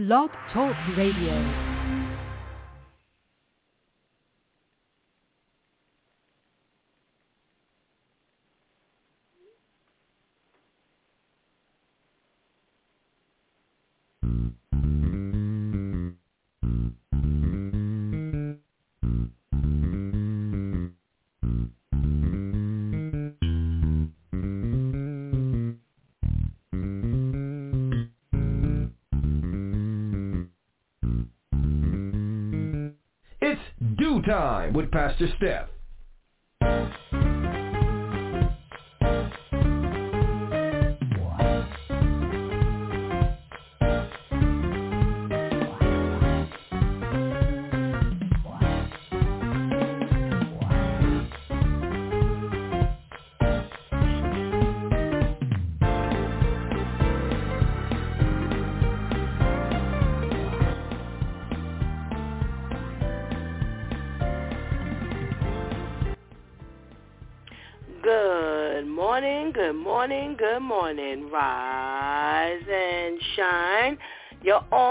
Blog 0.00 0.30
Talk 0.50 0.74
Radio. 0.96 1.69
DEW 34.00 34.22
Time 34.22 34.72
with 34.72 34.90
Pastor 34.90 35.28
Steph. 35.36 35.68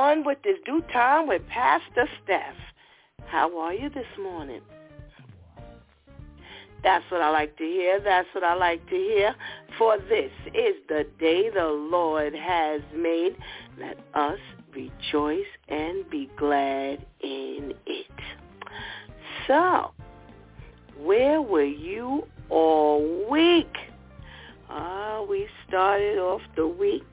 On 0.10 0.24
with 0.24 0.42
this 0.44 0.58
DEW 0.66 0.82
Time 0.92 1.28
with 1.28 1.46
Pastor 1.50 2.10
Steph. 2.24 2.56
How 3.28 3.60
are 3.60 3.76
you 3.76 3.90
this 3.90 4.08
morning? 4.20 4.62
That's 6.82 7.06
what 7.12 7.22
I 7.22 7.30
like 7.30 7.56
to 7.58 7.64
hear. 7.64 8.00
That's 8.04 8.28
what 8.34 8.44
I 8.44 8.56
like 8.56 8.84
to 8.90 8.96
hear. 8.96 9.36
For 9.78 10.00
this 10.00 10.32
is 10.48 10.76
the 10.88 11.06
day 11.20 11.52
the 11.52 11.68
Lord 11.68 12.34
has 12.34 12.82
made. 12.96 13.36
Let 13.80 14.00
us 14.16 14.40
rejoice 14.74 15.46
and 15.68 16.10
be 16.10 16.28
glad 16.38 17.06
in 17.22 17.76
it. 17.86 18.08
So, 19.48 19.92
where 20.98 21.40
were 21.40 21.64
you 21.64 22.24
all 22.50 23.28
week? 23.30 23.78
Uh, 24.72 25.24
we 25.30 25.48
started 25.68 26.18
off 26.18 26.42
the 26.56 26.68
week 26.68 27.04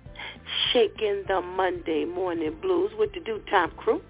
shaking 0.73 1.25
the 1.29 1.41
Monday 1.41 2.05
morning 2.05 2.57
blues 2.61 2.91
with 2.99 3.13
the 3.13 3.21
DEW 3.21 3.41
Time 3.51 3.71
crew. 3.77 4.01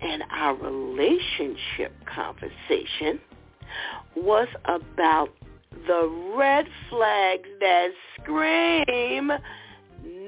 And 0.00 0.22
our 0.30 0.54
relationship 0.54 1.92
conversation 2.06 3.20
was 4.16 4.48
about 4.64 5.30
the 5.86 6.32
red 6.36 6.66
flags 6.88 7.48
that 7.60 7.88
scream 8.20 9.32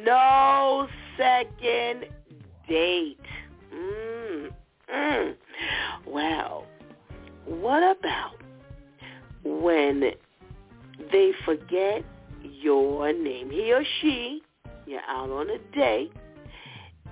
no 0.04 0.88
second 1.16 2.06
date. 2.68 3.18
Mm, 3.74 4.50
mm. 4.94 5.34
Well, 6.06 6.66
what 7.46 7.82
about 7.98 8.36
when 9.42 10.12
they 11.12 11.32
forget 11.44 12.04
your 12.42 13.12
name? 13.12 13.50
He 13.50 13.72
or 13.72 13.84
she, 14.00 14.42
you're 14.86 15.00
out 15.08 15.30
on 15.30 15.50
a 15.50 15.58
date, 15.74 16.12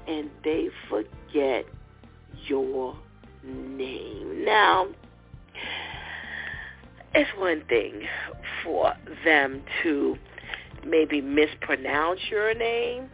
and 0.06 0.30
they 0.44 0.68
forget 0.88 1.64
your 2.46 2.96
name. 3.44 4.44
Now, 4.44 4.88
it's 7.14 7.30
one 7.38 7.62
thing 7.68 8.02
for 8.64 8.94
them 9.24 9.62
to 9.82 10.16
maybe 10.86 11.20
mispronounce 11.20 12.20
your 12.30 12.54
name. 12.54 13.08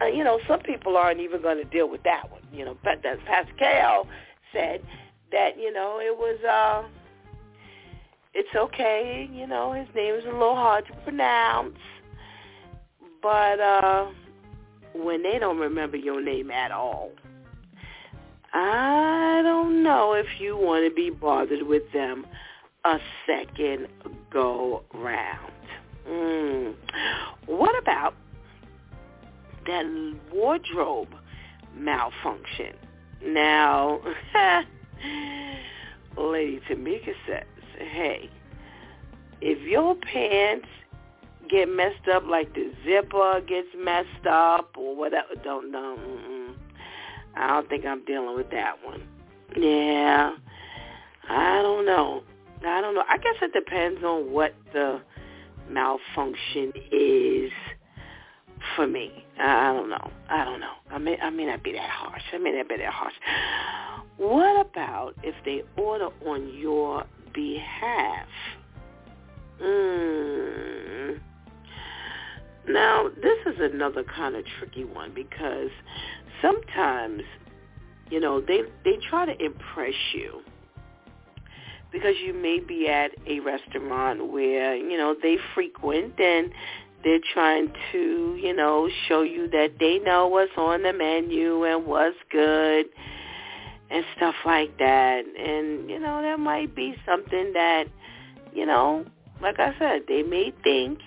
Uh, 0.00 0.06
you 0.06 0.24
know, 0.24 0.40
some 0.48 0.60
people 0.60 0.96
aren't 0.96 1.20
even 1.20 1.40
going 1.40 1.58
to 1.58 1.64
deal 1.64 1.88
with 1.88 2.02
that 2.02 2.30
one. 2.30 2.42
You 2.52 2.64
know, 2.64 2.76
but 2.82 3.04
as 3.04 3.18
Pascal 3.26 4.06
said 4.52 4.82
that, 5.30 5.58
you 5.58 5.72
know, 5.72 6.00
it 6.00 6.16
was, 6.16 6.38
uh, 6.44 6.88
it's 8.34 8.48
okay. 8.56 9.28
You 9.32 9.46
know, 9.46 9.72
his 9.72 9.88
name 9.94 10.14
is 10.14 10.24
a 10.24 10.32
little 10.32 10.56
hard 10.56 10.86
to 10.86 10.92
pronounce. 11.04 11.78
But 13.22 13.60
uh, 13.60 14.06
when 14.94 15.22
they 15.22 15.38
don't 15.38 15.58
remember 15.58 15.96
your 15.96 16.20
name 16.20 16.50
at 16.50 16.72
all, 16.72 17.12
I 18.52 19.40
don't 19.42 19.82
know 19.82 20.12
if 20.12 20.26
you 20.40 20.56
want 20.56 20.84
to 20.86 20.94
be 20.94 21.10
bothered 21.10 21.62
with 21.62 21.84
them 21.92 22.26
a 22.84 22.98
second 23.26 23.86
go 24.30 24.82
round. 24.92 25.52
Mm. 26.08 26.74
What 27.46 27.78
about 27.80 28.14
that 29.66 29.86
wardrobe 30.32 31.14
malfunction? 31.76 32.74
Now, 33.24 34.00
Lady 36.18 36.60
Tamika 36.68 37.14
says, 37.26 37.44
hey, 37.78 38.28
if 39.40 39.60
your 39.62 39.94
pants 39.94 40.66
get 41.52 41.68
messed 41.68 42.08
up 42.12 42.24
like 42.26 42.54
the 42.54 42.72
zipper 42.84 43.42
gets 43.46 43.68
messed 43.78 44.26
up 44.28 44.74
or 44.76 44.96
whatever, 44.96 45.34
don't 45.44 45.70
know. 45.70 45.98
Mm-mm. 46.00 46.54
I 47.36 47.48
don't 47.48 47.68
think 47.68 47.84
I'm 47.84 48.04
dealing 48.04 48.34
with 48.34 48.50
that 48.50 48.82
one. 48.82 49.02
Yeah, 49.54 50.32
I 51.28 51.62
don't 51.62 51.84
know. 51.84 52.22
I 52.66 52.80
don't 52.80 52.94
know. 52.94 53.04
I 53.08 53.18
guess 53.18 53.34
it 53.42 53.52
depends 53.52 54.02
on 54.02 54.32
what 54.32 54.54
the 54.72 55.00
malfunction 55.68 56.72
is 56.90 57.52
for 58.74 58.86
me. 58.86 59.24
I 59.38 59.72
don't 59.72 59.90
know. 59.90 60.10
I 60.30 60.44
don't 60.44 60.60
know. 60.60 60.72
I 60.90 60.98
may 60.98 61.18
I 61.18 61.30
may 61.30 61.46
not 61.46 61.62
be 61.62 61.72
that 61.72 61.90
harsh. 61.90 62.22
I 62.32 62.38
may 62.38 62.52
not 62.52 62.68
be 62.68 62.78
that 62.78 62.92
harsh. 62.92 63.14
What 64.16 64.66
about 64.66 65.14
if 65.22 65.34
they 65.44 65.62
order 65.76 66.08
on 66.26 66.48
your 66.54 67.04
behalf? 67.34 68.28
Mm. 69.62 71.20
Now, 72.68 73.08
this 73.22 73.38
is 73.46 73.60
another 73.60 74.04
kind 74.04 74.36
of 74.36 74.44
tricky 74.58 74.84
one 74.84 75.12
because 75.14 75.70
sometimes, 76.40 77.22
you 78.10 78.20
know, 78.20 78.40
they 78.40 78.62
they 78.84 78.98
try 79.08 79.26
to 79.26 79.44
impress 79.44 79.94
you 80.14 80.42
because 81.92 82.14
you 82.24 82.32
may 82.32 82.58
be 82.58 82.88
at 82.88 83.10
a 83.26 83.40
restaurant 83.40 84.32
where, 84.32 84.74
you 84.74 84.96
know, 84.96 85.14
they 85.20 85.36
frequent 85.54 86.18
and 86.18 86.50
they're 87.04 87.20
trying 87.34 87.72
to, 87.90 88.38
you 88.40 88.54
know, 88.54 88.88
show 89.08 89.22
you 89.22 89.48
that 89.50 89.72
they 89.78 89.98
know 89.98 90.26
what's 90.28 90.52
on 90.56 90.82
the 90.82 90.92
menu 90.92 91.64
and 91.64 91.84
what's 91.84 92.16
good 92.30 92.86
and 93.90 94.04
stuff 94.16 94.34
like 94.46 94.78
that. 94.78 95.24
And, 95.38 95.90
you 95.90 95.98
know, 95.98 96.22
there 96.22 96.38
might 96.38 96.74
be 96.74 96.94
something 97.04 97.52
that, 97.52 97.84
you 98.54 98.64
know, 98.64 99.04
like 99.42 99.58
I 99.58 99.76
said, 99.78 100.02
they 100.08 100.22
may 100.22 100.52
think 100.62 101.00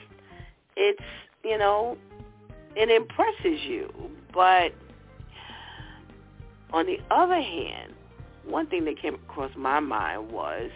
it's, 0.76 1.02
you 1.46 1.58
know, 1.58 1.98
it 2.76 2.90
impresses 2.90 3.64
you. 3.66 3.94
But 4.34 4.74
on 6.74 6.86
the 6.88 6.98
other 7.12 7.40
hand, 7.40 7.94
one 8.46 8.68
thing 8.68 8.86
that 8.86 9.00
came 9.02 9.16
across 9.16 9.52
my 9.56 9.80
mind 9.80 10.32
was, 10.32 10.72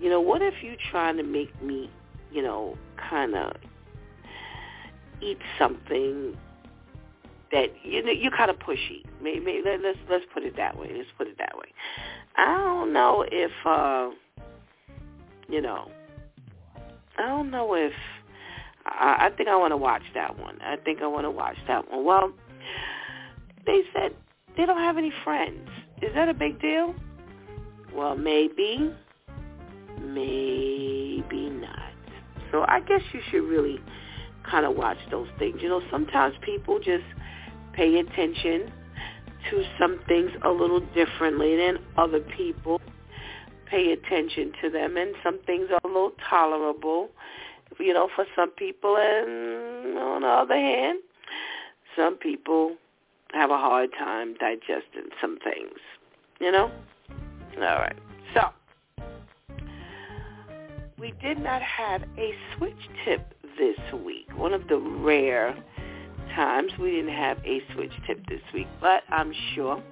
you 0.00 0.08
know, 0.08 0.20
what 0.20 0.42
if 0.42 0.54
you 0.62 0.74
trying 0.90 1.18
to 1.18 1.22
make 1.22 1.62
me, 1.62 1.90
you 2.32 2.42
know, 2.42 2.76
kind 3.10 3.34
of 3.34 3.52
eat 5.20 5.38
something 5.58 6.36
that 7.52 7.68
you 7.82 8.02
know 8.02 8.12
you're 8.12 8.30
kind 8.30 8.50
of 8.50 8.58
pushy. 8.58 9.04
Maybe 9.22 9.60
let, 9.64 9.82
let's 9.82 9.98
let's 10.08 10.24
put 10.32 10.44
it 10.44 10.56
that 10.56 10.78
way. 10.78 10.90
Let's 10.96 11.10
put 11.18 11.26
it 11.26 11.36
that 11.38 11.56
way. 11.56 11.68
I 12.36 12.56
don't 12.56 12.92
know 12.92 13.24
if 13.30 13.50
uh, 13.66 14.10
you 15.48 15.60
know. 15.60 15.90
I 17.18 17.26
don't 17.26 17.50
know 17.50 17.74
if 17.74 17.92
I, 18.86 19.26
I 19.26 19.36
think 19.36 19.48
I 19.48 19.56
want 19.56 19.72
to 19.72 19.76
watch 19.76 20.02
that 20.14 20.38
one. 20.38 20.58
I 20.62 20.76
think 20.76 21.02
I 21.02 21.06
want 21.06 21.24
to 21.24 21.30
watch 21.30 21.56
that 21.68 21.90
one. 21.90 22.04
Well, 22.04 22.32
they 23.66 23.82
said 23.94 24.14
they 24.56 24.66
don't 24.66 24.78
have 24.78 24.96
any 24.98 25.12
friends. 25.24 25.68
Is 26.02 26.14
that 26.14 26.28
a 26.28 26.34
big 26.34 26.60
deal? 26.60 26.94
Well, 27.94 28.16
maybe, 28.16 28.92
maybe 30.00 31.50
not. 31.50 31.92
So 32.50 32.64
I 32.66 32.80
guess 32.80 33.02
you 33.12 33.20
should 33.30 33.44
really 33.44 33.80
kind 34.48 34.66
of 34.66 34.76
watch 34.76 34.98
those 35.10 35.28
things. 35.38 35.58
You 35.60 35.68
know, 35.68 35.82
sometimes 35.90 36.34
people 36.42 36.78
just 36.78 37.04
pay 37.72 37.98
attention 37.98 38.72
to 39.50 39.64
some 39.78 40.00
things 40.08 40.30
a 40.44 40.50
little 40.50 40.80
differently 40.94 41.56
than 41.56 41.78
other 41.96 42.20
people. 42.20 42.80
Pay 43.66 43.92
attention 43.92 44.52
to 44.62 44.70
them, 44.70 44.96
and 44.96 45.14
some 45.22 45.38
things 45.46 45.68
are 45.70 45.80
a 45.84 45.86
little 45.86 46.12
tolerable, 46.28 47.08
you 47.80 47.92
know, 47.92 48.08
for 48.14 48.26
some 48.36 48.50
people. 48.50 48.96
And 48.96 49.98
on 49.98 50.22
the 50.22 50.28
other 50.28 50.54
hand, 50.54 50.98
some 51.96 52.16
people 52.16 52.76
have 53.32 53.50
a 53.50 53.58
hard 53.58 53.90
time 53.98 54.34
digesting 54.34 55.10
some 55.20 55.38
things, 55.42 55.78
you 56.40 56.50
know. 56.50 56.70
All 57.56 57.60
right, 57.60 57.96
so 58.32 58.42
we 60.98 61.12
did 61.22 61.38
not 61.38 61.62
have 61.62 62.02
a 62.16 62.34
switch 62.56 62.88
tip 63.04 63.34
this 63.58 63.76
week. 64.04 64.26
One 64.36 64.52
of 64.54 64.68
the 64.68 64.78
rare 64.78 65.56
times 66.34 66.72
we 66.78 66.92
didn't 66.92 67.14
have 67.14 67.38
a 67.44 67.60
switch 67.74 67.92
tip 68.06 68.24
this 68.28 68.40
week, 68.54 68.68
but 68.80 69.02
I'm 69.08 69.32
sure 69.54 69.82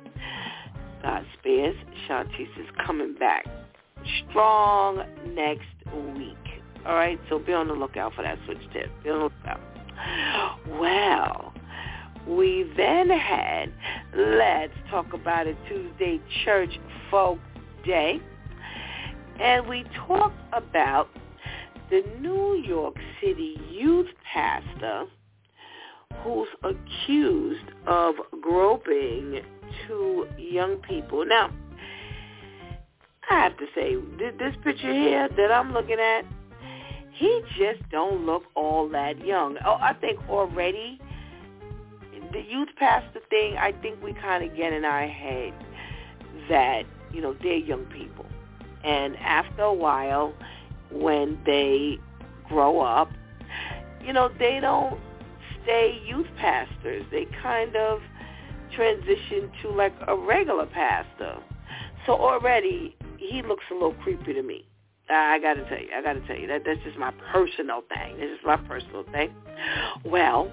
God 1.02 1.26
spares. 1.38 1.76
Shantice 2.08 2.58
is 2.58 2.68
coming 2.84 3.14
back 3.14 3.44
strong 4.28 5.04
next 5.34 5.66
week. 6.16 6.36
All 6.86 6.94
right, 6.94 7.20
so 7.28 7.38
be 7.38 7.52
on 7.52 7.68
the 7.68 7.74
lookout 7.74 8.14
for 8.14 8.22
that 8.22 8.38
switch 8.44 8.58
tip. 8.72 8.90
Be 9.02 9.10
on 9.10 9.18
the 9.18 9.24
lookout. 9.24 9.60
Well, 10.80 11.52
we 12.26 12.70
then 12.76 13.10
had 13.10 13.72
Let's 14.14 14.72
Talk 14.90 15.12
About 15.12 15.46
It 15.46 15.56
Tuesday 15.68 16.20
Church 16.44 16.78
Folk 17.10 17.38
Day. 17.84 18.20
And 19.40 19.66
we 19.66 19.84
talked 20.06 20.40
about 20.52 21.08
the 21.90 22.02
New 22.20 22.54
York 22.66 22.96
City 23.20 23.56
youth 23.70 24.08
pastor 24.32 25.04
who's 26.22 26.48
accused 26.64 27.70
of 27.86 28.14
groping 28.40 29.40
two 29.86 30.26
young 30.36 30.76
people. 30.78 31.24
Now, 31.24 31.50
I 33.30 33.42
have 33.42 33.56
to 33.58 33.66
say, 33.74 33.94
this 34.38 34.54
picture 34.64 34.92
here 34.92 35.28
that 35.28 35.52
I'm 35.52 35.72
looking 35.72 35.98
at, 36.00 36.24
he 37.18 37.42
just 37.58 37.80
don't 37.90 38.24
look 38.24 38.44
all 38.54 38.88
that 38.90 39.24
young. 39.24 39.56
Oh, 39.64 39.76
I 39.80 39.92
think 39.94 40.20
already 40.28 41.00
the 42.32 42.42
youth 42.42 42.68
pastor 42.76 43.20
thing, 43.30 43.56
I 43.56 43.72
think 43.72 44.02
we 44.02 44.12
kind 44.12 44.44
of 44.44 44.56
get 44.56 44.72
in 44.72 44.84
our 44.84 45.06
head 45.06 45.52
that, 46.48 46.82
you 47.12 47.20
know, 47.20 47.34
they're 47.42 47.56
young 47.56 47.84
people. 47.86 48.26
And 48.84 49.16
after 49.16 49.62
a 49.62 49.72
while, 49.72 50.32
when 50.92 51.38
they 51.44 51.98
grow 52.48 52.80
up, 52.80 53.10
you 54.04 54.12
know, 54.12 54.30
they 54.38 54.60
don't 54.60 55.00
stay 55.62 56.00
youth 56.06 56.28
pastors. 56.36 57.04
They 57.10 57.26
kind 57.42 57.74
of 57.74 58.00
transition 58.74 59.50
to 59.62 59.70
like 59.70 59.94
a 60.06 60.16
regular 60.16 60.66
pastor. 60.66 61.38
So 62.06 62.12
already 62.12 62.96
he 63.16 63.42
looks 63.42 63.64
a 63.70 63.74
little 63.74 63.94
creepy 63.94 64.34
to 64.34 64.42
me. 64.42 64.67
I 65.10 65.38
got 65.40 65.54
to 65.54 65.68
tell 65.68 65.78
you, 65.78 65.88
I 65.96 66.02
got 66.02 66.14
to 66.14 66.26
tell 66.26 66.36
you 66.36 66.46
that 66.48 66.62
that's 66.64 66.80
just 66.84 66.98
my 66.98 67.12
personal 67.32 67.82
thing. 67.88 68.18
This 68.18 68.30
is 68.30 68.38
my 68.44 68.56
personal 68.56 69.04
thing. 69.12 69.32
Well, 70.04 70.50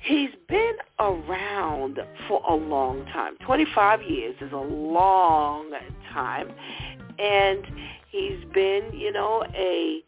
he's 0.00 0.30
been 0.48 0.74
around 0.98 2.00
for 2.28 2.42
a 2.48 2.54
long 2.54 3.04
time. 3.06 3.36
25 3.44 4.02
years 4.02 4.34
is 4.40 4.52
a 4.52 4.56
long 4.56 5.70
time. 6.12 6.50
And 7.18 7.64
he's 8.10 8.44
been, 8.52 8.90
you 8.92 9.12
know, 9.12 9.44
a 9.54 10.02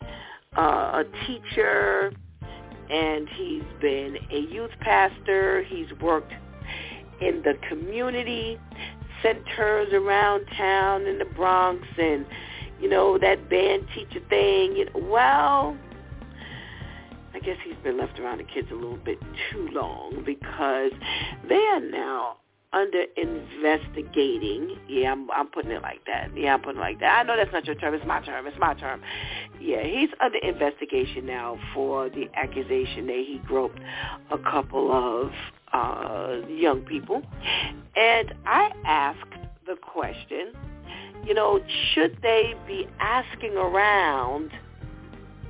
uh, 0.56 1.02
a 1.02 1.04
teacher 1.26 2.12
and 2.90 3.28
he's 3.30 3.62
been 3.80 4.16
a 4.30 4.38
youth 4.38 4.70
pastor. 4.80 5.64
He's 5.64 5.86
worked 6.00 6.32
in 7.20 7.42
the 7.42 7.54
community 7.68 8.58
centers 9.22 9.92
around 9.92 10.46
town 10.56 11.06
in 11.06 11.18
the 11.18 11.24
Bronx 11.24 11.82
and 11.98 12.26
you 12.84 12.90
know 12.90 13.16
that 13.16 13.48
band 13.48 13.86
teacher 13.94 14.20
thing. 14.28 14.76
You 14.76 14.84
know, 14.84 15.08
well, 15.10 15.76
I 17.32 17.38
guess 17.38 17.56
he's 17.64 17.76
been 17.82 17.96
left 17.96 18.20
around 18.20 18.38
the 18.38 18.44
kids 18.44 18.68
a 18.70 18.74
little 18.74 18.98
bit 18.98 19.18
too 19.50 19.68
long 19.72 20.22
because 20.24 20.92
they 21.48 21.54
are 21.54 21.80
now 21.80 22.36
under 22.74 23.04
investigating. 23.16 24.76
Yeah, 24.86 25.12
I'm, 25.12 25.30
I'm 25.30 25.46
putting 25.46 25.70
it 25.70 25.80
like 25.80 26.04
that. 26.06 26.36
Yeah, 26.36 26.52
I'm 26.52 26.60
putting 26.60 26.76
it 26.76 26.80
like 26.80 27.00
that. 27.00 27.20
I 27.20 27.22
know 27.22 27.36
that's 27.36 27.52
not 27.54 27.64
your 27.64 27.74
term. 27.76 27.94
It's 27.94 28.04
my 28.04 28.20
term. 28.20 28.46
It's 28.46 28.58
my 28.58 28.74
term. 28.74 29.00
Yeah, 29.58 29.82
he's 29.82 30.10
under 30.20 30.38
investigation 30.38 31.24
now 31.24 31.58
for 31.72 32.10
the 32.10 32.28
accusation 32.36 33.06
that 33.06 33.24
he 33.26 33.40
groped 33.46 33.80
a 34.30 34.36
couple 34.36 34.92
of 34.92 35.32
uh, 35.72 36.46
young 36.48 36.82
people. 36.82 37.22
And 37.96 38.34
I 38.44 38.72
asked 38.84 39.40
the 39.66 39.76
question, 39.76 40.52
you 41.26 41.34
know, 41.34 41.60
should 41.92 42.18
they 42.22 42.54
be 42.66 42.86
asking 43.00 43.56
around 43.56 44.50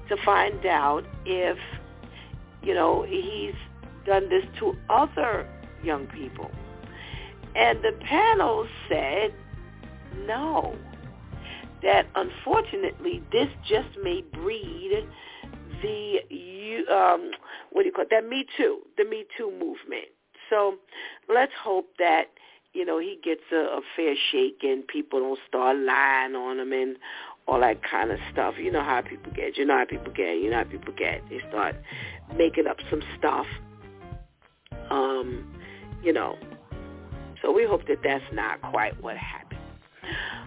to 0.08 0.16
find 0.24 0.64
out 0.66 1.04
if, 1.24 1.58
you 2.62 2.74
know, 2.74 3.02
he's 3.02 3.54
done 4.06 4.28
this 4.28 4.44
to 4.60 4.76
other 4.88 5.48
young 5.82 6.06
people? 6.06 6.50
And 7.56 7.80
the 7.82 7.92
panel 8.04 8.66
said 8.88 9.32
no, 10.26 10.76
that 11.82 12.06
unfortunately 12.14 13.22
this 13.32 13.48
just 13.68 13.88
may 14.02 14.22
breed 14.32 15.06
the, 15.82 16.18
um, 16.92 17.30
what 17.70 17.82
do 17.82 17.86
you 17.86 17.92
call 17.92 18.04
it, 18.04 18.10
that 18.10 18.28
Me 18.28 18.46
Too, 18.56 18.78
the 18.96 19.04
Me 19.04 19.24
Too 19.36 19.50
movement. 19.50 20.06
So 20.50 20.76
let's 21.28 21.52
hope 21.62 21.88
that, 21.98 22.24
you 22.74 22.84
know, 22.84 22.98
he 22.98 23.18
gets 23.22 23.42
a, 23.52 23.56
a 23.56 23.80
fair 23.96 24.14
shake 24.30 24.58
and 24.62 24.86
people 24.86 25.20
don't 25.20 25.38
start 25.48 25.76
lying 25.78 26.34
on 26.34 26.58
him 26.58 26.72
and 26.72 26.96
all 27.46 27.60
that 27.60 27.80
kind 27.88 28.10
of 28.10 28.18
stuff. 28.32 28.54
You 28.58 28.70
know 28.72 28.82
how 28.82 29.00
people 29.00 29.32
get. 29.32 29.56
You 29.56 29.64
know 29.64 29.78
how 29.78 29.84
people 29.84 30.12
get. 30.12 30.38
You 30.38 30.50
know 30.50 30.58
how 30.58 30.64
people 30.64 30.92
get. 30.96 31.22
They 31.30 31.40
start 31.48 31.76
making 32.36 32.66
up 32.66 32.78
some 32.90 33.02
stuff. 33.16 33.46
Um, 34.90 35.54
you 36.02 36.12
know, 36.12 36.36
so 37.40 37.52
we 37.52 37.64
hope 37.64 37.86
that 37.86 37.98
that's 38.02 38.24
not 38.32 38.60
quite 38.60 39.00
what 39.02 39.16
happened. 39.16 39.60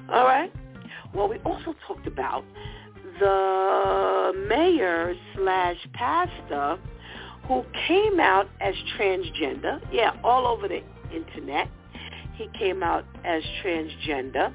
All 0.09 0.25
right. 0.25 0.51
Well, 1.13 1.29
we 1.29 1.37
also 1.39 1.75
talked 1.87 2.07
about 2.07 2.43
the 3.19 4.45
mayor 4.47 5.15
slash 5.35 5.77
pastor 5.93 6.77
who 7.47 7.63
came 7.87 8.19
out 8.19 8.49
as 8.59 8.75
transgender. 8.97 9.81
Yeah, 9.91 10.11
all 10.23 10.45
over 10.45 10.67
the 10.67 10.81
internet. 11.13 11.69
He 12.37 12.47
came 12.57 12.83
out 12.83 13.05
as 13.25 13.43
transgender 13.63 14.53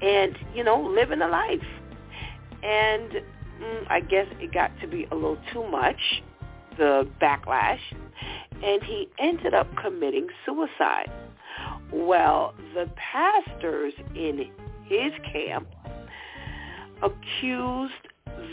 and, 0.00 0.36
you 0.54 0.62
know, 0.62 0.80
living 0.80 1.20
a 1.20 1.28
life. 1.28 1.60
And 2.62 3.10
mm, 3.60 3.86
I 3.90 4.00
guess 4.00 4.26
it 4.40 4.52
got 4.52 4.70
to 4.80 4.86
be 4.86 5.06
a 5.10 5.14
little 5.14 5.38
too 5.52 5.66
much, 5.68 6.22
the 6.78 7.08
backlash, 7.20 7.80
and 8.62 8.82
he 8.82 9.08
ended 9.18 9.54
up 9.54 9.68
committing 9.76 10.28
suicide. 10.46 11.10
Well, 11.92 12.54
the 12.74 12.88
pastors 12.96 13.92
in 14.14 14.50
his 14.84 15.12
camp 15.32 15.68
accused 17.02 17.92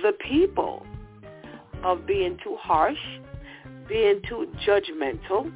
the 0.02 0.14
people 0.28 0.86
of 1.84 2.06
being 2.06 2.38
too 2.44 2.58
harsh, 2.60 3.00
being 3.88 4.22
too 4.28 4.48
judgmental, 4.68 5.52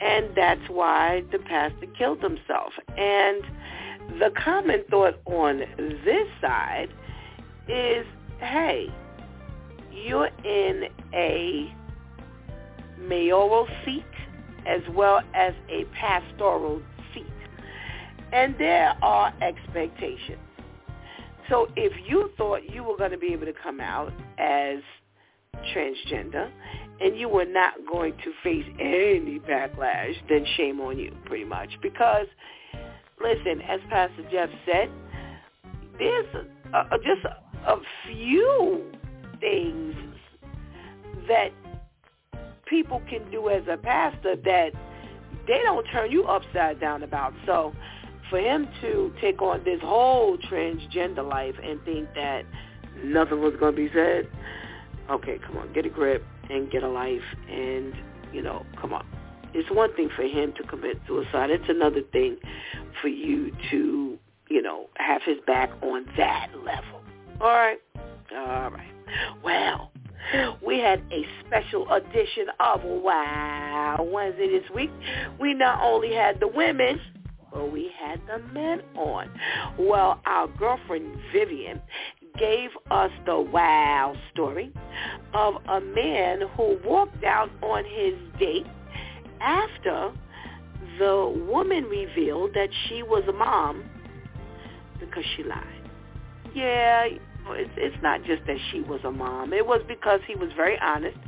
and 0.00 0.30
that's 0.36 0.68
why 0.68 1.22
the 1.32 1.38
pastor 1.38 1.86
killed 1.98 2.22
himself. 2.22 2.72
And 2.96 3.42
the 4.20 4.30
common 4.42 4.84
thought 4.90 5.18
on 5.24 5.60
this 5.78 6.28
side 6.40 6.88
is, 7.68 8.06
hey, 8.38 8.88
you're 9.92 10.30
in 10.44 10.84
a 11.14 11.74
mayoral 12.98 13.66
seat 13.84 14.04
as 14.66 14.80
well 14.94 15.20
as 15.34 15.54
a 15.68 15.84
pastoral 15.98 16.82
seat. 17.14 17.26
And 18.32 18.54
there 18.58 18.94
are 19.02 19.32
expectations. 19.40 20.38
So 21.48 21.68
if 21.76 21.92
you 22.08 22.30
thought 22.36 22.68
you 22.68 22.82
were 22.82 22.96
going 22.96 23.12
to 23.12 23.18
be 23.18 23.28
able 23.28 23.46
to 23.46 23.54
come 23.62 23.80
out 23.80 24.12
as 24.38 24.78
transgender 25.74 26.50
and 27.00 27.16
you 27.16 27.28
were 27.28 27.44
not 27.44 27.74
going 27.90 28.14
to 28.24 28.32
face 28.42 28.64
any 28.80 29.38
backlash, 29.38 30.14
then 30.28 30.46
shame 30.56 30.80
on 30.80 30.98
you 30.98 31.14
pretty 31.26 31.44
much. 31.44 31.70
Because, 31.82 32.26
listen, 33.22 33.60
as 33.62 33.80
Pastor 33.90 34.22
Jeff 34.30 34.48
said, 34.64 34.90
there's 35.98 36.26
a, 36.72 36.78
a, 36.78 36.98
just 36.98 37.24
a, 37.24 37.70
a 37.70 37.80
few 38.06 38.84
things 39.40 39.94
that 41.28 41.50
people 42.66 43.02
can 43.08 43.30
do 43.30 43.48
as 43.48 43.62
a 43.70 43.76
pastor 43.76 44.36
that 44.36 44.70
they 45.46 45.60
don't 45.64 45.84
turn 45.92 46.10
you 46.10 46.24
upside 46.24 46.80
down 46.80 47.02
about. 47.02 47.32
So 47.44 47.72
for 48.30 48.38
him 48.38 48.68
to 48.80 49.12
take 49.20 49.40
on 49.40 49.62
this 49.64 49.80
whole 49.82 50.36
transgender 50.38 51.28
life 51.28 51.54
and 51.62 51.80
think 51.84 52.08
that 52.14 52.42
nothing 53.04 53.40
was 53.40 53.54
going 53.60 53.74
to 53.74 53.76
be 53.76 53.90
said, 53.94 54.28
okay, 55.10 55.38
come 55.46 55.58
on, 55.58 55.72
get 55.72 55.86
a 55.86 55.90
grip 55.90 56.24
and 56.50 56.70
get 56.70 56.82
a 56.82 56.88
life 56.88 57.20
and, 57.50 57.94
you 58.32 58.42
know, 58.42 58.64
come 58.80 58.92
on. 58.92 59.06
it's 59.54 59.70
one 59.70 59.94
thing 59.94 60.08
for 60.14 60.22
him 60.22 60.52
to 60.56 60.62
commit 60.64 61.00
suicide. 61.06 61.50
It's 61.50 61.68
another 61.68 62.02
thing 62.12 62.36
for 63.00 63.08
you 63.08 63.52
to, 63.70 64.18
you 64.48 64.62
know, 64.62 64.88
have 64.96 65.22
his 65.24 65.38
back 65.46 65.70
on 65.82 66.06
that 66.16 66.48
level. 66.64 67.00
All 67.40 67.48
right. 67.48 67.78
All 68.32 68.70
right. 68.70 68.92
Well, 69.42 69.90
we 70.66 70.78
had 70.78 71.02
a 71.12 71.24
special 71.46 71.90
edition 71.92 72.46
of 72.60 72.82
Wow 72.84 74.06
Wednesday 74.12 74.48
this 74.48 74.68
week. 74.74 74.90
We 75.40 75.54
not 75.54 75.80
only 75.82 76.12
had 76.12 76.40
the 76.40 76.48
women, 76.48 77.00
but 77.52 77.72
we 77.72 77.90
had 77.98 78.20
the 78.26 78.38
men 78.52 78.82
on. 78.96 79.30
Well, 79.78 80.20
our 80.26 80.48
girlfriend 80.48 81.16
Vivian 81.32 81.80
gave 82.38 82.70
us 82.90 83.10
the 83.24 83.38
wow 83.38 84.14
story 84.32 84.72
of 85.34 85.54
a 85.68 85.80
man 85.80 86.42
who 86.56 86.78
walked 86.84 87.24
out 87.24 87.50
on 87.62 87.84
his 87.84 88.14
date 88.38 88.66
after 89.40 90.12
the 90.98 91.44
woman 91.48 91.84
revealed 91.84 92.52
that 92.54 92.68
she 92.88 93.02
was 93.02 93.22
a 93.28 93.32
mom 93.32 93.84
because 94.98 95.24
she 95.36 95.42
lied. 95.42 95.90
Yeah, 96.54 97.06
it's, 97.50 97.70
it's 97.76 98.02
not 98.02 98.24
just 98.24 98.46
that 98.46 98.56
she 98.70 98.80
was 98.80 99.00
a 99.04 99.10
mom. 99.10 99.52
It 99.52 99.66
was 99.66 99.82
because 99.86 100.20
he 100.26 100.34
was 100.34 100.50
very 100.56 100.78
honest. 100.80 101.18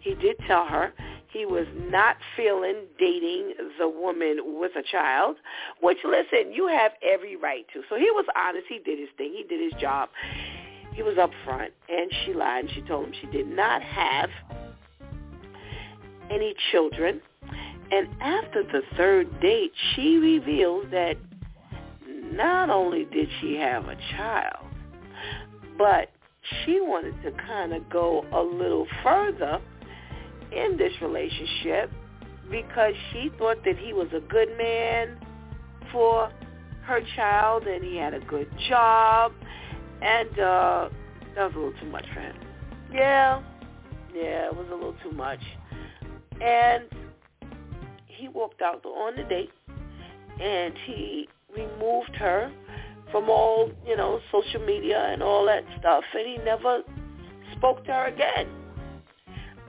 He 0.00 0.14
did 0.14 0.36
tell 0.46 0.66
her 0.66 0.92
he 1.32 1.46
was 1.46 1.66
not 1.76 2.16
feeling 2.36 2.86
dating 2.98 3.54
the 3.78 3.88
woman 3.88 4.58
with 4.58 4.72
a 4.76 4.82
child, 4.82 5.36
which, 5.80 5.98
listen, 6.04 6.52
you 6.52 6.66
have 6.66 6.92
every 7.02 7.36
right 7.36 7.66
to. 7.72 7.82
So 7.88 7.96
he 7.96 8.10
was 8.10 8.26
honest. 8.36 8.66
He 8.68 8.78
did 8.78 8.98
his 8.98 9.08
thing. 9.16 9.32
He 9.36 9.44
did 9.44 9.60
his 9.60 9.80
job. 9.80 10.08
He 10.92 11.02
was 11.02 11.16
upfront, 11.16 11.70
and 11.88 12.10
she 12.24 12.34
lied. 12.34 12.64
And 12.64 12.74
she 12.74 12.82
told 12.82 13.06
him 13.06 13.14
she 13.20 13.26
did 13.28 13.46
not 13.48 13.82
have 13.82 14.30
any 16.30 16.54
children. 16.72 17.20
And 17.92 18.08
after 18.20 18.62
the 18.62 18.82
third 18.96 19.40
date, 19.40 19.72
she 19.94 20.16
revealed 20.16 20.90
that 20.90 21.16
not 22.08 22.70
only 22.70 23.04
did 23.04 23.28
she 23.40 23.56
have 23.56 23.88
a 23.88 23.96
child, 24.16 24.66
but 25.78 26.10
she 26.64 26.80
wanted 26.80 27.20
to 27.22 27.32
kind 27.32 27.72
of 27.72 27.88
go 27.88 28.24
a 28.32 28.40
little 28.40 28.86
further 29.02 29.60
in 30.52 30.76
this 30.76 30.92
relationship 31.00 31.90
because 32.50 32.94
she 33.12 33.30
thought 33.38 33.64
that 33.64 33.78
he 33.78 33.92
was 33.92 34.08
a 34.14 34.20
good 34.20 34.48
man 34.58 35.16
for 35.92 36.30
her 36.82 37.00
child 37.14 37.66
and 37.66 37.84
he 37.84 37.96
had 37.96 38.14
a 38.14 38.20
good 38.20 38.48
job 38.68 39.32
and 40.02 40.38
uh 40.40 40.88
that 41.34 41.44
was 41.44 41.54
a 41.54 41.58
little 41.58 41.80
too 41.80 41.86
much 41.90 42.06
for 42.12 42.20
him. 42.20 42.36
Yeah. 42.92 43.40
Yeah, 44.12 44.46
it 44.46 44.56
was 44.56 44.66
a 44.70 44.74
little 44.74 44.96
too 45.02 45.12
much. 45.12 45.38
And 46.40 46.84
he 48.06 48.26
walked 48.28 48.60
out 48.62 48.84
on 48.84 49.14
the 49.14 49.22
date 49.22 49.50
and 50.40 50.74
he 50.86 51.28
removed 51.56 52.16
her 52.16 52.50
from 53.12 53.30
all, 53.30 53.70
you 53.86 53.96
know, 53.96 54.20
social 54.32 54.64
media 54.66 54.98
and 55.12 55.22
all 55.22 55.46
that 55.46 55.64
stuff 55.78 56.02
and 56.14 56.26
he 56.26 56.38
never 56.44 56.82
spoke 57.56 57.84
to 57.84 57.92
her 57.92 58.06
again. 58.06 58.48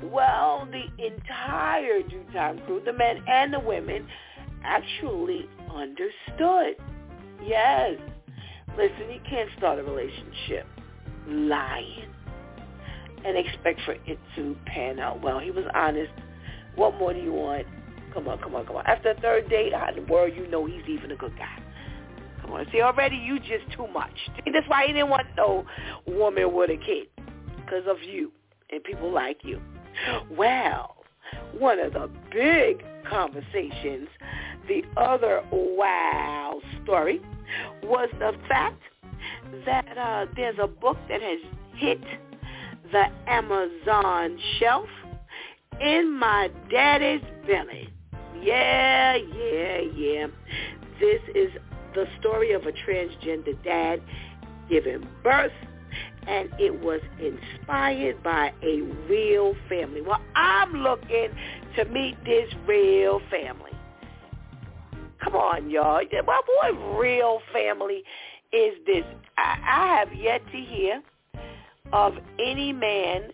Well, 0.04 0.68
the 0.72 1.06
entire 1.06 2.02
DEW 2.02 2.24
Time 2.34 2.60
crew, 2.66 2.82
the 2.84 2.94
men 2.94 3.24
and 3.28 3.54
the 3.54 3.60
women, 3.60 4.08
actually 4.64 5.48
understood. 5.74 6.76
Yes. 7.44 7.98
Listen, 8.78 9.12
you 9.12 9.20
can't 9.30 9.50
start 9.58 9.80
a 9.80 9.84
relationship 9.84 10.66
lying 11.28 12.10
and 13.26 13.38
expect 13.38 13.82
for 13.86 13.94
it 13.94 14.20
to 14.36 14.56
pan 14.66 15.00
out 15.00 15.22
well. 15.22 15.40
He 15.40 15.52
was 15.52 15.66
honest. 15.74 16.12
What 16.76 16.98
more 16.98 17.14
do 17.14 17.20
you 17.20 17.34
want? 17.34 17.68
Come 18.14 18.28
on, 18.28 18.40
come 18.40 18.56
on, 18.56 18.66
come 18.66 18.78
on. 18.78 18.86
After 18.86 19.12
a 19.12 19.22
third 19.22 19.50
date, 19.50 19.74
how 19.74 19.90
in 19.90 19.96
the 19.96 20.12
world 20.12 20.34
you 20.36 20.48
know 20.48 20.66
he's 20.66 20.84
even 20.88 21.12
a 21.12 21.16
good 21.16 21.38
guy? 21.38 21.62
Come 22.42 22.52
on. 22.54 22.66
See, 22.72 22.82
already 22.82 23.18
you 23.18 23.40
just 23.40 23.72
too 23.76 23.88
much. 23.88 24.14
That's 24.46 24.68
why 24.68 24.88
he 24.88 24.94
didn't 24.94 25.10
want 25.10 25.28
no 25.38 25.66
woman 26.08 26.54
with 26.54 26.70
a 26.70 26.78
kid. 26.78 27.08
Because 27.58 27.84
of 27.88 27.98
you 28.04 28.32
and 28.72 28.84
people 28.84 29.12
like 29.12 29.38
you. 29.44 29.62
Well, 30.30 30.96
one 31.58 31.80
of 31.80 31.94
the 31.94 32.10
big 32.32 32.84
conversations, 33.10 34.08
the 34.68 34.84
other 34.98 35.44
wow 35.52 36.60
story, 36.84 37.22
was 37.84 38.10
the 38.20 38.34
fact 38.48 38.82
that 39.66 39.98
uh, 39.98 40.26
there's 40.36 40.58
a 40.62 40.68
book 40.68 40.98
that 41.10 41.22
has 41.22 41.40
hit 41.76 42.02
the 42.92 43.06
Amazon 43.28 44.38
shelf 44.60 44.88
in 45.80 46.18
my 46.18 46.50
daddy's 46.70 47.22
belly. 47.48 47.90
Yeah, 48.42 49.16
yeah, 49.16 49.80
yeah. 49.96 50.28
This 51.00 51.22
is 51.36 51.52
the 51.94 52.06
story 52.20 52.54
of 52.54 52.66
a 52.66 52.72
transgender 52.72 53.62
dad 53.64 54.02
giving 54.70 55.08
birth 55.24 55.52
and 56.28 56.50
it 56.60 56.82
was 56.82 57.02
inspired 57.20 58.22
by 58.24 58.54
a 58.64 58.82
real 59.10 59.56
family. 59.68 60.02
Well, 60.02 60.22
I'm 60.36 60.74
looking 60.74 61.30
to 61.78 61.86
meet 61.86 62.18
this 62.26 62.52
real 62.68 63.22
family. 63.30 63.72
Come 65.24 65.36
on, 65.36 65.70
y'all. 65.70 66.02
Well, 66.26 66.42
what 66.62 67.00
real 67.00 67.40
family 67.54 68.04
is 68.52 68.74
this? 68.86 69.04
I, 69.38 69.58
I 69.68 69.98
have 70.00 70.14
yet 70.16 70.42
to 70.52 70.58
hear 70.58 71.02
of 71.94 72.14
any 72.40 72.74
man 72.74 73.32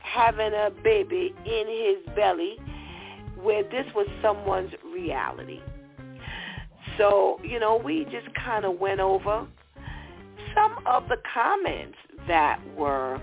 having 0.00 0.52
a 0.52 0.70
baby 0.82 1.34
in 1.44 1.66
his 1.66 2.14
belly 2.14 2.56
where 3.40 3.62
this 3.64 3.86
was 3.94 4.06
someone's 4.22 4.72
reality. 4.92 5.60
So, 6.98 7.40
you 7.42 7.58
know, 7.58 7.76
we 7.76 8.04
just 8.04 8.32
kind 8.34 8.64
of 8.64 8.78
went 8.78 9.00
over 9.00 9.46
some 10.54 10.78
of 10.86 11.08
the 11.08 11.16
comments 11.32 11.98
that 12.28 12.60
were 12.76 13.20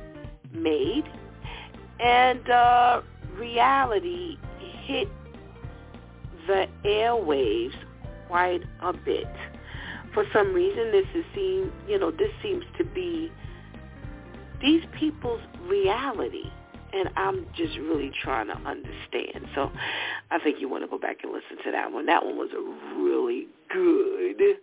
made 0.54 1.06
and 2.00 2.50
uh, 2.50 3.02
reality 3.38 4.38
hit 4.86 5.08
the 6.48 6.68
airwaves 6.84 7.76
quite 8.28 8.62
a 8.82 8.94
bit. 8.94 9.28
For 10.14 10.26
some 10.34 10.54
reason, 10.54 10.92
this 10.92 11.06
is 11.16 11.24
seen, 11.34 11.72
you 11.88 11.98
know, 11.98 12.12
this 12.12 12.32
seems 12.42 12.66
to 12.78 12.84
be 12.84 13.32
these 14.62 14.84
people's 15.00 15.42
reality. 15.68 16.50
And 16.94 17.10
I'm 17.16 17.46
just 17.56 17.78
really 17.78 18.12
trying 18.22 18.48
to 18.48 18.58
understand. 18.58 19.48
So 19.56 19.72
I 20.30 20.40
think 20.40 20.60
you 20.60 20.68
want 20.68 20.84
to 20.84 20.90
go 20.90 20.98
back 20.98 21.18
and 21.24 21.32
listen 21.32 21.64
to 21.64 21.72
that 21.72 21.94
one. 21.94 22.06
That 22.08 22.26
one 22.26 22.36
was 22.36 22.50
a 22.52 23.00
really 23.02 23.48
good, 23.70 24.58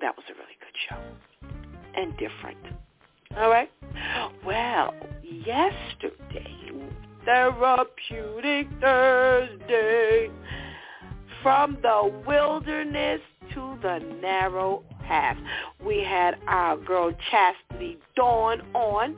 that 0.00 0.16
was 0.16 0.24
a 0.28 0.34
really 0.34 0.58
show. 0.88 0.98
And 1.94 2.12
different. 2.16 2.58
All 3.36 3.50
right? 3.50 3.70
Well, 4.44 4.94
yesterday, 5.22 6.72
Therapeutic 7.24 8.68
Thursday, 8.80 10.30
from 11.42 11.78
the 11.82 12.22
wilderness 12.26 13.20
to 13.54 13.78
the 13.82 13.98
narrow 14.20 14.82
path. 15.06 15.36
We 15.84 16.04
had 16.04 16.36
our 16.46 16.76
girl 16.76 17.12
Chastity 17.30 17.98
Dawn 18.14 18.62
on, 18.74 19.16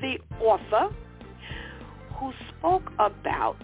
the 0.00 0.18
author, 0.40 0.94
who 2.18 2.32
spoke 2.48 2.90
about, 2.98 3.56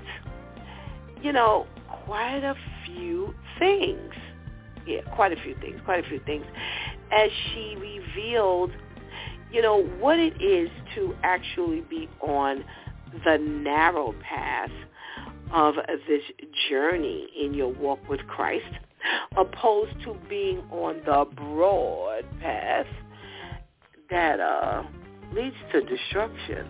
you 1.23 1.33
know, 1.33 1.67
quite 2.05 2.45
a 2.45 2.55
few 2.85 3.35
things. 3.59 4.13
Yeah, 4.87 5.01
quite 5.15 5.33
a 5.33 5.43
few 5.43 5.57
things, 5.61 5.81
quite 5.85 6.05
a 6.05 6.09
few 6.09 6.21
things. 6.21 6.45
As 7.13 7.31
she 7.53 7.77
revealed, 7.77 8.73
you 9.53 9.63
know, 9.63 9.83
what 10.01 10.19
it 10.19 10.41
is 10.43 10.69
to 10.95 11.15
actually 11.23 11.83
be 11.83 12.09
on 12.21 12.65
the 13.25 13.39
narrow 13.39 14.15
path 14.23 14.71
of 15.53 15.75
this 16.09 16.23
journey 16.69 17.29
in 17.41 17.55
your 17.55 17.73
walk 17.73 18.01
with 18.09 18.21
Christ 18.27 18.67
opposed 19.37 20.01
to 20.05 20.17
being 20.29 20.59
on 20.71 21.01
the 21.05 21.27
broad 21.37 22.25
path 22.41 22.87
that 24.11 24.41
uh, 24.41 24.83
leads 25.33 25.57
to 25.73 25.81
destruction. 25.83 26.67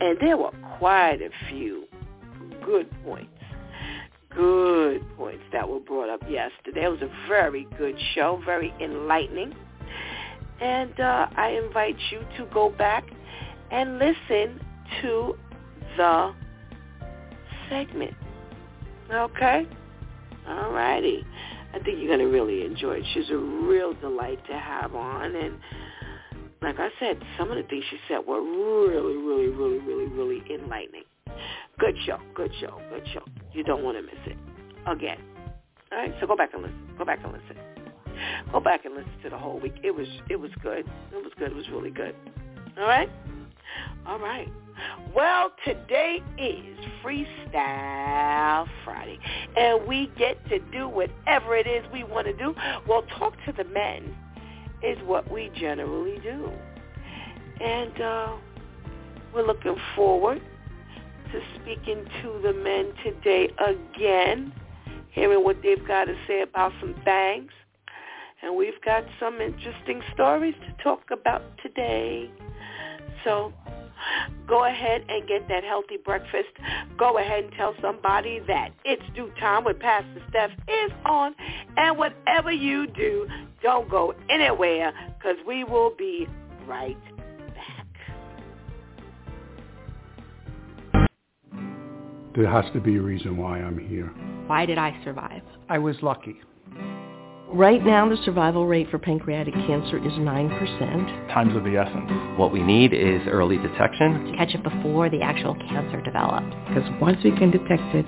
And 0.00 0.18
there 0.20 0.36
were 0.36 0.52
quite 0.78 1.20
a 1.22 1.30
few 1.48 1.84
good 2.64 2.90
points, 3.04 3.35
good 4.36 5.04
points 5.16 5.42
that 5.52 5.68
were 5.68 5.80
brought 5.80 6.10
up 6.10 6.20
yesterday. 6.28 6.84
It 6.84 6.88
was 6.88 7.02
a 7.02 7.28
very 7.28 7.66
good 7.78 7.96
show, 8.14 8.40
very 8.44 8.72
enlightening. 8.80 9.54
And 10.60 10.98
uh, 11.00 11.26
I 11.36 11.60
invite 11.64 11.96
you 12.10 12.20
to 12.38 12.46
go 12.52 12.70
back 12.70 13.04
and 13.70 13.98
listen 13.98 14.60
to 15.02 15.36
the 15.96 16.34
segment. 17.68 18.14
Okay? 19.12 19.66
All 20.48 20.70
righty. 20.70 21.24
I 21.74 21.78
think 21.80 21.98
you're 21.98 22.08
going 22.08 22.20
to 22.20 22.26
really 22.26 22.64
enjoy 22.64 22.98
it. 22.98 23.04
She's 23.12 23.30
a 23.30 23.36
real 23.36 23.92
delight 23.94 24.44
to 24.46 24.54
have 24.54 24.94
on. 24.94 25.34
And 25.34 25.58
like 26.62 26.78
I 26.78 26.88
said, 26.98 27.20
some 27.38 27.50
of 27.50 27.56
the 27.56 27.64
things 27.64 27.84
she 27.90 27.98
said 28.08 28.20
were 28.26 28.40
really, 28.40 29.16
really, 29.16 29.48
really, 29.48 29.78
really, 29.78 30.06
really 30.06 30.42
enlightening. 30.52 31.04
Good 31.78 31.96
show, 32.06 32.18
good 32.34 32.52
show, 32.60 32.80
good 32.90 33.06
show. 33.12 33.22
You 33.52 33.62
don't 33.64 33.84
want 33.84 33.98
to 33.98 34.02
miss 34.02 34.20
it. 34.26 34.36
Again. 34.86 35.18
All 35.92 35.98
right, 35.98 36.14
so 36.20 36.26
go 36.26 36.36
back 36.36 36.54
and 36.54 36.62
listen. 36.62 36.78
Go 36.98 37.04
back 37.04 37.20
and 37.22 37.32
listen. 37.32 37.56
Go 38.52 38.60
back 38.60 38.84
and 38.84 38.94
listen 38.94 39.12
to 39.24 39.30
the 39.30 39.38
whole 39.38 39.60
week. 39.60 39.74
It 39.82 39.94
was 39.94 40.06
it 40.30 40.36
was 40.36 40.50
good. 40.62 40.86
It 41.12 41.22
was 41.22 41.32
good. 41.38 41.52
It 41.52 41.56
was 41.56 41.68
really 41.70 41.90
good. 41.90 42.14
All 42.78 42.86
right? 42.86 43.10
All 44.06 44.18
right. 44.18 44.48
Well, 45.14 45.52
today 45.64 46.22
is 46.38 46.78
Freestyle 47.02 48.68
Friday, 48.84 49.18
and 49.56 49.86
we 49.86 50.10
get 50.18 50.46
to 50.48 50.58
do 50.70 50.88
whatever 50.88 51.56
it 51.56 51.66
is 51.66 51.84
we 51.92 52.04
want 52.04 52.26
to 52.26 52.32
do. 52.34 52.54
Well, 52.86 53.02
talk 53.18 53.34
to 53.46 53.52
the 53.52 53.64
men 53.64 54.14
is 54.82 54.98
what 55.06 55.30
we 55.30 55.50
generally 55.58 56.18
do. 56.20 56.50
And 57.60 58.00
uh, 58.00 58.32
we're 59.34 59.46
looking 59.46 59.76
forward 59.94 60.42
to 61.32 61.40
speaking 61.54 62.04
to 62.22 62.40
the 62.42 62.52
men 62.52 62.92
today 63.04 63.48
again, 63.58 64.52
hearing 65.10 65.42
what 65.44 65.56
they've 65.62 65.86
got 65.86 66.04
to 66.04 66.14
say 66.26 66.42
about 66.42 66.72
some 66.80 66.94
things. 67.04 67.50
And 68.42 68.56
we've 68.56 68.80
got 68.84 69.04
some 69.18 69.40
interesting 69.40 70.02
stories 70.14 70.54
to 70.66 70.82
talk 70.82 71.10
about 71.10 71.42
today. 71.62 72.30
So 73.24 73.52
go 74.46 74.64
ahead 74.64 75.04
and 75.08 75.26
get 75.26 75.48
that 75.48 75.64
healthy 75.64 75.96
breakfast. 76.04 76.50
Go 76.98 77.18
ahead 77.18 77.44
and 77.44 77.52
tell 77.54 77.74
somebody 77.80 78.40
that 78.46 78.70
it's 78.84 79.02
DEW 79.14 79.32
Time 79.40 79.64
with 79.64 79.80
Pastor 79.80 80.22
Steph 80.28 80.50
is 80.52 80.92
on. 81.04 81.34
And 81.76 81.98
whatever 81.98 82.52
you 82.52 82.86
do, 82.86 83.26
don't 83.62 83.88
go 83.88 84.14
anywhere 84.28 84.92
because 85.18 85.36
we 85.46 85.64
will 85.64 85.92
be 85.96 86.28
right 86.66 86.96
There 92.36 92.50
has 92.50 92.70
to 92.74 92.80
be 92.80 92.96
a 92.96 93.00
reason 93.00 93.38
why 93.38 93.60
I'm 93.60 93.78
here. 93.78 94.08
Why 94.46 94.66
did 94.66 94.76
I 94.76 94.94
survive? 95.02 95.40
I 95.70 95.78
was 95.78 95.96
lucky. 96.02 96.36
Right 97.48 97.82
now, 97.82 98.06
the 98.06 98.18
survival 98.26 98.66
rate 98.66 98.90
for 98.90 98.98
pancreatic 98.98 99.54
cancer 99.54 99.96
is 99.96 100.12
9%. 100.12 101.32
Time's 101.32 101.56
of 101.56 101.64
the 101.64 101.78
essence. 101.78 102.38
What 102.38 102.52
we 102.52 102.60
need 102.62 102.92
is 102.92 103.22
early 103.26 103.56
detection. 103.56 104.26
To 104.26 104.36
catch 104.36 104.54
it 104.54 104.62
before 104.62 105.08
the 105.08 105.22
actual 105.22 105.54
cancer 105.54 106.02
develops. 106.02 106.54
Because 106.68 106.84
once 107.00 107.16
we 107.24 107.30
can 107.30 107.50
detect 107.50 107.94
it, 107.94 108.04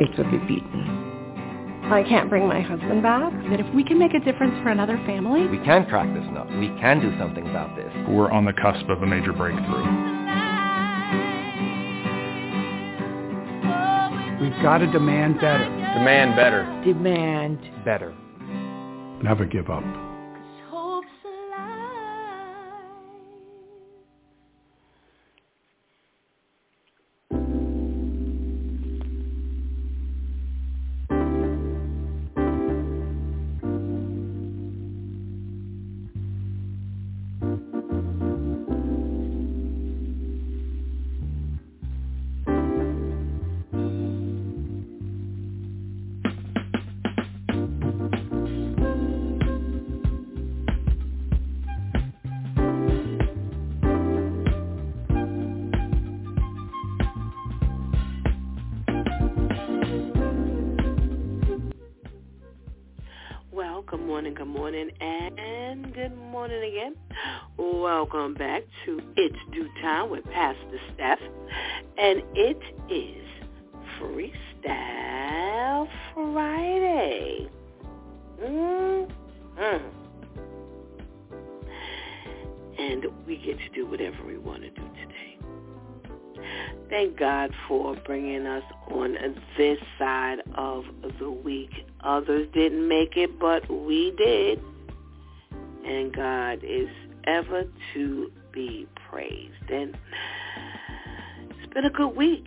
it 0.00 0.18
will 0.18 0.30
be 0.32 0.38
beaten. 0.38 1.84
I 1.84 2.02
can't 2.08 2.28
bring 2.28 2.48
my 2.48 2.60
husband 2.60 3.04
back. 3.04 3.32
That 3.50 3.60
if 3.60 3.72
we 3.72 3.84
can 3.84 4.00
make 4.00 4.14
a 4.14 4.20
difference 4.20 4.60
for 4.64 4.70
another 4.70 4.96
family, 5.06 5.46
we 5.46 5.64
can 5.64 5.86
crack 5.86 6.12
this 6.12 6.26
nut. 6.32 6.48
We 6.58 6.68
can 6.80 6.98
do 7.00 7.16
something 7.20 7.48
about 7.48 7.76
this. 7.76 7.92
We're 8.08 8.32
on 8.32 8.44
the 8.44 8.52
cusp 8.52 8.88
of 8.88 9.02
a 9.02 9.06
major 9.06 9.32
breakthrough. 9.32 10.17
We've 14.40 14.52
got 14.62 14.78
to 14.78 14.86
demand 14.86 15.40
better. 15.40 15.64
Demand 15.64 16.36
better. 16.36 16.62
Demand 16.84 17.58
better. 17.84 18.14
Never 19.22 19.44
give 19.44 19.68
up. 19.68 19.82
Welcome 68.00 68.34
back 68.34 68.62
to 68.84 69.00
It's 69.16 69.34
DEW 69.50 69.68
Time 69.82 70.08
with 70.08 70.24
Pastor 70.26 70.78
Steph. 70.94 71.18
And 71.98 72.22
it 72.32 72.62
is 72.88 73.26
Freestyle 73.98 75.88
Friday. 76.14 77.48
Mm-hmm. 78.40 79.88
And 82.78 83.04
we 83.26 83.36
get 83.38 83.58
to 83.58 83.68
do 83.74 83.84
whatever 83.90 84.24
we 84.24 84.38
want 84.38 84.62
to 84.62 84.70
do 84.70 84.82
today. 85.02 85.36
Thank 86.88 87.18
God 87.18 87.50
for 87.66 87.96
bringing 88.06 88.46
us 88.46 88.62
on 88.92 89.16
this 89.56 89.78
side 89.98 90.38
of 90.54 90.84
the 91.18 91.32
week. 91.32 91.72
Others 92.04 92.46
didn't 92.54 92.86
make 92.86 93.16
it, 93.16 93.40
but 93.40 93.68
we 93.68 94.12
did. 94.16 94.62
And 95.84 96.14
God 96.14 96.60
is 96.62 96.88
ever 97.28 97.64
to 97.94 98.32
be 98.52 98.88
praised. 99.10 99.70
And 99.70 99.96
it's 101.50 101.72
been 101.74 101.84
a 101.84 101.90
good 101.90 102.16
week. 102.16 102.46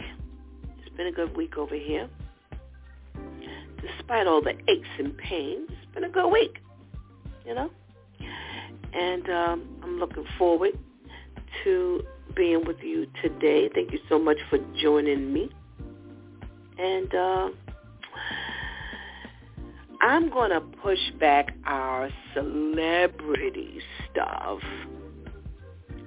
It's 0.80 0.96
been 0.98 1.08
a 1.08 1.12
good 1.12 1.38
week 1.38 1.58
over 1.58 1.76
here. 1.76 2.10
Despite 3.82 4.28
all 4.28 4.42
the 4.42 4.54
aches 4.68 4.90
and 5.00 5.18
pains, 5.18 5.70
it's 5.72 5.94
been 5.94 6.04
a 6.04 6.10
good 6.10 6.30
week, 6.30 6.58
you 7.46 7.56
know? 7.56 7.70
And 8.94 9.30
um, 9.30 9.80
I'm 9.84 10.00
looking 10.00 10.26
forward 10.38 10.78
to 11.64 12.04
being 12.36 12.66
with 12.66 12.78
you 12.82 13.08
today. 13.22 13.70
Thank 13.74 13.92
you 13.92 14.00
so 14.10 14.20
much 14.20 14.38
for 14.50 14.60
joining 14.82 15.32
me. 15.32 15.50
And 16.78 17.14
uh, 17.14 17.50
I'm 20.02 20.32
going 20.32 20.50
to 20.50 20.62
push 20.62 21.00
back 21.20 21.56
our 21.66 22.10
celebrity 22.34 23.80
stuff 24.10 24.60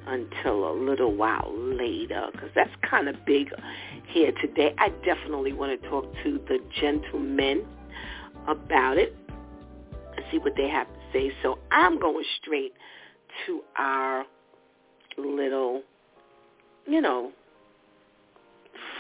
until 0.07 0.69
a 0.69 0.75
little 0.75 1.15
while 1.15 1.53
later 1.57 2.27
because 2.33 2.51
that's 2.57 2.73
kind 2.89 3.09
of 3.09 3.15
big 3.25 3.51
here 4.09 4.33
today. 4.41 4.75
I 4.79 4.89
definitely 5.05 5.53
want 5.53 5.81
to 5.81 5.89
talk 5.89 6.13
to 6.25 6.41
the 6.49 6.59
gentlemen 6.81 7.65
about 8.49 8.99
it 8.99 9.17
and 10.17 10.25
see 10.33 10.39
what 10.39 10.55
they 10.57 10.69
have 10.69 10.89
to 10.89 11.01
say. 11.13 11.33
So 11.45 11.61
I'm 11.71 12.01
going 12.01 12.25
straight 12.43 12.73
to 13.47 13.61
our 13.79 14.25
little, 15.17 15.83
you 16.89 17.01
know, 17.01 17.31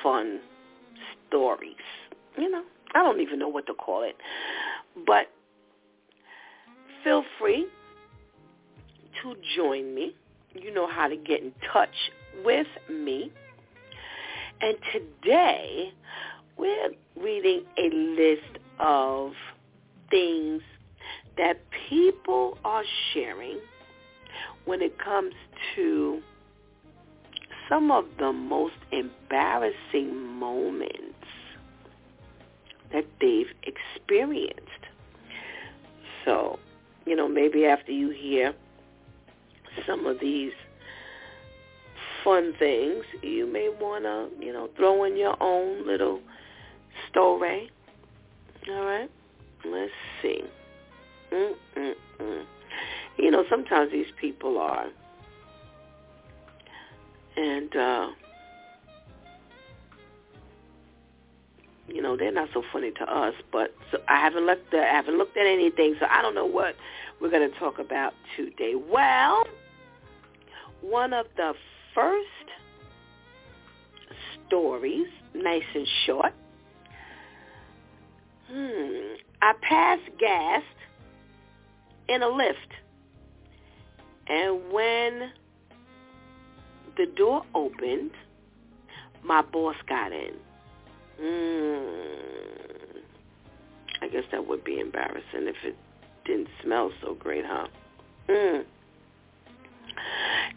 fun 0.04 0.38
stories. 1.26 1.74
You 2.38 2.48
know, 2.48 2.62
I 2.94 3.02
don't 3.02 3.20
even 3.20 3.38
know 3.38 3.48
what 3.48 3.66
to 3.66 3.74
call 3.74 4.02
it. 4.02 4.16
But 5.06 5.26
feel 7.02 7.24
free 7.38 7.66
to 9.22 9.34
join 9.56 9.94
me. 9.94 10.14
You 10.54 10.72
know 10.72 10.88
how 10.88 11.08
to 11.08 11.16
get 11.16 11.42
in 11.42 11.52
touch 11.72 11.94
with 12.44 12.68
me. 12.88 13.32
And 14.60 14.76
today 14.92 15.92
we're 16.56 16.90
reading 17.20 17.64
a 17.76 17.94
list 17.94 18.58
of 18.78 19.32
things 20.10 20.62
that 21.36 21.60
people 21.88 22.56
are 22.64 22.84
sharing 23.12 23.58
when 24.64 24.80
it 24.80 24.96
comes 24.98 25.34
to 25.74 26.20
some 27.68 27.90
of 27.90 28.04
the 28.18 28.32
most 28.32 28.74
embarrassing 28.92 30.38
moments 30.38 31.03
that 32.94 33.04
they've 33.20 33.50
experienced. 33.64 34.60
So, 36.24 36.58
you 37.04 37.16
know, 37.16 37.28
maybe 37.28 37.66
after 37.66 37.92
you 37.92 38.10
hear 38.10 38.54
some 39.84 40.06
of 40.06 40.20
these 40.20 40.52
fun 42.22 42.54
things, 42.58 43.04
you 43.20 43.46
may 43.46 43.68
want 43.68 44.04
to, 44.04 44.28
you 44.42 44.52
know, 44.52 44.70
throw 44.76 45.04
in 45.04 45.16
your 45.16 45.36
own 45.42 45.86
little 45.86 46.20
story. 47.10 47.70
All 48.68 48.84
right? 48.84 49.10
Let's 49.64 49.92
see. 50.22 50.44
Mm-mm-mm. 51.32 52.44
You 53.18 53.30
know, 53.30 53.44
sometimes 53.50 53.90
these 53.90 54.12
people 54.20 54.56
are. 54.58 54.86
And, 57.36 57.74
uh, 57.76 58.08
you 61.88 62.00
know 62.00 62.16
they're 62.16 62.32
not 62.32 62.48
so 62.54 62.62
funny 62.72 62.90
to 62.90 63.04
us 63.04 63.34
but 63.52 63.74
so 63.90 63.98
i 64.08 64.18
haven't 64.18 64.46
looked 64.46 64.72
at, 64.72 64.82
i 64.82 64.94
haven't 64.94 65.18
looked 65.18 65.36
at 65.36 65.46
anything 65.46 65.94
so 66.00 66.06
i 66.10 66.22
don't 66.22 66.34
know 66.34 66.46
what 66.46 66.74
we're 67.20 67.30
going 67.30 67.48
to 67.48 67.58
talk 67.58 67.78
about 67.78 68.14
today 68.36 68.74
well 68.74 69.44
one 70.80 71.12
of 71.12 71.26
the 71.36 71.54
first 71.94 72.28
stories, 74.46 75.06
nice 75.34 75.62
and 75.74 75.86
short. 76.06 76.32
Hmm. 78.50 79.14
I 79.42 79.52
passed 79.62 80.18
gas 80.18 80.62
in 82.08 82.22
a 82.22 82.28
lift. 82.28 82.58
And 84.26 84.72
when 84.72 85.32
the 86.96 87.06
door 87.16 87.44
opened, 87.54 88.12
my 89.22 89.42
boss 89.42 89.76
got 89.88 90.12
in. 90.12 90.34
Mm. 91.20 93.02
I 94.02 94.08
guess 94.08 94.24
that 94.32 94.46
would 94.46 94.64
be 94.64 94.80
embarrassing 94.80 95.48
if 95.48 95.56
it 95.64 95.76
didn't 96.24 96.48
smell 96.62 96.90
so 97.02 97.14
great, 97.14 97.44
huh? 97.46 97.66
Mm. 98.28 98.64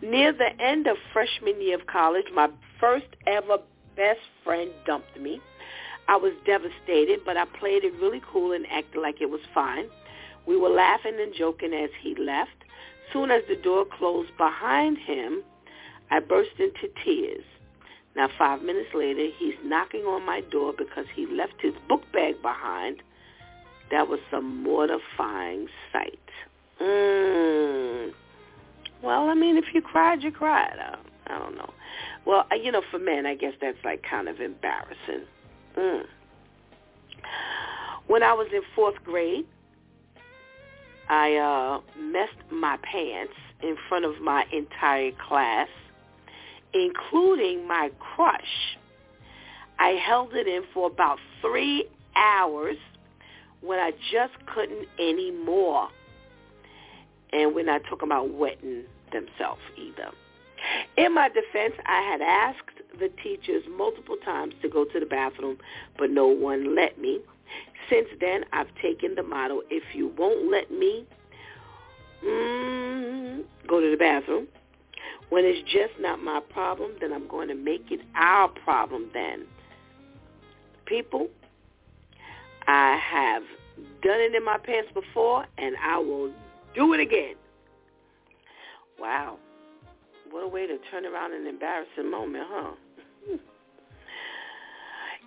Near 0.01 0.33
the 0.33 0.49
end 0.59 0.87
of 0.87 0.97
freshman 1.13 1.61
year 1.61 1.79
of 1.79 1.87
college, 1.87 2.25
my 2.33 2.49
first 2.79 3.07
ever 3.25 3.57
best 3.95 4.19
friend 4.43 4.71
dumped 4.85 5.19
me. 5.19 5.41
I 6.07 6.15
was 6.15 6.33
devastated, 6.45 7.19
but 7.25 7.35
I 7.35 7.45
played 7.59 7.83
it 7.83 7.93
really 8.01 8.21
cool 8.31 8.53
and 8.53 8.65
acted 8.71 9.01
like 9.01 9.21
it 9.21 9.29
was 9.29 9.41
fine. 9.53 9.87
We 10.47 10.55
were 10.55 10.69
laughing 10.69 11.17
and 11.19 11.33
joking 11.37 11.73
as 11.73 11.89
he 12.01 12.15
left. 12.15 12.63
Soon 13.11 13.31
as 13.31 13.41
the 13.49 13.55
door 13.57 13.85
closed 13.85 14.31
behind 14.37 14.97
him, 14.97 15.43
I 16.09 16.19
burst 16.19 16.51
into 16.59 16.87
tears. 17.03 17.43
Now, 18.17 18.27
five 18.35 18.63
minutes 18.63 18.89
later, 18.95 19.27
he's 19.37 19.53
knocking 19.63 20.01
on 20.01 20.25
my 20.25 20.41
door 20.41 20.73
because 20.75 21.05
he 21.15 21.27
left 21.27 21.61
his 21.61 21.75
book 21.87 22.01
bag 22.11 22.41
behind. 22.41 23.03
That 23.91 24.07
was 24.07 24.19
some 24.31 24.63
mortifying 24.63 25.67
sight. 25.93 26.19
Mm. 26.81 28.11
Well, 29.03 29.29
I 29.29 29.35
mean, 29.35 29.55
if 29.55 29.65
you 29.71 29.81
cried, 29.83 30.23
you 30.23 30.31
cried. 30.31 30.77
I, 30.79 30.97
I 31.27 31.37
don't 31.37 31.55
know. 31.55 31.71
Well, 32.25 32.45
you 32.59 32.71
know, 32.71 32.81
for 32.89 32.97
men, 32.97 33.27
I 33.27 33.35
guess 33.35 33.53
that's 33.61 33.77
like 33.85 34.03
kind 34.03 34.27
of 34.27 34.41
embarrassing. 34.41 35.25
Mm. 35.77 36.05
When 38.07 38.23
I 38.23 38.33
was 38.33 38.47
in 38.51 38.61
fourth 38.75 38.95
grade, 39.03 39.45
I 41.07 41.35
uh, 41.35 41.81
messed 42.01 42.51
my 42.51 42.77
pants 42.77 43.33
in 43.61 43.77
front 43.87 44.05
of 44.05 44.19
my 44.21 44.45
entire 44.51 45.11
class, 45.11 45.69
including 46.73 47.67
my 47.67 47.91
crush. 47.99 48.77
I 49.79 49.89
held 49.89 50.33
it 50.33 50.47
in 50.47 50.63
for 50.73 50.87
about 50.87 51.19
three 51.41 51.87
hours 52.15 52.77
when 53.61 53.79
I 53.79 53.91
just 54.11 54.33
couldn't 54.53 54.87
anymore. 54.99 55.89
And 57.33 57.53
we're 57.53 57.65
not 57.65 57.81
talking 57.89 58.07
about 58.07 58.33
wetting 58.33 58.83
themselves 59.11 59.61
either. 59.77 60.11
In 60.97 61.13
my 61.13 61.29
defense, 61.29 61.73
I 61.85 62.01
had 62.01 62.21
asked 62.21 62.99
the 62.99 63.09
teachers 63.21 63.63
multiple 63.77 64.17
times 64.25 64.53
to 64.61 64.69
go 64.69 64.85
to 64.85 64.99
the 64.99 65.05
bathroom, 65.05 65.57
but 65.97 66.09
no 66.09 66.27
one 66.27 66.75
let 66.75 66.99
me. 66.99 67.19
Since 67.89 68.07
then, 68.19 68.43
I've 68.51 68.73
taken 68.81 69.15
the 69.15 69.23
motto, 69.23 69.61
if 69.69 69.83
you 69.93 70.11
won't 70.17 70.49
let 70.51 70.71
me 70.71 71.05
mm, 72.25 73.43
go 73.67 73.79
to 73.79 73.91
the 73.91 73.97
bathroom, 73.97 74.47
when 75.29 75.43
it's 75.45 75.69
just 75.71 75.93
not 75.99 76.21
my 76.21 76.39
problem, 76.39 76.91
then 77.01 77.11
I'm 77.11 77.27
going 77.27 77.47
to 77.49 77.55
make 77.55 77.91
it 77.91 78.01
our 78.15 78.47
problem 78.47 79.09
then. 79.13 79.45
People, 80.85 81.27
I 82.67 82.97
have 82.97 83.43
done 84.01 84.19
it 84.19 84.35
in 84.35 84.45
my 84.45 84.57
past 84.57 84.93
before, 84.93 85.45
and 85.57 85.75
I 85.83 85.97
will 85.97 86.31
do 86.73 86.93
it 86.93 86.99
again. 86.99 87.35
Wow. 88.99 89.37
What 90.31 90.43
a 90.43 90.47
way 90.47 90.65
to 90.67 90.77
turn 90.91 91.05
around 91.05 91.33
an 91.33 91.45
embarrassing 91.47 92.09
moment, 92.09 92.45
huh? 92.47 92.71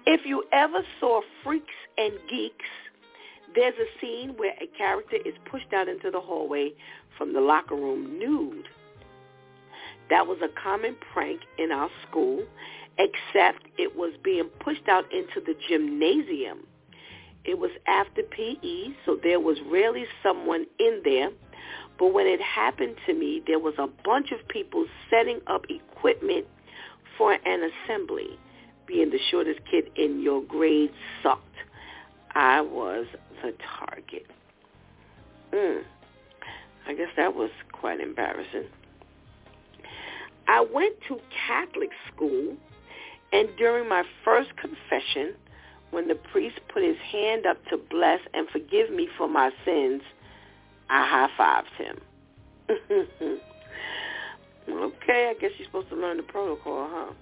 If 0.07 0.23
you 0.25 0.45
ever 0.51 0.81
saw 0.99 1.21
Freaks 1.45 1.67
and 1.99 2.15
Geeks, 2.31 2.65
there's 3.55 3.75
a 3.75 4.01
scene 4.01 4.31
where 4.37 4.55
a 4.61 4.67
character 4.79 5.17
is 5.17 5.35
pushed 5.51 5.73
out 5.75 5.89
into 5.89 6.11
the 6.11 6.21
hallway 6.21 6.73
from 7.19 7.35
the 7.35 7.41
locker 7.41 7.75
room 7.75 8.19
nude. 8.19 8.67
That 10.11 10.27
was 10.27 10.39
a 10.43 10.49
common 10.49 10.97
prank 11.13 11.41
in 11.57 11.71
our 11.71 11.89
school, 12.09 12.45
except 12.99 13.67
it 13.79 13.97
was 13.97 14.13
being 14.23 14.49
pushed 14.59 14.89
out 14.89 15.05
into 15.13 15.41
the 15.41 15.55
gymnasium. 15.69 16.67
It 17.45 17.59
was 17.59 17.71
after 17.87 18.23
PE, 18.23 18.89
so 19.07 19.19
there 19.23 19.41
was 19.41 19.57
rarely 19.71 20.05
someone 20.23 20.67
in 20.79 21.01
there. 21.05 21.31
But 21.99 22.13
when 22.13 22.27
it 22.27 22.41
happened 22.41 22.97
to 23.07 23.15
me, 23.15 23.43
there 23.47 23.59
was 23.59 23.75
a 23.79 23.87
bunch 24.05 24.33
of 24.33 24.47
people 24.49 24.87
setting 25.09 25.41
up 25.47 25.65
equipment 25.71 26.47
for 27.17 27.33
an 27.33 27.71
assembly. 27.71 28.39
Being 28.87 29.11
the 29.11 29.21
shortest 29.31 29.61
kid 29.71 29.85
in 29.95 30.21
your 30.21 30.43
grade 30.43 30.91
sucked. 31.23 31.45
I 32.35 32.61
was 32.61 33.07
the 33.43 33.55
target. 33.79 34.27
Mm. 35.53 35.83
I 36.89 36.95
guess 36.95 37.09
that 37.17 37.35
was 37.35 37.51
quite 37.73 38.01
embarrassing. 38.01 38.67
I 40.51 40.61
went 40.63 40.97
to 41.07 41.21
Catholic 41.47 41.91
school, 42.13 42.57
and 43.33 43.49
during 43.57 43.89
my 43.89 44.03
first 44.25 44.51
confession, 44.57 45.37
when 45.93 46.09
the 46.09 46.17
priest 46.17 46.59
put 46.75 46.83
his 46.83 46.97
hand 47.13 47.47
up 47.47 47.65
to 47.67 47.77
bless 47.77 48.19
and 48.35 48.49
forgive 48.49 48.91
me 48.91 49.09
for 49.17 49.29
my 49.29 49.51
sins, 49.65 50.03
I 50.89 51.29
high-fived 51.39 51.77
him. 51.79 52.01
okay, 54.71 55.31
I 55.31 55.35
guess 55.41 55.53
you're 55.57 55.67
supposed 55.67 55.89
to 55.91 55.97
learn 55.97 56.17
the 56.17 56.25
protocol, 56.25 56.89
huh? 56.91 57.13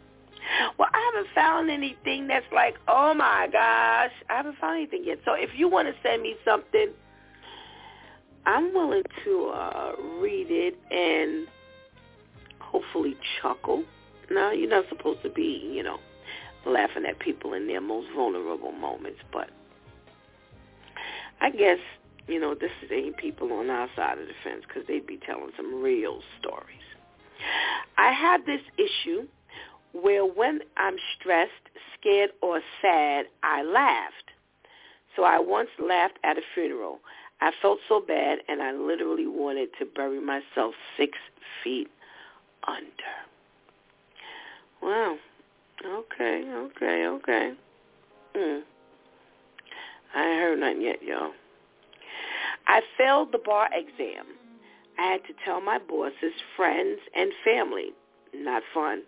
Well, 0.79 0.89
I 0.91 1.11
haven't 1.13 1.35
found 1.35 1.71
anything 1.71 2.29
that's 2.29 2.47
like, 2.51 2.77
oh 2.89 3.13
my 3.13 3.47
gosh, 3.53 4.13
I 4.31 4.37
haven't 4.39 4.57
found 4.59 4.77
anything 4.79 5.03
yet. 5.05 5.19
So 5.27 5.35
if 5.35 5.51
you 5.55 5.69
want 5.69 5.87
to 5.89 5.95
send 6.03 6.23
me 6.23 6.35
something, 6.47 6.93
I'm 8.47 8.73
willing 8.73 9.03
to 9.27 9.53
uh, 9.55 9.93
read 10.19 10.47
it 10.49 10.79
and 10.91 11.47
hopefully 12.71 13.17
chuckle. 13.41 13.85
No, 14.31 14.51
you're 14.51 14.69
not 14.69 14.85
supposed 14.89 15.23
to 15.23 15.31
be, 15.31 15.71
you 15.73 15.83
know, 15.83 15.99
laughing 16.67 17.05
at 17.07 17.19
people 17.19 17.55
in 17.55 17.67
their 17.67 17.81
most 17.81 18.09
vulnerable 18.15 18.73
moments, 18.73 19.21
but 19.33 19.49
I 21.41 21.51
guess, 21.51 21.79
you 22.27 22.39
know, 22.41 22.55
this 22.55 22.71
is 22.83 22.91
ain't 22.93 23.17
people 23.17 23.53
on 23.53 23.71
our 23.71 23.89
side 23.97 24.19
of 24.19 24.27
the 24.27 24.35
fence 24.45 24.65
because 24.67 24.87
they'd 24.87 25.07
be 25.07 25.19
telling 25.25 25.51
some 25.57 25.83
real 25.83 26.21
stories. 26.39 26.77
I 27.97 28.13
had 28.13 28.45
this 28.45 28.61
issue 28.77 29.27
where 29.93 30.27
when 30.27 30.61
I'm 30.77 30.97
stressed, 31.19 31.53
scared, 31.99 32.31
or 32.43 32.61
sad, 32.83 33.27
I 33.43 33.63
laughed. 33.63 34.31
So 35.17 35.25
I 35.25 35.39
once 35.39 35.71
laughed 35.79 36.19
at 36.23 36.37
a 36.37 36.43
funeral. 36.55 36.99
I 37.41 37.53
felt 37.63 37.79
so 37.89 38.01
bad, 38.01 38.41
and 38.49 38.61
I 38.61 38.73
literally 38.73 39.27
wanted 39.27 39.71
to 39.79 39.87
bury 39.87 40.21
myself 40.21 40.75
six 40.97 41.17
feet 41.63 41.89
under. 42.67 43.29
Wow. 44.83 45.17
Okay, 45.85 46.45
okay, 46.53 47.07
okay. 47.07 47.53
Hmm. 48.35 48.61
I 50.15 50.27
ain't 50.27 50.41
heard 50.41 50.59
nothing 50.61 50.83
yet, 50.83 51.03
y'all. 51.03 51.33
I 52.67 52.81
failed 52.97 53.33
the 53.33 53.39
bar 53.39 53.69
exam. 53.73 54.27
I 54.99 55.13
had 55.13 55.25
to 55.27 55.35
tell 55.45 55.61
my 55.61 55.79
bosses, 55.79 56.33
friends, 56.57 56.99
and 57.15 57.31
family. 57.45 57.93
Not 58.35 58.63
fun. 58.75 59.03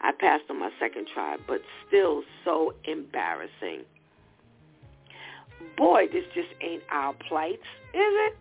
I 0.00 0.12
passed 0.12 0.44
on 0.50 0.60
my 0.60 0.70
second 0.78 1.08
try, 1.12 1.36
but 1.46 1.60
still 1.86 2.22
so 2.44 2.74
embarrassing. 2.84 3.84
Boy, 5.76 6.06
this 6.12 6.24
just 6.34 6.48
ain't 6.60 6.82
our 6.90 7.14
plights, 7.28 7.66
is 7.94 8.00
it? 8.00 8.36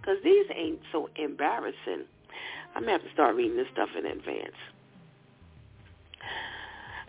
Because 0.00 0.18
these 0.22 0.46
ain't 0.54 0.80
so 0.92 1.08
embarrassing. 1.16 2.04
I'm 2.74 2.82
going 2.82 2.98
to 2.98 3.02
have 3.02 3.02
to 3.02 3.12
start 3.12 3.36
reading 3.36 3.56
this 3.56 3.66
stuff 3.72 3.88
in 3.96 4.06
advance. 4.06 4.56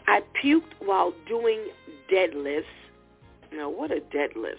I 0.07 0.21
puked 0.43 0.73
while 0.79 1.13
doing 1.27 1.59
deadlifts. 2.11 2.63
Now, 3.51 3.69
what 3.69 3.91
are 3.91 3.99
deadlifts? 3.99 4.57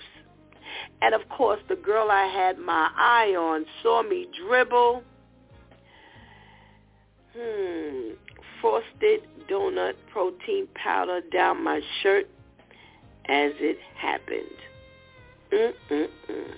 And 1.00 1.14
of 1.14 1.28
course, 1.28 1.60
the 1.68 1.76
girl 1.76 2.10
I 2.10 2.26
had 2.26 2.58
my 2.58 2.90
eye 2.96 3.34
on 3.38 3.64
saw 3.82 4.02
me 4.02 4.26
dribble. 4.36 5.02
Hmm 7.36 8.14
frosted 8.60 9.20
donut 9.48 9.94
protein 10.12 10.66
powder 10.74 11.20
down 11.32 11.62
my 11.62 11.80
shirt 12.02 12.26
as 13.28 13.52
it 13.60 13.78
happened. 13.96 14.46
Mm-mm-mm. 15.52 16.54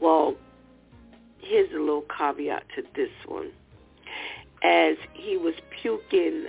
Well, 0.00 0.34
here's 1.42 1.70
a 1.72 1.78
little 1.78 2.04
caveat 2.18 2.64
to 2.76 2.82
this 2.96 3.10
one. 3.26 3.50
As 4.64 4.96
he 5.14 5.36
was 5.36 5.54
puking 5.82 6.46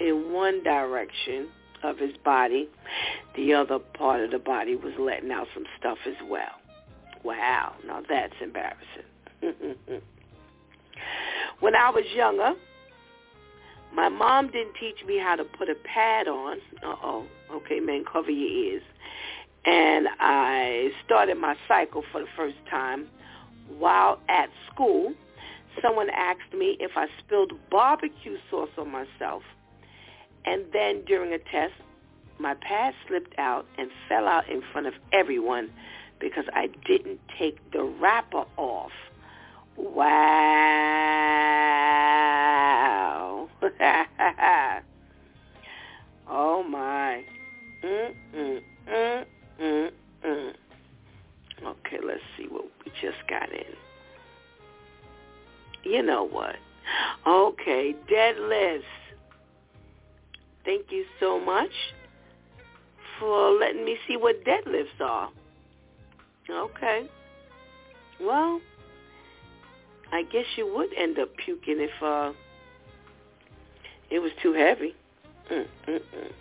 in 0.00 0.32
one 0.32 0.62
direction 0.62 1.48
of 1.82 1.98
his 1.98 2.16
body, 2.24 2.68
the 3.36 3.54
other 3.54 3.78
part 3.78 4.20
of 4.20 4.30
the 4.32 4.38
body 4.38 4.76
was 4.76 4.92
letting 4.98 5.30
out 5.30 5.46
some 5.54 5.64
stuff 5.78 5.98
as 6.06 6.16
well. 6.28 6.60
Wow, 7.24 7.74
now 7.86 8.02
that's 8.08 8.34
embarrassing. 8.42 9.04
when 11.60 11.76
I 11.76 11.90
was 11.90 12.04
younger, 12.14 12.54
My 13.94 14.08
mom 14.08 14.50
didn't 14.50 14.74
teach 14.80 15.04
me 15.06 15.18
how 15.18 15.36
to 15.36 15.44
put 15.44 15.70
a 15.70 15.74
pad 15.74 16.28
on. 16.28 16.58
Uh-oh. 16.84 17.24
Okay, 17.52 17.80
man, 17.80 18.04
cover 18.10 18.30
your 18.30 18.48
ears. 18.48 18.82
And 19.64 20.06
I 20.20 20.90
started 21.04 21.36
my 21.36 21.56
cycle 21.66 22.02
for 22.12 22.20
the 22.20 22.26
first 22.36 22.56
time 22.70 23.06
while 23.78 24.18
at 24.28 24.50
school. 24.72 25.14
Someone 25.82 26.10
asked 26.10 26.54
me 26.56 26.76
if 26.80 26.92
I 26.96 27.06
spilled 27.18 27.52
barbecue 27.70 28.38
sauce 28.50 28.70
on 28.78 28.90
myself. 28.90 29.42
And 30.44 30.64
then 30.72 31.02
during 31.04 31.32
a 31.32 31.38
test, 31.38 31.74
my 32.38 32.54
pad 32.54 32.94
slipped 33.06 33.38
out 33.38 33.66
and 33.78 33.90
fell 34.08 34.26
out 34.26 34.48
in 34.48 34.62
front 34.72 34.86
of 34.86 34.94
everyone 35.12 35.70
because 36.18 36.44
I 36.52 36.68
didn't 36.86 37.20
take 37.38 37.58
the 37.72 37.82
wrapper 37.82 38.44
off. 38.56 38.92
Wow. 39.76 40.06
oh 46.28 46.62
my. 46.62 47.24
Mm-mm, 47.84 48.62
mm-mm, 48.88 49.90
mm. 50.24 50.54
Okay, 51.64 51.98
let's 52.04 52.22
see 52.36 52.46
what 52.48 52.64
just 53.00 53.18
got 53.28 53.50
in. 53.52 53.74
You 55.84 56.02
know 56.02 56.24
what? 56.26 56.56
Okay, 57.26 57.94
dead 58.08 58.36
deadlifts. 58.36 58.82
Thank 60.64 60.90
you 60.90 61.04
so 61.20 61.38
much 61.38 61.70
for 63.18 63.52
letting 63.52 63.84
me 63.84 63.96
see 64.06 64.16
what 64.16 64.44
deadlifts 64.44 65.00
are. 65.00 65.30
Okay. 66.50 67.08
Well, 68.20 68.60
I 70.12 70.22
guess 70.24 70.44
you 70.56 70.72
would 70.74 70.90
end 70.96 71.18
up 71.18 71.28
puking 71.44 71.80
if 71.80 72.02
uh 72.02 72.32
it 74.10 74.20
was 74.20 74.30
too 74.42 74.52
heavy. 74.52 74.94
Mm-mm-mm. 75.50 76.32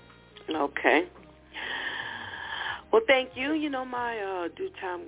Okay. 0.49 1.07
Well, 2.91 3.01
thank 3.07 3.31
you. 3.35 3.53
You 3.53 3.69
know, 3.69 3.83
my 3.83 4.17
uh, 4.19 4.47
DEW 4.55 4.69
Time 4.79 5.01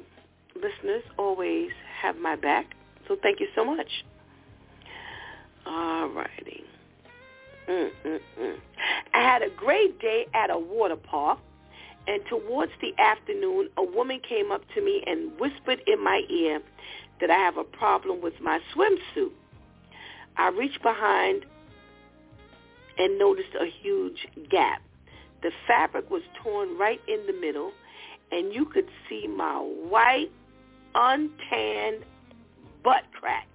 listeners 0.62 1.04
always 1.17 1.72
have 2.02 2.17
my 2.17 2.36
back. 2.36 2.67
So 3.08 3.15
thank 3.22 3.39
you 3.39 3.48
so 3.56 3.63
much. 3.63 3.89
All 5.65 6.10
righty. 6.10 6.63
Mm-mm-mm. 7.67 8.56
I 9.13 9.22
had 9.22 9.41
a 9.41 9.50
great 9.50 10.00
day 10.00 10.28
at 10.34 10.50
a 10.50 10.58
water 10.58 10.96
park, 10.96 11.39
and 12.08 12.22
towards 12.30 12.72
the 12.82 12.93
afternoon, 12.98 13.70
a 13.78 13.84
woman 13.84 14.22
came 14.28 14.52
up 14.52 14.62
to 14.76 14.82
me 14.82 15.04
and 15.06 15.38
whispered 15.39 15.82
in 15.86 16.02
my 16.04 16.22
ear 16.30 16.62
that 17.20 17.30
I 17.30 17.38
have 17.38 17.58
a 17.58 17.63
problem 17.63 18.22
with 18.22 18.39
my 18.41 18.60
swimsuit. 18.74 19.32
I 20.38 20.50
reached 20.50 20.82
behind 20.82 21.46
and 22.98 23.20
noticed 23.20 23.54
a 23.60 23.65
huge 23.65 24.28
gap. 24.50 24.82
The 25.43 25.52
fabric 25.67 26.10
was 26.10 26.22
torn 26.41 26.78
right 26.78 27.02
in 27.08 27.26
the 27.28 27.34
middle, 27.34 27.72
and 28.32 28.54
you 28.54 28.65
could 28.65 28.88
see 29.10 29.28
my 29.28 29.58
white, 29.58 30.32
untanned 30.95 32.04
butt 32.84 33.04
crack. 33.19 33.47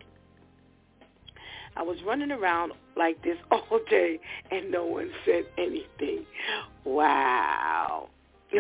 I 1.77 1.83
was 1.83 1.97
running 2.07 2.31
around 2.31 2.73
like 2.97 3.23
this 3.23 3.39
all 3.51 3.81
day, 3.89 4.21
and 4.51 4.71
no 4.71 4.85
one 4.85 5.11
said 5.25 5.45
anything. 5.59 6.27
Wow. 6.85 8.09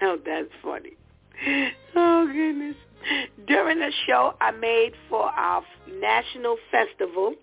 now 0.00 0.16
that's 0.24 0.50
funny. 0.62 0.96
Oh, 1.96 2.26
goodness. 2.26 2.76
During 3.46 3.80
a 3.80 3.90
show 4.06 4.34
I 4.40 4.52
made 4.52 4.92
for 5.08 5.24
our 5.24 5.64
national 5.88 6.56
festival, 6.70 7.34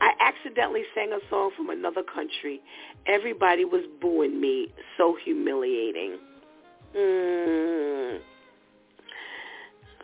I 0.00 0.12
accidentally 0.20 0.82
sang 0.94 1.12
a 1.12 1.18
song 1.30 1.50
from 1.56 1.70
another 1.70 2.02
country. 2.02 2.60
Everybody 3.06 3.64
was 3.64 3.82
booing 4.00 4.40
me. 4.40 4.68
So 4.96 5.16
humiliating. 5.24 6.18
Mm. 6.96 8.18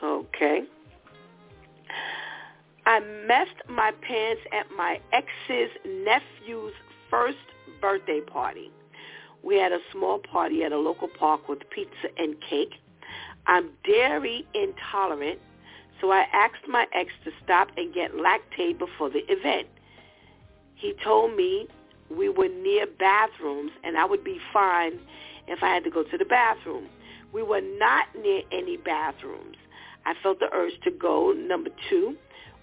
Okay. 0.02 0.62
I 2.86 3.00
messed 3.26 3.68
my 3.68 3.92
pants 4.06 4.42
at 4.52 4.66
my 4.76 5.00
ex's 5.12 5.70
nephew's 5.86 6.72
first 7.10 7.36
birthday 7.80 8.20
party. 8.20 8.70
We 9.42 9.56
had 9.56 9.72
a 9.72 9.78
small 9.92 10.18
party 10.18 10.64
at 10.64 10.72
a 10.72 10.78
local 10.78 11.08
park 11.08 11.48
with 11.48 11.58
pizza 11.70 12.08
and 12.18 12.36
cake. 12.48 12.74
I'm 13.46 13.70
dairy 13.84 14.46
intolerant, 14.54 15.38
so 16.00 16.10
I 16.10 16.26
asked 16.32 16.66
my 16.68 16.86
ex 16.92 17.10
to 17.24 17.30
stop 17.44 17.68
and 17.76 17.92
get 17.92 18.12
Lactaid 18.14 18.78
before 18.78 19.10
the 19.10 19.22
event. 19.28 19.68
He 20.74 20.94
told 21.04 21.36
me 21.36 21.68
we 22.10 22.28
were 22.28 22.48
near 22.48 22.86
bathrooms 22.86 23.72
and 23.84 23.96
I 23.98 24.04
would 24.04 24.24
be 24.24 24.40
fine 24.52 24.98
if 25.46 25.62
I 25.62 25.68
had 25.68 25.84
to 25.84 25.90
go 25.90 26.02
to 26.02 26.18
the 26.18 26.24
bathroom. 26.24 26.88
We 27.32 27.42
were 27.42 27.60
not 27.60 28.06
near 28.20 28.42
any 28.50 28.76
bathrooms. 28.76 29.56
I 30.06 30.14
felt 30.22 30.40
the 30.40 30.52
urge 30.52 30.80
to 30.84 30.90
go. 30.90 31.32
Number 31.32 31.70
two, 31.88 32.16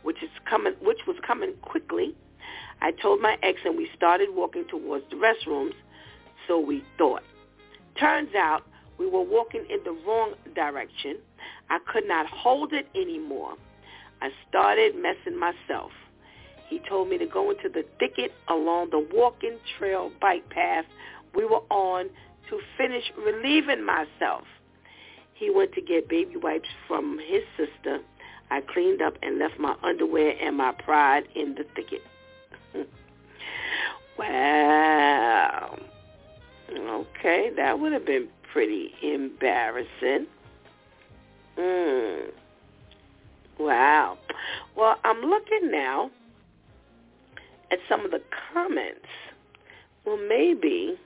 which 0.04 0.22
is 0.24 0.30
coming, 0.50 0.74
which 0.82 1.00
was 1.08 1.18
coming 1.26 1.54
quickly. 1.62 2.16
I 2.82 2.92
told 2.92 3.22
my 3.22 3.38
ex, 3.44 3.60
and 3.66 3.78
we 3.78 3.90
started 3.96 4.30
walking 4.34 4.66
towards 4.68 5.06
the 5.10 5.16
restrooms. 5.16 5.74
So 6.48 6.60
we 6.60 6.84
thought. 6.98 7.24
Turns 8.00 8.34
out 8.36 8.64
we 8.98 9.08
were 9.08 9.22
walking 9.22 9.66
in 9.70 9.80
the 9.84 9.96
wrong 10.06 10.34
direction. 10.56 11.18
I 11.70 11.80
could 11.92 12.08
not 12.08 12.28
hold 12.28 12.74
it 12.74 12.88
anymore. 12.96 13.56
I 14.22 14.30
started 14.50 14.96
messing 14.96 15.40
myself. 15.40 15.92
He 16.68 16.82
told 16.90 17.10
me 17.10 17.18
to 17.18 17.26
go 17.26 17.52
into 17.52 17.70
the 17.70 17.86
thicket 18.00 18.34
along 18.50 18.90
the 18.90 19.08
walking 19.14 19.58
trail 19.78 20.12
bike 20.20 20.50
path 20.50 20.86
we 21.38 21.46
were 21.46 21.62
on 21.70 22.10
to 22.50 22.60
finish 22.78 23.04
relieving 23.18 23.86
myself. 23.86 24.44
He 25.34 25.52
went 25.52 25.74
to 25.74 25.82
get 25.82 26.10
baby 26.10 26.36
wipes 26.36 26.70
from 26.88 27.20
his 27.20 27.44
sister. 27.56 28.00
I 28.50 28.62
cleaned 28.62 29.02
up 29.02 29.14
and 29.22 29.38
left 29.38 29.60
my 29.60 29.76
underwear 29.84 30.34
and 30.42 30.58
my 30.58 30.72
pride 30.72 31.26
in 31.36 31.56
the 31.56 31.66
thicket. 31.76 32.02
wow. 34.18 35.78
Okay, 36.72 37.52
that 37.56 37.80
would 37.80 37.92
have 37.94 38.06
been 38.06 38.30
pretty 38.52 38.94
embarrassing. 39.04 40.28
Mm. 41.58 42.32
Wow. 43.60 44.18
Well, 44.76 44.96
I'm 45.04 45.22
looking 45.22 45.72
now 45.72 46.12
at 47.72 47.80
some 47.90 48.06
of 48.06 48.12
the 48.12 48.22
comments. 48.54 49.08
Well, 50.06 50.18
maybe 50.18 50.98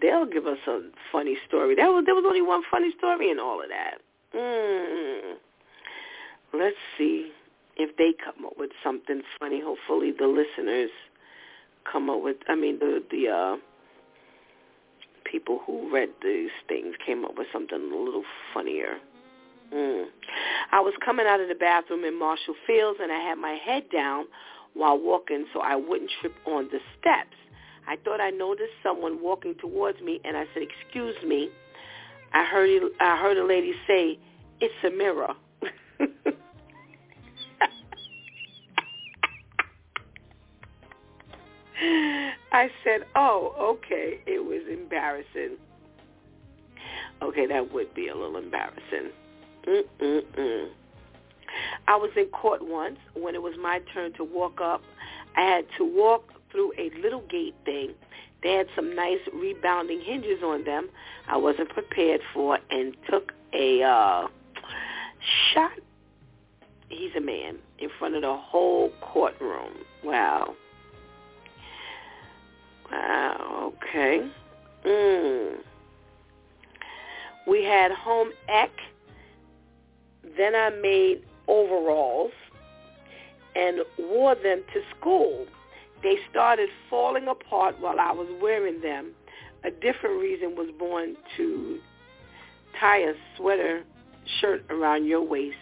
they'll 0.00 0.26
give 0.26 0.46
us 0.46 0.58
a 0.66 0.80
funny 1.12 1.36
story. 1.46 1.74
That 1.74 1.86
was 1.86 2.04
there 2.06 2.14
was 2.14 2.24
only 2.26 2.42
one 2.42 2.62
funny 2.70 2.92
story 2.96 3.30
in 3.30 3.38
all 3.38 3.62
of 3.62 3.68
that. 3.68 3.98
Mm. 4.34 5.34
Let's 6.52 6.76
see 6.98 7.30
if 7.76 7.96
they 7.96 8.12
come 8.24 8.46
up 8.46 8.54
with 8.58 8.70
something 8.82 9.22
funny. 9.38 9.60
Hopefully, 9.60 10.12
the 10.16 10.26
listeners 10.26 10.90
come 11.90 12.10
up 12.10 12.22
with. 12.22 12.36
I 12.48 12.54
mean, 12.54 12.78
the 12.78 13.02
the 13.10 13.28
uh, 13.28 13.56
people 15.30 15.60
who 15.66 15.92
read 15.92 16.10
these 16.22 16.50
things 16.68 16.94
came 17.04 17.24
up 17.24 17.36
with 17.36 17.46
something 17.52 17.78
a 17.78 17.96
little 17.96 18.24
funnier. 18.52 18.98
Mm. 19.72 20.06
I 20.72 20.80
was 20.80 20.94
coming 21.04 21.26
out 21.26 21.40
of 21.40 21.48
the 21.48 21.54
bathroom 21.54 22.04
in 22.04 22.18
Marshall 22.18 22.54
Fields, 22.66 22.98
and 23.00 23.12
I 23.12 23.20
had 23.20 23.38
my 23.38 23.52
head 23.64 23.84
down 23.92 24.26
while 24.74 24.98
walking 24.98 25.46
so 25.52 25.60
I 25.60 25.76
wouldn't 25.76 26.10
trip 26.20 26.34
on 26.46 26.68
the 26.72 26.80
steps. 26.98 27.36
I 27.86 27.96
thought 27.96 28.20
I 28.20 28.30
noticed 28.30 28.72
someone 28.82 29.22
walking 29.22 29.54
towards 29.60 30.00
me, 30.00 30.20
and 30.24 30.36
I 30.36 30.46
said, 30.52 30.62
"Excuse 30.62 31.16
me." 31.24 31.50
I 32.32 32.44
heard 32.44 32.70
I 33.00 33.16
heard 33.16 33.36
a 33.38 33.44
lady 33.44 33.74
say, 33.86 34.18
"It's 34.60 34.84
a 34.84 34.90
mirror." 34.90 35.34
I 42.52 42.70
said, 42.84 43.06
"Oh, 43.14 43.76
okay." 43.76 44.20
It 44.26 44.44
was 44.44 44.62
embarrassing. 44.70 45.56
Okay, 47.22 47.46
that 47.46 47.72
would 47.72 47.94
be 47.94 48.08
a 48.08 48.14
little 48.14 48.36
embarrassing. 48.36 49.10
Mm-mm-mm. 49.66 50.70
I 51.88 51.96
was 51.96 52.10
in 52.16 52.26
court 52.26 52.62
once 52.62 52.98
when 53.14 53.34
it 53.34 53.42
was 53.42 53.54
my 53.60 53.80
turn 53.92 54.12
to 54.14 54.24
walk 54.24 54.60
up. 54.60 54.82
I 55.36 55.42
had 55.42 55.66
to 55.78 55.84
walk 55.84 56.24
through 56.50 56.72
a 56.78 56.90
little 57.00 57.22
gate 57.28 57.54
thing. 57.64 57.94
They 58.42 58.54
had 58.54 58.66
some 58.74 58.94
nice 58.94 59.18
rebounding 59.32 60.00
hinges 60.00 60.42
on 60.42 60.64
them. 60.64 60.88
I 61.28 61.36
wasn't 61.36 61.68
prepared 61.70 62.20
for 62.32 62.58
and 62.70 62.96
took 63.10 63.32
a 63.52 63.82
uh, 63.82 64.28
shot. 65.52 65.72
He's 66.88 67.10
a 67.16 67.20
man 67.20 67.58
in 67.78 67.88
front 67.98 68.14
of 68.14 68.22
the 68.22 68.36
whole 68.36 68.90
courtroom. 69.00 69.74
Wow. 70.02 70.54
Wow. 72.90 73.72
Okay. 73.76 74.28
Mm. 74.84 75.56
We 77.46 77.64
had 77.64 77.90
home 77.92 78.30
ec 78.48 78.70
Then 80.36 80.54
I 80.54 80.70
made 80.70 81.22
overalls 81.48 82.32
and 83.56 83.80
wore 83.98 84.34
them 84.34 84.62
to 84.72 84.80
school. 84.96 85.46
They 86.02 86.16
started 86.30 86.68
falling 86.88 87.28
apart 87.28 87.80
while 87.80 87.98
I 88.00 88.12
was 88.12 88.28
wearing 88.40 88.80
them. 88.80 89.12
A 89.64 89.70
different 89.70 90.20
reason 90.20 90.56
was 90.56 90.70
born 90.78 91.16
to 91.36 91.78
tie 92.78 92.98
a 93.00 93.12
sweater 93.36 93.82
shirt 94.40 94.64
around 94.70 95.06
your 95.06 95.22
waist 95.22 95.58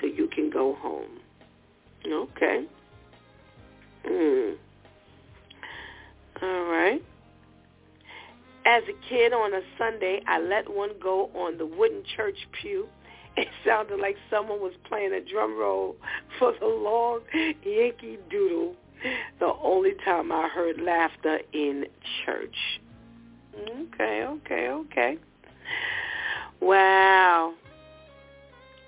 till 0.00 0.08
you 0.08 0.28
can 0.28 0.48
go 0.48 0.74
home. 0.76 1.20
Okay. 2.06 2.64
Hmm. 4.06 4.52
All 6.42 6.64
right. 6.64 7.02
As 8.66 8.82
a 8.84 9.08
kid 9.08 9.32
on 9.32 9.52
a 9.52 9.60
Sunday, 9.76 10.22
I 10.26 10.40
let 10.40 10.72
one 10.72 10.90
go 11.00 11.30
on 11.34 11.58
the 11.58 11.66
wooden 11.66 12.02
church 12.16 12.48
pew. 12.52 12.88
It 13.36 13.48
sounded 13.66 13.98
like 13.98 14.16
someone 14.30 14.60
was 14.60 14.74
playing 14.84 15.12
a 15.12 15.20
drum 15.20 15.58
roll 15.58 15.96
for 16.38 16.54
the 16.60 16.66
long 16.66 17.22
Yankee 17.64 18.16
Doodle. 18.30 18.76
The 19.40 19.52
only 19.60 19.94
time 20.04 20.30
I 20.30 20.46
heard 20.46 20.80
laughter 20.80 21.40
in 21.52 21.86
church. 22.24 22.54
Okay, 23.58 24.24
okay, 24.24 24.68
okay. 24.68 25.18
Wow. 26.60 27.54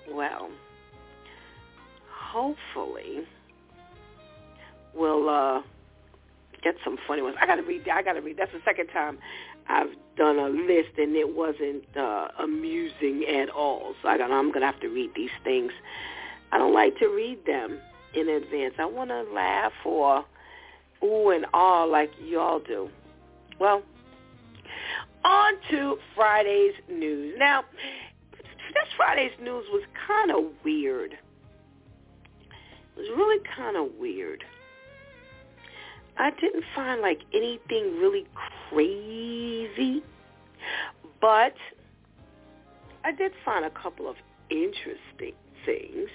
Well, 0.09 0.49
hopefully 2.09 3.27
we'll 4.95 5.29
uh 5.29 5.61
get 6.71 6.75
some 6.83 6.97
funny 7.07 7.21
ones. 7.21 7.37
I 7.41 7.45
gotta 7.45 7.63
read. 7.63 7.87
I 7.87 8.01
gotta 8.01 8.21
read. 8.21 8.37
That's 8.37 8.51
the 8.51 8.61
second 8.65 8.87
time 8.87 9.17
I've 9.69 9.91
done 10.17 10.37
a 10.37 10.49
list 10.49 10.97
and 10.97 11.15
it 11.15 11.35
wasn't 11.35 11.85
uh, 11.95 12.27
amusing 12.39 13.25
at 13.25 13.49
all. 13.49 13.93
So 14.01 14.09
I 14.09 14.17
got. 14.17 14.31
I'm 14.31 14.51
gonna 14.51 14.65
have 14.65 14.79
to 14.81 14.89
read 14.89 15.11
these 15.15 15.35
things. 15.43 15.71
I 16.51 16.57
don't 16.57 16.73
like 16.73 16.97
to 16.99 17.07
read 17.07 17.45
them 17.45 17.79
in 18.13 18.27
advance. 18.29 18.75
I 18.79 18.85
want 18.85 19.09
to 19.09 19.23
laugh 19.33 19.73
or 19.85 20.25
ooh 21.03 21.29
and 21.29 21.45
ah 21.53 21.83
like 21.85 22.11
y'all 22.21 22.59
do. 22.59 22.89
Well, 23.59 23.81
on 25.23 25.53
to 25.71 25.97
Friday's 26.15 26.75
news. 26.89 27.35
Now, 27.37 27.63
this 28.31 28.89
Friday's 28.95 29.31
news 29.41 29.65
was 29.71 29.83
kind 30.07 30.31
of 30.31 30.51
weird. 30.63 31.13
It 31.13 32.99
was 32.99 33.09
really 33.15 33.41
kind 33.55 33.77
of 33.77 33.95
weird. 33.99 34.43
I 36.17 36.31
didn't 36.31 36.63
find 36.75 37.01
like 37.01 37.19
anything 37.33 37.99
really 37.99 38.25
crazy, 38.69 40.03
but 41.21 41.53
I 43.03 43.11
did 43.11 43.31
find 43.45 43.65
a 43.65 43.69
couple 43.69 44.09
of 44.09 44.15
interesting 44.49 45.33
things. 45.65 46.09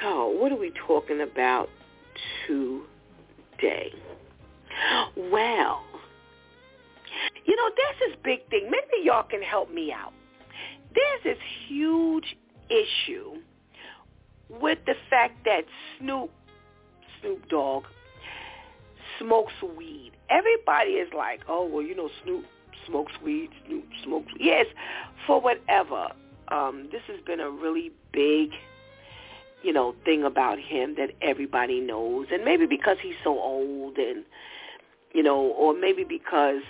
So, 0.00 0.28
what 0.28 0.52
are 0.52 0.56
we 0.56 0.72
talking 0.86 1.20
about 1.20 1.68
today? 2.46 3.92
Well, 5.16 5.82
you 7.46 7.56
know, 7.56 7.70
there's 7.76 8.10
this 8.10 8.18
big 8.22 8.48
thing. 8.50 8.70
Maybe 8.70 9.04
y'all 9.04 9.22
can 9.22 9.42
help 9.42 9.72
me 9.72 9.92
out. 9.92 10.12
There's 10.94 11.36
this 11.36 11.44
huge 11.66 12.36
issue 12.68 13.40
with 14.48 14.78
the 14.86 14.94
fact 15.10 15.44
that 15.44 15.62
Snoop 15.98 16.30
Snoop 17.20 17.48
Dogg 17.48 17.84
smokes 19.18 19.52
weed. 19.76 20.12
Everybody 20.30 20.92
is 20.92 21.08
like, 21.16 21.40
oh, 21.48 21.66
well, 21.66 21.82
you 21.82 21.94
know, 21.94 22.10
Snoop 22.22 22.44
smokes 22.86 23.12
weed, 23.24 23.50
Snoop 23.66 23.84
smokes. 24.04 24.32
Yes, 24.38 24.66
for 25.26 25.40
whatever. 25.40 26.08
Um, 26.48 26.88
this 26.92 27.02
has 27.08 27.20
been 27.24 27.40
a 27.40 27.50
really 27.50 27.90
big, 28.12 28.50
you 29.62 29.72
know, 29.72 29.94
thing 30.04 30.22
about 30.24 30.58
him 30.58 30.94
that 30.96 31.10
everybody 31.20 31.80
knows. 31.80 32.26
And 32.32 32.44
maybe 32.44 32.66
because 32.66 32.98
he's 33.02 33.16
so 33.24 33.38
old 33.38 33.98
and, 33.98 34.24
you 35.12 35.22
know, 35.22 35.40
or 35.40 35.74
maybe 35.74 36.04
because 36.04 36.62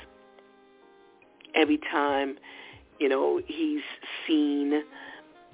every 1.54 1.78
time, 1.78 2.38
you 2.98 3.09
know, 3.09 3.40
he's 3.46 3.82
seen, 4.26 4.82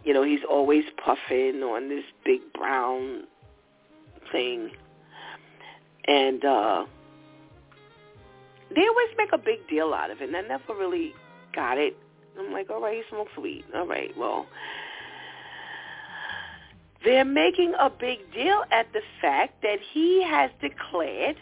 you 0.04 0.12
know, 0.14 0.22
he's 0.22 0.44
always 0.48 0.84
puffing 1.04 1.62
on 1.62 1.88
this 1.88 2.04
big 2.24 2.40
brown 2.52 3.24
thing 4.30 4.70
and 6.06 6.44
uh 6.44 6.84
they 8.74 8.86
always 8.86 9.08
make 9.18 9.32
a 9.32 9.38
big 9.38 9.66
deal 9.68 9.92
out 9.92 10.10
of 10.10 10.22
it, 10.22 10.28
and 10.28 10.36
I 10.36 10.40
never 10.40 10.74
really 10.74 11.14
got 11.54 11.76
it. 11.76 11.96
I'm 12.38 12.52
like, 12.52 12.70
all 12.70 12.80
right, 12.80 12.96
he 12.96 13.02
smokes 13.10 13.36
weed. 13.36 13.64
All 13.74 13.86
right, 13.86 14.16
well, 14.16 14.46
they're 17.04 17.24
making 17.24 17.74
a 17.78 17.90
big 17.90 18.32
deal 18.32 18.64
at 18.70 18.90
the 18.92 19.02
fact 19.20 19.62
that 19.62 19.78
he 19.92 20.22
has 20.22 20.50
declared 20.60 21.36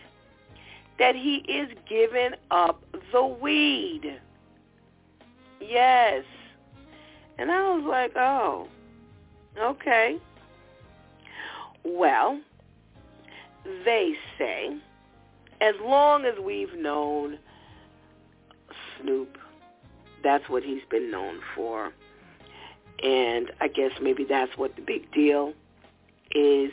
that 0.99 1.15
he 1.15 1.37
is 1.37 1.69
giving 1.89 2.33
up 2.51 2.83
the 3.13 3.25
weed. 3.25 4.19
Yes. 5.61 6.25
And 7.39 7.51
I 7.51 7.75
was 7.75 7.85
like, 7.87 8.13
oh, 8.17 8.69
okay. 9.59 10.19
Well, 11.85 12.41
they 13.65 14.15
say, 14.39 14.77
as 15.61 15.75
long 15.83 16.25
as 16.25 16.35
we've 16.43 16.75
known 16.75 17.39
Snoop, 19.01 19.37
that's 20.23 20.49
what 20.49 20.63
he's 20.63 20.83
been 20.91 21.11
known 21.11 21.41
for. 21.55 21.93
And 23.03 23.51
I 23.61 23.69
guess 23.69 23.93
maybe 24.01 24.25
that's 24.25 24.57
what 24.57 24.77
the 24.77 24.83
big 24.83 25.11
deal 25.13 25.55
is. 26.33 26.71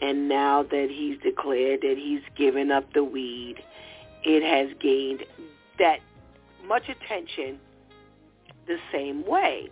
And 0.00 0.28
now 0.28 0.62
that 0.62 0.88
he's 0.90 1.18
declared 1.20 1.80
that 1.82 1.96
he's 1.96 2.22
given 2.36 2.70
up 2.70 2.92
the 2.92 3.02
weed, 3.02 3.56
it 4.22 4.42
has 4.42 4.76
gained 4.80 5.24
that 5.78 5.98
much 6.66 6.88
attention 6.88 7.58
the 8.66 8.76
same 8.92 9.26
way. 9.26 9.68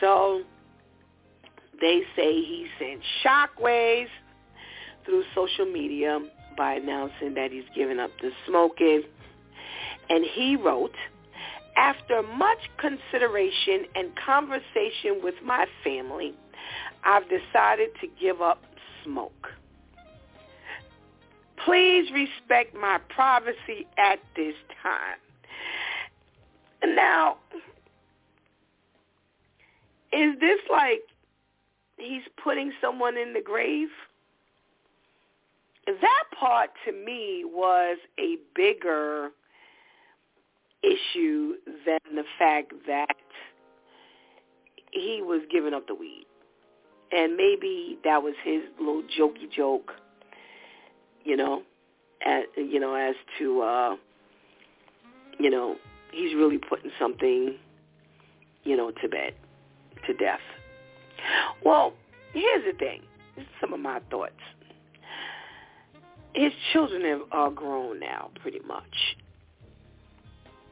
So 0.00 0.42
they 1.80 2.02
say 2.14 2.34
he 2.34 2.66
sent 2.78 3.00
shockwaves 3.24 4.08
through 5.04 5.24
social 5.34 5.66
media 5.66 6.18
by 6.56 6.74
announcing 6.74 7.34
that 7.34 7.50
he's 7.50 7.64
given 7.74 7.98
up 7.98 8.10
the 8.20 8.30
smoking. 8.46 9.02
And 10.08 10.24
he 10.24 10.56
wrote, 10.56 10.94
after 11.76 12.22
much 12.22 12.58
consideration 12.78 13.86
and 13.94 14.10
conversation 14.16 15.20
with 15.22 15.34
my 15.44 15.66
family, 15.82 16.34
I've 17.04 17.24
decided 17.24 17.90
to 18.00 18.06
give 18.20 18.40
up 18.40 18.62
smoke. 19.02 19.48
Please 21.64 22.10
respect 22.12 22.74
my 22.74 22.98
privacy 23.08 23.86
at 23.96 24.18
this 24.36 24.54
time. 24.82 25.18
Now, 26.94 27.38
is 30.12 30.38
this 30.38 30.60
like 30.70 31.00
he's 31.96 32.22
putting 32.42 32.72
someone 32.80 33.16
in 33.16 33.32
the 33.32 33.40
grave? 33.40 33.88
That 35.86 36.24
part 36.38 36.70
to 36.86 36.92
me 36.92 37.44
was 37.44 37.98
a 38.18 38.36
bigger 38.54 39.30
issue 40.82 41.54
than 41.86 42.14
the 42.14 42.24
fact 42.38 42.72
that 42.86 43.16
he 44.92 45.20
was 45.22 45.42
giving 45.50 45.74
up 45.74 45.86
the 45.86 45.94
weed. 45.94 46.26
And 47.12 47.36
maybe 47.36 47.98
that 48.04 48.22
was 48.22 48.34
his 48.44 48.62
little 48.78 49.02
jokey 49.18 49.50
joke, 49.54 49.92
you 51.24 51.36
know, 51.36 51.62
as, 52.24 52.44
you 52.56 52.80
know, 52.80 52.94
as 52.94 53.14
to, 53.38 53.60
uh, 53.62 53.96
you 55.38 55.50
know, 55.50 55.76
he's 56.12 56.34
really 56.34 56.58
putting 56.58 56.90
something, 56.98 57.56
you 58.64 58.76
know, 58.76 58.90
to 58.90 59.08
bed, 59.08 59.34
to 60.06 60.14
death. 60.14 60.40
Well, 61.64 61.92
here's 62.32 62.64
the 62.64 62.76
thing. 62.78 63.02
This 63.36 63.44
is 63.44 63.50
some 63.60 63.72
of 63.72 63.80
my 63.80 64.00
thoughts 64.10 64.32
his 66.34 66.52
children 66.72 67.02
have 67.02 67.22
are 67.32 67.50
grown 67.50 68.00
now, 68.00 68.30
pretty 68.40 68.60
much. 68.66 69.16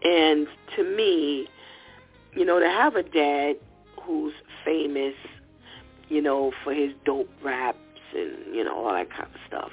And 0.02 0.48
to 0.76 0.82
me, 0.82 1.48
you 2.34 2.44
know, 2.44 2.58
to 2.58 2.68
have 2.68 2.96
a 2.96 3.02
dad 3.02 3.56
who's 4.02 4.34
famous, 4.64 5.14
you 6.08 6.20
know, 6.20 6.52
for 6.64 6.74
his 6.74 6.92
dope 7.04 7.30
raps 7.42 7.78
and, 8.14 8.54
you 8.54 8.64
know, 8.64 8.74
all 8.74 8.92
that 8.92 9.10
kind 9.10 9.28
of 9.32 9.40
stuff. 9.46 9.70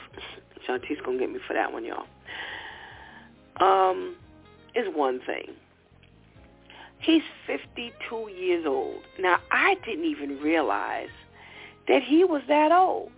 Shanti's 0.68 1.02
going 1.04 1.18
to 1.18 1.26
get 1.26 1.34
me 1.34 1.40
for 1.46 1.54
that 1.54 1.74
one, 1.74 1.84
y'all. 1.84 2.06
Um, 3.60 4.16
is 4.76 4.86
one 4.94 5.20
thing. 5.26 5.52
He's 7.00 7.24
52 7.48 8.30
years 8.38 8.66
old. 8.68 9.02
Now, 9.20 9.38
I 9.52 9.76
didn't 9.86 10.06
even 10.06 10.40
realize 10.40 11.10
that 11.88 12.04
he 12.04 12.24
was 12.24 12.42
that 12.48 12.72
old. 12.72 13.12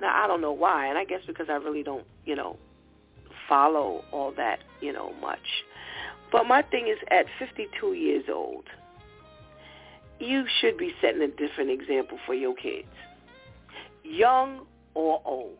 Now 0.00 0.24
I 0.24 0.26
don't 0.26 0.40
know 0.40 0.52
why, 0.52 0.86
and 0.86 0.98
I 0.98 1.04
guess 1.04 1.20
because 1.26 1.46
I 1.48 1.54
really 1.54 1.82
don't, 1.82 2.06
you 2.24 2.36
know, 2.36 2.56
follow 3.48 4.04
all 4.12 4.32
that, 4.36 4.60
you 4.80 4.92
know, 4.92 5.12
much. 5.20 5.64
But 6.32 6.44
my 6.44 6.62
thing 6.62 6.88
is, 6.88 6.98
at 7.10 7.26
52 7.38 7.92
years 7.92 8.24
old, 8.32 8.64
you 10.18 10.44
should 10.60 10.76
be 10.76 10.92
setting 11.00 11.22
a 11.22 11.28
different 11.28 11.70
example 11.70 12.18
for 12.26 12.34
your 12.34 12.54
kids, 12.54 12.88
young 14.02 14.66
or 14.94 15.20
old. 15.24 15.58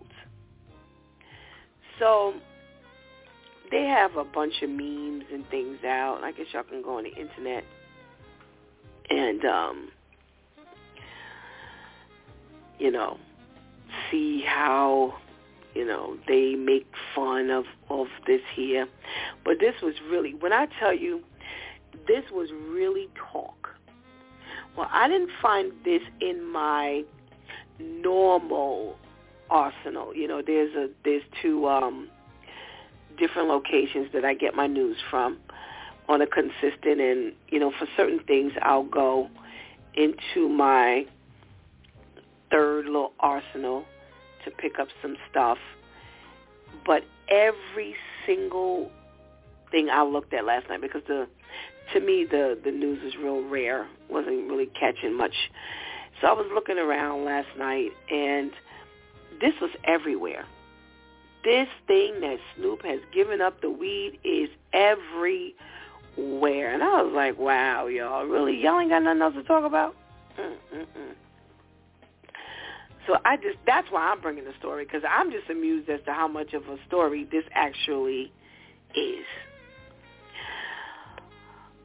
So 1.99 2.35
they 3.70 3.85
have 3.85 4.16
a 4.16 4.24
bunch 4.24 4.62
of 4.62 4.70
memes 4.70 5.24
and 5.32 5.49
things 5.49 5.78
out. 5.85 6.20
I 6.22 6.32
guess 6.32 6.47
y'all 6.53 6.64
can 6.64 6.82
go 6.82 6.99
on 6.99 7.05
the 7.05 7.14
internet 7.14 7.64
and 9.11 9.45
um 9.45 9.89
you 12.78 12.91
know 12.91 13.18
see 14.11 14.42
how 14.47 15.14
you 15.74 15.84
know 15.84 16.16
they 16.28 16.55
make 16.55 16.86
fun 17.14 17.51
of 17.51 17.64
of 17.88 18.07
this 18.26 18.40
here. 18.55 18.86
But 19.45 19.61
this 19.61 19.74
was 19.82 19.95
really 20.09 20.34
when 20.34 20.53
i 20.53 20.66
tell 20.78 20.95
you 20.95 21.22
this 22.07 22.24
was 22.30 22.51
really 22.53 23.09
talk. 23.32 23.70
Well 24.76 24.88
i 24.92 25.09
didn't 25.09 25.30
find 25.40 25.72
this 25.84 26.03
in 26.20 26.45
my 26.51 27.05
normal 27.78 28.97
arsenal. 29.51 30.14
You 30.14 30.28
know 30.28 30.42
there's 30.42 30.74
a 30.74 30.88
there's 31.05 31.22
two 31.42 31.68
um 31.68 32.09
different 33.16 33.47
locations 33.49 34.12
that 34.12 34.24
i 34.24 34.34
get 34.34 34.57
my 34.57 34.66
news 34.66 34.97
from 35.09 35.38
on 36.09 36.20
a 36.20 36.26
consistent 36.26 37.01
and 37.01 37.32
you 37.49 37.59
know 37.59 37.70
for 37.70 37.86
certain 37.97 38.18
things 38.20 38.53
I'll 38.62 38.82
go 38.82 39.30
into 39.95 40.49
my 40.49 41.07
third 42.55 42.86
little 42.86 43.12
arsenal 43.20 43.84
to 44.44 44.50
pick 44.50 44.78
up 44.78 44.88
some 45.02 45.16
stuff 45.30 45.59
but 46.86 47.02
every 47.28 47.96
single 48.26 48.90
thing 49.70 49.88
I 49.90 50.02
looked 50.02 50.32
at 50.32 50.44
last 50.44 50.68
night 50.68 50.80
because 50.80 51.02
the 51.09 51.26
to 51.92 52.00
me 52.00 52.24
the 52.24 52.59
the 52.62 52.70
news 52.70 53.02
is 53.02 53.16
real 53.16 53.42
rare 53.42 53.88
wasn't 54.09 54.48
really 54.48 54.66
catching 54.66 55.16
much 55.16 55.34
so 56.20 56.28
I 56.28 56.32
was 56.32 56.46
looking 56.55 56.78
around 56.78 57.24
last 57.24 57.48
night 57.59 57.90
and 58.11 58.52
this 59.40 59.55
was 59.61 59.70
everywhere 59.84 60.46
this 61.44 61.68
thing 61.86 62.20
that 62.20 62.38
Snoop 62.57 62.82
has 62.84 63.00
given 63.12 63.40
up 63.40 63.61
the 63.61 63.70
weed 63.70 64.18
is 64.24 64.48
everywhere. 64.72 65.55
And 66.72 66.82
I 66.82 67.02
was 67.02 67.12
like, 67.14 67.38
wow, 67.38 67.86
y'all, 67.86 68.24
really? 68.24 68.61
Y'all 68.61 68.80
ain't 68.80 68.90
got 68.90 69.02
nothing 69.02 69.22
else 69.22 69.34
to 69.34 69.42
talk 69.42 69.64
about? 69.64 69.94
Mm-mm-mm. 70.38 71.14
So 73.07 73.18
I 73.24 73.36
just, 73.36 73.59
that's 73.66 73.88
why 73.90 74.11
I'm 74.11 74.20
bringing 74.20 74.44
the 74.44 74.55
story, 74.59 74.84
because 74.84 75.02
I'm 75.09 75.30
just 75.30 75.50
amused 75.50 75.88
as 75.90 76.00
to 76.07 76.12
how 76.12 76.28
much 76.28 76.55
of 76.55 76.62
a 76.64 76.76
story 76.86 77.28
this 77.30 77.44
actually 77.52 78.32
is. 78.94 79.24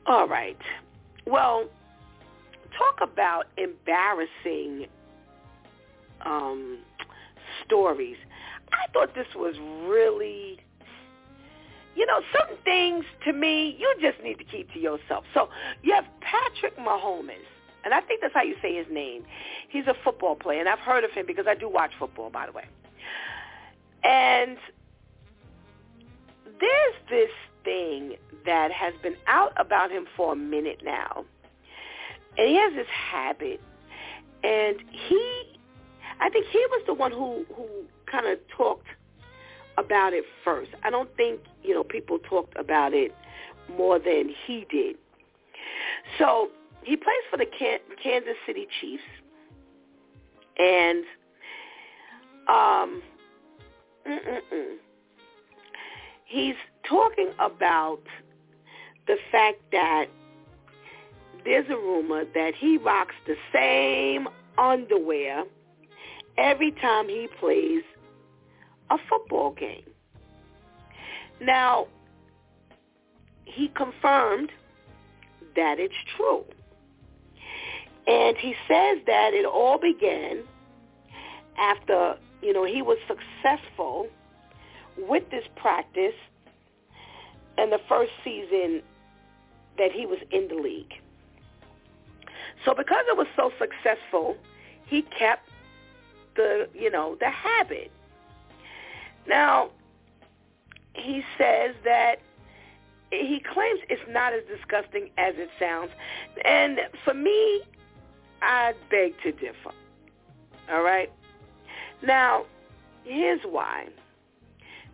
All 0.07 0.28
right. 0.28 0.57
Well, 1.28 1.65
talk 2.78 2.99
about 3.01 3.47
embarrassing 3.57 4.88
um, 6.26 6.80
stories. 7.65 8.17
I 8.72 8.91
thought 8.91 9.13
this 9.13 9.28
was 9.36 9.55
really 9.88 10.59
you 11.95 12.05
know, 12.05 12.22
certain 12.32 12.55
things 12.63 13.03
to 13.26 13.34
me 13.34 13.76
you 13.78 13.93
just 13.99 14.24
need 14.24 14.38
to 14.38 14.43
keep 14.45 14.72
to 14.72 14.80
yourself. 14.80 15.26
So 15.34 15.49
you 15.84 15.93
have 15.93 16.05
Patrick 16.22 16.78
Mahomes, 16.78 17.34
and 17.84 17.93
I 17.93 18.01
think 18.01 18.21
that's 18.21 18.34
how 18.34 18.43
you 18.43 18.55
say 18.61 18.75
his 18.75 18.88
name. 18.91 19.23
He's 19.69 19.88
a 19.88 19.95
football 20.03 20.36
player, 20.36 20.59
and 20.59 20.69
I've 20.69 20.80
heard 20.80 21.03
of 21.03 21.11
him 21.11 21.25
because 21.25 21.45
I 21.47 21.55
do 21.55 21.69
watch 21.69 21.91
football, 21.97 22.30
by 22.30 22.45
the 22.45 22.51
way. 22.51 22.65
And 24.03 24.57
there's 26.45 26.95
this 27.09 27.32
thing 27.63 28.15
that 28.45 28.71
has 28.71 28.93
been 29.01 29.15
out 29.27 29.53
about 29.57 29.91
him 29.91 30.07
for 30.15 30.34
a 30.34 30.36
minute 30.36 30.82
now, 30.84 31.25
and 32.38 32.47
he 32.47 32.55
has 32.55 32.73
this 32.73 32.88
habit, 32.88 33.61
and 34.43 34.77
he, 34.91 35.43
I 36.19 36.30
think 36.30 36.47
he 36.47 36.59
was 36.69 36.84
the 36.86 36.93
one 36.93 37.11
who 37.11 37.45
who 37.55 37.67
kind 38.09 38.27
of 38.27 38.39
talked 38.55 38.88
about 39.77 40.13
it 40.13 40.25
first. 40.43 40.71
I 40.84 40.89
don't 40.89 41.15
think, 41.15 41.39
you 41.63 41.73
know, 41.73 41.84
people 41.84 42.19
talked 42.19 42.57
about 42.57 42.93
it 42.93 43.13
more 43.77 43.99
than 43.99 44.34
he 44.45 44.65
did. 44.69 44.97
So 46.17 46.49
he 46.84 46.95
plays 46.95 47.23
for 47.30 47.38
the 47.38 47.45
Kansas 47.45 48.36
City 48.45 48.67
Chiefs. 48.80 49.03
And 50.57 51.03
um, 52.47 53.01
he's 56.25 56.55
talking 56.88 57.32
about 57.39 58.01
the 59.07 59.17
fact 59.32 59.59
that 59.71 60.05
there's 61.45 61.69
a 61.69 61.75
rumor 61.75 62.25
that 62.34 62.53
he 62.55 62.77
rocks 62.77 63.15
the 63.25 63.36
same 63.53 64.27
underwear 64.57 65.43
every 66.38 66.71
time 66.73 67.07
he 67.07 67.27
plays 67.39 67.84
a 68.89 68.97
football 69.09 69.51
game. 69.51 69.84
Now, 71.41 71.88
he 73.45 73.69
confirmed 73.69 74.51
that 75.55 75.80
it's 75.80 75.93
true. 76.17 76.43
And 78.10 78.36
he 78.38 78.55
says 78.68 78.97
that 79.05 79.36
it 79.36 79.45
all 79.45 79.78
began 79.78 80.39
after, 81.60 82.18
you 82.41 82.51
know, 82.53 82.66
he 82.66 82.82
was 82.82 82.97
successful 83.07 84.07
with 84.97 85.30
this 85.30 85.43
practice 85.55 86.16
and 87.60 87.72
the 87.72 87.80
first 87.88 88.12
season 88.24 88.82
that 89.78 89.91
he 89.91 90.07
was 90.07 90.18
in 90.32 90.47
the 90.47 90.55
league. 90.55 90.93
So 92.66 92.74
because 92.74 93.05
it 93.07 93.16
was 93.16 93.28
so 93.36 93.51
successful, 93.60 94.38
he 94.88 95.03
kept 95.03 95.47
the, 96.36 96.68
you 96.74 96.89
know, 96.89 97.16
the 97.20 97.30
habit. 97.30 97.91
Now, 99.28 99.70
he 100.93 101.24
says 101.38 101.76
that 101.84 102.16
he 103.12 103.39
claims 103.53 103.82
it's 103.88 104.01
not 104.10 104.34
as 104.34 104.41
disgusting 104.45 105.12
as 105.20 105.36
it 105.38 105.49
sounds. 105.60 105.91
And 106.43 106.80
for 107.05 107.14
me, 107.14 107.62
I 108.41 108.73
beg 108.89 109.13
to 109.23 109.31
differ. 109.31 109.71
All 110.71 110.83
right? 110.83 111.11
Now, 112.03 112.45
here's 113.03 113.41
why. 113.43 113.87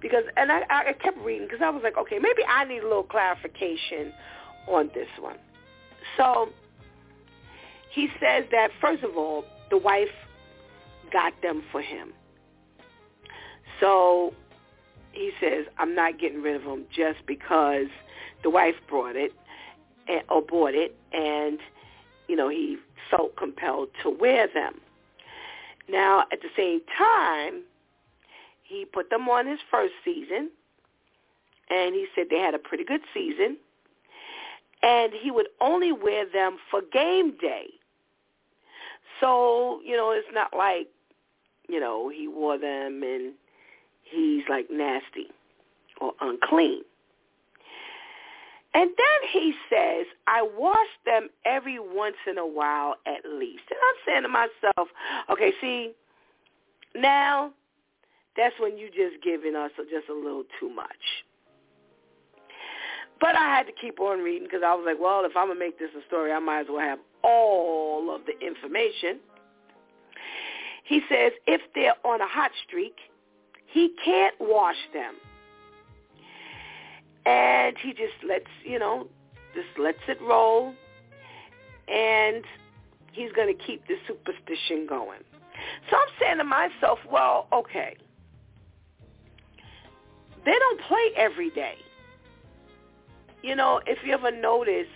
Because, 0.02 0.24
and 0.38 0.52
I, 0.52 0.62
I 0.70 0.94
kept 0.94 1.18
reading 1.20 1.48
because 1.48 1.62
I 1.64 1.70
was 1.70 1.82
like, 1.84 1.98
okay, 1.98 2.20
maybe 2.20 2.44
I 2.48 2.66
need 2.66 2.80
a 2.80 2.88
little 2.88 3.04
clarification 3.04 4.14
on 4.68 4.90
this 4.94 5.08
one. 5.20 5.38
So 6.18 6.50
he 7.92 8.08
says 8.20 8.46
that, 8.52 8.70
first 8.82 9.04
of 9.04 9.18
all, 9.18 9.46
the 9.70 9.78
wife 9.78 10.10
got 11.12 11.34
them 11.42 11.64
for 11.72 11.82
him. 11.82 12.14
So 13.80 14.34
he 15.12 15.32
says, 15.40 15.66
I'm 15.78 15.96
not 15.96 16.20
getting 16.20 16.42
rid 16.42 16.56
of 16.56 16.64
them 16.64 16.86
just 16.96 17.26
because 17.26 17.88
the 18.44 18.50
wife 18.50 18.76
brought 18.88 19.16
it 19.16 19.32
eh, 20.08 20.20
or 20.30 20.42
bought 20.42 20.74
it 20.76 20.96
and, 21.14 21.60
you 22.28 22.36
know, 22.36 22.50
he 22.50 22.78
felt 23.10 23.36
compelled 23.36 23.90
to 24.04 24.10
wear 24.10 24.48
them. 24.54 24.76
Now, 25.90 26.22
at 26.32 26.42
the 26.42 26.50
same 26.58 26.82
time, 26.98 27.64
he 28.64 28.86
put 28.86 29.10
them 29.10 29.30
on 29.30 29.48
his 29.48 29.60
first 29.70 29.94
season 30.04 30.50
and 31.70 31.94
he 31.94 32.08
said 32.16 32.28
they 32.30 32.40
had 32.40 32.56
a 32.56 32.60
pretty 32.60 32.84
good 32.84 33.02
season 33.14 33.58
and 34.82 35.14
he 35.14 35.32
would 35.32 35.48
only 35.62 35.92
wear 35.92 36.26
them 36.32 36.58
for 36.70 36.82
game 36.94 37.36
day. 37.40 37.68
So, 39.20 39.80
you 39.84 39.96
know, 39.96 40.12
it's 40.12 40.28
not 40.34 40.56
like, 40.56 40.88
you 41.70 41.80
know, 41.80 42.10
he 42.10 42.28
wore 42.28 42.58
them 42.58 43.02
and 43.04 43.34
he's 44.04 44.44
like 44.50 44.68
nasty 44.70 45.28
or 46.02 46.14
unclean. 46.22 46.84
And 48.76 48.90
then 48.90 49.30
he 49.32 49.54
says, 49.70 50.06
I 50.28 50.46
wash 50.58 50.76
them 51.06 51.30
every 51.46 51.80
once 51.80 52.18
in 52.30 52.38
a 52.38 52.46
while 52.46 52.96
at 53.08 53.24
least. 53.24 53.64
And 53.70 53.80
I'm 53.82 53.96
saying 54.06 54.24
to 54.24 54.28
myself, 54.28 54.90
okay, 55.32 55.54
see, 55.62 55.94
now 56.94 57.52
that's 58.36 58.54
when 58.60 58.78
you 58.78 58.88
just 58.88 59.24
giving 59.24 59.56
us 59.56 59.72
just 59.90 60.10
a 60.10 60.14
little 60.14 60.44
too 60.60 60.70
much. 60.70 60.90
But 63.22 63.38
I 63.38 63.46
had 63.46 63.66
to 63.68 63.72
keep 63.72 64.02
on 64.02 64.20
reading 64.20 64.44
because 64.44 64.62
I 64.66 64.76
was 64.76 64.84
like, 64.86 65.00
well, 65.00 65.24
if 65.24 65.38
I'm 65.38 65.48
going 65.48 65.58
to 65.58 65.66
make 65.66 65.80
this 65.80 65.92
a 65.98 66.06
story, 66.08 66.34
I 66.34 66.40
might 66.40 66.62
as 66.62 66.68
well 66.70 66.82
have 66.82 67.00
all 67.24 68.14
of 68.14 68.24
the 68.26 68.38
information. 68.46 69.20
He 70.84 71.00
says, 71.10 71.32
if 71.48 71.62
they're 71.74 71.96
on 72.04 72.20
a 72.20 72.28
hot 72.28 72.52
streak, 72.68 72.98
he 73.68 73.96
can't 74.04 74.36
wash 74.42 74.76
them. 74.94 75.16
And 77.26 77.76
he 77.82 77.92
just 77.92 78.24
lets, 78.28 78.50
you 78.64 78.78
know, 78.78 79.08
just 79.54 79.80
lets 79.80 80.00
it 80.08 80.22
roll. 80.22 80.74
And 81.88 82.44
he's 83.12 83.32
going 83.32 83.56
to 83.56 83.64
keep 83.64 83.88
the 83.88 83.96
superstition 84.08 84.86
going. 84.88 85.22
So 85.90 85.98
I'm 85.98 86.08
saying 86.20 86.38
to 86.38 86.44
myself, 86.44 87.00
well, 87.10 87.48
okay. 87.52 87.96
They 90.46 90.52
don't 90.52 90.82
play 90.82 91.12
every 91.16 91.50
day. 91.50 91.76
You 93.42 93.56
know, 93.56 93.82
if 93.86 94.00
you 94.06 94.14
ever 94.14 94.32
notice, 94.32 94.88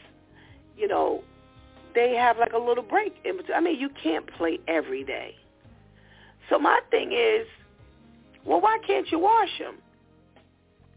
you 0.78 0.88
know, 0.88 1.24
they 1.96 2.16
have 2.16 2.38
like 2.38 2.54
a 2.54 2.58
little 2.58 2.84
break 2.84 3.16
in 3.26 3.38
between. 3.38 3.58
I 3.58 3.62
mean, 3.62 3.80
you 3.80 3.90
can't 3.90 4.28
play 4.34 4.60
every 4.68 5.04
day. 5.04 5.36
So 6.50 6.60
my 6.60 6.80
thing 6.92 7.12
is, 7.14 7.48
well, 8.46 8.62
why 8.62 8.80
can't 8.86 9.12
you 9.12 9.20
wash 9.20 9.60
them? 9.60 9.76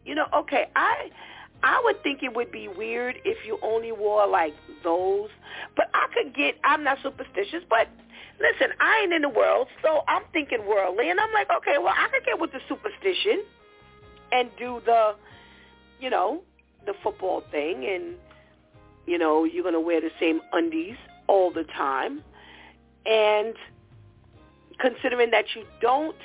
You 0.04 0.14
know, 0.14 0.26
okay, 0.34 0.66
I 0.74 1.10
I 1.62 1.80
would 1.84 2.02
think 2.02 2.22
it 2.22 2.34
would 2.34 2.50
be 2.50 2.68
weird 2.68 3.16
if 3.24 3.38
you 3.46 3.58
only 3.62 3.92
wore 3.92 4.26
like 4.26 4.54
those, 4.82 5.28
but 5.76 5.90
I 5.94 6.06
could 6.12 6.34
get. 6.34 6.56
I'm 6.64 6.82
not 6.82 6.98
superstitious, 7.02 7.62
but 7.70 7.88
listen, 8.40 8.74
I 8.80 9.02
ain't 9.04 9.12
in 9.12 9.22
the 9.22 9.28
world, 9.28 9.68
so 9.80 10.02
I'm 10.08 10.22
thinking 10.32 10.66
worldly, 10.66 11.10
and 11.10 11.20
I'm 11.20 11.32
like, 11.32 11.48
okay, 11.58 11.76
well, 11.78 11.94
I 11.96 12.08
could 12.08 12.24
get 12.26 12.40
with 12.40 12.50
the 12.52 12.60
superstition 12.68 13.44
and 14.32 14.50
do 14.58 14.80
the, 14.84 15.14
you 16.00 16.10
know, 16.10 16.42
the 16.84 16.94
football 17.02 17.44
thing, 17.52 17.86
and 17.86 18.16
you 19.06 19.18
know, 19.18 19.44
you're 19.44 19.64
gonna 19.64 19.80
wear 19.80 20.00
the 20.00 20.10
same 20.18 20.40
undies 20.52 20.96
all 21.28 21.52
the 21.52 21.64
time, 21.64 22.22
and 23.06 23.54
considering 24.80 25.30
that 25.30 25.44
you 25.54 25.64
don't 25.80 26.16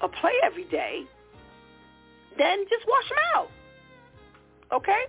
uh, 0.00 0.06
play 0.08 0.32
every 0.44 0.64
day, 0.64 1.02
then 2.40 2.64
just 2.70 2.86
wash 2.88 3.08
them 3.08 3.18
out. 3.36 3.50
Okay? 4.72 5.04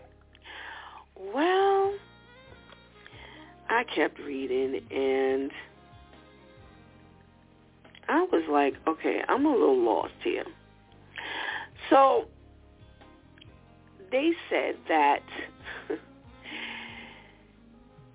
Well, 1.33 1.93
I 3.69 3.83
kept 3.95 4.19
reading 4.19 4.81
and 4.91 5.51
I 8.09 8.23
was 8.23 8.43
like, 8.51 8.73
okay, 8.87 9.21
I'm 9.29 9.45
a 9.45 9.51
little 9.51 9.81
lost 9.81 10.13
here. 10.23 10.43
So 11.89 12.25
they 14.11 14.31
said 14.49 14.75
that 14.89 15.23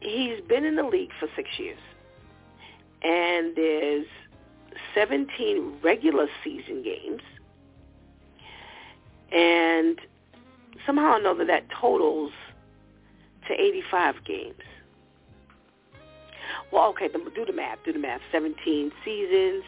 he's 0.00 0.40
been 0.46 0.64
in 0.64 0.76
the 0.76 0.82
league 0.82 1.10
for 1.18 1.28
six 1.34 1.48
years. 1.58 1.78
And 3.02 3.56
there's 3.56 4.06
17 4.94 5.78
regular 5.82 6.26
season 6.44 6.82
games. 6.82 7.22
And 9.32 10.00
somehow 10.84 11.14
or 11.14 11.18
another 11.18 11.44
that 11.46 11.64
totals 11.80 12.32
to 13.48 13.54
85 13.54 14.24
games. 14.24 14.54
Well, 16.72 16.88
okay, 16.90 17.08
do 17.08 17.44
the 17.44 17.52
math. 17.52 17.78
Do 17.84 17.92
the 17.92 17.98
math. 17.98 18.20
17 18.32 18.92
seasons, 19.04 19.64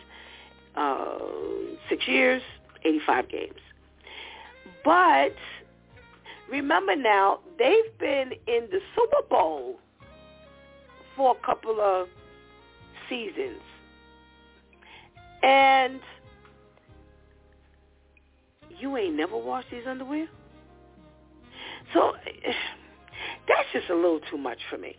uh, 0.77 1.19
six 1.89 2.07
years, 2.07 2.43
85 2.85 3.29
games. 3.29 3.61
But 4.85 5.35
remember 6.51 6.97
now, 6.97 7.41
they've 7.59 7.99
been 7.99 8.33
in 8.47 8.69
the 8.71 8.81
Super 8.95 9.27
Bowl 9.29 9.79
for 11.17 11.37
a 11.41 11.47
couple 11.47 11.81
of 11.81 12.09
seasons. 13.09 13.61
And 15.43 16.01
you 18.79 18.97
ain't 18.97 19.17
never 19.17 19.37
washed 19.37 19.69
these 19.71 19.87
underwear? 19.87 20.27
So 21.95 22.13
that's 23.49 23.69
just 23.73 23.91
a 23.91 23.95
little 23.95 24.21
too 24.31 24.39
much 24.39 24.59
for 24.71 24.79
me. 24.79 24.97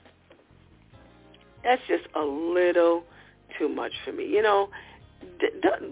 That's 1.64 1.82
just 1.88 2.06
a 2.16 2.22
little 2.22 3.04
too 3.58 3.70
much 3.70 3.92
for 4.06 4.14
me. 4.14 4.26
You 4.26 4.42
know, 4.42 4.70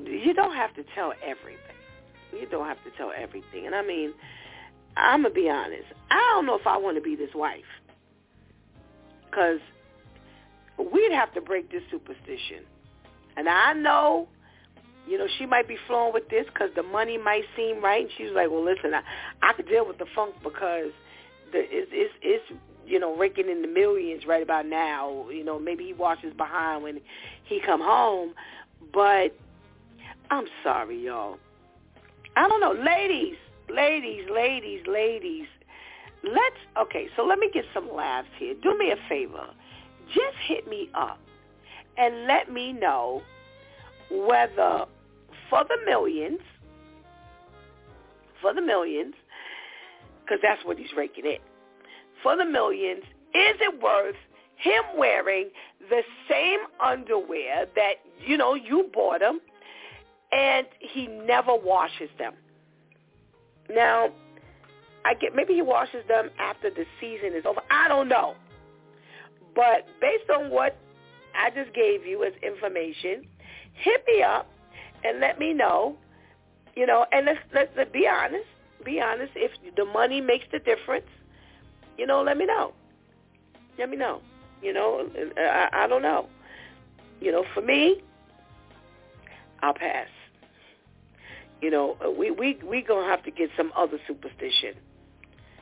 you 0.05 0.33
don't 0.33 0.55
have 0.55 0.73
to 0.75 0.83
tell 0.95 1.13
everything. 1.23 1.59
You 2.31 2.47
don't 2.47 2.67
have 2.67 2.83
to 2.83 2.91
tell 2.97 3.11
everything. 3.15 3.65
And 3.65 3.75
I 3.75 3.81
mean, 3.81 4.13
I'm 4.95 5.23
going 5.23 5.33
to 5.33 5.41
be 5.41 5.49
honest. 5.49 5.85
I 6.09 6.15
don't 6.33 6.45
know 6.45 6.57
if 6.57 6.65
I 6.65 6.77
want 6.77 6.97
to 6.97 7.01
be 7.01 7.15
this 7.15 7.29
wife. 7.35 7.61
Because 9.29 9.59
we'd 10.77 11.11
have 11.11 11.33
to 11.33 11.41
break 11.41 11.71
this 11.71 11.83
superstition. 11.91 12.63
And 13.35 13.47
I 13.47 13.73
know 13.73 14.27
you 15.08 15.18
know, 15.18 15.28
she 15.38 15.45
might 15.45 15.68
be 15.68 15.78
flowing 15.88 16.14
with 16.14 16.30
this 16.30 16.45
because 16.47 16.70
the 16.76 16.84
money 16.84 17.18
might 17.18 17.43
seem 17.55 17.82
right. 17.84 18.01
And 18.01 18.12
she's 18.18 18.32
like, 18.34 18.49
well, 18.49 18.64
listen, 18.64 18.93
I, 18.93 19.01
I 19.41 19.53
could 19.53 19.68
deal 19.68 19.88
with 19.88 19.97
the 19.97 20.05
funk 20.14 20.36
because 20.43 20.91
the 21.51 21.60
it's, 21.60 21.89
it's, 21.91 22.14
it's 22.22 22.60
you 22.86 22.99
know 22.99 23.16
raking 23.16 23.49
in 23.49 23.62
the 23.62 23.68
millions 23.68 24.26
right 24.28 24.43
about 24.43 24.66
now. 24.66 25.30
You 25.30 25.43
know, 25.43 25.60
maybe 25.60 25.86
he 25.86 25.93
washes 25.93 26.34
behind 26.36 26.84
when 26.84 26.99
he 27.45 27.62
come 27.66 27.82
home, 27.82 28.34
but 28.93 29.36
I'm 30.30 30.45
sorry, 30.64 31.05
y'all. 31.05 31.38
I 32.36 32.47
don't 32.47 32.60
know, 32.62 32.84
ladies, 32.84 33.38
ladies, 33.70 34.26
ladies, 34.30 34.82
ladies. 34.88 35.47
Let's 36.24 36.58
okay. 36.78 37.08
So 37.16 37.24
let 37.24 37.39
me 37.39 37.49
get 37.53 37.64
some 37.74 37.89
laughs 37.93 38.28
here. 38.38 38.55
Do 38.62 38.78
me 38.78 38.91
a 38.91 38.97
favor, 39.08 39.47
just 40.14 40.36
hit 40.47 40.68
me 40.68 40.89
up 40.93 41.20
and 41.97 42.28
let 42.28 42.51
me 42.51 42.74
know 42.74 43.22
whether 44.12 44.86
for 45.49 45.63
the 45.63 45.77
millions, 45.85 46.39
for 48.41 48.53
the 48.53 48.61
millions, 48.61 49.13
because 50.21 50.39
that's 50.41 50.63
what 50.65 50.77
he's 50.77 50.91
raking 50.95 51.25
in. 51.25 51.37
For 52.23 52.35
the 52.35 52.45
millions, 52.45 53.03
is 53.33 53.55
it 53.61 53.81
worth 53.81 54.15
him 54.57 54.83
wearing 54.97 55.49
the 55.89 56.01
same 56.29 56.59
underwear 56.83 57.67
that, 57.75 57.93
you 58.25 58.37
know, 58.37 58.55
you 58.55 58.89
bought 58.93 59.21
him 59.21 59.39
and 60.31 60.67
he 60.79 61.07
never 61.07 61.55
washes 61.55 62.09
them? 62.17 62.33
Now, 63.69 64.09
I 65.05 65.13
get 65.13 65.35
maybe 65.35 65.53
he 65.53 65.61
washes 65.61 66.03
them 66.07 66.29
after 66.39 66.69
the 66.69 66.85
season 66.99 67.33
is 67.35 67.45
over. 67.45 67.61
I 67.69 67.87
don't 67.87 68.09
know. 68.09 68.35
But 69.55 69.87
based 70.01 70.29
on 70.29 70.51
what 70.51 70.77
I 71.35 71.49
just 71.49 71.73
gave 71.73 72.05
you 72.05 72.23
as 72.23 72.33
information, 72.43 73.25
hit 73.73 74.03
me 74.07 74.21
up 74.23 74.49
and 75.03 75.19
let 75.19 75.39
me 75.39 75.53
know, 75.53 75.95
you 76.75 76.85
know, 76.85 77.05
and 77.11 77.25
let's, 77.25 77.39
let's, 77.53 77.71
let's 77.75 77.91
be 77.91 78.07
honest. 78.07 78.45
Be 78.83 79.01
honest. 79.01 79.31
If 79.35 79.51
the 79.75 79.85
money 79.85 80.21
makes 80.21 80.45
the 80.51 80.59
difference, 80.59 81.07
you 81.97 82.05
know, 82.05 82.21
let 82.21 82.37
me 82.37 82.45
know. 82.45 82.73
Let 83.77 83.89
me 83.89 83.97
know. 83.97 84.21
You 84.61 84.73
know, 84.73 85.09
I, 85.37 85.69
I 85.73 85.87
don't 85.87 86.01
know. 86.01 86.27
You 87.19 87.31
know, 87.31 87.43
for 87.53 87.61
me, 87.61 88.01
I'll 89.61 89.73
pass. 89.73 90.07
You 91.61 91.71
know, 91.71 91.97
we 92.17 92.29
we 92.29 92.59
we 92.63 92.81
gonna 92.81 93.07
have 93.07 93.23
to 93.23 93.31
get 93.31 93.49
some 93.57 93.71
other 93.75 93.97
superstition. 94.07 94.75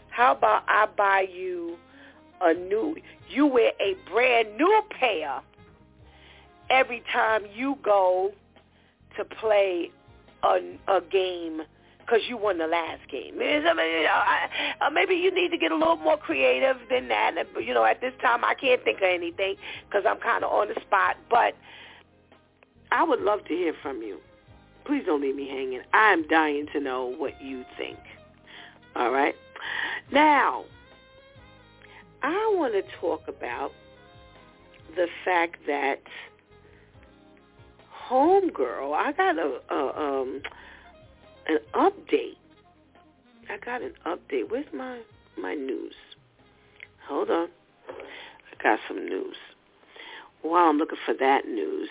How 0.10 0.34
about 0.34 0.64
I 0.68 0.88
buy 0.98 1.28
you 1.34 1.78
a 2.42 2.54
new? 2.54 2.98
You 3.30 3.46
wear 3.46 3.72
a 3.80 3.96
brand 4.10 4.58
new 4.58 4.84
pair 4.90 5.40
every 6.70 7.04
time 7.12 7.44
you 7.54 7.78
go 7.82 8.34
to 9.18 9.26
play 9.26 9.92
a, 10.44 10.60
a 10.88 11.02
game 11.02 11.62
because 12.00 12.22
you 12.28 12.38
won 12.38 12.58
the 12.60 12.68
last 12.68 13.02
game. 13.10 13.36
Uh, 13.36 14.90
maybe 14.92 15.16
you 15.16 15.34
need 15.34 15.50
to 15.50 15.58
get 15.58 15.72
a 15.72 15.76
little 15.76 15.98
more 15.98 16.18
creative 16.18 16.78
than 16.90 17.08
that. 17.08 17.34
You 17.60 17.74
know, 17.74 17.84
at 17.84 18.00
this 18.00 18.14
time, 18.22 18.44
I 18.46 18.54
can't 18.54 18.84
think 18.84 18.98
of 18.98 19.10
anything 19.12 19.56
because 19.90 20.06
I'm 20.08 20.20
kind 20.20 20.44
of 20.44 20.52
on 20.52 20.68
the 20.68 20.80
spot. 20.82 21.18
But 21.30 21.56
I 22.92 23.04
would 23.04 23.22
love 23.22 23.44
to 23.46 23.54
hear 23.54 23.74
from 23.82 24.02
you. 24.04 24.20
Please 24.86 25.04
don't 25.06 25.22
leave 25.22 25.36
me 25.36 25.48
hanging. 25.48 25.82
I'm 25.94 26.28
dying 26.28 26.68
to 26.74 26.80
know 26.80 27.14
what 27.18 27.42
you 27.42 27.66
think. 27.76 27.98
All 28.96 29.12
right? 29.12 29.36
Now, 30.12 30.66
I 32.22 32.54
want 32.56 32.74
to 32.74 32.84
talk 33.00 33.28
about 33.28 33.72
the 34.96 35.08
fact 35.24 35.58
that 35.66 36.02
homegirl, 38.10 38.94
I 38.94 39.12
got 39.12 39.38
a, 39.38 39.60
a 39.70 40.00
um 40.00 40.42
an 41.48 41.60
update. 41.74 42.38
I 43.50 43.58
got 43.64 43.82
an 43.82 43.94
update. 44.06 44.50
Where's 44.50 44.66
my 44.74 45.02
my 45.38 45.54
news? 45.54 45.94
Hold 47.08 47.30
on. 47.30 47.48
I 47.90 48.64
got 48.64 48.80
some 48.88 49.06
news. 49.06 49.36
While 50.42 50.70
I'm 50.70 50.78
looking 50.78 50.98
for 51.06 51.14
that 51.20 51.46
news, 51.46 51.90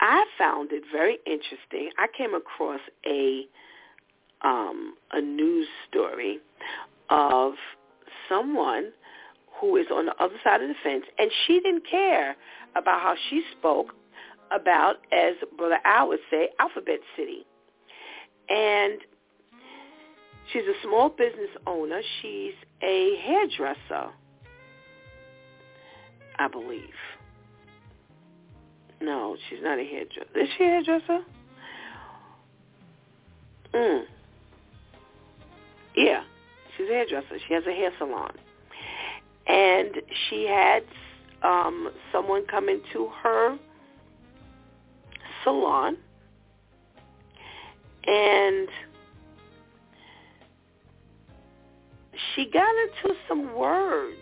I 0.00 0.24
found 0.38 0.70
it 0.72 0.84
very 0.92 1.18
interesting. 1.26 1.90
I 1.98 2.06
came 2.16 2.34
across 2.34 2.80
a 3.06 3.46
um, 4.42 4.94
a 5.12 5.20
news 5.20 5.66
story 5.88 6.38
of 7.10 7.54
someone 8.28 8.92
who 9.60 9.76
is 9.76 9.86
on 9.92 10.06
the 10.06 10.14
other 10.22 10.36
side 10.44 10.62
of 10.62 10.68
the 10.68 10.74
fence, 10.82 11.04
and 11.18 11.30
she 11.46 11.60
didn't 11.60 11.88
care 11.90 12.36
about 12.76 13.00
how 13.00 13.14
she 13.28 13.42
spoke 13.58 13.94
about, 14.50 14.96
as 15.12 15.34
Brother 15.56 15.78
Al 15.84 16.08
would 16.08 16.20
say, 16.30 16.48
Alphabet 16.58 17.00
City. 17.16 17.46
And 18.48 19.00
she's 20.52 20.62
a 20.62 20.74
small 20.82 21.10
business 21.10 21.50
owner. 21.66 22.00
She's 22.22 22.54
a 22.82 23.16
hairdresser, 23.24 24.10
I 26.38 26.48
believe. 26.48 26.82
No, 29.00 29.36
she's 29.48 29.60
not 29.62 29.78
a 29.78 29.84
hairdresser. 29.84 30.38
Is 30.40 30.48
she 30.56 30.64
a 30.64 30.68
hairdresser? 30.68 31.20
Mm. 33.74 34.04
Yeah, 35.96 36.22
she's 36.76 36.88
a 36.88 36.92
hairdresser. 36.92 37.38
She 37.46 37.54
has 37.54 37.64
a 37.66 37.72
hair 37.72 37.90
salon. 37.98 38.32
and 39.46 40.02
she 40.28 40.46
had 40.46 40.82
um, 41.42 41.90
someone 42.12 42.44
come 42.46 42.68
into 42.68 43.10
her 43.22 43.58
salon, 45.44 45.96
and 48.06 48.68
she 52.34 52.46
got 52.46 52.74
into 52.74 53.16
some 53.28 53.54
words 53.54 54.16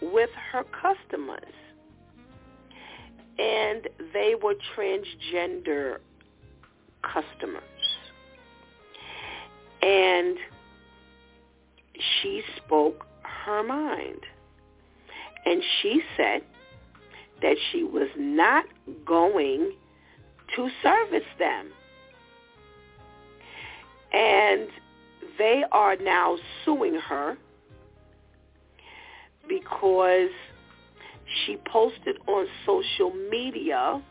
with 0.00 0.30
her 0.52 0.64
customers, 0.64 1.54
and 3.38 3.88
they 4.12 4.34
were 4.42 4.54
transgender 4.76 5.98
customers. 7.02 7.62
And 9.82 10.36
she 12.20 12.42
spoke 12.56 13.06
her 13.22 13.62
mind. 13.62 14.20
And 15.44 15.62
she 15.80 16.02
said 16.16 16.42
that 17.42 17.56
she 17.70 17.82
was 17.84 18.08
not 18.16 18.64
going 19.04 19.72
to 20.54 20.68
service 20.82 21.26
them. 21.38 21.70
And 24.12 24.68
they 25.38 25.64
are 25.72 25.96
now 25.96 26.38
suing 26.64 26.94
her 26.94 27.36
because 29.48 30.30
she 31.44 31.56
posted 31.70 32.16
on 32.26 32.46
social 32.64 33.12
media. 33.30 34.02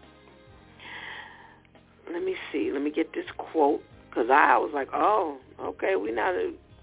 Let 2.12 2.24
me 2.24 2.36
see. 2.52 2.72
Let 2.72 2.82
me 2.82 2.92
get 2.92 3.14
this 3.14 3.26
quote 3.38 3.84
because 4.10 4.30
I 4.30 4.58
was 4.58 4.72
like, 4.74 4.90
"Oh, 4.94 5.38
okay, 5.60 5.96
we 5.96 6.12
not 6.12 6.36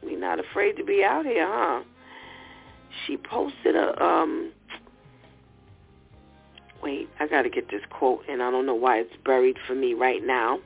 we 0.03 0.17
not 0.17 0.41
afraid 0.41 0.77
to 0.77 0.85
be 0.85 1.05
out 1.05 1.25
here, 1.25 1.47
huh?" 1.49 1.83
She 3.07 3.17
posted 3.17 3.77
a 3.77 4.03
um. 4.03 4.53
Wait, 6.83 7.09
I 7.21 7.29
got 7.29 7.43
to 7.43 7.51
get 7.51 7.71
this 7.71 7.83
quote, 7.91 8.25
and 8.29 8.43
I 8.43 8.51
don't 8.51 8.67
know 8.67 8.75
why 8.75 8.99
it's 8.99 9.15
buried 9.25 9.57
for 9.67 9.75
me 9.75 9.95
right 9.95 10.25
now. 10.25 10.59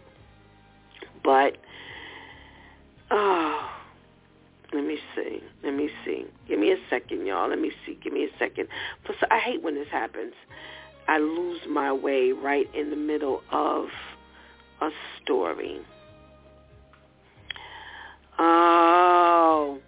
But, 1.22 1.58
oh, 3.10 3.70
let 4.72 4.84
me 4.84 4.98
see. 5.14 5.42
Let 5.62 5.74
me 5.74 5.90
see. 6.04 6.24
Give 6.48 6.58
me 6.58 6.72
a 6.72 6.76
second, 6.88 7.26
y'all. 7.26 7.50
Let 7.50 7.60
me 7.60 7.70
see. 7.84 7.98
Give 8.02 8.12
me 8.12 8.24
a 8.24 8.38
second. 8.38 8.68
Plus, 9.04 9.18
I 9.30 9.38
hate 9.38 9.62
when 9.62 9.74
this 9.74 9.88
happens. 9.90 10.32
I 11.08 11.18
lose 11.18 11.60
my 11.68 11.92
way 11.92 12.32
right 12.32 12.68
in 12.74 12.90
the 12.90 12.96
middle 12.96 13.42
of 13.52 13.88
a 14.80 14.90
story. 15.22 15.80
Oh. 18.38 19.78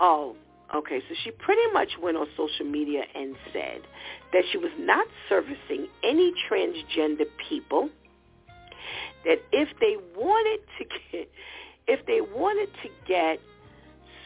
Oh, 0.00 0.36
okay. 0.74 1.00
So 1.08 1.14
she 1.22 1.30
pretty 1.30 1.66
much 1.72 1.90
went 2.00 2.16
on 2.16 2.26
social 2.36 2.66
media 2.66 3.02
and 3.14 3.36
said 3.52 3.82
that 4.32 4.42
she 4.50 4.58
was 4.58 4.72
not 4.78 5.06
servicing 5.28 5.88
any 6.02 6.32
transgender 6.50 7.26
people. 7.48 7.88
That 9.24 9.38
if 9.52 9.68
they 9.80 9.96
wanted 10.16 10.60
to 10.78 10.84
get, 11.10 11.30
if 11.86 12.04
they 12.06 12.20
wanted 12.20 12.68
to 12.82 12.88
get 13.06 13.40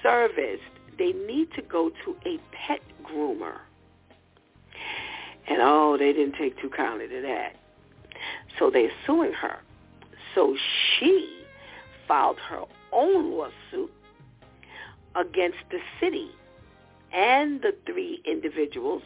serviced, 0.03 0.63
they 0.99 1.13
need 1.13 1.49
to 1.55 1.63
go 1.63 1.91
to 2.05 2.17
a 2.27 2.39
pet 2.53 2.81
groomer. 3.05 3.59
And 5.49 5.59
oh, 5.63 5.97
they 5.99 6.13
didn't 6.13 6.35
take 6.39 6.61
too 6.61 6.71
kindly 6.71 7.09
to 7.09 7.23
that. 7.23 7.57
So 8.59 8.71
they're 8.71 8.91
suing 9.07 9.33
her. 9.33 9.59
So 10.35 10.57
she 10.99 11.43
filed 12.07 12.39
her 12.49 12.63
own 12.93 13.33
lawsuit 13.33 13.93
against 15.19 15.59
the 15.71 15.79
city 16.01 16.31
and 17.13 17.61
the 17.63 17.75
three 17.87 18.23
individuals. 18.25 19.03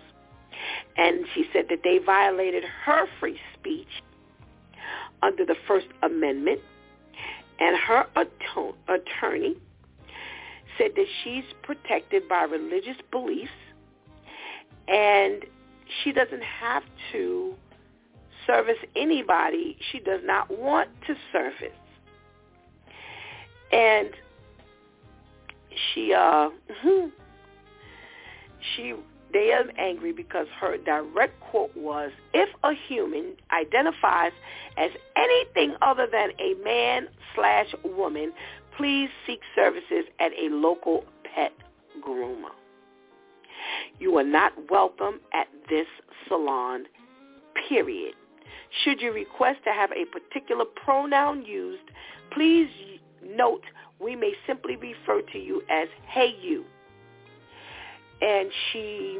And 0.96 1.24
she 1.34 1.44
said 1.52 1.66
that 1.70 1.80
they 1.82 1.98
violated 1.98 2.64
her 2.84 3.06
free 3.18 3.38
speech 3.58 3.88
under 5.22 5.44
the 5.44 5.56
First 5.66 5.86
Amendment. 6.02 6.60
And 7.60 7.76
her 7.78 8.06
attorney 8.88 9.56
said 10.78 10.92
that 10.96 11.06
she's 11.22 11.44
protected 11.62 12.28
by 12.28 12.42
religious 12.42 12.96
beliefs 13.10 13.50
and 14.88 15.44
she 16.02 16.12
doesn't 16.12 16.42
have 16.42 16.82
to 17.12 17.54
service 18.46 18.78
anybody 18.96 19.76
she 19.90 20.00
does 20.00 20.20
not 20.24 20.50
want 20.50 20.88
to 21.06 21.14
service. 21.30 21.68
And 23.72 24.10
she 25.92 26.12
uh 26.12 26.48
she 28.74 28.94
they 29.32 29.50
are 29.52 29.64
angry 29.78 30.12
because 30.12 30.46
her 30.60 30.76
direct 30.76 31.40
quote 31.40 31.74
was, 31.74 32.10
if 32.34 32.50
a 32.64 32.72
human 32.86 33.32
identifies 33.50 34.32
as 34.76 34.90
anything 35.16 35.74
other 35.80 36.06
than 36.10 36.30
a 36.38 36.54
man 36.62 37.08
slash 37.34 37.66
woman, 37.82 38.32
please 38.76 39.08
seek 39.26 39.40
services 39.54 40.04
at 40.20 40.32
a 40.32 40.50
local 40.50 41.04
pet 41.34 41.52
groomer. 42.06 42.50
You 43.98 44.18
are 44.18 44.24
not 44.24 44.52
welcome 44.70 45.20
at 45.32 45.46
this 45.70 45.86
salon, 46.28 46.84
period. 47.68 48.14
Should 48.84 49.00
you 49.00 49.12
request 49.12 49.60
to 49.64 49.72
have 49.72 49.90
a 49.92 50.04
particular 50.06 50.64
pronoun 50.64 51.42
used, 51.44 51.82
please 52.32 52.68
note 53.24 53.62
we 54.02 54.16
may 54.16 54.32
simply 54.46 54.76
refer 54.76 55.22
to 55.32 55.38
you 55.38 55.62
as 55.70 55.88
hey 56.08 56.34
you. 56.40 56.64
And 58.20 58.50
she 58.72 59.18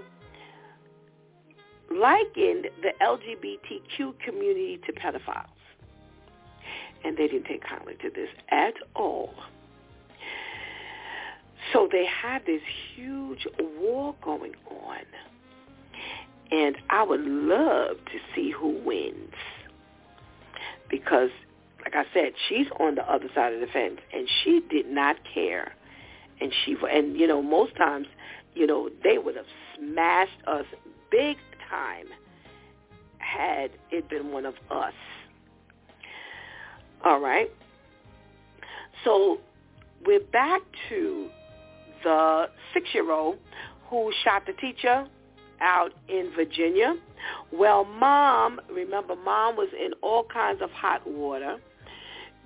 likened 1.91 2.67
the 2.83 2.93
LGBTQ 3.01 4.19
community 4.25 4.81
to 4.87 4.93
pedophiles. 4.93 5.47
And 7.05 7.17
they 7.17 7.27
didn't 7.27 7.47
take 7.47 7.65
kindly 7.65 7.95
to 8.03 8.11
this 8.11 8.29
at 8.51 8.75
all. 8.95 9.35
So 11.73 11.89
they 11.91 12.07
had 12.07 12.45
this 12.47 12.63
huge 12.95 13.47
war 13.79 14.15
going 14.23 14.53
on. 14.71 15.05
And 16.51 16.77
I 16.91 17.03
would 17.03 17.23
love 17.25 17.97
to 17.97 18.19
see 18.35 18.51
who 18.53 18.79
wins. 18.85 19.35
Because, 20.91 21.31
like 21.83 21.95
I 21.95 22.05
said, 22.15 22.33
she's 22.49 22.67
on 22.79 22.95
the 22.95 23.03
other 23.11 23.29
side 23.35 23.53
of 23.53 23.61
the 23.61 23.67
fence, 23.67 23.99
and 24.13 24.29
she 24.43 24.61
did 24.71 24.87
not 24.87 25.17
care. 25.35 25.75
And 26.41 26.53
she, 26.65 26.77
and 26.91 27.17
you 27.17 27.27
know, 27.27 27.43
most 27.43 27.77
times, 27.77 28.07
you 28.55 28.67
know, 28.67 28.89
they 29.03 29.19
would 29.19 29.37
have 29.37 29.47
smashed 29.77 30.39
us 30.47 30.65
big 31.11 31.37
time 31.69 32.07
had 33.19 33.71
it 33.91 34.09
been 34.09 34.33
one 34.33 34.47
of 34.47 34.55
us. 34.71 34.95
All 37.05 37.21
right. 37.21 37.51
So 39.05 39.39
we're 40.05 40.21
back 40.21 40.61
to 40.89 41.29
the 42.05 42.47
six-year-old 42.75 43.39
who 43.89 44.13
shot 44.25 44.47
the 44.47 44.53
teacher 44.55 45.07
out 45.61 45.93
in 46.09 46.31
Virginia. 46.35 46.95
Well, 47.53 47.85
mom, 47.85 48.61
remember, 48.71 49.15
mom 49.17 49.57
was 49.57 49.69
in 49.79 49.93
all 50.03 50.25
kinds 50.25 50.61
of 50.63 50.71
hot 50.71 51.07
water 51.07 51.59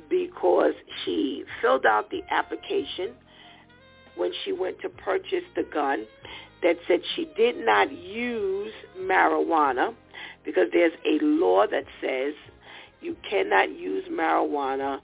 because 0.09 0.75
she 1.05 1.45
filled 1.61 1.87
out 1.87 2.11
the 2.11 2.23
application 2.31 3.13
when 4.17 4.33
she 4.45 4.53
went 4.53 4.81
to 4.81 4.89
purchase 4.89 5.45
the 5.55 5.63
gun 5.63 6.07
that 6.63 6.77
said 6.89 7.01
she 7.15 7.29
did 7.37 7.57
not 7.59 7.93
use 7.93 8.73
marijuana 8.99 9.95
because 10.45 10.69
there's 10.73 10.93
a 11.05 11.23
law 11.23 11.67
that 11.67 11.85
says 12.01 12.35
you 13.01 13.17
cannot 13.29 13.71
use 13.71 14.05
marijuana 14.11 15.01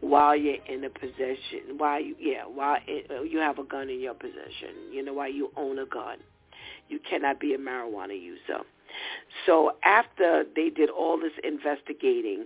while 0.00 0.36
you're 0.36 0.62
in 0.68 0.84
a 0.84 0.90
possession, 0.90 1.78
while 1.78 2.00
you 2.00 2.14
yeah, 2.18 2.42
while 2.44 2.76
it, 2.86 3.10
uh, 3.10 3.22
you 3.22 3.38
have 3.38 3.58
a 3.58 3.64
gun 3.64 3.88
in 3.88 4.00
your 4.00 4.14
possession, 4.14 4.74
you 4.92 5.02
know, 5.02 5.14
while 5.14 5.30
you 5.30 5.50
own 5.56 5.78
a 5.78 5.86
gun, 5.86 6.18
you 6.88 6.98
cannot 7.08 7.40
be 7.40 7.54
a 7.54 7.58
marijuana 7.58 8.20
user. 8.20 8.64
So 9.46 9.72
after 9.82 10.44
they 10.54 10.68
did 10.68 10.90
all 10.90 11.18
this 11.18 11.32
investigating, 11.42 12.44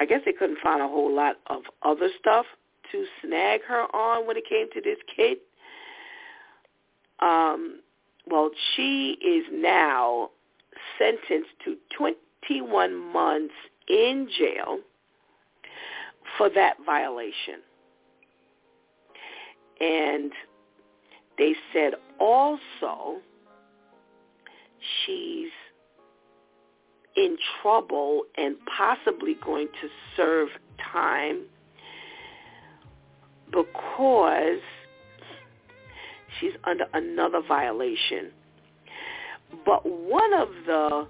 I 0.00 0.04
guess 0.04 0.20
they 0.24 0.32
couldn't 0.32 0.58
find 0.62 0.80
a 0.80 0.88
whole 0.88 1.14
lot 1.14 1.36
of 1.48 1.62
other 1.82 2.08
stuff 2.18 2.46
to 2.92 3.04
snag 3.22 3.62
her 3.68 3.84
on 3.94 4.26
when 4.26 4.36
it 4.36 4.44
came 4.48 4.70
to 4.72 4.80
this 4.80 4.98
kid. 5.14 5.38
Um, 7.20 7.80
well, 8.26 8.50
she 8.74 9.16
is 9.24 9.44
now 9.52 10.30
sentenced 10.98 11.50
to 11.64 11.76
21 11.96 13.12
months 13.12 13.54
in 13.88 14.28
jail 14.38 14.78
for 16.36 16.48
that 16.50 16.76
violation. 16.84 17.60
And 19.80 20.32
they 21.38 21.54
said 21.72 21.94
also 22.18 23.18
she's 25.04 25.50
in 27.16 27.36
trouble 27.60 28.22
and 28.36 28.56
possibly 28.76 29.36
going 29.44 29.68
to 29.80 29.88
serve 30.16 30.48
time 30.92 31.42
because 33.50 34.60
she's 36.38 36.52
under 36.64 36.86
another 36.92 37.40
violation. 37.46 38.30
But 39.64 39.86
one 39.86 40.32
of 40.34 40.48
the 40.66 41.08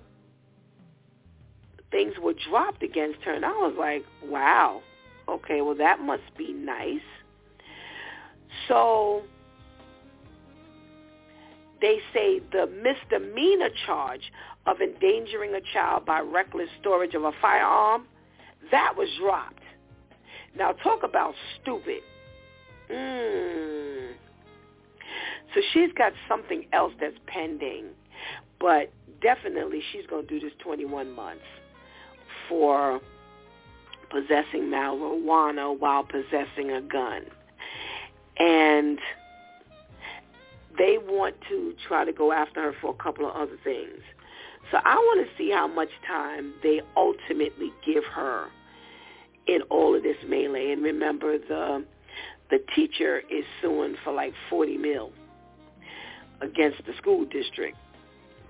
things 1.91 2.15
were 2.23 2.35
dropped 2.49 2.83
against 2.83 3.23
her, 3.23 3.33
and 3.33 3.45
I 3.45 3.51
was 3.51 3.75
like, 3.79 4.05
wow, 4.25 4.83
okay, 5.29 5.61
well, 5.61 5.75
that 5.77 6.01
must 6.01 6.23
be 6.37 6.53
nice. 6.53 7.01
So 8.69 9.23
they 11.81 11.99
say 12.13 12.41
the 12.53 12.67
misdemeanor 12.67 13.71
charge 13.87 14.33
of 14.67 14.81
endangering 14.81 15.55
a 15.55 15.61
child 15.73 16.05
by 16.05 16.21
reckless 16.21 16.69
storage 16.81 17.15
of 17.15 17.25
a 17.25 17.33
firearm, 17.41 18.05
that 18.71 18.95
was 18.97 19.09
dropped. 19.21 19.63
Now 20.57 20.73
talk 20.73 21.03
about 21.03 21.35
stupid. 21.61 22.03
Mm. 22.91 24.13
So 25.55 25.61
she's 25.73 25.93
got 25.97 26.13
something 26.29 26.67
else 26.73 26.93
that's 27.01 27.17
pending, 27.27 27.87
but 28.61 28.93
definitely 29.23 29.83
she's 29.93 30.07
going 30.07 30.27
to 30.27 30.29
do 30.29 30.41
this 30.41 30.55
21 30.63 31.13
months 31.13 31.45
for 32.49 33.01
possessing 34.11 34.63
marijuana 34.63 35.79
while 35.79 36.03
possessing 36.05 36.71
a 36.73 36.81
gun. 36.81 37.23
And 38.39 38.99
they 40.79 40.97
want 40.99 41.35
to 41.49 41.75
try 41.87 42.05
to 42.05 42.13
go 42.13 42.33
after 42.33 42.63
her 42.63 42.73
for 42.81 42.91
a 42.91 43.03
couple 43.03 43.29
of 43.29 43.35
other 43.35 43.59
things. 43.65 44.01
So 44.71 44.79
I 44.85 44.95
want 44.95 45.27
to 45.27 45.37
see 45.37 45.51
how 45.51 45.67
much 45.67 45.89
time 46.07 46.55
they 46.63 46.81
ultimately 46.97 47.73
give 47.85 48.05
her 48.05 48.47
in 49.47 49.63
all 49.71 49.97
of 49.97 50.03
this 50.03 50.17
melee. 50.27 50.73
And 50.73 50.83
remember, 50.83 51.39
the 51.39 51.85
the 52.51 52.59
teacher 52.75 53.21
is 53.31 53.45
suing 53.61 53.97
for 54.03 54.13
like 54.13 54.33
40 54.49 54.79
mil 54.79 55.13
against 56.41 56.79
the 56.87 56.93
school 56.97 57.27
district 57.27 57.77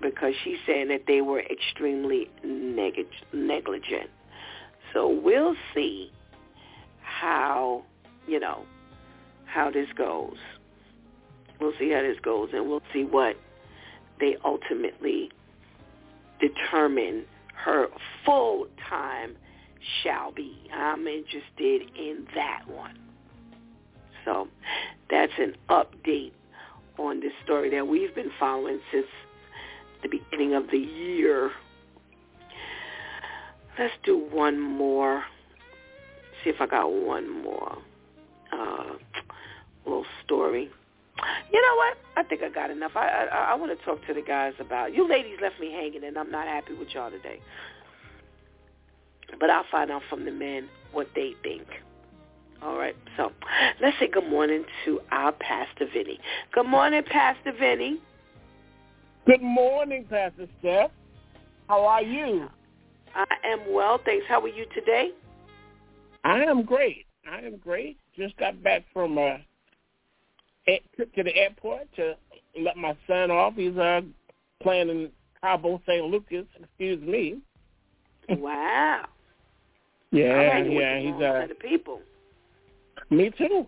because 0.01 0.33
she's 0.43 0.57
saying 0.65 0.87
that 0.89 1.01
they 1.07 1.21
were 1.21 1.41
extremely 1.41 2.29
neg- 2.43 3.07
negligent. 3.33 4.09
So 4.93 5.09
we'll 5.09 5.55
see 5.73 6.11
how, 7.01 7.83
you 8.27 8.39
know, 8.39 8.63
how 9.45 9.69
this 9.69 9.87
goes. 9.97 10.37
We'll 11.59 11.73
see 11.77 11.91
how 11.91 12.01
this 12.01 12.17
goes, 12.21 12.49
and 12.53 12.69
we'll 12.69 12.81
see 12.93 13.03
what 13.03 13.35
they 14.19 14.37
ultimately 14.43 15.29
determine 16.39 17.25
her 17.53 17.87
full 18.25 18.67
time 18.89 19.35
shall 20.03 20.31
be. 20.31 20.57
I'm 20.73 21.07
interested 21.07 21.81
in 21.97 22.27
that 22.35 22.63
one. 22.67 22.97
So 24.25 24.47
that's 25.09 25.33
an 25.37 25.55
update 25.69 26.31
on 26.97 27.19
this 27.19 27.31
story 27.43 27.69
that 27.71 27.87
we've 27.87 28.13
been 28.13 28.31
following 28.39 28.79
since 28.91 29.07
the 30.03 30.09
beginning 30.09 30.53
of 30.53 30.69
the 30.71 30.77
year. 30.77 31.51
Let's 33.77 33.93
do 34.03 34.17
one 34.17 34.59
more. 34.59 35.23
See 36.43 36.49
if 36.49 36.61
I 36.61 36.67
got 36.67 36.91
one 36.91 37.29
more 37.43 37.77
uh, 38.51 38.93
little 39.85 40.05
story. 40.25 40.69
You 41.51 41.61
know 41.61 41.75
what? 41.75 41.97
I 42.15 42.23
think 42.23 42.41
I 42.43 42.49
got 42.49 42.69
enough. 42.69 42.91
I 42.95 43.07
I, 43.07 43.51
I 43.51 43.55
want 43.55 43.77
to 43.77 43.85
talk 43.85 44.05
to 44.07 44.13
the 44.13 44.21
guys 44.21 44.53
about 44.59 44.93
you. 44.93 45.07
Ladies 45.07 45.37
left 45.41 45.59
me 45.59 45.71
hanging, 45.71 46.03
and 46.03 46.17
I'm 46.17 46.31
not 46.31 46.47
happy 46.47 46.73
with 46.73 46.89
y'all 46.93 47.11
today. 47.11 47.39
But 49.39 49.49
I'll 49.49 49.65
find 49.71 49.91
out 49.91 50.01
from 50.09 50.25
the 50.25 50.31
men 50.31 50.67
what 50.91 51.07
they 51.15 51.33
think. 51.43 51.67
All 52.61 52.77
right. 52.77 52.95
So 53.15 53.31
let's 53.81 53.97
say 53.99 54.07
good 54.07 54.29
morning 54.29 54.65
to 54.85 54.99
our 55.11 55.31
Pastor 55.31 55.87
Vinny. 55.93 56.19
Good 56.53 56.67
morning, 56.67 57.03
Pastor 57.03 57.53
Vinny. 57.57 57.99
Good 59.25 59.41
morning, 59.41 60.05
Pastor 60.09 60.47
Steph. 60.59 60.91
How 61.67 61.85
are 61.85 62.01
you? 62.01 62.49
I 63.15 63.25
am 63.45 63.73
well, 63.73 63.99
thanks. 64.03 64.25
How 64.27 64.41
are 64.41 64.47
you 64.47 64.65
today? 64.73 65.11
I 66.23 66.39
am 66.43 66.63
great. 66.63 67.05
I 67.29 67.39
am 67.39 67.57
great. 67.57 67.97
Just 68.17 68.35
got 68.37 68.61
back 68.63 68.85
from 68.93 69.17
a 69.17 69.39
trip 70.95 71.13
to 71.15 71.23
the 71.23 71.35
airport 71.35 71.87
to 71.95 72.15
let 72.59 72.77
my 72.77 72.95
son 73.07 73.31
off. 73.31 73.53
He's 73.55 73.77
uh, 73.77 74.01
playing 74.61 74.89
in 74.89 75.09
Cabo 75.41 75.81
San 75.85 76.03
Lucas. 76.03 76.45
Excuse 76.61 77.01
me. 77.01 77.39
Wow. 78.29 79.05
yeah, 80.11 80.59
yeah. 80.63 80.99
He's 80.99 81.21
uh, 81.21 81.47
of 81.49 81.59
people. 81.59 82.01
Me 83.09 83.31
too. 83.37 83.65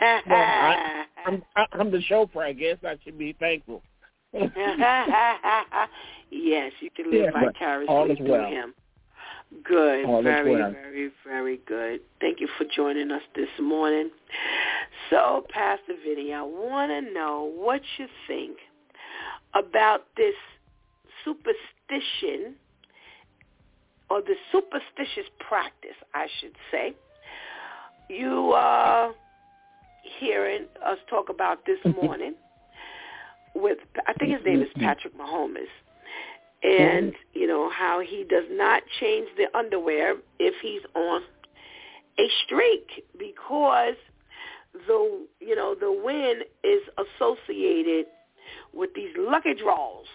well, 0.00 0.16
I, 0.28 1.04
I'm 1.26 1.42
I'm 1.72 1.90
the 1.90 2.00
chauffeur. 2.02 2.42
I 2.42 2.52
guess 2.52 2.78
I 2.84 2.96
should 3.04 3.18
be 3.18 3.34
thankful. 3.38 3.82
yes, 4.32 4.52
you 6.80 6.90
can 6.96 7.10
live 7.10 7.32
Yeah, 7.34 7.40
vicariously 7.44 8.12
is 8.12 8.18
through 8.18 8.30
well. 8.30 8.46
him. 8.46 8.74
Good. 9.64 10.00
Is 10.00 10.24
very, 10.24 10.54
very, 10.54 11.10
very 11.26 11.60
good. 11.66 12.00
Thank 12.20 12.40
you 12.40 12.48
for 12.56 12.64
joining 12.64 13.10
us 13.10 13.22
this 13.34 13.48
morning. 13.60 14.10
So, 15.10 15.44
Pastor 15.50 15.94
Vinny, 16.04 16.32
I 16.32 16.42
want 16.42 16.90
to 16.90 17.12
know 17.12 17.50
what 17.56 17.80
you 17.98 18.06
think 18.28 18.58
about 19.54 20.06
this 20.16 20.34
superstition 21.24 22.54
or 24.08 24.22
the 24.22 24.34
superstitious 24.52 25.28
practice, 25.40 25.96
I 26.14 26.28
should 26.40 26.54
say. 26.70 26.94
You 28.08 28.52
are 28.54 29.12
hearing 30.20 30.66
us 30.84 30.98
talk 31.08 31.28
about 31.28 31.66
this 31.66 31.78
morning 32.02 32.34
with, 33.54 33.78
I 34.06 34.12
think 34.14 34.32
his 34.32 34.44
name 34.44 34.62
is 34.62 34.68
Patrick 34.76 35.16
Mahomes 35.18 35.66
and 36.62 37.12
you 37.32 37.46
know 37.46 37.70
how 37.70 38.00
he 38.00 38.24
does 38.28 38.44
not 38.50 38.82
change 39.00 39.28
the 39.36 39.46
underwear 39.56 40.16
if 40.38 40.54
he's 40.62 40.82
on 40.94 41.22
a 42.18 42.28
streak 42.44 43.04
because 43.18 43.94
the 44.86 45.26
you 45.40 45.56
know 45.56 45.74
the 45.74 45.90
win 45.90 46.42
is 46.62 46.82
associated 46.98 48.06
with 48.72 48.90
these 48.94 49.10
lucky 49.16 49.54
draws. 49.54 50.06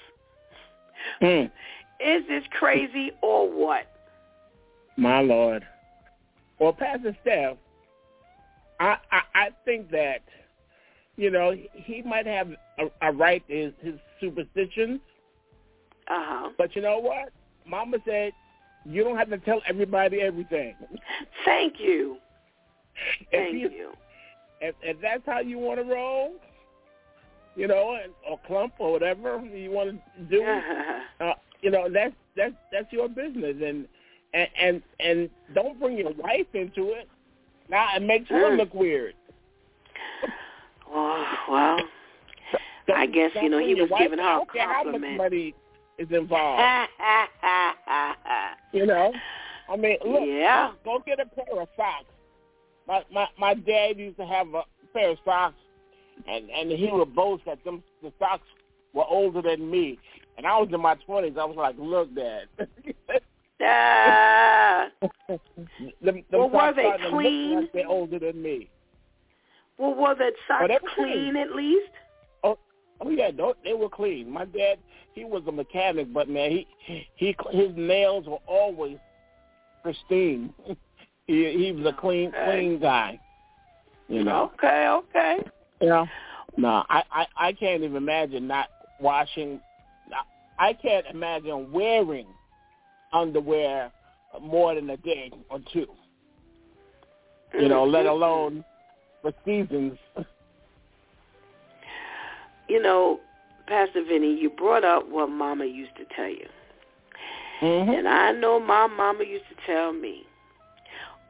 Mm, 1.21 1.51
Is 1.99 2.27
this 2.27 2.43
crazy 2.51 3.11
or 3.21 3.49
what? 3.49 3.87
my 4.97 5.21
Lord. 5.21 5.65
Well, 6.59 6.73
Pastor 6.73 7.15
Steph, 7.21 7.57
I, 8.79 8.97
I 9.11 9.21
I 9.33 9.49
think 9.65 9.91
that 9.91 10.23
you 11.17 11.31
know 11.31 11.53
he 11.73 12.01
might 12.01 12.25
have 12.25 12.49
a, 12.79 13.09
a 13.09 13.11
right 13.11 13.45
to 13.47 13.53
his, 13.53 13.73
his 13.81 13.99
superstitions, 14.21 15.01
Uh 16.07 16.23
huh. 16.23 16.49
but 16.57 16.75
you 16.75 16.81
know 16.81 16.99
what? 16.99 17.29
Mama 17.67 17.97
said 18.05 18.31
you 18.85 19.03
don't 19.03 19.17
have 19.17 19.29
to 19.29 19.37
tell 19.39 19.61
everybody 19.67 20.21
everything. 20.21 20.75
Thank 21.45 21.79
you. 21.79 22.17
If 23.21 23.27
Thank 23.31 23.53
you- 23.55 23.69
you. 23.69 23.91
if, 24.61 24.75
if 24.83 24.97
that's 25.01 25.23
how 25.25 25.39
you 25.39 25.57
want 25.57 25.79
to 25.79 25.85
roll, 25.85 26.33
you 27.55 27.67
know, 27.67 27.97
or 28.29 28.39
clump 28.47 28.73
or 28.79 28.91
whatever 28.91 29.39
you 29.45 29.71
want 29.71 29.89
to 30.17 30.23
do, 30.25 30.43
uh, 31.25 31.33
you 31.61 31.71
know, 31.71 31.87
that's 31.91 32.13
that's 32.37 32.53
that's 32.71 32.91
your 32.91 33.07
business, 33.09 33.55
and 33.63 33.87
and 34.33 34.47
and, 34.61 34.81
and 34.99 35.29
don't 35.53 35.79
bring 35.79 35.97
your 35.97 36.13
wife 36.13 36.47
into 36.53 36.91
it. 36.91 37.09
Now 37.69 37.87
it 37.95 38.01
makes 38.03 38.29
her 38.29 38.51
Mm. 38.51 38.57
look 38.57 38.73
weird. 38.75 39.15
oh, 40.93 41.25
well, 41.49 41.77
Don't- 42.87 42.97
I 42.99 43.05
guess, 43.07 43.31
you 43.41 43.49
know, 43.49 43.57
he 43.59 43.73
was 43.73 43.89
giving 43.97 44.19
her 44.19 44.25
a 44.25 44.27
I 44.27 44.37
don't 44.37 44.53
care 44.53 44.61
how 44.67 44.83
much 44.83 44.93
compliment. 45.01 45.17
Is 45.97 46.07
involved. 46.11 46.61
you 48.73 48.85
know, 48.85 49.11
I 49.69 49.75
mean, 49.75 49.97
look, 50.05 50.21
Yeah. 50.25 50.71
go, 50.83 50.99
get 51.05 51.19
a 51.19 51.25
pair 51.25 51.61
of 51.61 51.67
socks. 51.75 52.05
My 52.87 53.03
my 53.11 53.27
my 53.39 53.53
dad 53.55 53.97
used 53.97 54.17
to 54.17 54.25
have 54.25 54.47
a 54.53 54.63
pair 54.93 55.11
of 55.11 55.17
socks, 55.25 55.55
and 56.27 56.49
and 56.49 56.71
he 56.71 56.89
would 56.91 57.15
boast 57.15 57.43
that 57.45 57.63
them 57.63 57.81
the 58.03 58.11
socks 58.19 58.47
were 58.93 59.05
older 59.09 59.41
than 59.41 59.69
me, 59.69 59.97
and 60.37 60.45
I 60.45 60.57
was 60.59 60.69
in 60.71 60.79
my 60.81 60.95
twenties. 61.05 61.33
I 61.39 61.45
was 61.45 61.55
like, 61.57 61.75
look, 61.79 62.13
Dad. 62.15 62.47
Ah. 63.61 64.87
them, 65.29 65.39
them 66.01 66.23
Well, 66.31 66.49
were 66.49 66.73
they 66.75 66.81
starting 66.83 67.05
to 67.05 67.09
look 67.09 67.21
clean? 67.21 67.61
Like 67.61 67.73
they're 67.73 67.87
older 67.87 68.19
than 68.19 68.41
me. 68.41 68.69
well, 69.77 69.93
were 69.95 70.13
the 70.15 70.31
socks 70.47 70.69
Oh, 70.69 70.77
clean 70.95 71.31
clean. 71.33 71.37
at 71.37 71.55
least? 71.55 71.89
Oh 73.01 73.09
yeah, 73.09 73.31
they 73.63 73.73
were 73.73 73.89
clean. 73.89 74.29
My 74.29 74.45
dad, 74.45 74.79
he 75.13 75.25
was 75.25 75.43
a 75.47 75.51
mechanic, 75.51 76.13
but 76.13 76.29
man, 76.29 76.51
he 76.51 76.67
he 77.15 77.35
his 77.51 77.71
nails 77.75 78.25
were 78.25 78.39
always 78.47 78.97
pristine. 79.83 80.53
he 81.27 81.51
he 81.51 81.71
was 81.71 81.85
a 81.85 81.99
clean 81.99 82.29
Okay. 82.29 82.51
clean 82.51 82.79
guy. 82.79 83.19
You 84.07 84.23
know. 84.23 84.51
Okay, 84.55 84.87
okay. 84.87 85.37
You 85.81 85.87
know. 85.87 86.07
No, 86.57 86.83
I 86.89 87.03
I 87.11 87.25
I 87.37 87.53
can't 87.53 87.83
even 87.83 87.97
imagine 87.97 88.47
not 88.47 88.69
washing. 88.99 89.59
I 90.57 90.71
can't 90.73 91.05
imagine 91.07 91.71
wearing 91.71 92.27
underwear 93.11 93.91
more 94.41 94.75
than 94.75 94.89
a 94.89 94.97
day 94.97 95.31
or 95.49 95.59
two. 95.73 95.87
You 97.53 97.59
mm-hmm. 97.59 97.69
know, 97.69 97.83
let 97.83 98.05
alone 98.05 98.63
for 99.21 99.33
seasons. 99.43 99.97
you 102.67 102.81
know, 102.81 103.19
Pastor 103.67 104.03
Vinny, 104.03 104.35
you 104.35 104.49
brought 104.49 104.83
up 104.83 105.07
what 105.09 105.29
Mama 105.29 105.65
used 105.65 105.95
to 105.97 106.05
tell 106.15 106.29
you. 106.29 106.47
Mm-hmm. 107.61 107.91
And 107.91 108.07
I 108.07 108.31
know 108.31 108.59
my 108.59 108.87
mama 108.87 109.23
used 109.23 109.45
to 109.49 109.55
tell 109.65 109.93
me, 109.93 110.23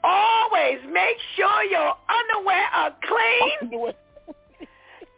always 0.03 0.79
make 0.91 1.17
sure 1.35 1.63
your 1.63 1.93
underwear 2.09 2.65
are 2.73 2.95
clean. 3.03 3.93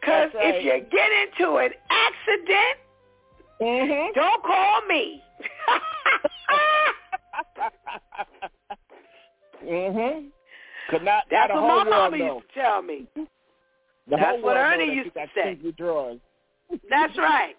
Because 0.00 0.30
right. 0.34 0.54
if 0.54 0.64
you 0.64 0.70
get 0.90 1.10
into 1.10 1.56
an 1.56 1.70
accident, 1.90 2.78
mm-hmm. 3.60 4.12
don't 4.14 4.42
call 4.44 4.80
me. 4.88 5.22
mhm. 9.64 10.30
Could 10.88 11.02
not. 11.02 11.24
That's 11.30 11.52
what 11.52 11.84
my 11.84 11.90
mama 11.90 12.16
used 12.16 12.46
to 12.54 12.60
tell 12.60 12.80
me. 12.80 13.08
The 14.08 14.16
That's 14.16 14.42
what 14.42 14.56
Ernie 14.56 14.94
used 14.94 15.14
to 15.14 15.26
say. 15.34 15.58
That's 16.90 17.16
right. 17.16 17.54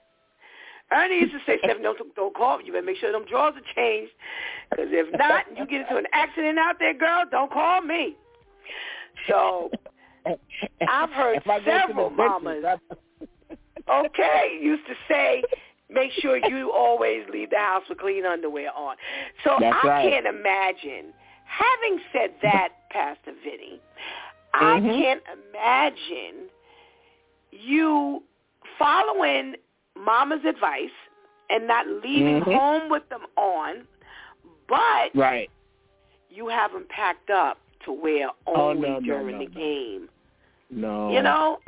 Ernie 0.91 1.20
used 1.20 1.34
to 1.34 1.39
say, 1.45 1.58
Stephanie, 1.64 1.84
don't, 1.84 2.16
don't 2.16 2.36
call 2.36 2.58
me. 2.58 2.66
You 2.66 2.74
better 2.74 2.86
make 2.86 2.97
sure 2.97 3.12
them 3.12 3.26
drawers 3.30 3.54
are 3.56 3.76
changed. 3.76 4.12
Because 4.70 4.88
if 4.89 5.18
not, 5.18 5.45
you 5.56 5.66
get 5.68 5.82
into 5.82 5.97
an 5.97 6.06
accident 6.14 6.58
out 6.58 6.76
there, 6.80 6.93
girl, 6.93 7.24
don't 7.30 7.52
call 7.52 7.82
me. 7.82 8.16
So 9.28 9.70
I've 10.88 11.10
heard 11.12 11.38
if 11.38 11.47
I 11.47 11.60
go 11.60 11.66
several 11.66 12.10
mamas, 12.10 12.64
okay, 13.91 14.60
used 14.62 14.86
to 14.88 14.93
say, 15.08 15.43
make 15.89 16.12
sure 16.20 16.38
you 16.38 16.72
always 16.72 17.24
leave 17.32 17.50
the 17.50 17.58
house 17.58 17.84
with 17.89 18.00
clean 18.00 18.26
underwear 18.26 18.72
on. 18.76 18.95
So 19.43 19.58
That's 19.60 19.76
I 19.84 19.88
right. 19.88 20.10
can't 20.10 20.26
imagine. 20.26 21.14
Having 21.45 22.00
said 22.14 22.30
that, 22.43 22.70
Pastor 22.91 23.34
Vinny, 23.43 23.82
I 24.54 24.80
Mhm. 24.80 25.02
can't 25.02 25.24
imagine 25.52 26.50
you 27.52 28.24
following 28.78 29.56
mama's 29.95 30.43
advice 30.45 30.91
and 31.50 31.68
not 31.68 31.88
leaving 31.88 32.41
Mhm. 32.41 32.54
home 32.54 32.89
with 32.89 33.08
them 33.10 33.26
on, 33.36 33.88
but 34.68 35.12
right. 35.16 35.50
you 36.30 36.47
have 36.47 36.72
them 36.72 36.86
packed 36.89 37.30
up 37.30 37.60
to 37.82 37.91
wear 37.91 38.30
Oh, 38.47 38.70
only 38.70 38.89
no, 38.89 39.00
no, 39.00 39.00
during 39.00 39.38
no, 39.38 39.39
the 39.39 39.45
no. 39.45 39.52
game. 39.52 40.10
No. 40.70 41.12
You 41.12 41.22
know? 41.22 41.60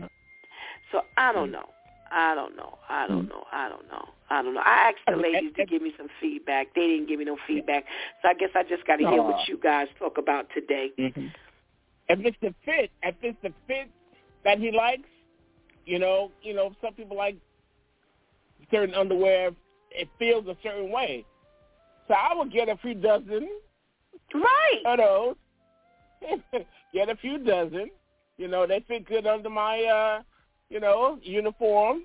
So 0.91 1.05
I 1.17 1.31
don't 1.31 1.49
Mm. 1.49 1.53
know. 1.53 1.69
I 2.11 2.35
don't 2.35 2.55
know. 2.57 2.77
I 2.89 3.07
don't 3.07 3.29
know. 3.29 3.47
I 3.51 3.69
don't 3.69 3.87
know. 3.87 4.09
I 4.29 4.41
don't 4.41 4.53
know. 4.53 4.61
I 4.61 4.89
asked 4.89 5.05
the 5.07 5.15
ladies 5.15 5.53
to 5.53 5.65
give 5.65 5.81
me 5.81 5.93
some 5.97 6.09
feedback. 6.19 6.73
They 6.73 6.87
didn't 6.87 7.07
give 7.07 7.19
me 7.19 7.25
no 7.25 7.37
feedback. 7.47 7.85
So 8.21 8.29
I 8.29 8.33
guess 8.33 8.49
I 8.53 8.63
just 8.63 8.85
got 8.85 8.97
to 8.97 9.07
hear 9.07 9.21
what 9.23 9.47
you 9.47 9.57
guys 9.57 9.87
talk 9.97 10.17
about 10.17 10.49
today. 10.53 10.91
hmm 10.97 11.27
If 12.11 12.19
it's 12.25 12.37
the 12.41 12.53
fit, 12.65 12.91
if 13.03 13.15
it's 13.21 13.37
the 13.41 13.53
fit 13.67 13.89
that 14.43 14.57
he 14.59 14.69
likes, 14.69 15.07
you 15.85 15.97
know, 15.97 16.29
you 16.43 16.53
know, 16.53 16.75
some 16.81 16.93
people 16.93 17.15
like 17.15 17.37
certain 18.69 18.93
underwear. 18.95 19.51
It 19.91 20.09
feels 20.19 20.45
a 20.47 20.57
certain 20.61 20.91
way, 20.91 21.25
so 22.07 22.13
I 22.13 22.35
would 22.35 22.51
get 22.51 22.67
a 22.69 22.75
few 22.77 22.95
dozen 22.95 23.47
Right. 24.33 24.81
of 24.85 24.97
those. 24.97 25.35
get 26.93 27.09
a 27.09 27.15
few 27.15 27.37
dozen. 27.39 27.89
You 28.37 28.47
know, 28.47 28.67
they 28.67 28.83
fit 28.87 29.05
good 29.07 29.25
under 29.25 29.49
my, 29.49 29.83
uh, 29.83 30.21
you 30.69 30.79
know, 30.79 31.17
uniform. 31.21 32.03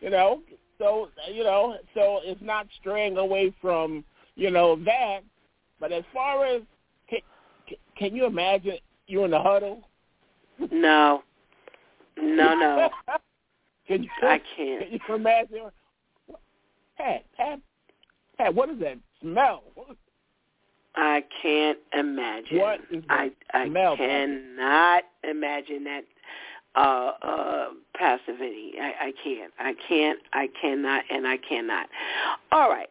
You 0.00 0.10
know, 0.10 0.42
so 0.78 1.08
you 1.30 1.44
know, 1.44 1.76
so 1.94 2.20
it's 2.22 2.42
not 2.42 2.66
straying 2.80 3.16
away 3.16 3.54
from 3.62 4.04
you 4.34 4.50
know 4.50 4.76
that. 4.84 5.20
But 5.80 5.90
as 5.92 6.04
far 6.12 6.44
as 6.44 6.62
can, 7.08 7.20
can 7.96 8.14
you 8.14 8.26
imagine 8.26 8.78
you 9.06 9.24
in 9.24 9.30
the 9.30 9.40
huddle? 9.40 9.82
No. 10.70 11.22
No, 12.16 12.54
no. 12.54 12.90
can 13.86 14.02
you, 14.02 14.10
I 14.22 14.40
can't. 14.56 14.88
Can 14.88 15.00
you 15.08 15.14
imagine? 15.14 15.70
Pat, 16.96 17.24
Pat, 17.36 17.60
Pat, 18.38 18.54
what 18.54 18.70
is 18.70 18.78
that 18.80 18.98
smell? 19.20 19.62
I 20.94 21.24
can't 21.40 21.78
imagine. 21.98 22.58
What 22.58 22.80
is 22.90 23.02
I 23.08 23.30
I 23.52 23.66
smell, 23.66 23.96
cannot 23.96 25.04
imagine 25.24 25.84
that 25.84 26.02
uh 26.74 27.12
uh 27.22 27.68
passivity. 27.96 28.72
I, 28.80 29.06
I 29.06 29.12
can't. 29.24 29.52
I 29.58 29.74
can't. 29.88 30.18
I 30.32 30.48
cannot 30.60 31.04
and 31.10 31.26
I 31.26 31.38
cannot. 31.38 31.86
All 32.50 32.68
right. 32.68 32.88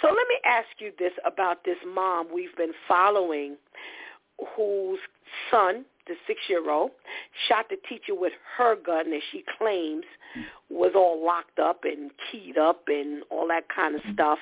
So 0.00 0.08
let 0.08 0.26
me 0.28 0.38
ask 0.44 0.68
you 0.78 0.92
this 0.98 1.12
about 1.24 1.64
this 1.64 1.76
mom 1.86 2.28
we've 2.32 2.56
been 2.56 2.72
following 2.88 3.56
whose 4.56 4.98
son, 5.50 5.84
the 6.06 6.14
six 6.26 6.40
year 6.48 6.70
old, 6.70 6.90
shot 7.48 7.66
the 7.70 7.76
teacher 7.88 8.14
with 8.14 8.32
her 8.56 8.76
gun 8.76 9.10
that 9.10 9.20
she 9.30 9.44
claims 9.58 10.04
was 10.70 10.92
all 10.94 11.24
locked 11.24 11.58
up 11.58 11.80
and 11.84 12.10
keyed 12.30 12.58
up 12.58 12.82
and 12.88 13.22
all 13.30 13.46
that 13.48 13.64
kind 13.74 13.94
of 13.94 14.00
mm-hmm. 14.02 14.14
stuff. 14.14 14.38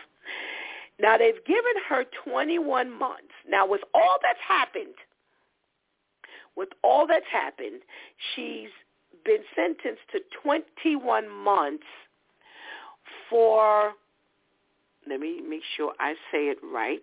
Now 0.98 1.16
they've 1.16 1.44
given 1.46 1.72
her 1.88 2.04
21 2.24 2.90
months. 2.90 3.32
Now 3.48 3.66
with 3.66 3.80
all 3.94 4.18
that's 4.22 4.38
happened, 4.46 4.94
with 6.56 6.68
all 6.82 7.06
that's 7.06 7.26
happened, 7.30 7.80
she's 8.34 8.68
been 9.24 9.42
sentenced 9.54 10.02
to 10.12 10.20
21 10.42 11.28
months 11.28 11.84
for, 13.28 13.92
let 15.08 15.20
me 15.20 15.40
make 15.48 15.62
sure 15.76 15.92
I 15.98 16.14
say 16.30 16.48
it 16.48 16.58
right, 16.62 17.02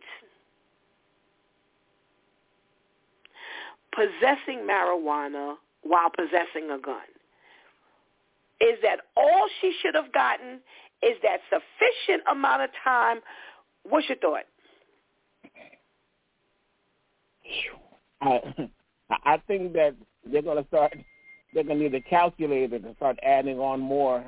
possessing 3.98 4.60
marijuana 4.60 5.56
while 5.82 6.10
possessing 6.16 6.70
a 6.72 6.80
gun. 6.80 7.10
Is 8.62 8.78
that 8.84 9.00
all 9.16 9.48
she 9.60 9.74
should 9.82 9.96
have 9.96 10.14
gotten? 10.14 10.60
Is 11.02 11.18
that 11.24 11.40
sufficient 11.50 12.24
amount 12.30 12.64
of 12.64 12.70
time? 12.84 13.20
What's 13.84 14.08
your 14.08 14.18
thought? 14.18 14.46
I 18.22 18.70
I 19.26 19.38
think 19.48 19.74
that 19.74 19.96
they're 20.26 20.42
going 20.42 20.62
to 20.62 20.68
start. 20.68 20.94
They're 21.54 21.64
going 21.64 21.78
to 21.78 21.84
need 21.84 21.96
a 21.96 22.02
calculator 22.02 22.80
to 22.80 22.96
start 22.96 23.18
adding 23.24 23.60
on 23.60 23.80
more 23.80 24.24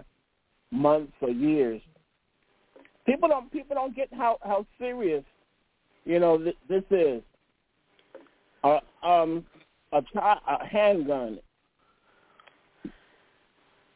months 0.72 1.14
or 1.22 1.30
years. 1.30 1.82
People 3.06 3.28
don't 3.28 3.52
people 3.52 3.76
don't 3.76 3.96
get 3.96 4.10
how 4.14 4.38
how 4.42 4.66
serious 4.78 5.24
you 6.06 6.20
know 6.20 6.38
th- 6.38 6.58
this 6.68 6.84
is. 6.92 7.22
Uh, 8.64 8.80
um, 9.04 9.46
a, 9.92 10.02
chi- 10.14 10.40
a 10.48 10.66
handgun, 10.66 11.40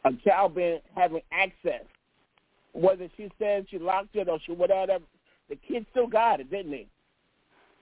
a 0.06 0.12
child 0.26 0.56
being 0.56 0.80
having 0.96 1.22
access. 1.32 1.84
Whether 2.74 3.08
she 3.18 3.32
says 3.40 3.66
she 3.70 3.78
locked 3.78 4.16
it 4.16 4.28
or 4.28 4.40
she 4.44 4.52
whatever, 4.52 4.98
the 5.50 5.56
kid 5.68 5.86
still 5.92 6.08
got 6.08 6.40
it, 6.40 6.50
didn't 6.50 6.74
he? 6.74 6.88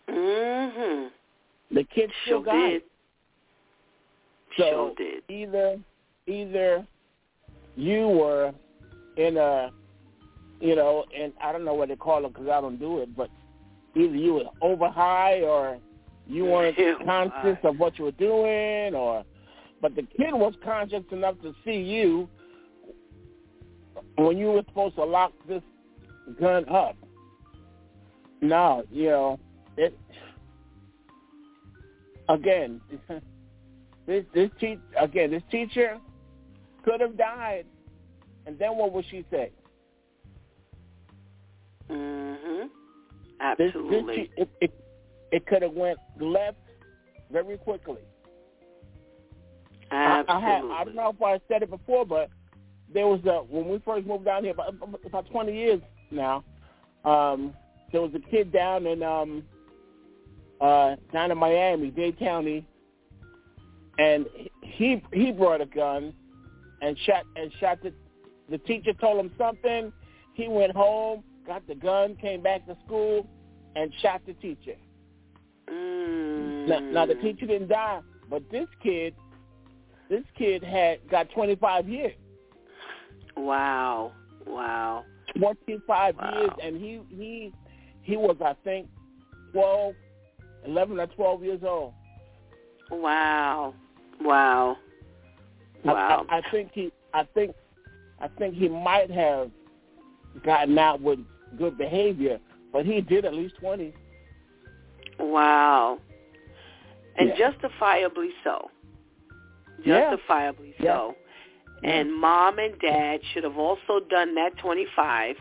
Mm 0.10 0.74
Mhm. 0.74 1.10
The 1.72 1.84
kid 1.86 2.12
still 2.24 2.40
Sure 2.40 2.44
got 2.44 2.68
did. 2.70 2.74
it. 2.74 2.88
So 4.58 4.64
Sure 4.70 4.96
did. 4.96 5.24
either 5.30 5.80
either 6.28 6.86
you 7.76 8.08
were 8.10 8.54
in 9.16 9.38
a 9.38 9.72
you 10.60 10.76
know, 10.76 11.06
and 11.18 11.34
I 11.42 11.52
don't 11.52 11.66
know 11.66 11.74
what 11.74 11.90
they 11.90 11.96
call 11.96 12.24
it 12.26 12.34
because 12.34 12.48
I 12.48 12.62
don't 12.62 12.78
do 12.78 13.00
it, 13.00 13.16
but 13.16 13.30
either 13.96 14.16
you 14.16 14.36
were 14.36 14.44
over 14.62 14.88
high 14.90 15.42
or 15.42 15.80
you 16.32 16.46
weren't 16.46 16.78
conscious 17.06 17.58
of 17.64 17.78
what 17.78 18.00
you 18.00 18.06
were 18.06 18.12
doing, 18.12 18.96
or 18.96 19.24
but 19.82 19.96
the 19.96 20.04
kid 20.04 20.34
was 20.34 20.54
conscious 20.64 21.04
enough 21.12 21.36
to 21.42 21.54
see 21.66 21.78
you 21.78 22.30
when 24.18 24.38
you 24.38 24.52
were 24.52 24.64
supposed 24.68 24.96
to 24.96 25.04
lock 25.04 25.34
this 25.48 25.64
gun 26.40 26.68
up. 26.70 26.96
No, 28.42 28.84
you 28.92 29.10
know 29.10 29.40
it. 29.78 29.98
Again, 32.30 32.80
this 34.08 34.24
this 34.34 34.50
te- 34.60 34.80
again 35.00 35.32
this 35.32 35.44
teacher 35.52 35.98
could 36.86 37.02
have 37.02 37.18
died, 37.18 37.66
and 38.46 38.58
then 38.58 38.78
what 38.78 38.94
would 38.94 39.06
she 39.10 39.26
say? 39.30 39.52
Mhm. 41.90 42.70
This, 43.58 43.68
Absolutely. 43.70 44.16
this, 44.18 44.28
it, 44.38 44.50
it, 44.62 44.81
it 45.32 45.46
could 45.48 45.62
have 45.62 45.74
went 45.74 45.98
left 46.20 46.58
very 47.32 47.58
quickly. 47.58 48.00
I, 49.92 50.24
I, 50.28 50.40
had, 50.40 50.52
Absolutely. 50.58 50.76
I 50.76 50.84
don't 50.86 50.96
know 50.96 51.10
if 51.10 51.22
I 51.22 51.40
said 51.52 51.64
it 51.64 51.70
before, 51.70 52.06
but 52.06 52.30
there 52.94 53.08
was 53.08 53.20
a 53.26 53.44
when 53.44 53.68
we 53.68 53.80
first 53.80 54.08
moved 54.08 54.26
down 54.26 54.44
here 54.44 54.54
about 54.54 54.76
about 55.06 55.30
20 55.30 55.54
years 55.54 55.82
now. 56.12 56.44
Um, 57.04 57.54
there 57.92 58.02
was 58.02 58.12
a 58.14 58.32
kid 58.32 58.54
down 58.54 58.86
in 58.86 59.04
um, 59.04 59.44
uh, 60.62 60.96
down 61.12 61.32
in 61.32 61.38
Miami, 61.38 61.92
Dade 61.92 62.18
County, 62.20 62.66
and 63.98 64.26
he 64.62 65.02
he 65.14 65.32
brought 65.32 65.62
a 65.62 65.66
gun 65.66 66.14
and 66.82 66.98
shot 67.06 67.24
and 67.36 67.52
shot 67.60 67.80
the 67.84 67.94
the 68.50 68.58
teacher 68.60 68.94
told 68.94 69.20
him 69.20 69.32
something. 69.38 69.92
He 70.34 70.48
went 70.48 70.74
home, 70.74 71.24
got 71.46 71.68
the 71.68 71.76
gun, 71.76 72.16
came 72.16 72.42
back 72.42 72.66
to 72.68 72.78
school, 72.86 73.28
and 73.76 73.92
shot 74.02 74.22
the 74.26 74.34
teacher. 74.34 74.76
Mm. 75.72 76.68
Now, 76.68 76.80
now 76.80 77.06
the 77.06 77.16
teacher 77.16 77.46
didn't 77.46 77.70
die, 77.70 78.02
but 78.30 78.44
this 78.52 78.68
kid, 78.84 79.16
this 80.10 80.24
kid 80.38 80.64
had 80.64 81.08
got 81.10 81.30
25 81.32 81.88
years. 81.88 82.14
Wow. 83.36 84.12
Wow. 84.46 85.06
Twenty 85.38 85.80
five 85.88 86.16
wow. 86.18 86.34
years 86.38 86.52
and 86.62 86.78
he 86.78 87.00
he 87.10 87.54
he 88.02 88.18
was 88.18 88.36
I 88.44 88.56
think 88.64 88.88
twelve 89.54 89.96
eleven 90.66 91.00
or 91.00 91.08
twelve 91.08 91.44
years 91.44 91.62
old. 91.64 91.94
Wow. 92.90 93.74
Wow. 94.20 94.78
Wow. 95.86 96.26
I, 96.30 96.36
I, 96.36 96.38
I 96.40 96.52
think 96.52 96.72
he 96.74 96.92
I 97.14 97.24
think 97.34 97.56
I 98.20 98.28
think 98.28 98.56
he 98.56 98.68
might 98.68 99.10
have 99.12 99.52
gotten 100.44 100.78
out 100.78 101.02
with 101.02 101.20
good 101.58 101.78
behavior, 101.78 102.40
but 102.72 102.86
he 102.86 103.02
did 103.02 103.26
at 103.26 103.34
least 103.34 103.56
twenty. 103.60 103.94
Wow. 105.22 106.00
And 107.18 107.30
yeah. 107.30 107.52
justifiably 107.52 108.30
so. 108.44 108.70
Justifiably 109.86 110.74
yeah. 110.80 110.96
so. 110.96 111.16
And 111.84 112.14
mom 112.14 112.60
and 112.60 112.78
dad 112.80 113.22
should 113.34 113.44
have 113.44 113.58
also 113.58 114.00
done 114.10 114.36
that 114.36 114.58
25 114.58 115.36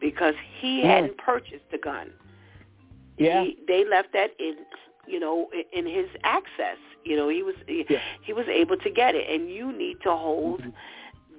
because 0.00 0.34
he 0.60 0.80
Yeah. 0.80 0.94
hadn't 0.96 1.18
purchased 1.18 1.70
the 1.70 1.78
gun. 1.78 2.12
Yeah. 3.18 3.44
He, 3.44 3.58
they 3.66 3.84
left 3.84 4.12
that 4.12 4.30
in, 4.38 4.56
you 5.06 5.20
know, 5.20 5.50
in 5.72 5.86
his 5.86 6.08
access. 6.24 6.78
You 7.04 7.16
know, 7.16 7.28
he 7.28 7.42
was 7.42 7.54
he, 7.66 7.84
Yeah. 7.88 8.00
he 8.22 8.32
was 8.32 8.46
able 8.48 8.76
to 8.78 8.90
get 8.90 9.14
it, 9.14 9.28
and 9.28 9.50
you 9.50 9.72
need 9.72 10.00
to 10.02 10.10
hold 10.10 10.60
mm-hmm. 10.60 10.70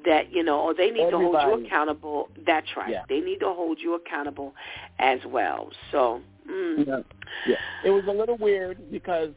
that. 0.05 0.31
You 0.31 0.43
know, 0.43 0.59
or 0.59 0.73
they 0.73 0.89
need 0.89 1.09
to 1.09 1.17
hold 1.17 1.35
you 1.41 1.65
accountable. 1.65 2.29
That's 2.45 2.67
right. 2.75 2.89
Yeah. 2.89 3.03
They 3.09 3.19
need 3.19 3.39
to 3.41 3.53
hold 3.53 3.79
you 3.79 3.95
accountable 3.95 4.55
as 4.99 5.19
well. 5.25 5.69
So, 5.91 6.21
mm, 6.49 6.87
Yeah. 6.87 6.99
yeah. 7.47 7.55
It 7.85 7.89
was 7.89 8.03
a 8.07 8.11
little 8.11 8.37
weird 8.37 8.91
because 8.91 9.29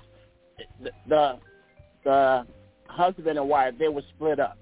the 0.83 0.91
the, 1.09 1.39
the 2.05 2.47
husband 2.89 3.39
and 3.39 3.49
wife 3.49 3.75
they 3.79 3.89
were 3.89 4.03
split 4.15 4.41
up. 4.41 4.59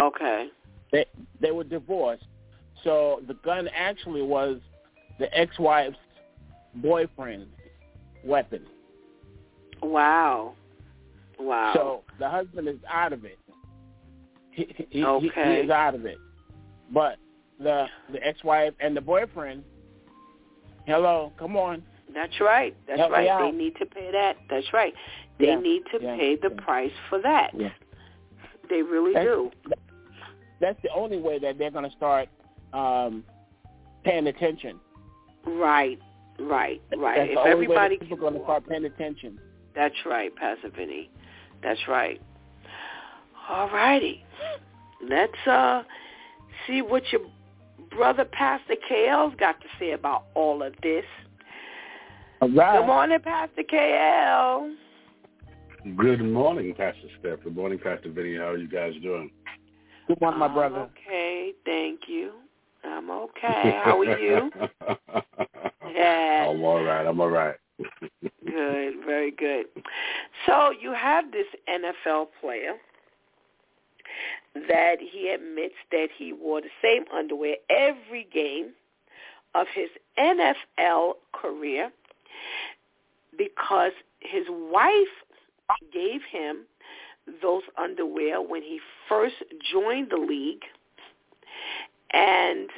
okay. 0.00 0.48
They 0.92 1.06
they 1.40 1.50
were 1.50 1.64
divorced. 1.64 2.24
So 2.84 3.20
the 3.26 3.34
gun 3.34 3.68
actually 3.76 4.22
was 4.22 4.58
the 5.18 5.36
ex-wife's 5.36 5.96
boyfriend's 6.76 7.48
weapon. 8.24 8.62
Wow. 9.82 10.54
Wow. 11.38 11.72
So 11.74 12.02
the 12.18 12.28
husband 12.28 12.68
is 12.68 12.78
out 12.88 13.12
of 13.12 13.24
it. 13.24 13.38
He, 14.50 14.66
he, 14.76 14.86
he- 14.90 15.04
Okay. 15.04 15.56
he 15.56 15.60
is 15.64 15.70
out 15.70 15.94
of 15.94 16.06
it. 16.06 16.18
But 16.92 17.16
the 17.58 17.86
the 18.12 18.24
ex-wife 18.24 18.74
and 18.80 18.96
the 18.96 19.00
boyfriend, 19.00 19.64
hello, 20.86 21.32
come 21.38 21.56
on. 21.56 21.82
That's 22.14 22.40
right. 22.40 22.74
That's 22.86 22.98
Help 22.98 23.12
right. 23.12 23.28
They 23.52 23.56
need 23.56 23.76
to 23.76 23.86
pay 23.86 24.10
that. 24.12 24.36
That's 24.48 24.72
right. 24.72 24.94
They 25.38 25.48
Yeah, 25.48 25.60
need 25.60 25.82
to 25.92 25.98
yeah, 26.02 26.16
pay 26.16 26.36
the 26.36 26.50
yeah. 26.50 26.64
price 26.64 26.92
for 27.10 27.20
that. 27.20 27.52
They 28.70 28.82
really 28.82 29.12
That's- 29.12 29.26
do. 29.26 29.50
That's 30.60 30.80
the 30.82 30.88
only 30.94 31.18
way 31.18 31.38
that 31.38 31.58
they're 31.58 31.70
going 31.70 31.88
to 31.88 31.94
start 31.96 32.28
um, 32.72 33.22
paying 34.04 34.26
attention. 34.26 34.80
Right. 35.44 35.98
Right. 36.38 36.80
Right. 36.96 37.16
That's 37.18 37.28
if 37.30 37.34
the 37.34 37.40
only 37.40 37.50
everybody 37.52 37.98
people 37.98 38.16
going 38.16 38.34
to 38.34 38.42
start 38.42 38.66
paying 38.66 38.84
attention. 38.86 39.38
That's 39.74 39.94
right, 40.06 40.34
Pastor 40.34 40.70
Vinny. 40.74 41.10
That's 41.62 41.80
right. 41.86 42.20
All 43.48 43.68
righty. 43.68 44.24
Let's 45.06 45.46
uh 45.46 45.82
see 46.66 46.80
what 46.82 47.02
your 47.12 47.20
brother 47.96 48.24
Pastor 48.26 48.74
KL's 48.88 49.34
got 49.36 49.60
to 49.60 49.66
say 49.78 49.92
about 49.92 50.24
all 50.34 50.62
of 50.62 50.74
this. 50.82 51.04
All 52.40 52.50
right. 52.50 52.78
Good 52.78 52.86
morning, 52.86 53.18
Pastor 53.24 53.62
KL. 53.62 54.74
Good 55.96 56.20
morning, 56.22 56.74
Pastor 56.76 57.08
Steph. 57.20 57.42
Good 57.44 57.56
morning, 57.56 57.78
Pastor 57.78 58.10
Vinny. 58.10 58.36
How 58.36 58.48
are 58.48 58.56
you 58.58 58.68
guys 58.68 58.92
doing? 59.02 59.30
Good 60.08 60.20
morning, 60.20 60.40
my 60.40 60.46
I'm 60.46 60.54
brother. 60.54 60.88
Okay, 61.06 61.52
thank 61.64 62.00
you. 62.06 62.32
I'm 62.84 63.10
okay. 63.10 63.80
How 63.84 63.98
are 64.00 64.18
you? 64.18 64.50
Yeah. 65.94 66.48
I'm 66.50 66.62
all 66.62 66.82
right. 66.82 67.06
I'm 67.06 67.20
all 67.20 67.30
right. 67.30 67.54
Good, 68.44 68.94
very 69.06 69.30
good. 69.30 69.66
So 70.44 70.72
you 70.78 70.92
have 70.92 71.30
this 71.32 71.46
NFL 71.68 72.26
player 72.40 72.74
that 74.68 74.96
he 75.00 75.28
admits 75.28 75.74
that 75.90 76.08
he 76.16 76.32
wore 76.32 76.60
the 76.60 76.68
same 76.82 77.04
underwear 77.14 77.56
every 77.70 78.26
game 78.32 78.70
of 79.54 79.66
his 79.74 79.88
NFL 80.18 81.14
career 81.32 81.90
because 83.36 83.92
his 84.20 84.44
wife 84.48 85.08
gave 85.92 86.20
him 86.30 86.64
those 87.42 87.62
underwear 87.76 88.40
when 88.40 88.62
he 88.62 88.80
first 89.08 89.34
joined 89.72 90.10
the 90.10 90.16
league 90.16 90.62
and 92.12 92.70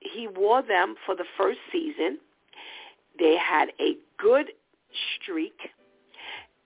he 0.00 0.26
wore 0.28 0.62
them 0.62 0.96
for 1.06 1.14
the 1.14 1.24
first 1.36 1.58
season. 1.70 2.18
They 3.18 3.36
had 3.36 3.68
a 3.80 3.96
good 4.18 4.46
streak. 5.16 5.58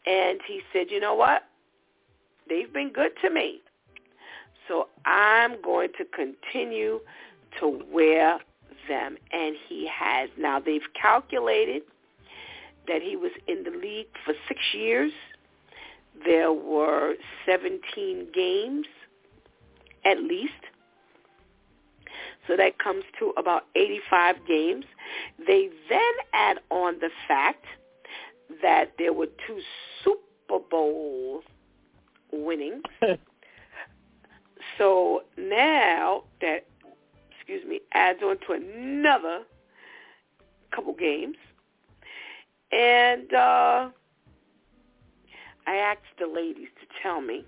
And 0.06 0.40
he 0.46 0.60
said, 0.72 0.86
you 0.90 1.00
know 1.00 1.14
what? 1.14 1.42
They've 2.48 2.72
been 2.72 2.92
good 2.92 3.12
to 3.22 3.30
me. 3.30 3.60
So 4.68 4.88
I'm 5.04 5.60
going 5.62 5.90
to 5.98 6.04
continue 6.04 7.00
to 7.60 7.80
wear 7.90 8.38
them. 8.88 9.16
And 9.32 9.56
he 9.68 9.88
has. 9.92 10.30
Now 10.38 10.60
they've 10.60 10.82
calculated 11.00 11.82
that 12.86 13.02
he 13.02 13.16
was 13.16 13.32
in 13.48 13.64
the 13.64 13.70
league 13.70 14.08
for 14.24 14.34
six 14.48 14.60
years. 14.72 15.12
There 16.24 16.52
were 16.52 17.14
17 17.46 18.28
games 18.34 18.86
at 20.04 20.22
least. 20.22 20.52
So 22.46 22.56
that 22.56 22.78
comes 22.78 23.04
to 23.18 23.32
about 23.38 23.64
85 23.74 24.36
games. 24.46 24.84
They 25.46 25.70
then 25.88 26.12
add 26.34 26.58
on 26.70 26.98
the 27.00 27.10
fact 27.26 27.64
that 28.62 28.92
there 28.98 29.12
were 29.12 29.28
two 29.46 29.60
Super 30.04 30.62
Bowl 30.70 31.42
winnings. 32.32 32.82
so 34.78 35.22
now 35.36 36.24
that, 36.40 36.66
excuse 37.30 37.64
me, 37.66 37.80
adds 37.92 38.20
on 38.22 38.38
to 38.46 38.52
another 38.52 39.42
couple 40.74 40.94
games. 40.94 41.36
And 42.72 43.32
uh, 43.32 43.90
I 45.66 45.76
asked 45.76 46.00
the 46.18 46.26
ladies 46.26 46.68
to 46.80 46.86
tell 47.02 47.20
me 47.20 47.44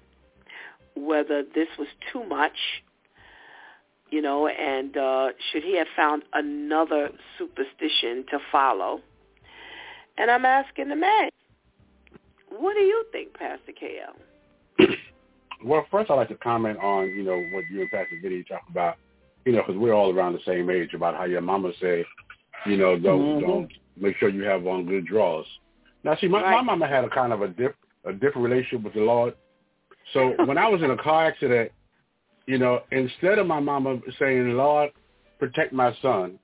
whether 0.94 1.42
this 1.42 1.68
was 1.78 1.88
too 2.12 2.24
much 2.24 2.56
you 4.10 4.22
know, 4.22 4.46
and 4.46 4.96
uh, 4.96 5.28
should 5.50 5.62
he 5.62 5.76
have 5.76 5.88
found 5.96 6.22
another 6.32 7.10
superstition 7.38 8.24
to 8.30 8.38
follow? 8.52 9.00
And 10.16 10.30
I'm 10.30 10.44
asking 10.44 10.88
the 10.88 10.96
man, 10.96 11.30
what 12.48 12.74
do 12.74 12.80
you 12.80 13.04
think, 13.12 13.34
Pastor 13.34 13.72
KL? 13.72 14.14
Well, 15.66 15.84
first 15.90 16.12
I'd 16.12 16.14
like 16.14 16.28
to 16.28 16.36
comment 16.36 16.78
on, 16.78 17.08
you 17.08 17.24
know, 17.24 17.36
what 17.52 17.64
you 17.72 17.80
and 17.80 17.90
Pastor 17.90 18.16
Vinny 18.22 18.44
talk 18.44 18.62
about, 18.70 18.98
you 19.44 19.50
know, 19.50 19.62
because 19.66 19.76
we're 19.76 19.92
all 19.92 20.14
around 20.14 20.34
the 20.34 20.40
same 20.46 20.70
age, 20.70 20.94
about 20.94 21.16
how 21.16 21.24
your 21.24 21.40
mama 21.40 21.72
say, 21.80 22.06
you 22.66 22.76
know, 22.76 22.96
don't, 22.96 23.20
Mhm. 23.20 23.40
don't 23.40 23.72
make 23.96 24.16
sure 24.18 24.28
you 24.28 24.44
have 24.44 24.64
on 24.68 24.86
good 24.86 25.06
drawers. 25.06 25.46
Now, 26.04 26.14
see, 26.14 26.28
my, 26.28 26.40
my 26.40 26.62
mama 26.62 26.86
had 26.86 27.02
a 27.02 27.10
kind 27.10 27.32
of 27.32 27.42
a, 27.42 27.48
diff, 27.48 27.72
a 28.04 28.12
different 28.12 28.48
relationship 28.48 28.84
with 28.84 28.94
the 28.94 29.00
Lord. 29.00 29.34
So 30.12 30.36
when 30.44 30.56
I 30.56 30.68
was 30.68 30.82
in 30.82 30.92
a 30.92 30.96
car 30.96 31.26
accident, 31.26 31.72
you 32.46 32.58
know, 32.58 32.82
instead 32.92 33.40
of 33.40 33.48
my 33.48 33.58
mama 33.58 33.98
saying, 34.20 34.56
Lord, 34.56 34.92
protect 35.40 35.72
my 35.72 35.92
son, 36.00 36.38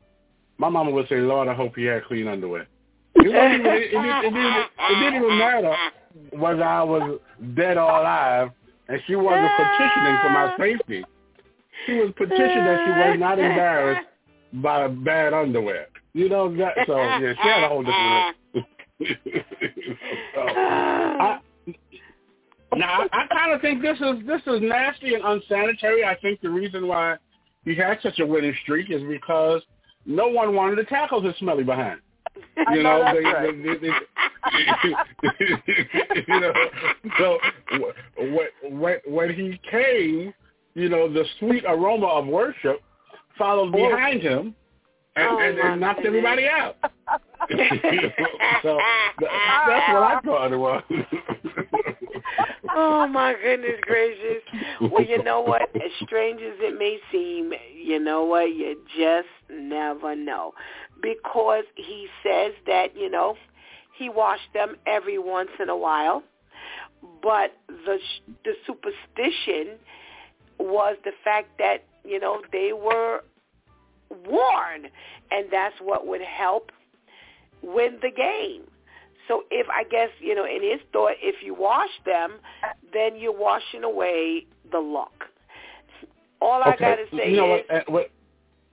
my 0.58 0.68
mama 0.68 0.90
would 0.90 1.08
say, 1.08 1.20
Lord, 1.20 1.46
I 1.46 1.54
hope 1.54 1.76
he 1.76 1.84
had 1.84 2.04
clean 2.06 2.26
underwear. 2.26 2.66
It, 3.14 3.32
wasn't 3.32 3.54
even, 3.54 3.66
it, 3.66 3.82
it, 3.82 3.94
it, 3.94 4.24
it, 4.24 4.30
didn't, 4.34 4.66
it 4.78 4.94
didn't 5.00 5.22
even 5.22 5.38
matter 5.38 5.76
whether 6.32 6.64
I 6.64 6.82
was 6.82 7.20
dead 7.54 7.76
or 7.76 7.88
alive, 7.88 8.50
and 8.92 9.00
she 9.06 9.16
wasn't 9.16 9.50
petitioning 9.56 10.18
for 10.20 10.28
my 10.28 10.54
safety. 10.58 11.02
She 11.86 11.94
was 11.94 12.12
petitioning 12.14 12.64
that 12.64 12.84
she 12.84 12.90
was 12.90 13.16
not 13.18 13.38
embarrassed 13.38 14.06
by 14.52 14.86
bad 14.86 15.32
underwear. 15.32 15.86
You 16.12 16.28
know 16.28 16.54
that? 16.56 16.74
So 16.86 16.98
yeah, 16.98 17.32
she 17.42 17.48
had 17.48 17.64
a 17.64 17.68
whole 17.68 17.82
different. 17.82 18.36
so, 20.34 20.40
I, 20.40 21.40
now 22.76 23.00
I, 23.00 23.08
I 23.12 23.26
kind 23.28 23.52
of 23.54 23.62
think 23.62 23.80
this 23.80 23.96
is 23.96 24.26
this 24.26 24.42
is 24.46 24.60
nasty 24.60 25.14
and 25.14 25.24
unsanitary. 25.24 26.04
I 26.04 26.14
think 26.16 26.42
the 26.42 26.50
reason 26.50 26.86
why 26.86 27.16
he 27.64 27.74
had 27.74 27.98
such 28.02 28.18
a 28.18 28.26
winning 28.26 28.54
streak 28.62 28.90
is 28.90 29.02
because 29.08 29.62
no 30.04 30.28
one 30.28 30.54
wanted 30.54 30.76
to 30.76 30.84
tackle 30.84 31.22
his 31.22 31.34
smelly 31.38 31.64
behind. 31.64 32.00
You 32.72 32.82
know 32.82 33.02
know, 33.02 33.14
they, 33.14 33.24
right. 33.24 33.62
they, 33.62 33.76
they, 33.78 33.92
you 36.28 36.40
know, 36.40 36.52
so 37.18 37.38
wh- 37.72 37.94
wh- 38.34 38.72
when 38.72 38.96
when 39.06 39.34
he 39.34 39.58
came, 39.70 40.32
you 40.74 40.88
know, 40.88 41.12
the 41.12 41.24
sweet 41.38 41.64
aroma 41.66 42.06
of 42.06 42.26
worship 42.26 42.80
followed 43.38 43.74
oh. 43.74 43.88
behind 43.90 44.22
him, 44.22 44.54
and, 45.16 45.26
Oh, 45.28 45.38
and, 45.38 45.58
and 45.58 45.80
knocked 45.80 46.02
goodness. 46.02 46.24
everybody 46.24 46.46
out. 46.48 46.76
so 48.62 48.78
th- 49.18 49.30
that's 49.68 49.92
what 49.92 50.02
I 50.02 50.20
thought 50.24 50.52
it 50.52 50.56
was. 50.56 50.82
oh 52.74 53.06
my 53.08 53.34
goodness 53.42 53.78
gracious! 53.82 54.42
well, 54.80 55.04
you 55.04 55.22
know 55.22 55.40
what? 55.40 55.62
As 55.74 55.90
strange 56.02 56.40
as 56.40 56.54
it 56.60 56.78
may 56.78 56.98
seem, 57.10 57.52
you 57.74 57.98
know 57.98 58.24
what? 58.24 58.54
You 58.54 58.76
just 58.98 59.28
never 59.50 60.14
know. 60.14 60.52
Because 61.02 61.64
he 61.74 62.06
says 62.22 62.52
that, 62.66 62.96
you 62.96 63.10
know, 63.10 63.36
he 63.98 64.08
washed 64.08 64.52
them 64.54 64.76
every 64.86 65.18
once 65.18 65.50
in 65.60 65.68
a 65.68 65.76
while. 65.76 66.22
But 67.22 67.56
the 67.68 67.98
the 68.44 68.52
superstition 68.66 69.78
was 70.58 70.96
the 71.04 71.10
fact 71.24 71.58
that, 71.58 71.84
you 72.04 72.20
know, 72.20 72.40
they 72.52 72.72
were 72.72 73.22
worn. 74.28 74.86
And 75.30 75.46
that's 75.50 75.74
what 75.80 76.06
would 76.06 76.20
help 76.20 76.70
win 77.62 77.98
the 78.00 78.10
game. 78.10 78.62
So 79.28 79.44
if 79.50 79.66
I 79.68 79.84
guess 79.84 80.10
you 80.20 80.34
know, 80.34 80.44
in 80.44 80.62
his 80.62 80.80
thought, 80.92 81.14
if 81.20 81.36
you 81.42 81.54
wash 81.54 81.90
them, 82.04 82.34
then 82.92 83.16
you're 83.16 83.36
washing 83.36 83.84
away 83.84 84.46
the 84.70 84.78
luck. 84.78 85.24
All 86.40 86.62
I 86.62 86.70
okay. 86.70 86.78
gotta 86.78 87.04
say 87.16 87.30
you 87.30 87.36
know 87.36 87.54
is, 87.54 87.62
what, 87.68 87.76
uh, 87.76 87.84
what, 87.86 88.10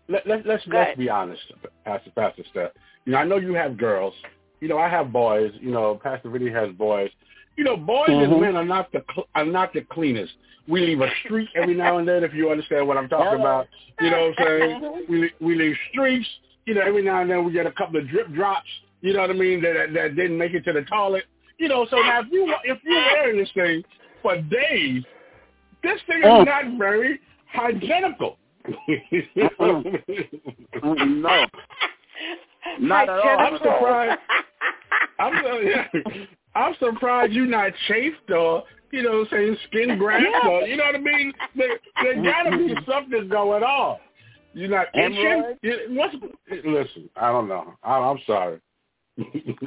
let, 0.09 0.27
let, 0.27 0.45
let's 0.45 0.65
Go 0.65 0.77
let's 0.77 0.87
ahead. 0.87 0.97
be 0.97 1.09
honest, 1.09 1.41
Pastor 1.85 2.11
Pastor 2.15 2.43
Steph. 2.51 2.71
You 3.05 3.13
know, 3.13 3.19
I 3.19 3.23
know 3.23 3.37
you 3.37 3.53
have 3.53 3.77
girls. 3.77 4.13
You 4.59 4.67
know, 4.67 4.77
I 4.77 4.89
have 4.89 5.11
boys. 5.11 5.51
You 5.61 5.71
know, 5.71 5.99
Pastor 6.01 6.29
Vinny 6.29 6.49
has 6.51 6.71
boys. 6.73 7.09
You 7.55 7.63
know, 7.63 7.77
boys 7.77 8.09
and 8.09 8.31
Mhm. 8.31 8.41
men 8.41 8.55
are 8.55 8.65
not 8.65 8.91
the 8.91 9.03
cl- 9.13 9.27
are 9.35 9.45
not 9.45 9.73
the 9.73 9.81
cleanest. 9.81 10.33
We 10.67 10.81
leave 10.81 11.01
a 11.01 11.09
streak 11.23 11.49
every 11.55 11.73
now 11.73 11.97
and 11.97 12.07
then, 12.07 12.23
if 12.23 12.33
you 12.33 12.49
understand 12.51 12.87
what 12.87 12.97
I'm 12.97 13.09
talking 13.09 13.39
about. 13.39 13.67
You 13.99 14.11
know 14.11 14.29
what 14.29 14.39
I'm 14.39 14.45
saying? 14.45 15.05
We 15.09 15.31
we 15.41 15.55
leave 15.55 15.75
streaks. 15.91 16.27
You 16.65 16.75
know, 16.75 16.81
every 16.81 17.01
now 17.03 17.21
and 17.21 17.29
then 17.29 17.43
we 17.45 17.51
get 17.51 17.65
a 17.65 17.71
couple 17.71 17.99
of 17.99 18.07
drip 18.09 18.31
drops. 18.33 18.69
You 19.01 19.13
know 19.13 19.21
what 19.21 19.29
I 19.29 19.33
mean? 19.33 19.61
That 19.61 19.73
that, 19.73 19.93
that 19.93 20.15
didn't 20.15 20.37
make 20.37 20.53
it 20.53 20.63
to 20.65 20.73
the 20.73 20.83
toilet. 20.83 21.25
You 21.57 21.67
know, 21.67 21.85
so 21.89 21.97
now 21.97 22.21
if 22.21 22.27
you 22.31 22.53
if 22.63 22.77
you're 22.83 22.95
wearing 23.13 23.37
this 23.39 23.51
thing 23.53 23.83
for 24.21 24.35
days, 24.41 25.03
this 25.83 25.99
thing 26.07 26.19
is 26.19 26.25
Oh. 26.25 26.43
not 26.43 26.77
very 26.77 27.19
hygienical. 27.51 28.37
Mm. 29.59 30.03
mm, 30.75 31.21
no. 31.21 31.45
Not 32.79 33.09
at 33.09 33.09
all. 33.09 33.39
I'm 33.39 33.57
surprised. 33.57 34.19
I'm 35.19 35.43
so, 35.43 35.59
yeah, 35.59 35.87
I'm 36.55 36.75
surprised 36.79 37.33
you're 37.33 37.45
not 37.45 37.71
chafed 37.87 38.31
or 38.31 38.63
you 38.91 39.03
know 39.03 39.25
saying 39.29 39.57
skin 39.67 39.97
graft 39.97 40.25
or 40.45 40.61
you 40.63 40.77
know 40.77 40.85
what 40.85 40.95
I 40.95 40.99
mean. 40.99 41.33
There, 41.55 41.77
there 42.03 42.23
gotta 42.23 42.51
be 42.51 42.73
mm-hmm. 42.73 42.91
something 42.91 43.29
going 43.29 43.63
on. 43.63 43.97
You're 44.53 44.69
not 44.69 44.87
itching. 44.93 45.15
Hemorrhoids? 45.15 45.59
You- 45.61 45.79
What's 45.89 46.15
listen? 46.65 47.09
I 47.15 47.31
don't 47.31 47.47
know. 47.47 47.73
I, 47.83 47.97
I'm 47.97 48.19
sorry. 48.25 48.59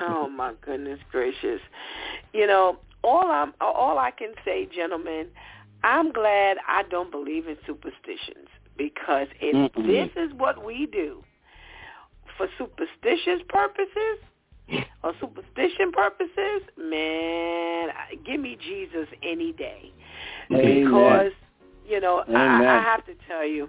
oh 0.00 0.28
my 0.28 0.54
goodness 0.64 0.98
gracious, 1.10 1.60
you 2.32 2.46
know, 2.46 2.78
all 3.04 3.30
I'm 3.30 3.52
all 3.60 3.98
I 3.98 4.10
can 4.10 4.32
say, 4.44 4.68
gentlemen, 4.74 5.26
I'm 5.84 6.12
glad 6.12 6.56
I 6.66 6.84
don't 6.90 7.10
believe 7.10 7.48
in 7.48 7.56
superstitions 7.66 8.48
because 8.76 9.28
if 9.40 9.72
Mm-mm. 9.72 9.86
this 9.86 10.10
is 10.16 10.32
what 10.36 10.64
we 10.64 10.86
do 10.86 11.22
for 12.36 12.48
superstitious 12.58 13.40
purposes 13.48 14.18
or 15.04 15.12
superstition 15.20 15.92
purposes, 15.92 16.62
man, 16.78 17.88
give 18.24 18.40
me 18.40 18.56
Jesus 18.64 19.08
any 19.22 19.52
day 19.52 19.92
Amen. 20.50 20.84
because 20.84 21.32
you 21.86 22.00
know 22.00 22.24
I, 22.28 22.78
I 22.78 22.82
have 22.82 23.04
to 23.06 23.14
tell 23.28 23.46
you, 23.46 23.68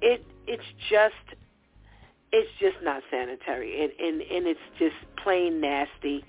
it 0.00 0.24
it's 0.46 0.62
just 0.90 1.38
it's 2.32 2.50
just 2.58 2.76
not 2.82 3.02
sanitary 3.10 3.82
and, 3.84 3.92
and 3.98 4.20
and 4.22 4.46
it's 4.46 4.60
just 4.78 4.96
plain 5.22 5.60
nasty 5.60 6.24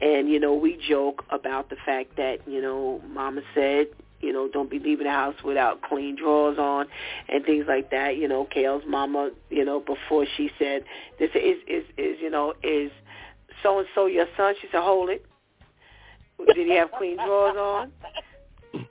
and 0.00 0.28
you 0.28 0.40
know 0.40 0.54
we 0.54 0.78
joke 0.88 1.24
about 1.30 1.68
the 1.68 1.76
fact 1.84 2.16
that 2.16 2.38
you 2.46 2.62
know 2.62 3.00
mama 3.12 3.42
said 3.54 3.86
you 4.20 4.32
know 4.32 4.48
don't 4.52 4.70
be 4.70 4.78
leaving 4.78 5.04
the 5.06 5.12
house 5.12 5.34
without 5.44 5.82
clean 5.82 6.16
drawers 6.16 6.58
on 6.58 6.86
and 7.28 7.44
things 7.44 7.64
like 7.68 7.90
that 7.90 8.16
you 8.16 8.28
know 8.28 8.46
KL's 8.54 8.84
mama 8.86 9.30
you 9.50 9.64
know 9.64 9.80
before 9.80 10.26
she 10.36 10.50
said 10.58 10.82
this 11.18 11.30
is 11.34 11.58
is 11.66 11.84
is 11.96 12.16
you 12.20 12.30
know 12.30 12.54
is 12.62 12.90
so 13.62 13.78
and 13.78 13.88
so 13.94 14.06
your 14.06 14.26
son 14.36 14.54
she 14.60 14.68
said 14.72 14.82
hold 14.82 15.10
it 15.10 15.24
did 16.54 16.66
he 16.66 16.74
have 16.76 16.90
clean 16.98 17.16
drawers 17.16 17.56
on 17.56 17.90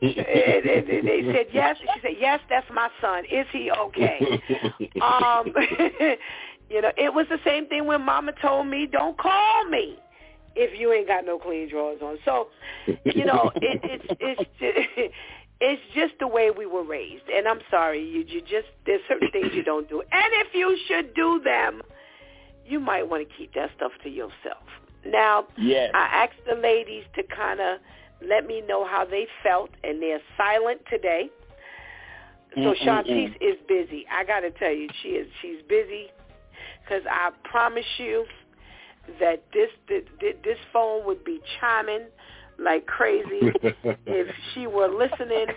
and, 0.02 0.66
and- 0.66 0.90
and 0.90 1.08
they 1.08 1.22
said 1.34 1.46
yes. 1.54 1.78
She 1.80 1.88
said 2.02 2.12
yes. 2.20 2.40
That's 2.50 2.68
my 2.74 2.90
son. 3.02 3.24
Is 3.32 3.46
he 3.52 3.72
okay? 3.72 4.42
Um, 5.02 5.46
you 6.70 6.82
know, 6.82 6.92
it 6.98 7.14
was 7.14 7.26
the 7.30 7.40
same 7.46 7.68
thing 7.68 7.86
when 7.86 8.02
Mama 8.02 8.34
told 8.42 8.68
me, 8.68 8.86
"Don't 8.92 9.18
call 9.18 9.66
me 9.70 9.98
if 10.56 10.80
you 10.80 10.92
ain't 10.94 11.08
got 11.08 11.26
no 11.26 11.38
clean 11.38 11.70
drawers 11.70 12.02
on." 12.02 12.18
So, 12.26 12.48
you 13.06 13.26
know, 13.26 13.52
it, 13.56 13.80
it's 13.84 14.06
it's 14.20 14.50
just, 14.60 15.14
it's 15.62 15.82
just 15.94 16.14
the 16.20 16.28
way 16.28 16.52
we 16.52 16.66
were 16.66 16.84
raised. 16.84 17.28
And 17.34 17.48
I'm 17.48 17.60
sorry, 17.70 18.04
you 18.04 18.24
you 18.28 18.42
just 18.42 18.68
there's 18.86 19.02
certain 19.08 19.30
things 19.34 19.48
you 19.54 19.64
don't 19.64 19.88
do, 19.90 20.02
and 20.02 20.34
if 20.46 20.54
you 20.54 20.78
should 20.88 21.14
do 21.14 21.42
them, 21.44 21.82
you 22.66 22.80
might 22.80 23.10
want 23.10 23.28
to 23.28 23.36
keep 23.36 23.54
that 23.56 23.72
stuff 23.76 23.92
to 24.04 24.10
yourself. 24.10 24.64
Now, 25.06 25.48
Yes. 25.58 25.92
I 25.94 26.26
asked 26.26 26.46
the 26.48 26.56
ladies 26.56 27.04
to 27.16 27.24
kind 27.24 27.60
of 27.60 27.80
let 28.22 28.46
me 28.46 28.62
know 28.68 28.86
how 28.86 29.06
they 29.06 29.28
felt, 29.44 29.70
and 29.84 30.02
they're 30.02 30.22
silent 30.38 30.82
today. 30.90 31.30
So 32.56 32.62
Mm-mm-mm. 32.62 32.86
Shantice 32.86 33.08
mm. 33.08 33.36
is 33.42 33.58
busy. 33.68 34.06
I 34.12 34.24
got 34.26 34.42
to 34.42 34.52
tell 34.52 34.74
you, 34.74 34.90
she 35.02 35.10
is. 35.10 35.28
She's 35.42 35.62
busy 35.70 36.08
because 36.82 37.04
I 37.10 37.30
promise 37.44 37.86
you 37.98 38.26
that 39.20 39.44
this 39.54 39.70
this 40.44 40.58
phone 40.72 41.06
would 41.06 41.24
be 41.24 41.40
chiming 41.60 42.08
like 42.60 42.86
crazy 42.86 43.40
if 44.06 44.28
she 44.54 44.68
were 44.68 44.88
listening 44.88 45.48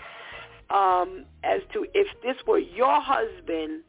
um, 0.70 1.24
as 1.44 1.61
to 1.72 1.86
if 1.94 2.07
this 2.22 2.36
were 2.46 2.59
your 2.59 3.00
husband, 3.00 3.82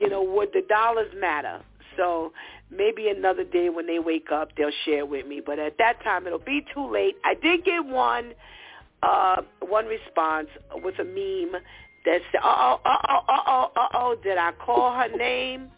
you 0.00 0.08
know, 0.08 0.22
would 0.22 0.50
the 0.52 0.62
dollars 0.68 1.12
matter? 1.18 1.60
So 1.96 2.32
maybe 2.70 3.08
another 3.08 3.44
day 3.44 3.68
when 3.68 3.86
they 3.86 3.98
wake 3.98 4.28
up, 4.32 4.50
they'll 4.56 4.70
share 4.84 5.04
with 5.04 5.26
me. 5.26 5.40
But 5.44 5.58
at 5.58 5.76
that 5.78 6.02
time, 6.02 6.26
it'll 6.26 6.38
be 6.38 6.64
too 6.72 6.90
late. 6.90 7.16
I 7.24 7.34
did 7.34 7.64
get 7.64 7.84
one 7.84 8.32
uh, 9.02 9.42
one 9.60 9.86
response 9.86 10.48
with 10.74 10.98
a 10.98 11.04
meme 11.04 11.60
that 12.04 12.20
said, 12.32 12.40
"Uh 12.42 12.46
oh, 12.46 12.80
uh 12.84 12.96
oh, 13.08 13.20
uh 13.28 13.42
oh, 13.46 13.70
uh 13.76 13.88
oh." 13.94 14.16
Did 14.22 14.38
I 14.38 14.52
call 14.52 14.92
her 14.92 15.08
name? 15.16 15.70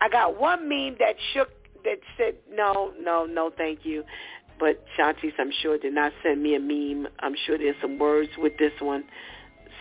I 0.00 0.08
got 0.08 0.38
one 0.38 0.68
meme 0.68 0.96
that 1.00 1.16
shook 1.32 1.50
that 1.84 1.98
said, 2.16 2.34
"No, 2.50 2.92
no, 3.00 3.26
no, 3.26 3.50
thank 3.56 3.84
you." 3.84 4.04
But 4.58 4.84
Shantice, 4.98 5.34
I'm 5.38 5.52
sure, 5.62 5.78
did 5.78 5.94
not 5.94 6.12
send 6.22 6.42
me 6.42 6.54
a 6.56 6.60
meme. 6.60 7.08
I'm 7.20 7.34
sure 7.46 7.58
there's 7.58 7.76
some 7.80 7.98
words 7.98 8.30
with 8.38 8.56
this 8.58 8.72
one. 8.80 9.04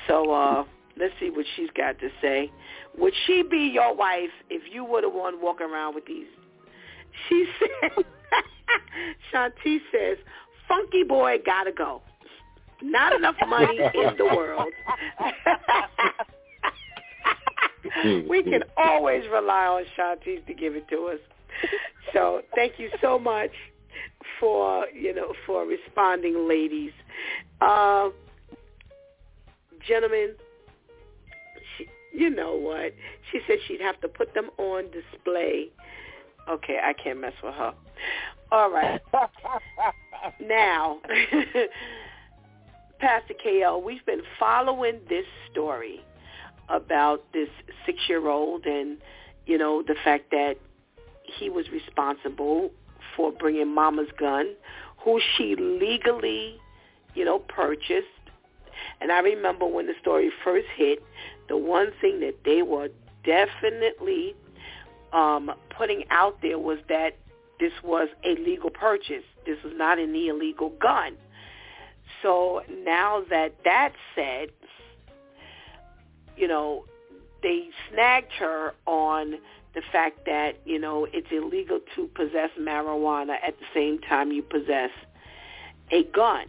So 0.07 0.31
uh, 0.31 0.63
let's 0.97 1.13
see 1.19 1.29
what 1.29 1.45
she's 1.55 1.69
got 1.75 1.99
to 1.99 2.09
say. 2.21 2.51
Would 2.97 3.13
she 3.25 3.43
be 3.43 3.71
your 3.73 3.95
wife 3.95 4.29
if 4.49 4.63
you 4.71 4.85
were 4.85 5.01
the 5.01 5.09
one 5.09 5.41
walking 5.41 5.67
around 5.67 5.95
with 5.95 6.05
these? 6.05 6.27
She 7.27 7.45
said, 7.59 8.05
Shantice 9.33 9.81
says, 9.91 10.17
funky 10.67 11.03
boy 11.03 11.37
gotta 11.45 11.71
go. 11.71 12.01
Not 12.81 13.13
enough 13.13 13.35
money 13.47 13.79
in 13.79 14.17
the 14.17 14.25
world. 14.25 14.71
we 18.29 18.43
can 18.43 18.63
always 18.75 19.23
rely 19.31 19.65
on 19.65 19.83
Shantice 19.97 20.45
to 20.45 20.53
give 20.53 20.75
it 20.75 20.87
to 20.89 21.09
us. 21.13 21.19
So 22.13 22.41
thank 22.55 22.79
you 22.79 22.89
so 23.01 23.19
much 23.19 23.51
for 24.39 24.85
you 24.93 25.13
know 25.13 25.33
for 25.45 25.65
responding, 25.65 26.47
ladies. 26.47 26.93
Uh, 27.59 28.09
gentlemen, 29.85 30.35
she, 31.77 31.87
you 32.13 32.29
know 32.29 32.55
what? 32.55 32.93
She 33.31 33.39
said 33.45 33.57
she'd 33.67 33.81
have 33.81 33.99
to 34.01 34.07
put 34.07 34.33
them 34.33 34.49
on 34.57 34.85
display. 34.85 35.67
Okay, 36.49 36.79
I 36.81 36.93
can't 36.93 37.19
mess 37.19 37.33
with 37.43 37.53
her. 37.55 37.73
All 38.51 38.71
right. 38.71 39.01
now, 40.41 40.99
Pastor 42.99 43.33
KL, 43.45 43.83
we've 43.83 44.05
been 44.05 44.21
following 44.39 44.99
this 45.09 45.25
story 45.51 46.01
about 46.69 47.23
this 47.33 47.49
six-year-old 47.85 48.65
and, 48.65 48.97
you 49.45 49.57
know, 49.57 49.83
the 49.85 49.95
fact 50.03 50.31
that 50.31 50.55
he 51.27 51.49
was 51.49 51.69
responsible 51.69 52.71
for 53.15 53.31
bringing 53.31 53.73
Mama's 53.73 54.09
gun, 54.19 54.53
who 55.03 55.19
she 55.35 55.55
legally, 55.55 56.57
you 57.15 57.25
know, 57.25 57.39
purchased. 57.39 58.07
And 59.01 59.11
I 59.11 59.19
remember 59.19 59.65
when 59.65 59.87
the 59.87 59.93
story 60.01 60.31
first 60.43 60.67
hit, 60.75 61.03
the 61.49 61.57
one 61.57 61.91
thing 62.01 62.19
that 62.21 62.35
they 62.45 62.61
were 62.61 62.89
definitely 63.23 64.35
um, 65.13 65.51
putting 65.75 66.03
out 66.09 66.41
there 66.41 66.59
was 66.59 66.79
that 66.89 67.17
this 67.59 67.71
was 67.83 68.07
a 68.23 68.35
legal 68.35 68.69
purchase. 68.69 69.23
This 69.45 69.57
was 69.63 69.73
not 69.75 69.99
an 69.99 70.15
illegal 70.15 70.69
gun. 70.69 71.13
So 72.21 72.61
now 72.83 73.23
that 73.29 73.55
that's 73.63 73.95
said, 74.15 74.49
you 76.35 76.47
know, 76.47 76.85
they 77.43 77.69
snagged 77.91 78.31
her 78.39 78.73
on 78.85 79.35
the 79.77 79.83
fact 79.91 80.25
that, 80.25 80.53
you 80.65 80.79
know, 80.79 81.05
it's 81.13 81.27
illegal 81.31 81.79
to 81.95 82.07
possess 82.15 82.49
marijuana 82.59 83.35
at 83.47 83.53
the 83.59 83.65
same 83.75 83.99
time 83.99 84.31
you 84.31 84.41
possess 84.41 84.89
a 85.91 86.03
gun. 86.15 86.47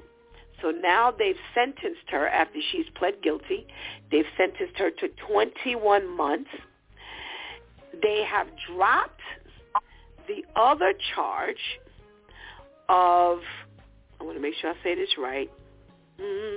So 0.63 0.71
now 0.71 1.13
they've 1.17 1.37
sentenced 1.55 2.09
her 2.09 2.27
after 2.27 2.59
she's 2.73 2.87
pled 2.95 3.23
guilty. 3.23 3.67
They've 4.11 4.25
sentenced 4.39 4.79
her 4.79 4.91
to 4.91 5.09
21 5.31 6.17
months. 6.17 6.49
They 8.03 8.25
have 8.27 8.47
dropped 8.73 9.21
the 10.27 10.43
other 10.57 10.95
charge 11.15 11.79
of, 12.89 13.41
I 14.19 14.25
want 14.25 14.37
to 14.37 14.41
make 14.41 14.55
sure 14.59 14.71
I 14.71 14.83
say 14.83 14.95
this 14.95 15.11
right, 15.19 15.51
mm, 16.19 16.57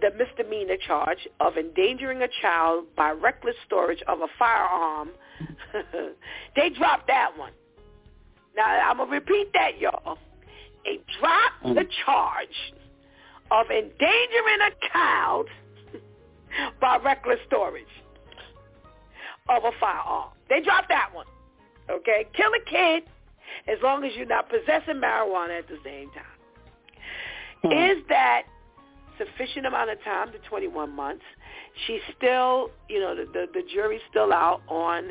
the 0.00 0.12
misdemeanor 0.16 0.78
charge 0.86 1.28
of 1.40 1.58
endangering 1.58 2.22
a 2.22 2.28
child 2.40 2.86
by 2.96 3.10
reckless 3.10 3.56
storage 3.66 4.00
of 4.08 4.20
a 4.22 4.28
firearm. 4.38 5.10
they 6.56 6.70
dropped 6.70 7.06
that 7.08 7.36
one. 7.36 7.52
Now, 8.56 8.64
I'm 8.64 8.96
going 8.96 9.08
to 9.08 9.14
repeat 9.14 9.52
that, 9.54 9.78
y'all. 9.78 10.18
They 10.84 11.00
dropped 11.18 11.74
the 11.74 11.84
charge 12.04 12.74
of 13.50 13.66
endangering 13.70 14.60
a 14.62 14.88
child 14.92 15.48
by 16.80 16.98
reckless 16.98 17.38
storage 17.46 17.84
of 19.48 19.64
a 19.64 19.70
firearm. 19.78 20.30
They 20.48 20.60
dropped 20.62 20.88
that 20.88 21.10
one. 21.12 21.26
Okay? 21.90 22.26
Kill 22.34 22.50
a 22.50 22.70
kid 22.70 23.04
as 23.68 23.78
long 23.82 24.04
as 24.04 24.12
you're 24.16 24.26
not 24.26 24.48
possessing 24.48 25.00
marijuana 25.00 25.58
at 25.58 25.68
the 25.68 25.78
same 25.84 26.10
time. 26.12 26.24
Hmm. 27.62 27.72
Is 27.72 28.04
that 28.08 28.42
sufficient 29.18 29.66
amount 29.66 29.90
of 29.90 30.02
time, 30.02 30.28
the 30.32 30.38
21 30.48 30.94
months? 30.94 31.24
She's 31.86 32.00
still, 32.16 32.70
you 32.88 33.00
know, 33.00 33.14
the, 33.14 33.24
the, 33.24 33.46
the 33.52 33.62
jury's 33.72 34.00
still 34.10 34.32
out 34.32 34.62
on, 34.68 35.10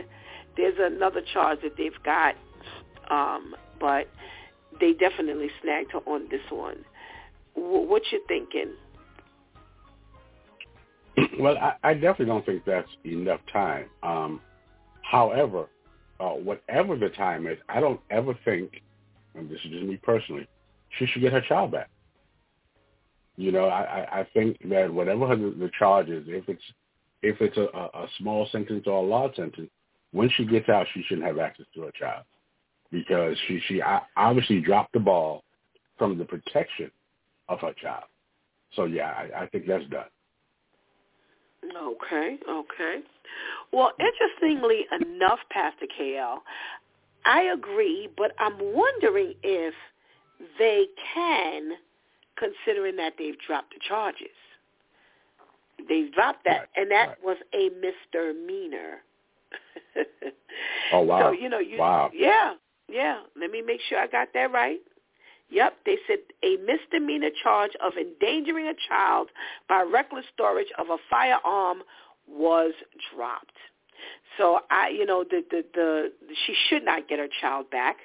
there's 0.57 0.77
another 0.79 1.21
charge 1.33 1.59
that 1.63 1.77
they've 1.77 1.91
got, 2.03 2.35
um, 3.09 3.55
but 3.79 4.07
they 4.79 4.93
definitely 4.93 5.49
snagged 5.61 5.91
her 5.91 5.99
on 5.99 6.27
this 6.29 6.41
one. 6.49 6.77
W- 7.55 7.87
what 7.87 8.03
you 8.11 8.21
thinking? 8.27 8.73
Well, 11.39 11.57
I, 11.57 11.73
I 11.83 11.93
definitely 11.93 12.27
don't 12.27 12.45
think 12.45 12.63
that's 12.65 12.89
enough 13.05 13.41
time. 13.51 13.87
Um, 14.03 14.41
however, 15.01 15.67
uh, 16.19 16.29
whatever 16.29 16.97
the 16.97 17.09
time 17.09 17.45
is, 17.47 17.57
I 17.67 17.81
don't 17.81 17.99
ever 18.09 18.37
think, 18.45 18.81
and 19.33 19.49
this 19.49 19.59
is 19.65 19.71
just 19.71 19.83
me 19.83 19.97
personally, 19.97 20.47
she 20.97 21.05
should 21.07 21.21
get 21.21 21.33
her 21.33 21.41
child 21.41 21.71
back. 21.71 21.89
You 23.37 23.51
know, 23.51 23.65
I, 23.67 24.21
I 24.21 24.27
think 24.33 24.57
that 24.69 24.93
whatever 24.93 25.35
the 25.35 25.69
charge 25.77 26.09
is, 26.09 26.23
if 26.27 26.47
it's 26.47 26.63
if 27.21 27.41
it's 27.41 27.57
a, 27.57 27.63
a 27.63 28.07
small 28.17 28.47
sentence 28.51 28.83
or 28.87 29.03
a 29.03 29.05
large 29.05 29.35
sentence, 29.35 29.69
when 30.11 30.29
she 30.29 30.45
gets 30.45 30.69
out, 30.69 30.87
she 30.93 31.03
shouldn't 31.03 31.27
have 31.27 31.39
access 31.39 31.65
to 31.73 31.81
her 31.81 31.91
child 31.99 32.23
because 32.91 33.35
she 33.47 33.59
she 33.67 33.81
obviously 34.15 34.61
dropped 34.61 34.93
the 34.93 34.99
ball 34.99 35.43
from 35.97 36.17
the 36.17 36.25
protection 36.25 36.91
of 37.49 37.59
her 37.59 37.73
child. 37.73 38.05
So 38.75 38.85
yeah, 38.85 39.11
I, 39.11 39.43
I 39.43 39.47
think 39.47 39.67
that's 39.67 39.87
done. 39.89 40.05
Okay, 41.65 42.37
okay. 42.47 42.99
Well, 43.73 43.91
interestingly 43.99 44.85
enough, 45.01 45.39
Pastor 45.49 45.87
KL, 45.99 46.37
I 47.25 47.41
agree, 47.53 48.07
but 48.15 48.33
I'm 48.39 48.57
wondering 48.59 49.33
if 49.41 49.73
they 50.59 50.85
can, 51.13 51.71
considering 52.37 52.95
that 52.97 53.13
they've 53.17 53.37
dropped 53.45 53.73
the 53.73 53.79
charges. 53.87 54.27
They've 55.89 56.11
dropped 56.13 56.45
that, 56.45 56.51
right, 56.51 56.67
and 56.75 56.91
that 56.91 57.07
right. 57.09 57.23
was 57.23 57.37
a 57.53 57.69
misdemeanor. 57.81 59.01
oh 60.93 61.01
wow! 61.01 61.19
So 61.23 61.31
you 61.31 61.49
know, 61.49 61.59
you 61.59 61.77
wow. 61.79 62.09
yeah, 62.13 62.53
yeah. 62.87 63.19
Let 63.39 63.51
me 63.51 63.61
make 63.61 63.81
sure 63.87 63.99
I 63.99 64.07
got 64.07 64.29
that 64.33 64.51
right. 64.51 64.79
Yep, 65.49 65.73
they 65.85 65.97
said 66.07 66.19
a 66.43 66.57
misdemeanor 66.65 67.29
charge 67.43 67.71
of 67.83 67.93
endangering 67.97 68.67
a 68.67 68.73
child 68.89 69.29
by 69.69 69.83
reckless 69.83 70.25
storage 70.33 70.71
of 70.77 70.87
a 70.89 70.97
firearm 71.09 71.83
was 72.27 72.73
dropped. 73.13 73.57
So 74.37 74.59
I, 74.71 74.89
you 74.89 75.05
know, 75.05 75.23
the 75.23 75.43
the 75.49 75.63
the 75.73 76.09
she 76.45 76.55
should 76.67 76.83
not 76.83 77.07
get 77.07 77.19
her 77.19 77.27
child 77.41 77.69
back. 77.69 77.97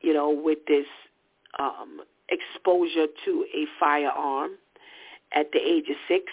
You 0.00 0.12
know, 0.12 0.30
with 0.30 0.58
this 0.66 0.86
um, 1.58 2.00
exposure 2.28 3.06
to 3.24 3.46
a 3.54 3.66
firearm 3.78 4.52
at 5.34 5.50
the 5.52 5.58
age 5.58 5.88
of 5.88 5.96
six, 6.08 6.24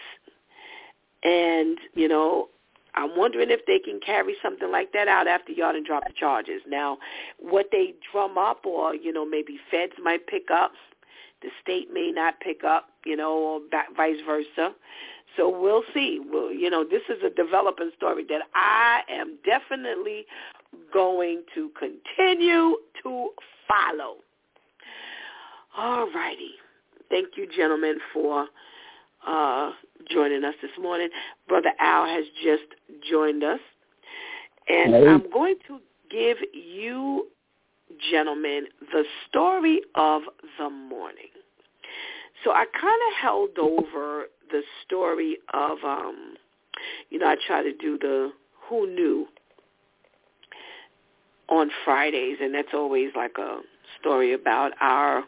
and 1.24 1.78
you 1.94 2.08
know, 2.08 2.50
I'm 2.96 3.16
wondering 3.16 3.50
if 3.52 3.66
they 3.66 3.80
can 3.80 4.00
carry 4.06 4.36
something 4.42 4.72
like 4.72 4.92
that 4.94 5.08
out 5.08 5.28
after 5.28 5.52
y'all 5.52 5.74
done 5.74 5.84
drop 5.86 6.04
the 6.08 6.14
charges. 6.14 6.62
Now, 6.68 6.98
what 7.40 7.68
they 7.72 7.94
drum 8.12 8.38
up, 8.38 8.66
or 8.66 8.96
you 8.96 9.14
know, 9.14 9.26
maybe 9.26 9.60
feds 9.72 9.94
might 10.02 10.28
pick 10.28 10.50
up, 10.52 10.72
the 11.42 11.50
state 11.62 11.88
may 11.94 12.12
not 12.12 12.40
pick 12.40 12.64
up, 12.64 12.90
you 13.06 13.16
know, 13.16 13.34
or 13.38 13.60
back, 13.72 13.88
vice 13.96 14.20
versa. 14.26 14.74
So 15.38 15.48
we'll 15.50 15.84
see. 15.94 16.20
Well, 16.32 16.52
you 16.52 16.70
know, 16.70 16.84
this 16.84 17.04
is 17.10 17.24
a 17.24 17.30
developing 17.30 17.92
story 17.96 18.26
that 18.30 18.42
I 18.56 19.02
am 19.10 19.38
definitely 19.46 20.26
going 20.94 21.44
to 21.56 21.72
continue 21.78 22.78
to 23.04 23.30
follow. 23.68 24.18
All 25.78 26.10
righty. 26.12 26.52
Thank 27.10 27.30
you, 27.38 27.48
gentlemen, 27.56 27.98
for 28.14 28.48
uh, 29.28 29.72
joining 30.10 30.44
us 30.44 30.56
this 30.62 30.72
morning. 30.80 31.10
Brother 31.48 31.72
Al 31.80 32.06
has 32.06 32.26
just 32.44 32.64
joined 33.10 33.44
us. 33.44 33.60
And 34.68 34.94
hey. 34.94 35.08
I'm 35.08 35.30
going 35.32 35.56
to 35.68 35.80
give 36.12 36.38
you, 36.54 37.28
gentlemen, 38.12 38.66
the 38.92 39.04
story 39.28 39.82
of 39.96 40.22
the 40.58 40.70
morning. 40.70 41.30
So 42.44 42.52
I 42.52 42.66
kind 42.80 43.02
of 43.10 43.22
held 43.22 43.58
over 43.60 44.26
the 44.52 44.62
story 44.86 45.38
of, 45.54 45.78
um, 45.84 46.36
you 47.10 47.20
know, 47.20 47.28
I 47.28 47.36
try 47.46 47.64
to 47.64 47.74
do 47.74 47.98
the 47.98 48.32
who 48.68 48.88
knew 48.88 49.28
on 51.50 51.72
Fridays, 51.84 52.38
and 52.42 52.54
that's 52.54 52.70
always 52.74 53.10
like 53.16 53.38
a 53.40 53.60
story 54.00 54.34
about 54.34 54.72
our, 54.80 55.24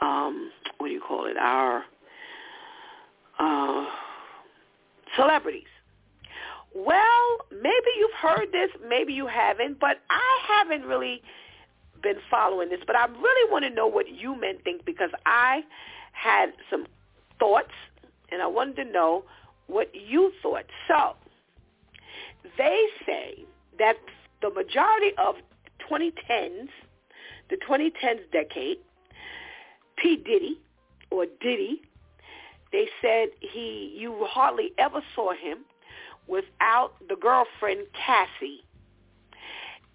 um, 0.00 0.50
what 0.78 0.88
do 0.88 0.92
you 0.92 1.00
call 1.00 1.26
it, 1.26 1.36
our 1.36 1.84
uh, 3.38 3.86
celebrities. 5.16 5.64
Well, 6.74 7.38
maybe 7.50 7.90
you've 7.98 8.12
heard 8.12 8.52
this, 8.52 8.70
maybe 8.88 9.12
you 9.12 9.26
haven't, 9.26 9.80
but 9.80 10.00
I 10.10 10.38
haven't 10.46 10.84
really 10.84 11.22
been 12.02 12.18
following 12.30 12.68
this, 12.68 12.80
but 12.86 12.94
I 12.94 13.06
really 13.06 13.50
want 13.50 13.64
to 13.64 13.70
know 13.70 13.86
what 13.86 14.08
you 14.08 14.38
men 14.38 14.58
think 14.62 14.84
because 14.84 15.10
I 15.26 15.62
had 16.12 16.52
some 16.70 16.86
thoughts 17.38 17.72
and 18.30 18.42
I 18.42 18.46
wanted 18.46 18.76
to 18.76 18.84
know 18.84 19.24
what 19.66 19.90
you 19.94 20.32
thought. 20.42 20.66
So, 20.86 21.14
they 22.56 22.86
say 23.04 23.44
that 23.78 23.96
the 24.42 24.50
majority 24.50 25.12
of 25.18 25.36
2010s, 25.90 26.68
the 27.50 27.56
2010s 27.56 28.30
decade, 28.32 28.78
P. 30.02 30.16
Diddy 30.16 30.58
or 31.10 31.26
Diddy 31.40 31.82
they 32.72 32.88
said 33.00 33.28
he 33.40 33.94
you 33.96 34.26
hardly 34.28 34.72
ever 34.78 35.00
saw 35.14 35.32
him 35.32 35.58
without 36.26 36.92
the 37.08 37.16
girlfriend 37.16 37.86
Cassie. 37.94 38.62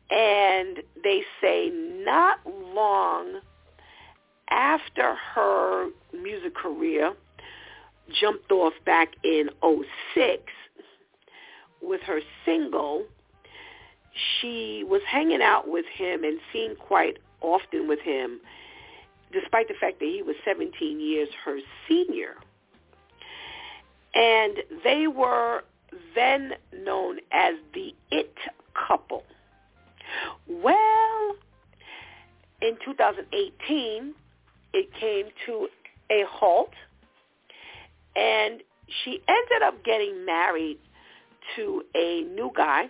And 0.09 0.79
they 1.03 1.21
say 1.41 1.71
not 1.73 2.39
long 2.45 3.39
after 4.49 5.15
her 5.15 5.89
music 6.13 6.55
career 6.55 7.13
jumped 8.19 8.51
off 8.51 8.73
back 8.85 9.09
in 9.23 9.49
06 10.15 10.43
with 11.81 12.01
her 12.01 12.19
single, 12.45 13.05
she 14.13 14.83
was 14.87 15.01
hanging 15.07 15.41
out 15.41 15.67
with 15.67 15.85
him 15.85 16.23
and 16.23 16.39
seen 16.51 16.75
quite 16.75 17.17
often 17.41 17.87
with 17.87 17.99
him, 17.99 18.39
despite 19.33 19.67
the 19.67 19.73
fact 19.79 19.99
that 19.99 20.05
he 20.05 20.21
was 20.21 20.35
17 20.45 20.99
years 20.99 21.29
her 21.43 21.57
senior. 21.87 22.35
And 24.15 24.57
they 24.83 25.07
were 25.07 25.63
then 26.15 26.53
known 26.73 27.17
as 27.31 27.55
the 27.73 27.93
It 28.11 28.35
couple. 28.87 29.23
Well, 30.47 31.35
in 32.61 32.77
2018, 32.85 34.13
it 34.73 34.89
came 34.99 35.25
to 35.45 35.67
a 36.09 36.23
halt, 36.29 36.73
and 38.15 38.61
she 39.03 39.21
ended 39.27 39.63
up 39.63 39.83
getting 39.83 40.25
married 40.25 40.77
to 41.55 41.83
a 41.95 42.21
new 42.21 42.51
guy 42.55 42.85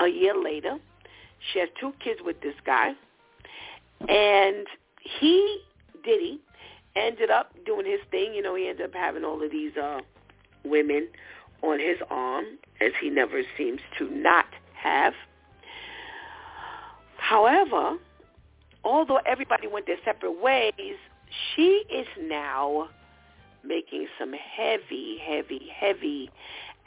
a 0.00 0.08
year 0.08 0.34
later. 0.36 0.78
She 1.52 1.58
has 1.58 1.68
two 1.80 1.92
kids 2.02 2.20
with 2.24 2.40
this 2.40 2.54
guy, 2.64 2.92
and 4.08 4.66
he, 5.02 5.60
Diddy, 6.04 6.40
ended 6.96 7.30
up 7.30 7.52
doing 7.64 7.86
his 7.86 8.00
thing. 8.10 8.34
You 8.34 8.42
know, 8.42 8.54
he 8.54 8.68
ended 8.68 8.86
up 8.86 8.94
having 8.94 9.24
all 9.24 9.42
of 9.42 9.50
these 9.50 9.76
uh, 9.76 10.00
women 10.64 11.08
on 11.62 11.78
his 11.78 11.98
arm, 12.10 12.44
as 12.80 12.92
he 13.00 13.08
never 13.08 13.42
seems 13.56 13.80
to 13.98 14.08
not 14.10 14.46
have. 14.74 15.14
However, 17.16 17.96
although 18.84 19.20
everybody 19.24 19.68
went 19.68 19.86
their 19.86 19.96
separate 20.04 20.42
ways, 20.42 20.96
she 21.54 21.84
is 21.90 22.06
now 22.20 22.88
making 23.64 24.08
some 24.18 24.32
heavy, 24.32 25.18
heavy, 25.24 25.68
heavy 25.72 26.30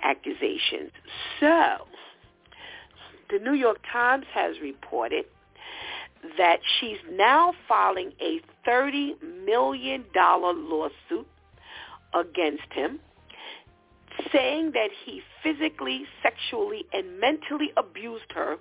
accusations. 0.04 0.92
So, 1.40 1.78
the 3.30 3.40
New 3.40 3.54
York 3.54 3.80
Times 3.92 4.26
has 4.34 4.56
reported 4.62 5.26
that 6.38 6.60
she's 6.80 6.98
now 7.12 7.54
filing 7.68 8.12
a 8.22 8.42
$30 8.68 9.22
million 9.46 10.06
lawsuit 10.16 11.28
against 12.14 12.72
him, 12.72 13.00
saying 14.32 14.72
that 14.74 14.90
he 15.06 15.22
physically, 15.44 16.06
sexually, 16.24 16.86
and 16.94 17.20
mentally 17.20 17.72
abused 17.78 18.32
her 18.34 18.58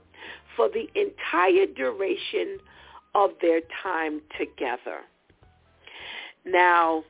for 0.57 0.69
the 0.69 0.89
entire 0.95 1.67
duration 1.67 2.59
of 3.15 3.31
their 3.41 3.61
time 3.83 4.21
together. 4.39 5.01
Now, 6.45 7.05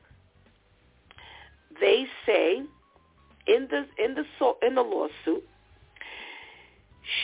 they 1.79 2.05
say 2.25 2.61
in 3.47 3.67
the 3.69 3.85
in 4.03 4.15
the 4.15 4.23
in 4.65 4.75
the 4.75 4.81
lawsuit, 4.81 5.43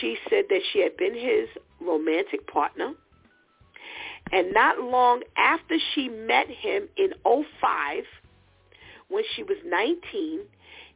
she 0.00 0.16
said 0.28 0.44
that 0.50 0.60
she 0.72 0.80
had 0.80 0.96
been 0.96 1.14
his 1.14 1.48
romantic 1.80 2.46
partner, 2.46 2.92
and 4.30 4.52
not 4.52 4.80
long 4.80 5.22
after 5.36 5.76
she 5.94 6.08
met 6.08 6.48
him 6.48 6.88
in 6.96 7.12
05, 7.24 8.04
when 9.08 9.24
she 9.34 9.42
was 9.42 9.58
19, 9.66 10.40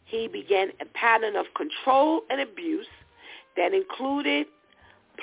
he 0.05 0.29
began 0.29 0.69
a 0.81 0.85
pattern 0.87 1.37
of 1.37 1.47
control 1.55 2.23
and 2.31 2.41
abuse 2.41 2.87
that 3.57 3.75
included 3.75 4.47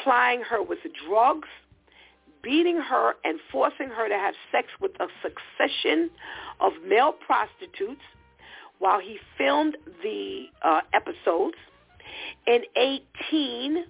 plying 0.03 0.41
her 0.41 0.61
with 0.61 0.79
drugs, 1.07 1.47
beating 2.43 2.77
her 2.77 3.13
and 3.23 3.39
forcing 3.51 3.89
her 3.89 4.09
to 4.09 4.15
have 4.15 4.35
sex 4.51 4.67
with 4.81 4.91
a 4.99 5.07
succession 5.21 6.09
of 6.59 6.73
male 6.85 7.13
prostitutes 7.13 8.01
while 8.79 8.99
he 8.99 9.17
filmed 9.37 9.77
the 10.03 10.45
uh, 10.61 10.81
episodes. 10.93 11.55
In 12.45 12.61
18, 12.75 13.85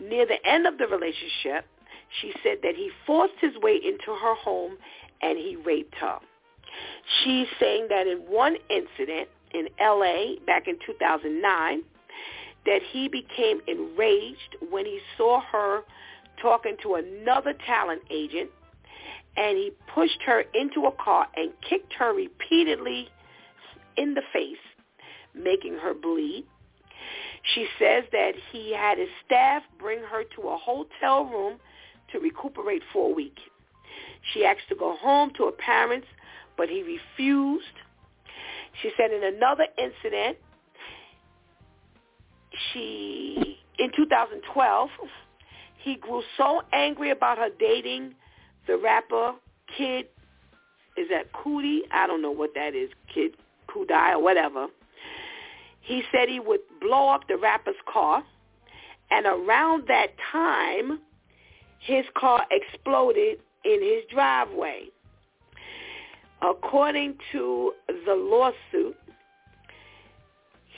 near 0.00 0.26
the 0.26 0.44
end 0.44 0.66
of 0.66 0.76
the 0.78 0.86
relationship, 0.86 1.64
she 2.20 2.32
said 2.42 2.58
that 2.62 2.74
he 2.74 2.90
forced 3.06 3.34
his 3.40 3.56
way 3.62 3.76
into 3.76 4.14
her 4.14 4.34
home 4.34 4.76
and 5.22 5.38
he 5.38 5.56
raped 5.56 5.94
her. 5.96 6.18
She's 7.22 7.46
saying 7.58 7.86
that 7.90 8.06
in 8.06 8.18
one 8.18 8.56
incident 8.68 9.28
in 9.52 9.68
L.A. 9.78 10.38
back 10.46 10.68
in 10.68 10.78
2009, 10.86 11.82
that 12.66 12.80
he 12.92 13.08
became 13.08 13.60
enraged 13.66 14.56
when 14.70 14.84
he 14.84 15.00
saw 15.16 15.40
her 15.40 15.82
talking 16.40 16.76
to 16.82 16.94
another 16.94 17.54
talent 17.66 18.02
agent 18.10 18.50
and 19.36 19.56
he 19.56 19.72
pushed 19.94 20.20
her 20.26 20.44
into 20.54 20.86
a 20.86 20.92
car 20.92 21.26
and 21.36 21.52
kicked 21.68 21.92
her 21.94 22.12
repeatedly 22.12 23.08
in 23.96 24.14
the 24.14 24.22
face, 24.32 24.56
making 25.34 25.74
her 25.74 25.94
bleed. 25.94 26.44
She 27.54 27.66
says 27.78 28.04
that 28.12 28.32
he 28.52 28.74
had 28.74 28.98
his 28.98 29.08
staff 29.24 29.62
bring 29.78 30.00
her 30.00 30.24
to 30.36 30.48
a 30.48 30.56
hotel 30.56 31.24
room 31.24 31.58
to 32.12 32.18
recuperate 32.18 32.82
for 32.92 33.10
a 33.10 33.14
week. 33.14 33.38
She 34.32 34.44
asked 34.44 34.68
to 34.68 34.74
go 34.74 34.96
home 34.96 35.32
to 35.36 35.46
her 35.46 35.52
parents, 35.52 36.06
but 36.56 36.68
he 36.68 36.82
refused. 36.82 37.64
She 38.82 38.90
said 38.96 39.12
in 39.12 39.24
another 39.24 39.66
incident, 39.78 40.36
she 42.72 43.58
in 43.78 43.90
2012, 43.96 44.90
he 45.78 45.96
grew 45.96 46.22
so 46.36 46.62
angry 46.72 47.10
about 47.10 47.38
her 47.38 47.48
dating 47.58 48.14
the 48.66 48.76
rapper 48.76 49.32
Kid. 49.76 50.06
Is 50.96 51.08
that 51.08 51.32
Cudi? 51.32 51.80
I 51.90 52.06
don't 52.06 52.20
know 52.20 52.30
what 52.30 52.50
that 52.54 52.74
is. 52.74 52.90
Kid 53.12 53.32
Kudai 53.68 54.14
or 54.14 54.22
whatever. 54.22 54.66
He 55.80 56.02
said 56.12 56.28
he 56.28 56.40
would 56.40 56.60
blow 56.80 57.08
up 57.08 57.26
the 57.28 57.36
rapper's 57.36 57.74
car, 57.90 58.22
and 59.10 59.26
around 59.26 59.84
that 59.88 60.08
time, 60.30 61.00
his 61.80 62.04
car 62.16 62.46
exploded 62.50 63.38
in 63.64 63.82
his 63.82 64.04
driveway. 64.10 64.84
According 66.42 67.16
to 67.32 67.72
the 68.06 68.14
lawsuit, 68.14 68.96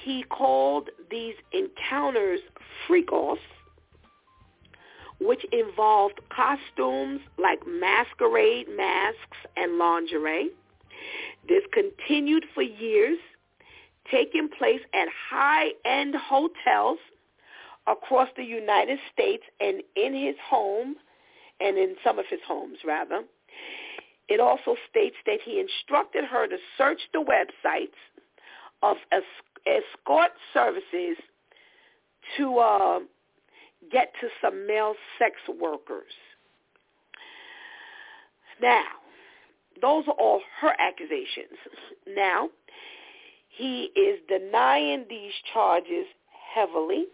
he 0.03 0.25
called 0.25 0.91
these 1.11 1.35
encounters 1.53 2.41
freak-offs, 2.87 3.41
which 5.21 5.45
involved 5.53 6.21
costumes 6.31 7.21
like 7.39 7.61
masquerade 7.67 8.67
masks 8.77 9.39
and 9.57 9.79
lingerie. 9.79 10.51
This 11.49 11.63
continued 11.73 12.45
for 12.55 12.63
years, 12.63 13.19
taking 14.11 14.49
place 14.49 14.81
at 14.95 15.07
high-end 15.31 16.17
hotels 16.17 16.99
across 17.87 18.29
the 18.37 18.45
United 18.45 18.99
States 19.13 19.43
and 19.61 19.83
in 19.97 20.15
his 20.15 20.37
home, 20.49 20.97
and 21.61 21.79
in 21.79 21.95
some 22.05 22.19
of 22.19 22.25
his 22.29 22.41
homes, 22.47 22.79
rather. 22.85 23.23
It 24.29 24.41
also 24.41 24.77
states 24.91 25.17
that 25.27 25.39
he 25.45 25.61
instructed 25.61 26.25
her 26.25 26.47
to 26.47 26.57
search 26.79 27.01
the 27.13 27.25
websites 27.25 27.89
of 28.83 28.97
escort 29.67 30.31
services 30.53 31.17
to 32.37 32.59
uh, 32.59 32.99
get 33.91 34.13
to 34.21 34.29
some 34.41 34.67
male 34.67 34.95
sex 35.19 35.35
workers. 35.61 36.13
Now, 38.61 38.85
those 39.81 40.05
are 40.07 40.15
all 40.15 40.41
her 40.61 40.75
accusations. 40.79 41.59
Now, 42.07 42.49
he 43.49 43.91
is 43.97 44.21
denying 44.29 45.05
these 45.09 45.33
charges 45.53 46.07
heavily. 46.55 47.07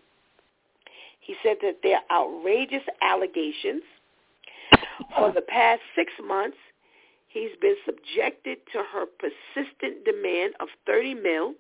He 1.28 1.36
said 1.42 1.58
that 1.60 1.80
they're 1.82 2.00
outrageous 2.10 2.82
allegations. 3.02 3.82
For 5.14 5.30
the 5.30 5.42
past 5.42 5.82
six 5.94 6.10
months, 6.26 6.56
he's 7.28 7.50
been 7.60 7.76
subjected 7.84 8.56
to 8.72 8.78
her 8.78 9.04
persistent 9.04 10.06
demand 10.06 10.54
of 10.58 10.68
30 10.86 11.14
mil 11.16 11.52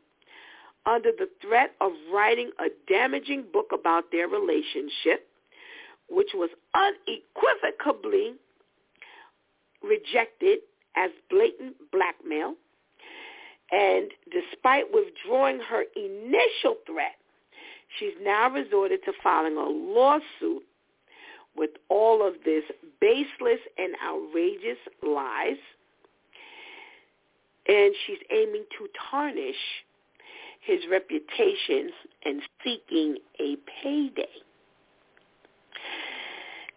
under 0.86 1.10
the 1.12 1.28
threat 1.42 1.74
of 1.82 1.92
writing 2.10 2.50
a 2.58 2.68
damaging 2.90 3.44
book 3.52 3.66
about 3.74 4.10
their 4.10 4.26
relationship, 4.26 5.28
which 6.08 6.30
was 6.32 6.48
unequivocally 6.74 8.36
rejected 9.82 10.60
as 10.96 11.10
blatant 11.28 11.76
blackmail. 11.92 12.54
And 13.70 14.10
despite 14.32 14.86
withdrawing 14.90 15.60
her 15.60 15.84
initial 15.94 16.76
threat, 16.86 17.16
she's 17.98 18.14
now 18.22 18.50
resorted 18.50 19.00
to 19.04 19.12
filing 19.22 19.56
a 19.56 19.68
lawsuit 19.68 20.62
with 21.56 21.70
all 21.88 22.26
of 22.26 22.34
this 22.44 22.64
baseless 23.00 23.60
and 23.78 23.94
outrageous 24.06 24.78
lies. 25.02 25.56
And 27.66 27.94
she's 28.06 28.18
aiming 28.30 28.64
to 28.78 28.88
tarnish 29.10 29.56
his 30.60 30.80
reputation 30.90 31.90
and 32.24 32.42
seeking 32.64 33.16
a 33.40 33.56
payday. 33.82 34.28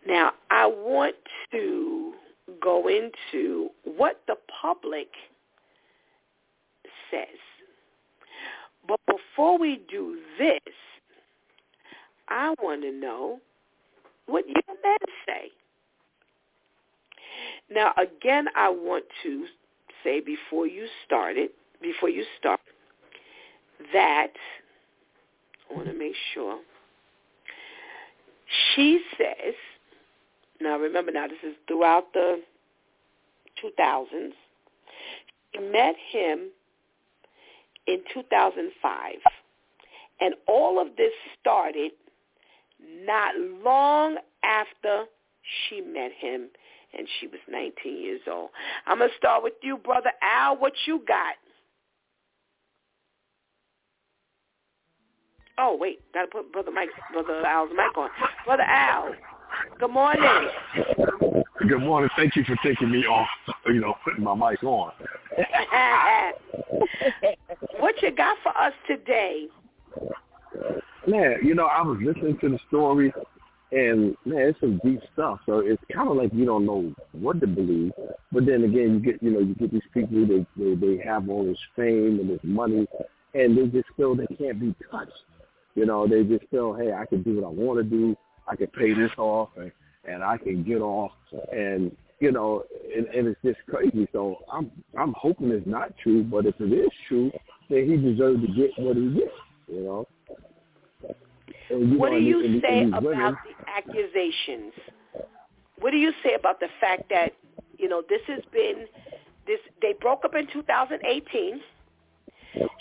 Now, 0.07 0.31
I 0.49 0.65
want 0.65 1.15
to 1.51 2.13
go 2.61 2.87
into 2.87 3.69
what 3.83 4.21
the 4.27 4.35
public 4.61 5.09
says. 7.09 7.27
But 8.87 8.99
before 9.05 9.59
we 9.59 9.81
do 9.89 10.17
this, 10.39 10.59
I 12.31 12.55
want 12.61 12.81
to 12.83 12.91
know 12.91 13.39
what 14.25 14.47
you 14.47 14.55
men 14.67 14.97
say. 15.27 15.51
Now, 17.69 17.93
again, 17.97 18.45
I 18.55 18.69
want 18.69 19.03
to 19.23 19.45
say 20.03 20.21
before 20.21 20.65
you 20.65 20.87
start 21.05 21.37
it, 21.37 21.51
before 21.81 22.09
you 22.09 22.23
start, 22.39 22.59
that 23.93 24.31
I 25.69 25.73
want 25.73 25.87
to 25.87 25.93
make 25.93 26.15
sure 26.33 26.59
she 28.73 29.01
says. 29.17 29.53
Now, 30.61 30.77
remember, 30.77 31.11
now 31.11 31.27
this 31.27 31.37
is 31.43 31.55
throughout 31.67 32.13
the 32.13 32.41
2000s. 33.63 34.31
She 35.53 35.59
met 35.59 35.95
him 36.11 36.49
in 37.87 38.01
2005. 38.13 39.13
And 40.21 40.35
all 40.47 40.79
of 40.79 40.95
this 40.97 41.11
started 41.39 41.91
not 43.05 43.35
long 43.63 44.17
after 44.43 45.05
she 45.69 45.81
met 45.81 46.11
him 46.17 46.47
and 46.97 47.07
she 47.19 47.27
was 47.27 47.39
19 47.49 48.01
years 48.01 48.21
old. 48.29 48.49
I'm 48.85 48.99
going 48.99 49.09
to 49.09 49.17
start 49.17 49.43
with 49.43 49.53
you, 49.61 49.77
Brother 49.77 50.11
Al. 50.21 50.57
What 50.57 50.73
you 50.85 51.01
got? 51.07 51.35
Oh, 55.57 55.77
wait. 55.79 55.99
Got 56.13 56.23
to 56.23 56.27
put 56.27 56.51
Brother 56.51 56.71
Mike, 56.71 56.89
Brother 57.13 57.45
Al's 57.45 57.69
mic 57.71 57.97
on. 57.97 58.09
Brother 58.45 58.63
Al, 58.63 59.13
Good 59.79 59.91
morning. 59.91 60.49
Good 61.67 61.79
morning. 61.79 62.09
Thank 62.15 62.35
you 62.35 62.43
for 62.43 62.55
taking 62.63 62.91
me 62.91 63.05
off, 63.05 63.27
you 63.67 63.79
know, 63.79 63.95
putting 64.03 64.23
my 64.23 64.33
mic 64.33 64.63
on. 64.63 64.91
what 67.79 68.01
you 68.01 68.11
got 68.11 68.37
for 68.43 68.57
us 68.57 68.73
today? 68.87 69.47
Man, 71.07 71.37
you 71.43 71.55
know, 71.55 71.65
I 71.65 71.81
was 71.81 71.99
listening 72.03 72.37
to 72.39 72.49
the 72.49 72.59
story, 72.67 73.13
and 73.71 74.15
man, 74.25 74.49
it's 74.49 74.59
some 74.59 74.79
deep 74.83 75.01
stuff. 75.13 75.39
So 75.45 75.59
it's 75.59 75.81
kind 75.93 76.09
of 76.09 76.17
like 76.17 76.31
you 76.33 76.45
don't 76.45 76.65
know 76.65 76.93
what 77.13 77.39
to 77.41 77.47
believe. 77.47 77.91
But 78.31 78.45
then 78.45 78.63
again, 78.63 78.93
you 78.93 78.99
get, 78.99 79.23
you 79.23 79.31
know, 79.31 79.39
you 79.39 79.55
get 79.55 79.71
these 79.71 79.81
people 79.93 80.27
they 80.27 80.45
they, 80.57 80.75
they 80.75 81.03
have 81.03 81.29
all 81.29 81.45
this 81.45 81.57
fame 81.75 82.19
and 82.19 82.29
this 82.29 82.39
money, 82.43 82.87
and 83.33 83.57
they 83.57 83.65
just 83.67 83.87
feel 83.97 84.15
they 84.15 84.27
can't 84.27 84.59
be 84.59 84.75
touched. 84.91 85.11
You 85.75 85.85
know, 85.85 86.07
they 86.07 86.23
just 86.23 86.49
feel, 86.51 86.73
hey, 86.73 86.93
I 86.93 87.05
can 87.05 87.23
do 87.23 87.35
what 87.35 87.45
I 87.45 87.49
want 87.49 87.79
to 87.79 87.83
do. 87.83 88.15
I 88.47 88.55
can 88.55 88.67
pay 88.67 88.93
this 88.93 89.11
off, 89.17 89.49
and 89.57 89.71
and 90.03 90.23
I 90.23 90.37
can 90.37 90.63
get 90.63 90.81
off, 90.81 91.11
and 91.51 91.95
you 92.19 92.31
know, 92.31 92.63
and, 92.95 93.07
and 93.07 93.27
it's 93.27 93.39
just 93.43 93.59
crazy. 93.67 94.07
So 94.11 94.37
I'm 94.51 94.71
I'm 94.97 95.13
hoping 95.17 95.51
it's 95.51 95.65
not 95.65 95.93
true, 96.03 96.23
but 96.23 96.45
if 96.45 96.55
it 96.59 96.73
is 96.73 96.91
true, 97.07 97.31
then 97.69 97.89
he 97.89 97.97
deserves 97.97 98.41
to 98.41 98.47
get 98.47 98.71
what 98.77 98.97
he 98.97 99.13
gets. 99.13 99.31
You 99.67 99.83
know. 99.83 100.07
You 101.69 101.97
what 101.97 102.11
know, 102.11 102.19
do 102.19 102.23
you 102.23 102.45
and, 102.45 102.61
say 102.61 102.79
and 102.79 102.89
about 102.89 103.03
women, 103.03 103.37
the 103.45 103.69
accusations? 103.69 104.73
What 105.79 105.91
do 105.91 105.97
you 105.97 106.11
say 106.23 106.35
about 106.35 106.59
the 106.59 106.67
fact 106.79 107.09
that 107.09 107.33
you 107.77 107.89
know 107.89 108.03
this 108.07 108.21
has 108.27 108.41
been 108.51 108.85
this? 109.47 109.59
They 109.81 109.93
broke 109.99 110.25
up 110.25 110.35
in 110.35 110.47
2018. 110.51 111.61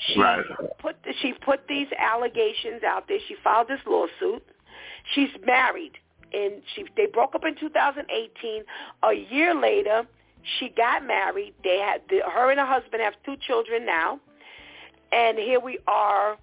She 0.06 0.20
right. 0.20 0.44
put 0.80 0.96
the, 1.04 1.12
she 1.22 1.32
put 1.32 1.60
these 1.68 1.86
allegations 1.96 2.82
out 2.82 3.06
there. 3.08 3.18
She 3.28 3.36
filed 3.42 3.68
this 3.68 3.80
lawsuit. 3.86 4.42
She's 5.14 5.30
married, 5.46 5.92
and 6.32 6.62
she 6.74 6.84
they 6.96 7.06
broke 7.06 7.34
up 7.34 7.44
in 7.44 7.54
2018. 7.56 8.62
A 9.04 9.12
year 9.12 9.54
later, 9.54 10.06
she 10.58 10.70
got 10.70 11.06
married. 11.06 11.54
They 11.62 11.78
had 11.78 12.02
the, 12.08 12.20
her 12.28 12.50
and 12.50 12.58
her 12.58 12.66
husband 12.66 13.02
have 13.02 13.14
two 13.24 13.36
children 13.46 13.86
now, 13.86 14.20
and 15.12 15.38
here 15.38 15.60
we 15.60 15.78
are 15.86 16.36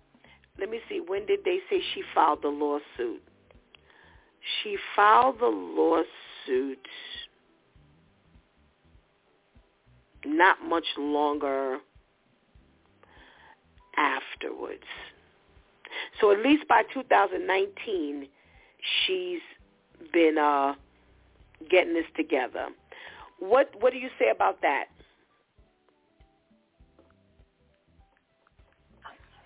let 0.60 0.70
me 0.70 0.80
see, 0.90 1.02
when 1.06 1.26
did 1.26 1.40
they 1.46 1.60
say 1.70 1.82
she 1.94 2.04
filed 2.14 2.42
the 2.42 2.50
lawsuit? 2.50 3.22
She 4.64 4.78
filed 4.96 5.40
the 5.40 5.46
lawsuit 5.48 6.88
not 10.26 10.58
much 10.64 10.86
longer 10.98 11.78
afterwards. 13.98 14.84
So 16.20 16.32
at 16.32 16.40
least 16.40 16.68
by 16.68 16.84
2019, 16.94 18.28
she's 19.06 19.40
been 20.12 20.38
uh, 20.38 20.74
getting 21.70 21.94
this 21.94 22.06
together. 22.16 22.68
What 23.40 23.72
what 23.80 23.94
do 23.94 24.00
you 24.00 24.10
say 24.20 24.30
about 24.30 24.62
that? 24.62 24.86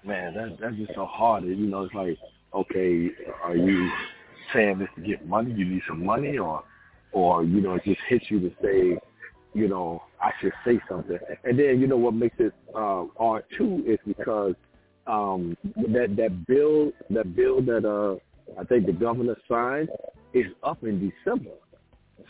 Man, 0.06 0.34
that 0.34 0.58
that's 0.60 0.76
just 0.76 0.94
so 0.96 1.06
hard. 1.06 1.44
You 1.44 1.56
know, 1.56 1.84
it's 1.84 1.94
like, 1.94 2.18
okay, 2.54 3.10
are 3.44 3.56
you 3.56 3.90
saying 4.54 4.80
this 4.80 4.90
to 4.96 5.02
get 5.02 5.28
money? 5.28 5.54
You 5.54 5.66
need 5.66 5.82
some 5.88 6.06
money, 6.06 6.38
or 6.38 6.64
or 7.12 7.44
you 7.44 7.62
know, 7.62 7.76
it 7.76 7.84
just 7.84 8.02
hits 8.08 8.26
you 8.30 8.40
to 8.42 8.52
say, 8.62 9.00
you 9.54 9.68
know, 9.68 10.04
I 10.22 10.32
should 10.42 10.54
say 10.66 10.80
something. 10.90 11.18
And 11.44 11.58
then 11.58 11.80
you 11.80 11.88
know 11.88 11.98
what 11.98 12.14
makes 12.14 12.36
it 12.40 12.54
uh, 12.76 13.06
hard 13.18 13.46
too 13.58 13.84
is 13.88 14.00
because 14.06 14.56
um, 15.08 15.58
that 15.76 16.16
that 16.18 16.46
bill 16.48 16.92
that 17.10 17.36
bill 17.36 17.62
that 17.64 17.86
uh, 17.86 18.60
I 18.60 18.64
think 18.66 18.86
the 18.86 18.94
governor 18.94 19.36
signed 19.50 19.90
is 20.34 20.46
up 20.64 20.84
in 20.84 21.12
December. 21.26 21.52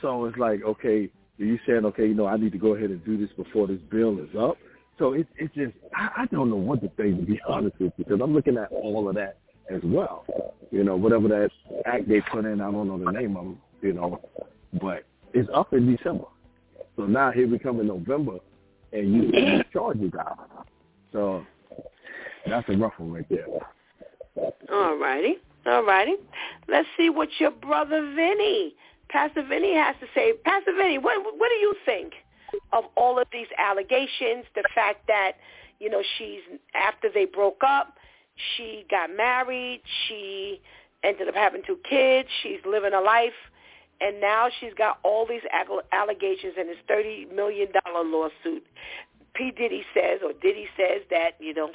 So 0.01 0.25
it's 0.25 0.37
like, 0.37 0.63
okay, 0.63 1.09
you 1.37 1.59
saying, 1.67 1.85
okay, 1.85 2.07
you 2.07 2.13
know, 2.13 2.27
I 2.27 2.37
need 2.37 2.51
to 2.53 2.57
go 2.57 2.75
ahead 2.75 2.89
and 2.89 3.03
do 3.05 3.17
this 3.17 3.29
before 3.35 3.67
this 3.67 3.79
bill 3.89 4.19
is 4.19 4.29
up. 4.39 4.57
So 5.01 5.13
it, 5.13 5.25
it's 5.35 5.53
just 5.55 5.73
I, 5.95 6.09
I 6.15 6.25
don't 6.27 6.51
know 6.51 6.57
what 6.57 6.79
to 6.81 6.91
say 6.95 7.09
to 7.09 7.21
be 7.25 7.41
honest 7.49 7.75
with 7.79 7.91
you 7.97 8.05
because 8.05 8.21
I'm 8.21 8.35
looking 8.35 8.55
at 8.55 8.71
all 8.71 9.09
of 9.09 9.15
that 9.15 9.39
as 9.73 9.81
well. 9.83 10.25
You 10.69 10.83
know, 10.83 10.95
whatever 10.95 11.27
that 11.27 11.49
act 11.87 12.07
they 12.07 12.21
put 12.21 12.45
in, 12.45 12.61
I 12.61 12.71
don't 12.71 12.87
know 12.87 13.03
the 13.03 13.11
name 13.11 13.35
of 13.35 13.45
them. 13.45 13.57
You 13.81 13.93
know, 13.93 14.21
but 14.79 15.03
it's 15.33 15.49
up 15.55 15.73
in 15.73 15.95
December. 15.95 16.25
So 16.95 17.07
now 17.07 17.31
here 17.31 17.49
we 17.49 17.57
come 17.57 17.79
in 17.79 17.87
November, 17.87 18.37
and 18.93 19.11
you 19.11 19.31
these 19.31 19.63
charges 19.73 20.11
out. 20.19 20.67
So 21.11 21.43
that's 22.47 22.69
a 22.69 22.77
rough 22.77 22.93
one 22.97 23.11
right 23.11 23.25
there. 23.27 23.47
All 24.71 24.97
righty, 24.97 25.37
all 25.65 25.83
righty. 25.83 26.13
Let's 26.67 26.87
see 26.95 27.09
what 27.09 27.29
your 27.39 27.51
brother 27.51 28.13
Vinny, 28.15 28.75
Pastor 29.09 29.43
Vinny, 29.49 29.73
has 29.73 29.95
to 29.99 30.05
say. 30.13 30.33
Pastor 30.45 30.73
Vinny, 30.77 30.99
what 30.99 31.23
what 31.23 31.49
do 31.49 31.55
you 31.55 31.73
think? 31.87 32.13
Of 32.73 32.85
all 32.95 33.19
of 33.19 33.27
these 33.31 33.47
allegations, 33.57 34.45
the 34.55 34.63
fact 34.73 35.07
that, 35.07 35.33
you 35.79 35.89
know, 35.89 36.01
she's, 36.17 36.41
after 36.73 37.09
they 37.13 37.25
broke 37.25 37.61
up, 37.65 37.97
she 38.55 38.85
got 38.89 39.15
married, 39.15 39.81
she 40.07 40.61
ended 41.03 41.27
up 41.27 41.35
having 41.35 41.61
two 41.65 41.79
kids, 41.87 42.29
she's 42.43 42.59
living 42.65 42.93
a 42.93 43.01
life, 43.01 43.33
and 43.99 44.19
now 44.19 44.49
she's 44.59 44.73
got 44.73 44.99
all 45.03 45.27
these 45.27 45.41
allegations 45.91 46.53
in 46.59 46.67
this 46.67 46.77
$30 46.89 47.33
million 47.33 47.69
lawsuit. 47.85 48.65
P. 49.33 49.51
Diddy 49.51 49.83
says, 49.93 50.19
or 50.23 50.33
Diddy 50.33 50.67
says 50.75 51.01
that, 51.09 51.31
you 51.39 51.53
know, 51.53 51.69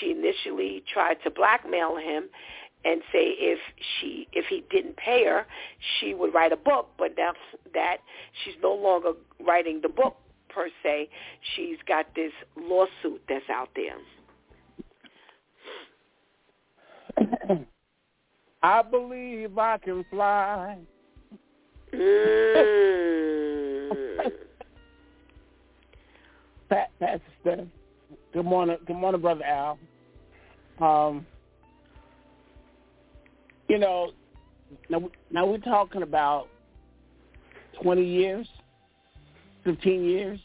she 0.00 0.10
initially 0.12 0.82
tried 0.92 1.16
to 1.24 1.30
blackmail 1.30 1.96
him 1.96 2.24
and 2.84 3.00
say 3.12 3.34
if 3.38 3.58
she 4.00 4.28
if 4.32 4.46
he 4.46 4.64
didn't 4.70 4.96
pay 4.96 5.24
her, 5.24 5.46
she 5.98 6.14
would 6.14 6.32
write 6.34 6.52
a 6.52 6.56
book. 6.56 6.90
But 6.98 7.16
now 7.16 7.32
that 7.74 7.98
she's 8.44 8.54
no 8.62 8.74
longer 8.74 9.12
writing 9.44 9.80
the 9.82 9.88
book 9.88 10.16
per 10.48 10.68
se, 10.82 11.08
she's 11.54 11.78
got 11.86 12.06
this 12.14 12.32
lawsuit 12.56 13.22
that's 13.28 13.48
out 13.50 13.70
there. 13.74 13.96
I 18.62 18.82
believe 18.82 19.58
I 19.58 19.78
can 19.78 20.04
fly. 20.10 20.78
Mm. 21.94 22.76
Pat, 26.68 26.90
Pastor 26.98 27.68
Good 28.32 28.44
morning, 28.44 28.76
good 28.86 28.96
morning, 28.96 29.20
brother 29.20 29.44
Al. 29.44 29.78
Um, 30.80 31.26
you 33.68 33.78
know, 33.78 34.12
now 34.88 35.10
now 35.30 35.46
we're 35.46 35.58
talking 35.58 36.02
about 36.02 36.48
twenty 37.82 38.04
years, 38.04 38.46
fifteen 39.64 40.04
years. 40.04 40.40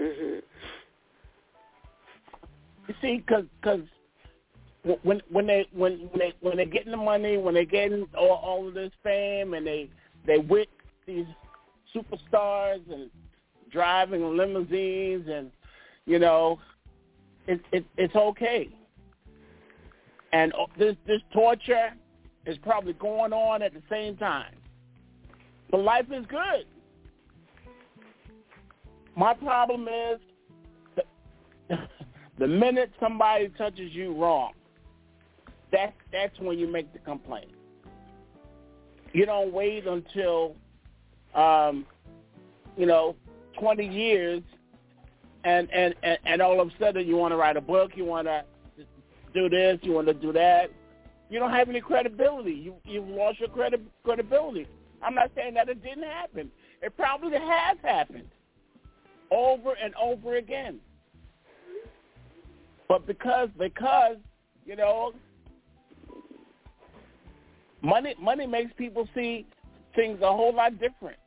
Mm-hmm. 0.00 0.38
You 2.88 2.94
see, 3.00 3.16
because 3.18 3.44
cause 3.62 3.80
when 5.02 5.20
when 5.30 5.46
they 5.46 5.66
when 5.72 6.08
when 6.12 6.18
they 6.18 6.32
when 6.40 6.56
they're 6.56 6.66
getting 6.66 6.92
the 6.92 6.96
money, 6.96 7.36
when 7.36 7.54
they're 7.54 7.64
getting 7.64 8.06
all, 8.16 8.40
all 8.42 8.68
of 8.68 8.74
this 8.74 8.92
fame, 9.02 9.54
and 9.54 9.66
they 9.66 9.90
they 10.26 10.38
with 10.38 10.68
these 11.06 11.26
superstars 11.94 12.80
and 12.92 13.10
driving 13.70 14.36
limousines, 14.36 15.26
and 15.28 15.50
you 16.04 16.18
know, 16.18 16.58
it, 17.46 17.60
it 17.72 17.84
it's 17.96 18.14
okay. 18.14 18.68
And 20.32 20.52
this 20.78 20.96
this 21.06 21.20
torture 21.32 21.92
is 22.46 22.56
probably 22.62 22.92
going 22.94 23.32
on 23.32 23.60
at 23.60 23.74
the 23.74 23.82
same 23.90 24.16
time. 24.16 24.54
But 25.70 25.78
life 25.78 26.06
is 26.12 26.24
good. 26.26 26.66
My 29.16 29.34
problem 29.34 29.88
is 29.88 30.20
the, 32.38 32.46
minute 32.46 32.92
somebody 33.00 33.48
touches 33.58 33.92
you 33.92 34.14
wrong, 34.14 34.52
that 35.72 35.94
that's 36.12 36.38
when 36.38 36.58
you 36.58 36.70
make 36.70 36.92
the 36.92 37.00
complaint. 37.00 37.50
You 39.12 39.26
don't 39.26 39.52
wait 39.52 39.86
until 39.86 40.54
um, 41.34 41.86
you 42.76 42.86
know, 42.86 43.16
twenty 43.58 43.86
years 43.86 44.42
and, 45.44 45.70
and, 45.72 45.94
and, 46.02 46.18
and 46.24 46.42
all 46.42 46.60
of 46.60 46.68
a 46.68 46.70
sudden 46.78 47.06
you 47.06 47.16
want 47.16 47.32
to 47.32 47.36
write 47.36 47.56
a 47.56 47.60
book, 47.60 47.92
you 47.96 48.04
want 48.04 48.28
to 48.28 48.44
do 49.34 49.48
this, 49.48 49.78
you 49.82 49.92
want 49.92 50.06
to 50.06 50.14
do 50.14 50.32
that 50.32 50.70
you 51.28 51.38
don't 51.38 51.50
have 51.50 51.68
any 51.68 51.80
credibility. 51.80 52.52
You 52.52 52.74
you've 52.84 53.08
lost 53.08 53.40
your 53.40 53.48
credi- 53.48 53.82
credibility. 54.04 54.66
I'm 55.02 55.14
not 55.14 55.30
saying 55.34 55.54
that 55.54 55.68
it 55.68 55.82
didn't 55.82 56.04
happen. 56.04 56.50
It 56.82 56.96
probably 56.96 57.32
has 57.32 57.78
happened 57.82 58.28
over 59.30 59.74
and 59.82 59.94
over 59.96 60.36
again. 60.36 60.78
But 62.88 63.06
because 63.06 63.48
because 63.58 64.16
you 64.64 64.76
know 64.76 65.12
money 67.82 68.14
money 68.20 68.46
makes 68.46 68.72
people 68.76 69.08
see 69.14 69.46
things 69.94 70.20
a 70.22 70.32
whole 70.32 70.54
lot 70.54 70.78
different. 70.78 71.18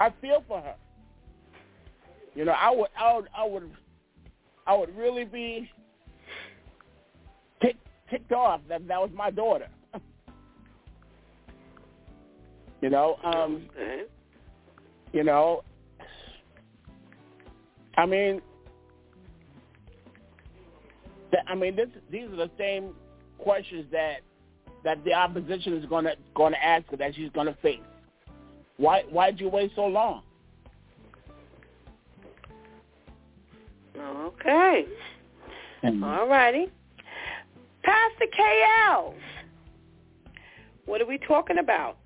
I 0.00 0.10
feel 0.20 0.44
for 0.46 0.60
her. 0.60 0.76
You 2.34 2.44
know, 2.44 2.52
I 2.52 2.70
would 2.70 2.88
I 2.96 3.14
would 3.14 3.28
I 3.36 3.44
would 3.44 3.70
I 4.66 4.76
would 4.76 4.96
really 4.96 5.24
be 5.24 5.70
ticked 8.10 8.32
off 8.32 8.60
that 8.68 8.86
that 8.88 9.00
was 9.00 9.10
my 9.14 9.30
daughter. 9.30 9.68
You 12.80 12.90
know, 12.90 13.16
um, 13.24 13.68
you 15.12 15.24
know, 15.24 15.64
I 17.96 18.06
mean, 18.06 18.40
I 21.48 21.56
mean, 21.56 21.74
this, 21.74 21.88
these 22.10 22.26
are 22.26 22.36
the 22.36 22.50
same 22.56 22.94
questions 23.38 23.86
that 23.90 24.18
that 24.84 25.02
the 25.04 25.12
opposition 25.12 25.74
is 25.74 25.84
going 25.86 26.04
to 26.04 26.12
going 26.34 26.52
to 26.52 26.64
ask 26.64 26.86
her 26.90 26.96
that 26.98 27.14
she's 27.14 27.30
going 27.30 27.46
to 27.46 27.54
face. 27.54 27.80
Why 28.76 29.02
why 29.10 29.30
did 29.32 29.40
you 29.40 29.48
wait 29.48 29.72
so 29.74 29.86
long? 29.86 30.22
Okay. 33.98 34.86
Mm-hmm. 35.82 36.04
All 36.04 36.28
righty. 36.28 36.68
Pastor 37.82 38.26
KL, 38.38 39.14
what 40.86 41.00
are 41.00 41.06
we 41.06 41.18
talking 41.18 41.58
about? 41.58 41.96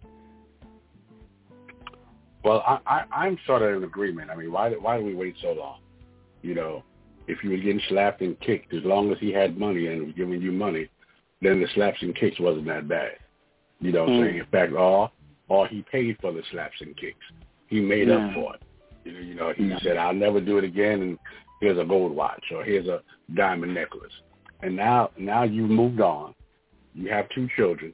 Well, 2.45 2.63
I, 2.67 2.81
I, 2.87 3.05
I'm 3.25 3.39
sort 3.47 3.63
of 3.63 3.77
in 3.77 3.85
agreement. 3.85 4.31
I 4.31 4.35
mean, 4.35 4.51
why 4.51 4.71
why 4.71 4.99
do 4.99 5.05
we 5.05 5.15
wait 5.15 5.37
so 5.41 5.53
long? 5.53 5.79
You 6.43 6.55
know, 6.55 6.83
if 7.29 7.43
you 7.45 7.51
were 7.51 7.57
getting 7.57 7.81
slapped 7.89 8.21
and 8.21 8.39
kicked, 8.41 8.75
as 8.75 8.83
long 8.85 9.13
as 9.13 9.19
he 9.21 9.33
had 9.33 9.57
money 9.57 9.87
and 9.87 10.07
was 10.07 10.15
giving 10.17 10.43
you 10.43 10.51
money, 10.51 10.89
then 11.41 11.61
the 11.61 11.69
slaps 11.75 11.99
and 12.03 12.17
kicks 12.17 12.41
wasn't 12.41 12.67
that 12.67 12.89
bad. 12.89 13.13
You 13.81 13.93
know 13.93 14.03
what 14.03 14.11
I'm 14.11 14.15
mm. 14.17 14.27
saying? 14.27 14.39
In 14.39 14.47
fact, 14.47 14.73
all 14.75 15.13
all 15.49 15.67
he 15.67 15.85
paid 15.91 16.17
for 16.21 16.33
the 16.33 16.43
slaps 16.51 16.81
and 16.81 16.97
kicks. 16.97 17.25
He 17.69 17.81
made 17.81 18.09
yeah. 18.09 18.15
up 18.17 18.35
for 18.35 18.55
it. 18.55 18.63
You 19.05 19.13
know, 19.13 19.21
you 19.21 19.35
know 19.35 19.53
he 19.57 19.65
yeah. 19.67 19.79
said, 19.83 19.97
I'll 19.97 20.15
never 20.15 20.41
do 20.41 20.59
it 20.59 20.65
again 20.65 21.03
and 21.03 21.19
here's 21.61 21.79
a 21.79 21.85
gold 21.85 22.15
watch 22.15 22.45
or 22.55 22.65
here's 22.65 22.89
a 22.89 23.03
diamond 23.35 23.75
necklace. 23.75 24.13
And 24.63 24.77
now 24.77 25.11
now 25.19 25.43
you've 25.43 25.71
moved 25.71 26.01
on. 26.01 26.35
You 26.95 27.11
have 27.11 27.27
two 27.35 27.49
children 27.57 27.93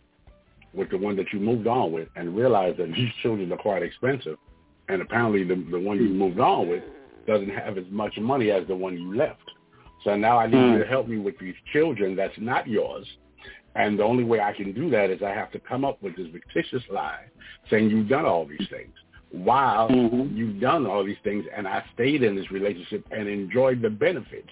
with 0.75 0.91
the 0.91 0.99
one 0.99 1.17
that 1.17 1.33
you 1.33 1.41
moved 1.41 1.67
on 1.67 1.93
with 1.93 2.09
and 2.17 2.37
realize 2.37 2.75
that 2.79 2.89
these 2.95 3.11
children 3.23 3.53
are 3.53 3.59
quite 3.59 3.83
expensive. 3.83 4.37
And 4.89 5.03
apparently 5.03 5.45
the, 5.45 5.55
the 5.71 5.79
one 5.79 5.99
you 5.99 6.09
moved 6.09 6.41
on 6.41 6.69
with 6.69 6.83
doesn't 7.27 7.51
have 7.51 7.77
as 7.77 7.85
much 7.91 8.17
money 8.19 8.51
as 8.51 8.67
the 8.67 8.75
one 8.75 8.95
you 8.97 9.15
left. 9.15 9.43
So 10.05 10.17
now 10.17 10.39
I 10.39 10.47
need 10.47 10.57
mm. 10.57 10.73
you 10.73 10.79
to 10.79 10.89
help 10.89 11.09
me 11.09 11.19
with 11.19 11.39
these 11.39 11.55
children 11.73 12.17
that's 12.17 12.35
not 12.39 12.67
yours. 12.67 13.07
And 13.75 13.99
the 13.99 14.05
only 14.05 14.25
way 14.25 14.41
I 14.41 14.53
can 14.53 14.73
do 14.73 14.89
that 14.91 15.11
is 15.11 15.23
I 15.23 15.31
have 15.31 15.53
to 15.53 15.61
come 15.61 15.85
up 15.85 16.03
with 16.03 16.17
this 16.17 16.27
fictitious 16.33 16.83
lie 16.91 17.25
saying 17.71 17.91
you've 17.91 18.09
done 18.09 18.25
all 18.25 18.47
these 18.47 18.67
things 18.71 18.95
while 19.31 19.89
mm-hmm. 19.89 20.35
you've 20.37 20.61
done 20.61 20.87
all 20.87 21.05
these 21.05 21.19
things 21.23 21.45
and 21.55 21.69
I 21.69 21.85
stayed 21.95 22.23
in 22.23 22.35
this 22.35 22.51
relationship 22.51 23.05
and 23.11 23.29
enjoyed 23.29 23.83
the 23.83 23.91
benefits 23.91 24.49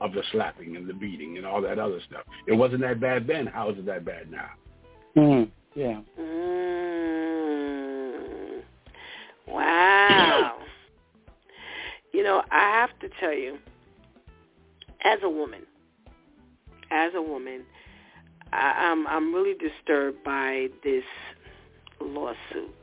of 0.00 0.12
the 0.12 0.22
slapping 0.32 0.76
and 0.76 0.86
the 0.88 0.94
beating 0.94 1.36
and 1.36 1.46
all 1.46 1.60
that 1.62 1.78
other 1.78 2.00
stuff. 2.08 2.22
It 2.46 2.52
wasn't 2.52 2.80
that 2.82 3.00
bad 3.00 3.26
then. 3.26 3.46
How 3.46 3.70
is 3.70 3.78
it 3.78 3.86
that 3.86 4.04
bad 4.04 4.30
now? 4.30 4.50
Mm. 5.16 5.50
Yeah. 5.74 6.00
Mm. 6.20 7.48
Wow. 9.48 10.58
you 12.12 12.22
know, 12.22 12.42
I 12.50 12.70
have 12.80 12.90
to 13.00 13.08
tell 13.20 13.32
you, 13.34 13.58
as 15.04 15.18
a 15.22 15.30
woman, 15.30 15.62
as 16.90 17.12
a 17.14 17.22
woman, 17.22 17.64
I, 18.52 18.90
I'm 18.90 19.06
I'm 19.06 19.34
really 19.34 19.54
disturbed 19.54 20.24
by 20.24 20.68
this 20.82 21.04
lawsuit 22.00 22.74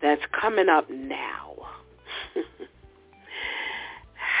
that's 0.00 0.22
coming 0.38 0.68
up 0.68 0.88
now. 0.90 1.54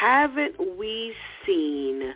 Haven't 0.06 0.76
we 0.76 1.14
seen 1.46 2.12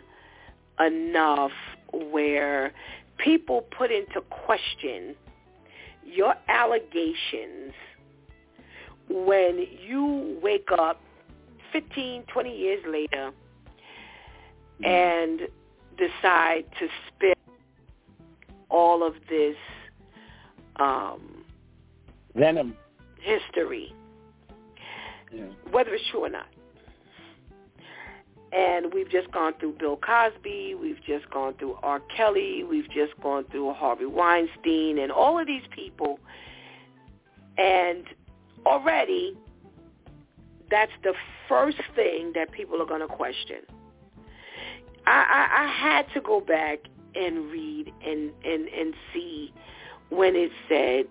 enough 0.79 1.51
where 1.91 2.71
people 3.17 3.65
put 3.75 3.89
into 3.91 4.21
question 4.29 5.15
your 6.05 6.35
allegations 6.47 7.73
when 9.09 9.65
you 9.83 10.39
wake 10.39 10.69
up 10.71 11.01
15, 11.73 12.25
20 12.31 12.55
years 12.55 12.83
later 12.87 13.31
and 14.83 15.41
decide 15.97 16.65
to 16.79 16.87
spit 17.07 17.39
all 18.69 19.01
of 19.01 19.15
this 19.27 19.55
um, 20.75 21.43
venom 22.35 22.75
history, 23.19 23.91
yeah. 25.33 25.45
whether 25.71 25.95
it's 25.95 26.07
true 26.11 26.25
or 26.25 26.29
not. 26.29 26.45
And 28.51 28.93
we've 28.93 29.09
just 29.09 29.31
gone 29.31 29.53
through 29.59 29.73
Bill 29.73 29.97
Cosby, 29.97 30.75
we've 30.75 31.01
just 31.05 31.29
gone 31.29 31.53
through 31.55 31.77
R. 31.83 32.01
Kelly, 32.15 32.63
we've 32.63 32.89
just 32.89 33.19
gone 33.21 33.45
through 33.51 33.73
Harvey 33.73 34.05
Weinstein, 34.05 34.97
and 34.97 35.11
all 35.11 35.39
of 35.39 35.45
these 35.45 35.63
people. 35.69 36.19
And 37.57 38.05
already, 38.65 39.37
that's 40.71 40.91
the 41.03 41.13
first 41.47 41.77
thing 41.95 42.31
that 42.35 42.51
people 42.51 42.81
are 42.81 42.85
going 42.85 43.01
to 43.01 43.07
question. 43.07 43.57
I, 45.05 45.11
I, 45.11 45.63
I 45.63 45.67
had 45.67 46.13
to 46.13 46.21
go 46.21 46.39
back 46.41 46.79
and 47.15 47.51
read 47.51 47.91
and, 48.05 48.31
and, 48.43 48.67
and 48.67 48.93
see 49.13 49.53
when 50.09 50.35
it 50.35 50.51
said 50.67 51.05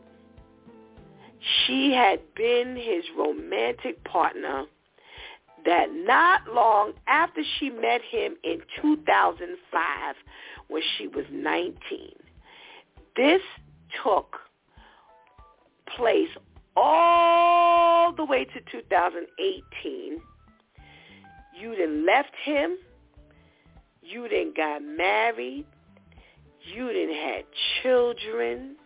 she 1.66 1.92
had 1.92 2.20
been 2.34 2.76
his 2.76 3.04
romantic 3.16 4.02
partner 4.04 4.64
that 5.64 5.86
not 5.92 6.42
long 6.52 6.92
after 7.06 7.42
she 7.58 7.70
met 7.70 8.00
him 8.02 8.36
in 8.44 8.60
2005 8.80 10.14
when 10.68 10.82
she 10.96 11.08
was 11.08 11.24
19. 11.32 11.74
This 13.16 13.42
took 14.02 14.36
place 15.96 16.28
all 16.76 18.12
the 18.12 18.24
way 18.24 18.44
to 18.44 18.60
2018. 18.70 20.20
You 21.60 21.76
then 21.76 22.06
left 22.06 22.34
him. 22.44 22.78
You 24.02 24.28
then 24.28 24.52
got 24.56 24.82
married. 24.82 25.66
You 26.74 26.92
then 26.92 27.12
had 27.12 27.44
children. 27.82 28.76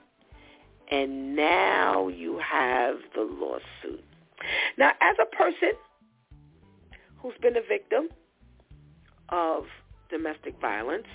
And 0.91 1.37
now 1.37 2.09
you 2.09 2.39
have 2.39 2.97
the 3.15 3.23
lawsuit. 3.23 4.05
Now, 4.79 4.93
as 5.01 5.17
a 5.21 5.37
person 5.37 5.73
who's 7.23 7.35
been 7.41 7.57
a 7.57 7.63
victim 7.67 8.09
of 9.29 9.65
domestic 10.11 10.61
violence, 10.61 11.07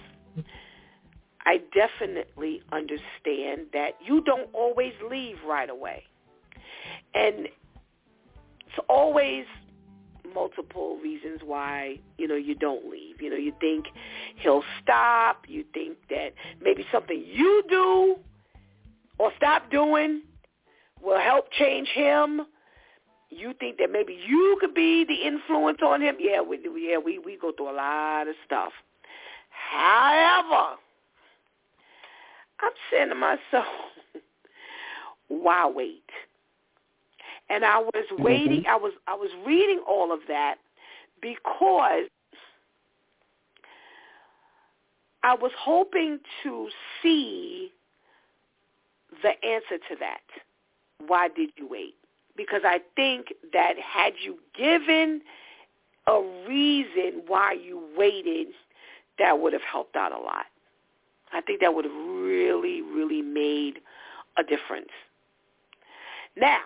I 1.46 1.62
definitely 1.74 2.62
understand 2.72 3.68
that 3.74 3.92
you 4.06 4.22
don't 4.22 4.50
always 4.54 4.94
leave 5.10 5.38
right 5.48 5.70
away. 5.70 6.04
And 7.14 7.46
it's 7.46 8.86
always 8.90 9.46
multiple 10.34 10.98
reasons 11.02 11.40
why, 11.44 12.00
you 12.18 12.28
know, 12.28 12.36
you 12.36 12.56
don't 12.56 12.90
leave. 12.90 13.22
You 13.22 13.30
know, 13.30 13.38
you 13.38 13.54
think 13.60 13.86
he'll 14.36 14.64
stop. 14.84 15.46
You 15.48 15.64
think 15.74 15.98
that 16.10 16.34
maybe 16.62 16.86
something 16.92 17.24
you 17.26 17.64
do 17.70 18.16
or 19.18 19.32
stop 19.38 19.72
doing 19.72 20.22
will 21.02 21.20
help 21.20 21.52
change 21.52 21.88
him 21.90 22.42
you 23.30 23.54
think 23.60 23.78
that 23.78 23.92
maybe 23.92 24.18
you 24.28 24.58
could 24.60 24.74
be 24.74 25.04
the 25.04 25.28
influence 25.28 25.80
on 25.84 26.02
him. 26.02 26.16
Yeah, 26.20 26.42
we. 26.42 26.60
Yeah, 26.78 26.98
we 26.98 27.20
we 27.20 27.38
go 27.38 27.52
through 27.52 27.72
a 27.72 27.76
lot 27.76 28.28
of 28.28 28.36
stuff. 28.46 28.72
However, 29.50 30.78
I'm 32.60 32.72
saying 32.92 33.10
to 33.10 33.16
myself, 33.16 33.66
why 35.28 35.68
wait? 35.68 36.10
And 37.50 37.66
I 37.66 37.80
was 37.80 38.06
mm-hmm. 38.12 38.24
waiting. 38.24 38.64
I 38.68 38.76
was 38.76 38.94
I 39.08 39.16
was 39.16 39.30
reading 39.46 39.82
all 39.88 40.14
of 40.14 40.20
that 40.28 40.56
because 41.22 42.06
I 45.24 45.34
was 45.34 45.52
hoping 45.58 46.20
to 46.44 46.70
see 47.02 47.72
the 49.22 49.30
answer 49.46 49.78
to 49.90 49.96
that. 50.00 50.22
Why 51.06 51.28
did 51.28 51.50
you 51.58 51.68
wait? 51.68 51.96
Because 52.38 52.62
I 52.64 52.80
think 52.96 53.34
that 53.52 53.74
had 53.78 54.14
you 54.24 54.38
given 54.56 55.22
a 56.08 56.22
reason 56.48 57.24
why 57.28 57.54
you 57.54 57.82
waited, 57.98 58.48
that 59.20 59.40
would 59.40 59.54
have 59.54 59.64
helped 59.64 59.96
out 59.96 60.12
a 60.12 60.20
lot. 60.20 60.46
I 61.34 61.42
think 61.42 61.60
that 61.60 61.74
would 61.74 61.84
have 61.84 61.94
really, 61.94 62.82
really 62.82 63.22
made 63.22 63.80
a 64.38 64.44
difference. 64.44 64.92
Now, 66.38 66.60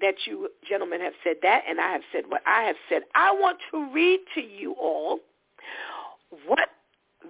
that 0.00 0.14
you 0.26 0.48
gentlemen 0.68 1.00
have 1.00 1.12
said 1.22 1.36
that 1.42 1.62
and 1.68 1.80
I 1.80 1.92
have 1.92 2.02
said 2.12 2.24
what 2.28 2.42
I 2.46 2.62
have 2.62 2.76
said, 2.88 3.02
I 3.14 3.32
want 3.32 3.58
to 3.70 3.92
read 3.92 4.20
to 4.34 4.40
you 4.40 4.74
all 4.80 5.18
what 6.46 6.70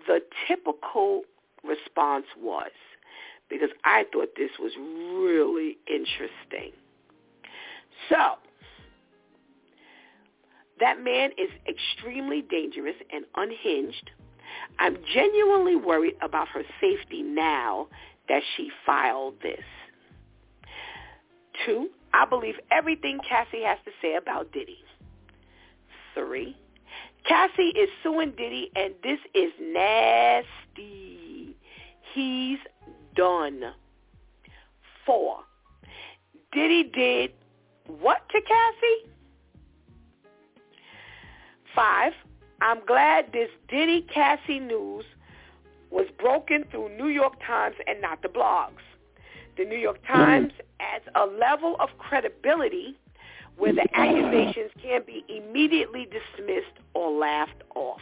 the 0.07 0.20
typical 0.47 1.23
response 1.65 2.27
was 2.40 2.70
because 3.49 3.70
I 3.85 4.05
thought 4.12 4.28
this 4.36 4.51
was 4.59 4.73
really 4.77 5.78
interesting. 5.89 6.73
So, 8.09 8.35
that 10.81 11.03
man 11.03 11.31
is 11.37 11.51
extremely 11.69 12.43
dangerous 12.43 12.97
and 13.12 13.25
unhinged. 13.35 14.11
I'm 14.79 14.97
genuinely 15.12 15.77
worried 15.77 16.16
about 16.23 16.49
her 16.49 16.62
safety 16.81 17.23
now 17.23 17.89
that 18.29 18.43
she 18.57 18.70
filed 18.87 19.35
this. 19.43 19.65
Two, 21.66 21.91
I 22.15 22.25
believe 22.25 22.55
everything 22.70 23.19
Cassie 23.29 23.62
has 23.65 23.79
to 23.85 23.91
say 24.01 24.15
about 24.15 24.53
Diddy. 24.53 24.79
Three, 26.15 26.57
Cassie 27.27 27.73
is 27.77 27.89
suing 28.03 28.33
Diddy, 28.33 28.70
and 28.75 28.95
this 29.03 29.19
is 29.35 29.53
nasty. 29.61 31.57
He's 32.15 32.59
done. 33.15 33.62
Four, 35.05 35.41
Diddy 36.53 36.85
did 36.85 37.33
what 37.89 38.28
to 38.31 38.40
Cassie? 38.40 39.10
Five, 41.74 42.12
I'm 42.60 42.85
glad 42.86 43.32
this 43.32 43.51
Diddy 43.69 44.02
Cassie 44.12 44.60
news 44.60 45.05
was 45.90 46.06
broken 46.19 46.65
through 46.70 46.97
New 46.97 47.09
York 47.09 47.35
Times 47.44 47.77
and 47.86 48.01
not 48.01 48.23
the 48.23 48.28
blogs. 48.28 48.82
The 49.56 49.65
New 49.65 49.77
York 49.77 49.98
mm-hmm. 50.02 50.12
Times 50.12 50.52
adds 50.81 51.05
a 51.15 51.27
level 51.27 51.77
of 51.81 51.89
credibility 51.98 52.97
where 53.56 53.73
the 53.73 53.86
accusations 53.94 54.70
can 54.81 55.02
be 55.05 55.24
immediately 55.28 56.06
dismissed 56.06 56.78
or 56.94 57.10
laughed 57.10 57.62
off. 57.74 58.01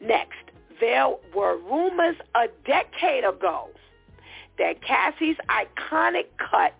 Next, 0.00 0.50
there 0.80 1.08
were 1.34 1.58
rumors 1.58 2.16
a 2.34 2.46
decade 2.66 3.24
ago 3.24 3.68
that 4.58 4.82
Cassie's 4.82 5.36
iconic 5.48 6.26
cut 6.38 6.74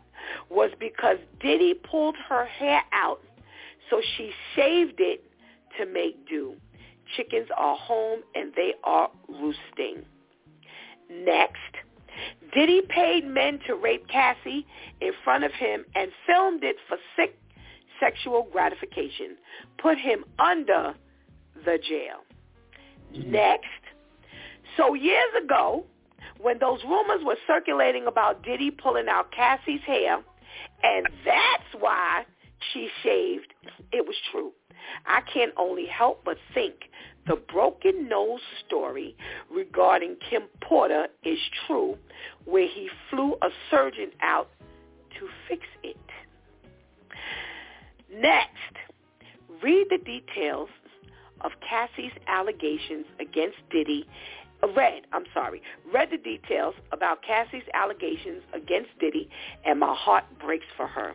was 0.51 0.71
because 0.79 1.19
Diddy 1.41 1.75
pulled 1.75 2.17
her 2.29 2.45
hair 2.47 2.83
out, 2.93 3.21
so 3.91 4.01
she 4.17 4.31
shaved 4.55 4.99
it 4.99 5.25
to 5.79 5.87
make 5.87 6.29
do. 6.29 6.55
Chickens 7.17 7.49
are 7.57 7.77
home 7.77 8.21
and 8.35 8.53
they 8.55 8.75
are 8.85 9.11
roosting. 9.29 10.05
Next, 11.11 11.59
Diddy 12.55 12.83
paid 12.89 13.27
men 13.27 13.59
to 13.67 13.75
rape 13.75 14.09
Cassie 14.09 14.67
in 15.01 15.13
front 15.23 15.45
of 15.45 15.53
him 15.53 15.85
and 15.95 16.11
filmed 16.27 16.65
it 16.65 16.77
for 16.89 16.97
sick 17.17 17.37
sexual 18.01 18.49
gratification. 18.53 19.37
Put 19.79 19.99
him 19.99 20.25
under 20.39 20.95
the 21.65 21.79
jail. 21.89 22.25
Mm-hmm. 23.13 23.31
Next, 23.31 23.67
so 24.77 24.95
years 24.95 25.31
ago, 25.43 25.85
when 26.40 26.59
those 26.59 26.81
rumors 26.85 27.20
were 27.24 27.36
circulating 27.47 28.06
about 28.06 28.43
Diddy 28.43 28.70
pulling 28.70 29.09
out 29.09 29.32
Cassie's 29.32 29.81
hair, 29.86 30.19
and 30.82 31.06
that's 31.24 31.82
why 31.82 32.24
she 32.73 32.89
shaved, 33.02 33.52
it 33.93 34.06
was 34.06 34.16
true. 34.31 34.52
I 35.06 35.20
can 35.32 35.48
only 35.56 35.86
help 35.86 36.23
but 36.24 36.36
think 36.52 36.74
the 37.27 37.36
broken 37.36 38.09
nose 38.09 38.40
story 38.66 39.16
regarding 39.51 40.16
Kim 40.28 40.43
Porter 40.61 41.09
is 41.24 41.39
true, 41.66 41.97
where 42.44 42.69
he 42.69 42.89
flew 43.11 43.36
a 43.43 43.48
surgeon 43.70 44.11
out 44.20 44.51
to 45.19 45.28
fix 45.48 45.62
it. 45.82 45.97
Next, 48.12 48.51
read 49.62 49.86
the 49.90 49.98
details 49.98 50.69
of 51.40 51.52
Cassie's 51.69 52.12
allegations 52.27 53.06
against 53.20 53.56
Diddy 53.70 54.06
read, 54.65 55.03
I'm 55.12 55.24
sorry, 55.32 55.62
read 55.93 56.09
the 56.11 56.19
details 56.19 56.74
about 56.93 57.23
Cassie's 57.23 57.69
allegations 57.74 58.43
against 58.53 58.91
Diddy, 59.01 59.28
and 59.65 59.81
my 59.81 59.95
heart 59.95 60.24
breaks 60.41 60.66
for 60.77 60.86
her. 60.86 61.15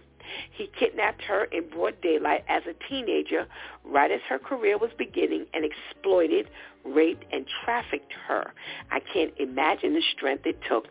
He 0.52 0.70
kidnapped 0.78 1.24
her 1.24 1.46
in 1.46 1.70
broad 1.70 2.00
daylight 2.02 2.44
as 2.48 2.64
a 2.68 2.74
teenager, 2.88 3.48
right 3.84 4.12
as 4.12 4.22
her 4.30 4.38
career 4.38 4.78
was 4.78 4.92
beginning, 4.98 5.46
and 5.54 5.66
exploited, 5.66 6.50
raped, 6.86 7.26
and 7.32 7.46
trafficked 7.64 8.14
her. 8.28 8.54
I 8.92 9.00
can't 9.00 9.34
imagine 9.40 9.94
the 9.94 10.04
strength 10.16 10.46
it 10.46 10.60
took 10.68 10.86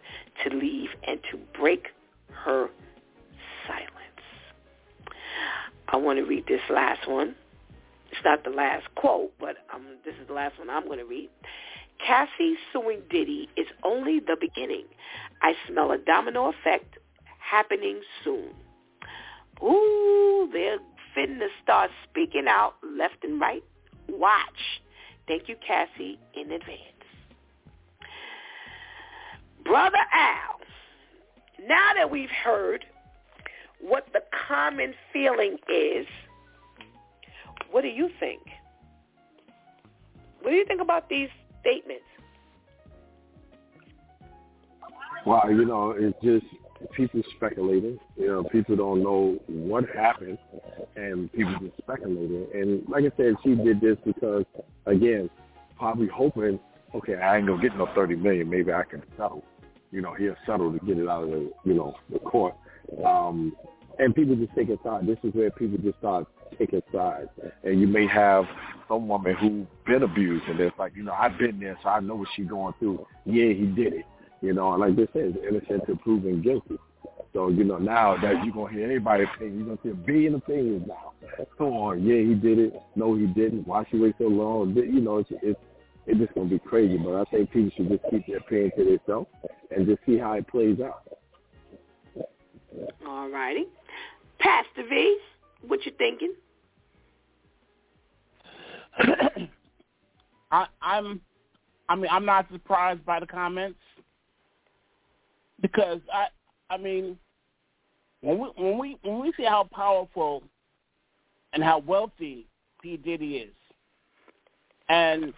to 0.44 0.55
leave 0.56 0.90
and 1.06 1.20
to 1.30 1.39
break 1.59 1.89
her 2.44 2.68
silence. 3.66 3.93
I 5.89 5.97
want 5.97 6.18
to 6.18 6.24
read 6.24 6.47
this 6.47 6.60
last 6.68 7.09
one. 7.09 7.35
It's 8.10 8.20
not 8.24 8.43
the 8.43 8.51
last 8.51 8.86
quote, 8.94 9.32
but 9.39 9.56
um, 9.72 9.85
this 10.05 10.14
is 10.20 10.26
the 10.26 10.35
last 10.35 10.59
one 10.59 10.68
I'm 10.70 10.86
going 10.86 10.98
to 10.98 11.05
read. 11.05 11.30
Cassie 12.05 12.57
suing 12.73 13.03
Diddy 13.11 13.49
is 13.57 13.66
only 13.83 14.20
the 14.20 14.37
beginning. 14.41 14.85
I 15.43 15.55
smell 15.66 15.91
a 15.93 15.99
domino 15.99 16.49
effect 16.51 16.99
happening 17.39 18.01
soon. 18.25 18.51
Ooh, 19.62 20.49
they're 20.53 20.79
fitting 21.15 21.39
to 21.39 21.49
start 21.62 21.91
speaking 22.09 22.47
out 22.49 22.75
left 22.83 23.25
and 23.25 23.41
right. 23.41 23.65
Watch. 24.09 24.81
Thank 25.27 25.49
you, 25.49 25.57
Cassie, 25.66 26.19
in 26.35 26.53
advance. 26.53 26.81
Brother 29.65 29.99
Al, 30.15 30.61
now 31.66 31.91
that 31.97 32.11
we've 32.11 32.31
heard 32.31 32.85
what 33.81 34.07
the 34.12 34.23
common 34.49 34.95
feeling 35.12 35.59
is, 35.69 36.07
what 37.70 37.83
do 37.83 37.89
you 37.89 38.09
think? 38.19 38.41
What 40.41 40.53
do 40.53 40.57
you 40.57 40.65
think 40.65 40.81
about 40.81 41.09
these 41.09 41.29
statements? 41.60 42.05
Well, 45.26 45.51
you 45.51 45.64
know, 45.64 45.94
it's 45.97 46.16
just 46.22 46.47
people 46.94 47.22
speculating. 47.36 47.98
You 48.16 48.26
know, 48.28 48.44
people 48.44 48.76
don't 48.76 49.02
know 49.02 49.39
what 49.47 49.85
happened, 49.94 50.39
and 50.97 51.30
people 51.32 51.55
just 51.60 51.76
speculating. 51.78 52.47
And 52.55 52.89
like 52.89 53.05
I 53.05 53.16
said, 53.16 53.35
she 53.44 53.55
did 53.55 53.80
this 53.80 53.97
because, 54.05 54.44
again, 54.86 55.28
probably 55.76 56.09
hoping, 56.09 56.59
okay, 56.94 57.16
I 57.16 57.39
ain't 57.39 57.47
gonna 57.47 57.60
get 57.60 57.76
no 57.76 57.89
thirty 57.94 58.16
million. 58.16 58.48
Maybe 58.48 58.72
I 58.72 58.85
can 58.85 59.02
settle. 59.16 59.44
You 59.90 60.02
know, 60.02 60.14
he'll 60.14 60.36
settle 60.47 60.72
to 60.72 60.78
get 60.86 60.98
it 60.98 61.09
out 61.09 61.24
of 61.24 61.30
the, 61.30 61.52
you 61.64 61.74
know, 61.74 61.94
the 62.12 62.18
court. 62.18 62.55
Um, 63.05 63.56
and 63.98 64.14
people 64.14 64.36
just 64.36 64.55
take 64.55 64.68
a 64.68 64.78
side. 64.85 65.06
This 65.06 65.18
is 65.24 65.35
where 65.35 65.51
people 65.51 65.78
just 65.78 65.98
start 65.98 66.26
taking 66.59 66.83
sides. 66.93 67.29
And 67.65 67.81
you 67.81 67.87
may 67.87 68.07
have 68.07 68.45
some 68.89 69.09
woman 69.09 69.35
who 69.37 69.66
been 69.87 70.03
abused, 70.03 70.45
and 70.49 70.59
it's 70.61 70.79
like, 70.79 70.95
you 70.97 71.03
know, 71.03 71.12
I've 71.12 71.39
been 71.39 71.61
there, 71.61 71.79
so 71.83 71.89
I 71.89 72.01
know 72.01 72.16
what 72.16 72.29
she's 72.35 72.47
going 72.47 72.75
through. 72.79 73.07
Yeah, 73.25 73.53
he 73.53 73.66
did 73.66 73.93
it. 73.93 74.07
You 74.41 74.53
know, 74.53 74.70
like 74.70 74.97
they 74.97 75.09
said, 75.12 75.37
innocent 75.47 75.81
until 75.81 75.97
proven 75.97 76.43
guilty. 76.43 76.79
So, 77.33 77.49
you 77.51 77.65
know, 77.65 77.79
now 77.79 78.16
that 78.23 78.45
you're 78.45 78.55
going 78.55 78.73
to 78.73 78.79
hear 78.79 78.85
everybody's 78.87 79.27
opinion, 79.35 79.59
you're 79.59 79.66
going 79.66 79.79
to 79.79 79.83
see 79.83 79.91
a 79.91 79.95
billion 79.95 80.35
opinions 80.37 80.87
now. 80.87 81.12
Come 81.59 81.69
on, 81.69 82.05
yeah, 82.05 82.19
he 82.19 82.35
did 82.35 82.59
it. 82.59 82.75
No, 82.97 83.15
he 83.16 83.27
didn't. 83.27 83.66
Why 83.66 83.85
should 83.91 84.01
wait 84.01 84.15
so 84.19 84.25
long? 84.25 84.75
You 84.75 85.01
know, 85.01 85.19
it's, 85.19 85.31
it's, 85.43 85.61
it's 86.07 86.19
just 86.19 86.35
to 86.35 86.45
be 86.45 86.59
crazy. 86.59 86.97
But 86.97 87.16
I 87.16 87.25
think 87.25 87.51
people 87.51 87.70
should 87.77 87.91
just 87.91 88.03
keep 88.11 88.27
their 88.27 88.39
opinion 88.39 88.70
to 88.79 88.85
themselves 88.85 89.29
and 89.70 89.87
just 89.87 90.01
see 90.07 90.16
how 90.16 90.33
it 90.33 90.49
plays 90.49 90.79
out. 90.81 91.03
All 93.07 93.29
righty. 93.29 93.66
Pastor 94.39 94.89
V, 94.89 95.19
what 95.66 95.85
you 95.85 95.93
thinking? 95.98 96.32
I, 100.51 100.66
I'm, 100.80 101.20
I 101.89 101.94
mean, 101.94 102.09
I'm 102.10 102.24
not 102.24 102.47
surprised 102.51 103.05
by 103.05 103.20
the 103.20 103.26
comments 103.26 103.78
because 105.60 106.01
I, 106.12 106.26
I 106.70 106.76
mean, 106.76 107.18
when 108.20 108.39
we 108.39 108.48
when 108.56 108.78
we 108.78 108.98
when 109.02 109.20
we 109.20 109.32
see 109.36 109.44
how 109.44 109.68
powerful 109.72 110.43
and 111.52 111.62
how 111.62 111.78
wealthy 111.78 112.47
P 112.82 112.97
Diddy 112.97 113.36
is, 113.36 113.55
and 114.89 115.32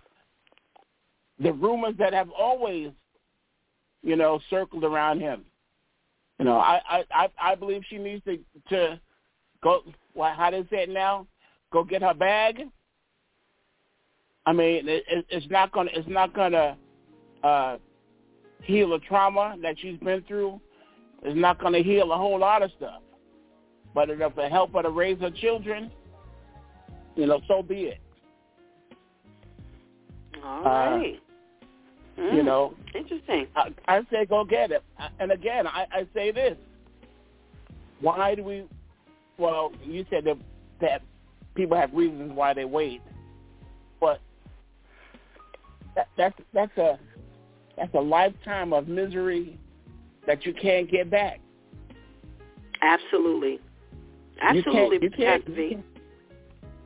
the 1.38 1.52
rumors 1.52 1.94
that 1.98 2.12
have 2.12 2.30
always, 2.30 2.90
you 4.02 4.16
know, 4.16 4.40
circled 4.48 4.84
around 4.84 5.20
him, 5.20 5.44
you 6.38 6.44
know, 6.44 6.58
I 6.58 7.04
I 7.10 7.28
I, 7.38 7.54
believe 7.54 7.82
she 7.88 7.98
needs 7.98 8.24
to 8.24 8.38
to 8.70 9.00
go. 9.62 9.82
Well, 10.14 10.34
how 10.34 10.50
does 10.50 10.66
that 10.70 10.88
now? 10.88 11.26
Go 11.72 11.84
get 11.84 12.02
her 12.02 12.14
bag. 12.14 12.62
I 14.46 14.52
mean, 14.52 14.88
it, 14.88 15.04
it's 15.28 15.46
not 15.50 15.70
gonna 15.72 15.90
it's 15.94 16.08
not 16.08 16.34
gonna 16.34 16.76
uh, 17.44 17.76
heal 18.62 18.94
a 18.94 19.00
trauma 19.00 19.56
that 19.62 19.76
she's 19.78 19.98
been 19.98 20.22
through. 20.22 20.60
It's 21.22 21.38
not 21.38 21.60
gonna 21.60 21.82
heal 21.82 22.12
a 22.12 22.16
whole 22.16 22.38
lot 22.38 22.62
of 22.62 22.70
stuff. 22.76 23.02
But 23.94 24.10
if 24.10 24.20
it'll 24.20 24.48
help 24.48 24.72
her 24.74 24.82
to 24.82 24.90
raise 24.90 25.20
her 25.20 25.30
children, 25.30 25.90
you 27.16 27.26
know, 27.26 27.40
so 27.46 27.62
be 27.62 27.82
it. 27.82 27.98
All 30.44 30.64
right. 30.64 31.20
Uh, 32.16 32.20
mm, 32.20 32.36
you 32.36 32.42
know, 32.42 32.74
interesting. 32.94 33.46
I, 33.54 33.74
I 33.86 34.00
say 34.10 34.26
go 34.26 34.44
get 34.44 34.70
it. 34.70 34.82
And 35.18 35.32
again, 35.32 35.66
I, 35.66 35.86
I 35.92 36.06
say 36.14 36.30
this: 36.30 36.56
Why 38.00 38.34
do 38.34 38.44
we? 38.44 38.64
Well, 39.40 39.72
you 39.82 40.04
said 40.10 40.24
that 40.24 40.36
that 40.82 41.02
people 41.54 41.74
have 41.76 41.94
reasons 41.94 42.32
why 42.34 42.52
they 42.52 42.66
wait, 42.66 43.00
but 43.98 44.20
that, 45.96 46.08
that's 46.18 46.38
that's 46.52 46.76
a 46.76 46.98
that's 47.78 47.94
a 47.94 48.00
lifetime 48.00 48.74
of 48.74 48.86
misery 48.86 49.58
that 50.26 50.44
you 50.44 50.52
can't 50.52 50.90
get 50.90 51.10
back. 51.10 51.40
Absolutely, 52.82 53.60
absolutely, 54.42 54.98
you 55.00 55.10
can't, 55.10 55.48
you 55.48 55.54
can't, 55.54 55.84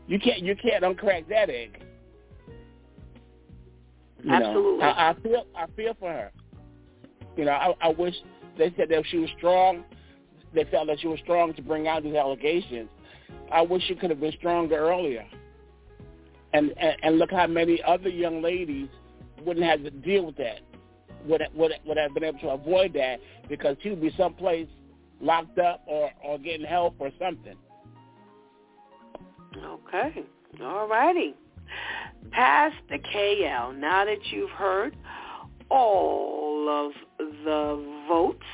you 0.06 0.20
can't, 0.20 0.42
you 0.42 0.54
can't 0.54 0.84
uncrack 0.84 1.28
that 1.28 1.50
egg. 1.50 1.82
You 4.22 4.32
absolutely, 4.32 4.78
know, 4.78 4.86
I, 4.86 5.10
I 5.10 5.14
feel 5.22 5.46
I 5.56 5.66
feel 5.74 5.94
for 5.98 6.08
her. 6.12 6.30
You 7.36 7.46
know, 7.46 7.52
I, 7.52 7.74
I 7.80 7.88
wish 7.88 8.14
they 8.56 8.72
said 8.76 8.90
that 8.90 9.02
she 9.10 9.18
was 9.18 9.30
strong. 9.38 9.82
They 10.54 10.64
felt 10.64 10.86
that 10.88 11.00
she 11.00 11.06
was 11.06 11.18
strong 11.20 11.54
to 11.54 11.62
bring 11.62 11.88
out 11.88 12.02
these 12.02 12.14
allegations. 12.14 12.88
I 13.52 13.62
wish 13.62 13.82
she 13.86 13.94
could 13.94 14.10
have 14.10 14.20
been 14.20 14.32
stronger 14.32 14.76
earlier. 14.76 15.24
And, 16.52 16.72
and 16.78 16.96
and 17.02 17.18
look 17.18 17.32
how 17.32 17.46
many 17.46 17.82
other 17.82 18.08
young 18.08 18.40
ladies 18.40 18.88
wouldn't 19.44 19.66
have 19.66 19.82
to 19.82 19.90
deal 19.90 20.26
with 20.26 20.36
that. 20.36 20.60
Would 21.26 21.42
would 21.54 21.72
would 21.84 21.96
have 21.96 22.14
been 22.14 22.24
able 22.24 22.38
to 22.40 22.50
avoid 22.50 22.92
that 22.94 23.18
because 23.48 23.76
she 23.82 23.90
would 23.90 24.00
be 24.00 24.14
someplace 24.16 24.68
locked 25.20 25.58
up 25.58 25.82
or 25.86 26.10
or 26.22 26.38
getting 26.38 26.66
help 26.66 26.94
or 26.98 27.10
something. 27.18 27.56
Okay. 29.56 30.24
All 30.62 30.86
righty. 30.88 31.34
the 32.30 32.98
KL, 32.98 33.76
now 33.76 34.04
that 34.04 34.24
you've 34.30 34.50
heard 34.50 34.96
all 35.70 36.68
of 36.68 36.92
the 37.44 38.04
votes, 38.08 38.44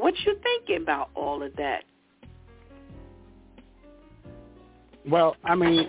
what 0.00 0.14
you 0.24 0.36
thinking 0.42 0.82
about 0.82 1.10
all 1.14 1.42
of 1.42 1.54
that? 1.56 1.84
Well, 5.08 5.36
I 5.44 5.54
mean, 5.54 5.88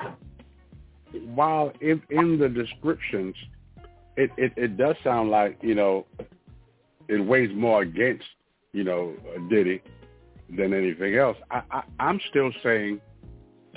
while 1.34 1.72
in, 1.82 2.02
in 2.10 2.38
the 2.38 2.50
descriptions, 2.50 3.36
it, 4.18 4.32
it, 4.38 4.54
it 4.56 4.78
does 4.78 4.96
sound 5.04 5.30
like, 5.30 5.58
you 5.62 5.76
know, 5.76 6.06
it 7.08 7.20
weighs 7.20 7.50
more 7.56 7.82
against, 7.82 8.26
you 8.74 8.84
know, 8.84 9.14
Diddy 9.50 9.82
than 10.58 10.74
anything 10.74 11.16
else. 11.16 11.38
I, 11.50 11.62
I, 11.72 11.84
I'm 12.00 12.20
still 12.30 12.52
saying 12.64 13.02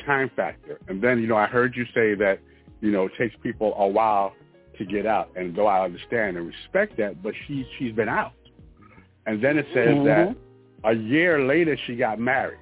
time 0.04 0.30
factor. 0.36 0.78
And 0.88 1.02
then, 1.02 1.20
you 1.20 1.26
know, 1.26 1.36
I 1.36 1.46
heard 1.46 1.74
you 1.76 1.84
say 1.94 2.14
that, 2.14 2.38
you 2.80 2.90
know, 2.90 3.06
it 3.06 3.12
takes 3.18 3.34
people 3.42 3.74
a 3.78 3.86
while 3.86 4.34
to 4.78 4.84
get 4.84 5.06
out. 5.06 5.30
And 5.36 5.54
though 5.54 5.66
I 5.66 5.84
understand 5.84 6.36
and 6.36 6.46
respect 6.46 6.96
that, 6.98 7.22
but 7.22 7.34
she, 7.46 7.66
she's 7.78 7.92
been 7.92 8.08
out. 8.08 8.32
And 9.26 9.42
then 9.42 9.58
it 9.58 9.66
says 9.74 9.88
mm-hmm. 9.88 10.04
that 10.04 10.36
a 10.84 10.94
year 10.94 11.44
later 11.44 11.76
she 11.86 11.96
got 11.96 12.18
married. 12.18 12.58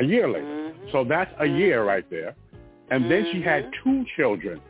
A 0.00 0.04
year 0.04 0.28
later. 0.28 0.46
Mm-hmm. 0.46 0.88
So 0.92 1.04
that's 1.04 1.30
a 1.38 1.46
year 1.46 1.84
right 1.84 2.08
there. 2.10 2.34
And 2.90 3.02
mm-hmm. 3.02 3.10
then 3.10 3.28
she 3.32 3.42
had 3.42 3.64
mm-hmm. 3.64 3.90
two 3.90 4.04
children. 4.16 4.60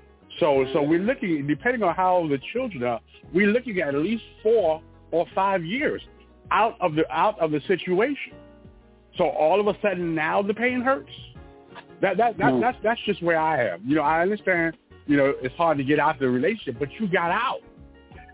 So 0.40 0.66
so 0.72 0.82
we're 0.82 1.00
looking 1.00 1.46
depending 1.46 1.82
on 1.82 1.94
how 1.94 2.16
old 2.16 2.30
the 2.30 2.38
children 2.52 2.82
are, 2.84 3.00
we're 3.32 3.48
looking 3.48 3.80
at 3.80 3.94
at 3.94 4.00
least 4.00 4.22
four 4.42 4.82
or 5.10 5.26
five 5.34 5.64
years 5.64 6.02
out 6.50 6.76
of 6.80 6.94
the 6.94 7.10
out 7.12 7.38
of 7.40 7.50
the 7.50 7.60
situation. 7.66 8.32
So 9.16 9.24
all 9.24 9.60
of 9.60 9.66
a 9.66 9.78
sudden 9.82 10.14
now 10.14 10.42
the 10.42 10.54
pain 10.54 10.80
hurts. 10.80 11.10
That 12.00 12.16
that, 12.16 12.38
that 12.38 12.52
mm. 12.52 12.60
that's 12.60 12.78
that's 12.82 13.00
just 13.04 13.22
where 13.22 13.38
I 13.38 13.68
am. 13.68 13.82
You 13.84 13.96
know, 13.96 14.02
I 14.02 14.22
understand. 14.22 14.76
You 15.06 15.16
know, 15.16 15.32
it's 15.42 15.54
hard 15.54 15.78
to 15.78 15.84
get 15.84 15.98
out 15.98 16.16
of 16.16 16.20
the 16.20 16.28
relationship, 16.28 16.78
but 16.78 16.90
you 17.00 17.08
got 17.08 17.30
out, 17.30 17.60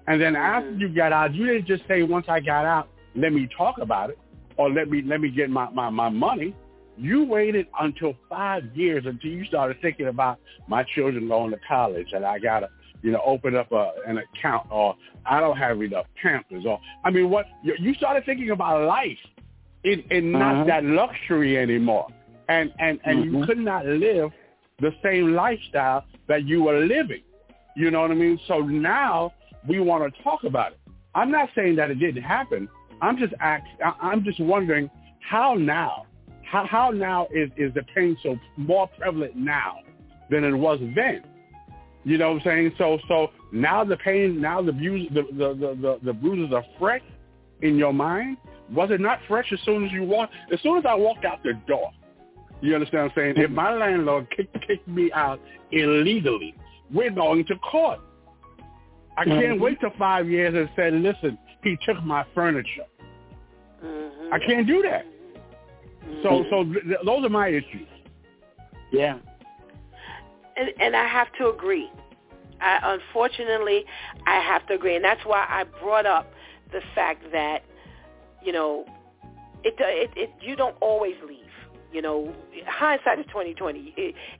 and 0.09 0.21
then 0.21 0.35
after 0.35 0.71
mm-hmm. 0.71 0.81
you 0.81 0.89
got 0.89 1.13
out, 1.13 1.33
you 1.33 1.47
didn't 1.47 1.67
just 1.67 1.85
say 1.87 2.03
once 2.03 2.27
I 2.29 2.41
got 2.41 2.65
out, 2.65 2.89
let 3.15 3.33
me 3.33 3.49
talk 3.57 3.79
about 3.79 4.11
it, 4.11 4.19
or 4.57 4.71
let 4.71 4.91
me 4.91 5.03
let 5.03 5.21
me 5.21 5.31
get 5.31 5.51
my 5.51 5.71
my 5.71 5.91
my 5.91 6.09
money. 6.09 6.55
You 6.97 7.25
waited 7.25 7.67
until 7.81 8.15
five 8.29 8.65
years 8.75 9.05
until 9.07 9.31
you 9.31 9.45
started 9.47 9.81
thinking 9.83 10.07
about 10.07 10.39
my 10.69 10.85
children 10.95 11.27
going 11.29 11.51
to 11.51 11.59
college, 11.67 12.09
and 12.13 12.25
I 12.25 12.39
gotta 12.39 12.69
you 13.03 13.11
know, 13.11 13.21
open 13.27 13.55
up 13.55 13.71
a, 13.71 13.93
an 14.07 14.17
account 14.17 14.67
or 14.71 14.97
I 15.27 15.39
don't 15.39 15.59
have 15.59 15.83
enough 15.83 16.07
Pampers 16.23 16.65
or, 16.67 16.81
I 17.05 17.11
mean, 17.11 17.29
what, 17.29 17.45
you, 17.63 17.75
you 17.79 17.93
started 17.93 18.25
thinking 18.25 18.49
about 18.49 18.89
life 18.89 19.19
in, 19.83 20.03
in 20.11 20.33
not 20.33 20.55
uh-huh. 20.55 20.65
that 20.65 20.85
luxury 20.85 21.59
anymore 21.59 22.09
and 22.49 22.73
and 22.79 23.01
and 23.05 23.25
mm-hmm. 23.25 23.37
you 23.37 23.47
could 23.47 23.59
not 23.59 23.87
live 23.87 24.31
the 24.81 24.93
same 25.03 25.35
lifestyle 25.35 26.05
that 26.27 26.47
you 26.47 26.63
were 26.63 26.81
living. 26.81 27.23
You 27.77 27.91
know 27.91 28.01
what 28.01 28.11
I 28.11 28.15
mean? 28.15 28.39
So 28.49 28.61
now 28.61 29.33
we 29.69 29.81
want 29.81 30.13
to 30.13 30.23
talk 30.23 30.45
about 30.45 30.73
it. 30.73 30.79
I'm 31.15 31.31
not 31.31 31.49
saying 31.55 31.77
that 31.77 31.91
it 31.91 31.97
didn't 31.97 32.23
happen. 32.23 32.69
I'm 33.05 33.19
just 33.19 33.35
ask, 33.41 33.63
I'm 34.01 34.25
just 34.25 34.41
wondering 34.41 34.91
how 35.21 35.55
now, 35.55 36.07
how 36.43 36.67
how 36.67 36.91
now 36.91 37.27
is 37.33 37.51
is 37.57 37.73
the 37.75 37.83
pain 37.95 38.17
so 38.23 38.39
more 38.57 38.89
prevalent 38.99 39.37
now 39.37 39.79
than 40.31 40.43
it 40.45 40.53
was 40.53 40.79
then? 40.95 41.23
You 42.05 42.19
know 42.19 42.33
what 42.33 42.39
I'm 42.39 42.45
saying? 42.45 42.73
So 42.79 42.99
so 43.09 43.31
now 43.53 43.85
the 43.85 43.99
pain, 43.99 44.41
now 44.41 44.63
the 44.63 44.73
bruises, 44.73 45.15
the 45.15 45.23
the 45.23 45.49
the, 45.55 45.75
the, 45.81 45.99
the 46.03 46.13
bruises 46.13 46.55
are 46.55 46.65
fresh 46.79 47.03
in 47.61 47.77
your 47.77 47.93
mind. 47.93 48.39
Was 48.73 48.91
it 48.91 49.01
not 49.01 49.19
fresh 49.29 49.53
as 49.53 49.59
soon 49.67 49.85
as 49.85 49.93
you 49.93 50.05
walked? 50.05 50.33
As 50.51 50.61
soon 50.63 50.79
as 50.79 50.85
I 50.89 50.95
walked 50.95 51.27
out 51.27 51.43
the 51.43 51.53
door, 51.67 51.91
you 52.63 52.75
understand 52.75 53.13
what 53.15 53.23
I'm 53.23 53.35
saying? 53.35 53.45
If 53.45 53.51
my 53.51 53.75
landlord 53.75 54.27
kicked, 54.35 54.57
kicked 54.67 54.89
me 54.89 55.13
out 55.13 55.39
illegally, 55.71 56.55
we're 56.91 57.11
going 57.11 57.45
to 57.47 57.57
court. 57.57 58.01
I 59.19 59.25
can't 59.25 59.39
mm-hmm. 59.39 59.63
wait 59.63 59.81
till 59.81 59.91
five 59.99 60.29
years 60.29 60.55
and 60.55 60.69
say, 60.75 60.91
listen, 60.91 61.39
he 61.63 61.77
took 61.87 62.03
my 62.03 62.25
furniture. 62.35 62.87
Mm-hmm. 63.85 64.33
I 64.33 64.39
can't 64.39 64.67
do 64.67 64.83
that. 64.83 65.05
Mm-hmm. 65.05 66.23
So, 66.23 66.45
so 66.51 66.65
th- 66.65 66.99
those 67.05 67.25
are 67.25 67.29
my 67.29 67.49
issues. 67.49 67.89
Yeah. 68.93 69.19
And, 70.57 70.71
and 70.81 70.97
I 70.97 71.07
have 71.07 71.29
to 71.39 71.49
agree. 71.49 71.91
I, 72.61 72.79
unfortunately, 72.99 73.85
I 74.27 74.41
have 74.41 74.67
to 74.69 74.75
agree, 74.75 74.95
and 74.97 75.05
that's 75.05 75.25
why 75.25 75.45
I 75.49 75.65
brought 75.83 76.07
up 76.07 76.33
the 76.73 76.81
fact 76.95 77.25
that, 77.33 77.65
you 78.43 78.53
know, 78.53 78.87
it, 79.65 79.75
it, 79.79 80.11
it 80.17 80.31
you 80.41 80.57
don't 80.57 80.77
always 80.81 81.15
leave. 81.27 81.41
You 81.93 82.03
know, 82.03 82.35
hindsight 82.67 83.19
is 83.19 83.27
twenty 83.31 83.55
twenty. 83.55 83.93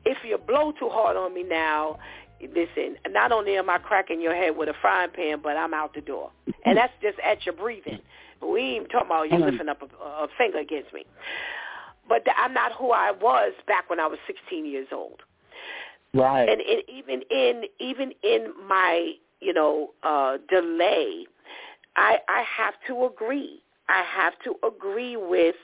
If 0.05 0.19
you 0.25 0.39
blow 0.39 0.73
too 0.73 0.89
hard 0.89 1.17
on 1.17 1.35
me 1.35 1.43
now, 1.43 1.99
listen. 2.41 2.97
Not 3.11 3.33
only 3.33 3.57
am 3.57 3.69
I 3.71 3.79
cracking 3.79 4.21
your 4.21 4.35
head 4.35 4.57
with 4.57 4.69
a 4.69 4.75
frying 4.81 5.11
pan, 5.11 5.39
but 5.43 5.57
I'm 5.57 5.75
out 5.75 5.95
the 5.95 6.01
door, 6.01 6.31
and 6.65 6.79
that's 6.79 6.93
just 7.03 7.19
at 7.21 7.45
your 7.47 7.55
breathing. 7.55 8.01
We 8.51 8.61
ain't 8.61 8.91
talking 8.91 9.07
about 9.07 9.31
you 9.31 9.39
lifting 9.39 9.69
up 9.69 9.83
a, 9.83 10.05
a 10.05 10.29
finger 10.39 10.59
against 10.59 10.93
me. 10.93 11.05
But 12.09 12.23
I'm 12.37 12.53
not 12.53 12.73
who 12.73 12.93
I 12.93 13.13
was 13.13 13.53
back 13.67 13.89
when 13.89 13.99
I 13.99 14.07
was 14.07 14.19
16 14.27 14.67
years 14.67 14.89
old. 14.93 15.23
Right. 16.13 16.49
And 16.49 16.61
it, 16.65 16.85
even 16.89 17.23
in 17.31 17.65
even 17.81 18.13
in 18.23 18.53
my 18.69 19.15
you 19.41 19.53
know 19.53 19.91
uh, 20.03 20.39
delay, 20.49 21.27
I 21.97 22.19
I 22.29 22.45
have 22.57 22.75
to 22.89 23.07
agree. 23.07 23.63
I 23.89 24.03
have 24.03 24.35
to 24.45 24.55
agree 24.67 25.17
with 25.17 25.57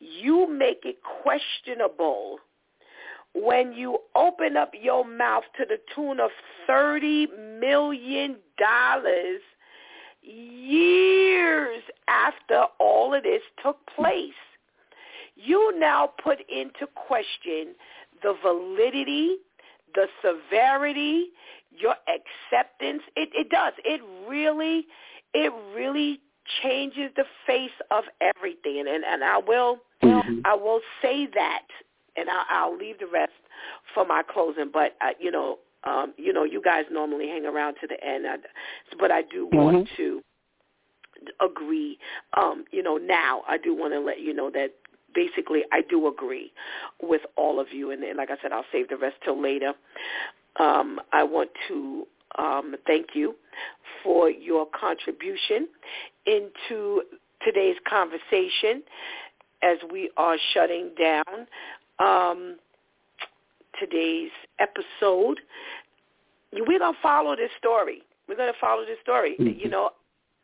you 0.00 0.46
make 0.48 0.80
it 0.84 0.98
questionable 1.22 2.38
when 3.34 3.72
you 3.72 3.98
open 4.14 4.56
up 4.56 4.72
your 4.80 5.04
mouth 5.04 5.42
to 5.58 5.64
the 5.66 5.78
tune 5.94 6.20
of 6.20 6.30
$30 6.68 7.58
million 7.60 8.36
years 10.24 11.82
after 12.08 12.64
all 12.78 13.14
of 13.14 13.22
this 13.22 13.42
took 13.62 13.78
place. 13.94 14.32
You 15.36 15.78
now 15.78 16.10
put 16.22 16.38
into 16.48 16.86
question 16.94 17.74
the 18.22 18.34
validity, 18.42 19.36
the 19.94 20.06
severity, 20.22 21.26
your 21.76 21.94
acceptance. 22.08 23.02
It, 23.16 23.30
it 23.34 23.50
does. 23.50 23.72
It 23.84 24.00
really, 24.28 24.86
it 25.34 25.52
really 25.74 26.20
changes 26.62 27.10
the 27.16 27.24
face 27.46 27.70
of 27.90 28.04
everything. 28.20 28.84
And, 28.88 29.04
and, 29.04 29.24
I 29.24 29.38
will 29.38 29.78
mm-hmm. 30.02 30.40
I 30.44 30.54
will 30.54 30.80
say 31.02 31.26
that, 31.34 31.66
and 32.16 32.28
I'll, 32.28 32.46
I'll 32.50 32.76
leave 32.76 32.98
the 32.98 33.06
rest 33.06 33.32
for 33.92 34.06
my 34.06 34.22
closing. 34.22 34.70
But 34.72 34.96
uh, 35.00 35.10
you 35.18 35.30
know, 35.30 35.58
um, 35.84 36.14
you 36.16 36.32
know, 36.32 36.44
you 36.44 36.62
guys 36.62 36.84
normally 36.90 37.28
hang 37.28 37.46
around 37.46 37.76
to 37.80 37.86
the 37.86 38.02
end, 38.04 38.26
I, 38.26 38.36
but 38.98 39.10
I 39.10 39.22
do 39.22 39.46
mm-hmm. 39.46 39.56
want 39.56 39.88
to 39.96 40.22
agree. 41.40 41.98
Um, 42.36 42.64
you 42.70 42.82
know, 42.82 42.96
now 42.96 43.42
I 43.48 43.58
do 43.58 43.74
want 43.74 43.92
to 43.92 44.00
let 44.00 44.20
you 44.20 44.34
know 44.34 44.50
that 44.50 44.70
basically 45.14 45.62
I 45.72 45.82
do 45.82 46.08
agree 46.08 46.52
with 47.02 47.22
all 47.36 47.60
of 47.60 47.68
you, 47.72 47.90
and, 47.90 48.02
and 48.02 48.16
like 48.16 48.30
I 48.30 48.36
said, 48.42 48.52
I'll 48.52 48.64
save 48.72 48.88
the 48.88 48.96
rest 48.96 49.16
till 49.24 49.40
later. 49.40 49.72
Um, 50.58 51.00
I 51.12 51.22
want 51.22 51.50
to 51.68 52.06
um, 52.38 52.74
thank 52.86 53.08
you 53.14 53.34
for 54.02 54.30
your 54.30 54.66
contribution 54.78 55.68
into 56.26 57.02
today's 57.44 57.76
conversation 57.88 58.82
as 59.62 59.78
we 59.90 60.10
are 60.16 60.36
shutting 60.52 60.90
down 60.98 61.46
um, 61.98 62.56
today's 63.78 64.30
episode. 64.58 65.40
We're 66.52 66.78
going 66.78 66.94
to 66.94 66.98
follow 67.02 67.36
this 67.36 67.50
story. 67.58 68.02
We're 68.28 68.36
going 68.36 68.52
to 68.52 68.58
follow 68.60 68.84
this 68.84 68.98
story. 69.02 69.36
Mm-hmm. 69.38 69.58
You 69.60 69.70
know, 69.70 69.90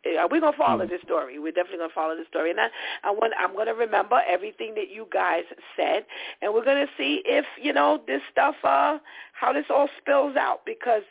uh, 0.07 0.27
we're 0.31 0.41
gonna 0.41 0.57
follow 0.57 0.85
mm-hmm. 0.85 0.93
this 0.93 1.03
story. 1.03 1.39
We're 1.39 1.53
definitely 1.53 1.79
gonna 1.79 1.93
follow 1.95 2.17
this 2.17 2.27
story, 2.29 2.51
and 2.51 2.61
I, 2.61 2.69
I 3.05 3.11
want, 3.11 3.35
I'm 3.39 3.55
gonna 3.55 3.75
remember 3.75 4.21
everything 4.29 4.75
that 4.77 4.91
you 4.91 5.07
guys 5.13 5.43
said, 5.77 6.07
and 6.41 6.55
we're 6.55 6.65
gonna 6.65 6.87
see 6.97 7.23
if 7.27 7.45
you 7.61 7.73
know 7.73 8.01
this 8.07 8.23
stuff, 8.33 8.55
uh, 8.65 8.99
how 9.35 9.53
this 9.53 9.67
all 9.69 9.89
spills 9.99 10.37
out. 10.37 10.65
Because 10.65 11.03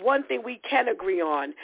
one 0.00 0.24
thing 0.24 0.42
we 0.44 0.60
can 0.68 0.88
agree 0.88 1.20
on, 1.20 1.54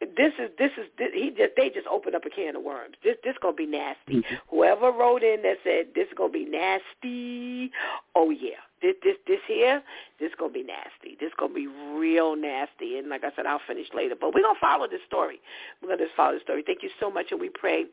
this 0.00 0.32
is 0.38 0.50
this 0.58 0.70
is 0.78 0.86
this, 0.96 1.08
he 1.12 1.30
just 1.30 1.52
they 1.56 1.68
just 1.68 1.86
opened 1.86 2.14
up 2.14 2.24
a 2.24 2.30
can 2.30 2.56
of 2.56 2.62
worms. 2.62 2.94
This 3.04 3.16
this 3.22 3.34
gonna 3.42 3.54
be 3.54 3.66
nasty. 3.66 4.14
Mm-hmm. 4.14 4.34
Whoever 4.48 4.90
wrote 4.90 5.22
in 5.22 5.42
that 5.42 5.58
said 5.62 5.88
this 5.94 6.06
is 6.06 6.14
gonna 6.16 6.32
be 6.32 6.46
nasty, 6.46 7.70
oh 8.14 8.30
yeah, 8.30 8.64
this 8.82 8.94
this 9.02 9.16
this 9.26 9.40
here, 9.46 9.82
this 10.20 10.30
gonna 10.38 10.52
be 10.52 10.62
nasty. 10.62 11.16
This 11.20 11.32
gonna 11.38 11.54
be 11.54 11.66
real 11.66 12.36
nasty. 12.36 12.98
And 12.98 13.08
like 13.08 13.24
I 13.24 13.30
said, 13.36 13.46
I'll 13.46 13.60
finish 13.66 13.86
later. 13.94 14.14
But 14.18 14.34
we're 14.34 14.42
gonna 14.42 14.58
follow 14.60 14.86
this 14.88 15.00
story. 15.06 15.40
We're 15.82 15.88
gonna 15.88 16.04
just 16.04 16.16
follow 16.16 16.34
the 16.34 16.40
story. 16.40 16.62
Thank 16.66 16.82
you 16.82 16.90
so 17.00 17.10
much, 17.10 17.26
and 17.30 17.40
we 17.40 17.50
pray 17.50 17.86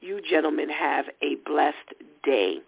you 0.00 0.20
gentlemen 0.28 0.68
have 0.68 1.06
a 1.22 1.36
blessed 1.46 1.94
day. 2.24 2.58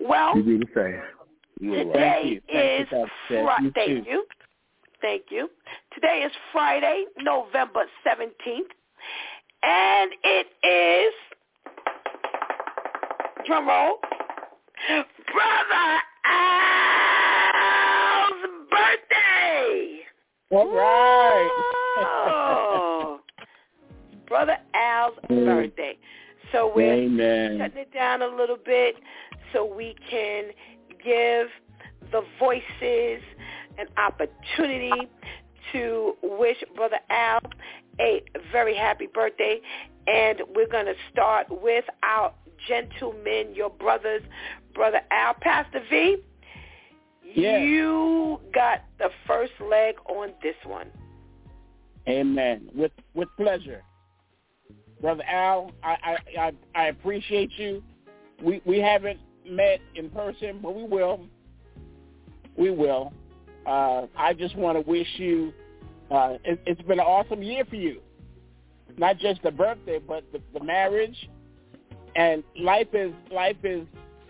Well, 0.00 0.36
you 0.36 0.42
do 0.42 0.58
the 0.58 0.66
same. 0.74 1.02
Today 1.60 2.40
is 2.48 2.88
Friday. 3.28 3.70
Thank 3.74 4.06
you. 4.06 4.24
Thank 5.00 5.24
you. 5.30 5.48
Today 5.94 6.22
is 6.24 6.32
Friday, 6.52 7.04
November 7.18 7.84
17th, 8.06 8.70
and 9.62 10.12
it 10.24 10.46
is, 10.64 11.14
drum 13.46 13.68
roll, 13.68 13.98
Brother 15.32 16.00
Al's 17.04 18.42
birthday. 18.70 20.00
All 20.50 20.70
right. 20.74 21.50
oh. 21.98 23.20
Brother 24.26 24.56
Al's 24.74 25.14
birthday. 25.28 25.98
So 26.52 26.72
we're 26.74 26.94
Amen. 26.94 27.58
shutting 27.58 27.78
it 27.78 27.92
down 27.92 28.22
a 28.22 28.28
little 28.28 28.56
bit 28.56 28.94
so 29.52 29.64
we 29.64 29.94
can 30.10 30.44
give 31.04 31.48
the 32.12 32.22
voices 32.38 33.22
an 33.78 33.86
opportunity 33.96 35.08
to 35.72 36.16
wish 36.22 36.56
Brother 36.74 36.98
Al 37.10 37.40
a 38.00 38.22
very 38.52 38.74
happy 38.76 39.08
birthday. 39.12 39.60
And 40.06 40.40
we're 40.54 40.68
going 40.68 40.86
to 40.86 40.94
start 41.12 41.46
with 41.50 41.84
our 42.02 42.32
gentlemen, 42.66 43.54
your 43.54 43.70
brothers, 43.70 44.22
Brother 44.74 45.00
Al. 45.10 45.34
Pastor 45.34 45.82
V, 45.90 46.16
yes. 47.34 47.62
you 47.62 48.40
got 48.54 48.84
the 48.98 49.10
first 49.26 49.52
leg 49.60 49.96
on 50.08 50.32
this 50.42 50.56
one. 50.64 50.88
Amen. 52.08 52.70
With 52.74 52.92
with 53.14 53.28
pleasure. 53.36 53.82
Brother 55.00 55.24
Al, 55.24 55.70
I, 55.82 55.96
I, 56.02 56.40
I, 56.40 56.52
I 56.74 56.86
appreciate 56.86 57.50
you. 57.56 57.82
We 58.42 58.60
we 58.64 58.78
haven't 58.78 59.20
met 59.48 59.80
in 59.94 60.10
person, 60.10 60.60
but 60.62 60.74
we 60.74 60.84
will. 60.84 61.20
We 62.56 62.70
will. 62.70 63.12
Uh, 63.66 64.06
I 64.16 64.32
just 64.32 64.56
want 64.56 64.76
to 64.76 64.90
wish 64.90 65.08
you. 65.16 65.52
Uh, 66.10 66.38
it, 66.44 66.60
it's 66.66 66.80
been 66.82 66.98
an 66.98 67.06
awesome 67.06 67.42
year 67.42 67.64
for 67.68 67.76
you. 67.76 68.00
Not 68.96 69.18
just 69.18 69.42
the 69.42 69.50
birthday, 69.50 69.98
but 69.98 70.24
the, 70.32 70.40
the 70.58 70.64
marriage, 70.64 71.28
and 72.18 72.42
life 72.58 72.88
is 72.92 73.12
life 73.30 73.56
is 73.62 73.86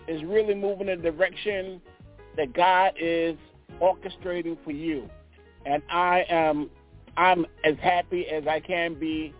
is 0.07 0.23
really 0.23 0.55
moving 0.55 0.89
in 0.89 1.03
the 1.03 1.11
direction 1.11 1.81
that 2.37 2.53
God 2.53 2.93
is 3.01 3.37
orchestrating 3.81 4.57
for 4.63 4.73
you, 4.73 5.09
and 5.65 5.83
I 5.91 6.25
am 6.29 6.71
I'm 7.17 7.47
as 7.65 7.75
happy 7.83 8.27
as 8.29 8.47
I 8.47 8.61
can 8.61 8.95
be, 8.95 9.35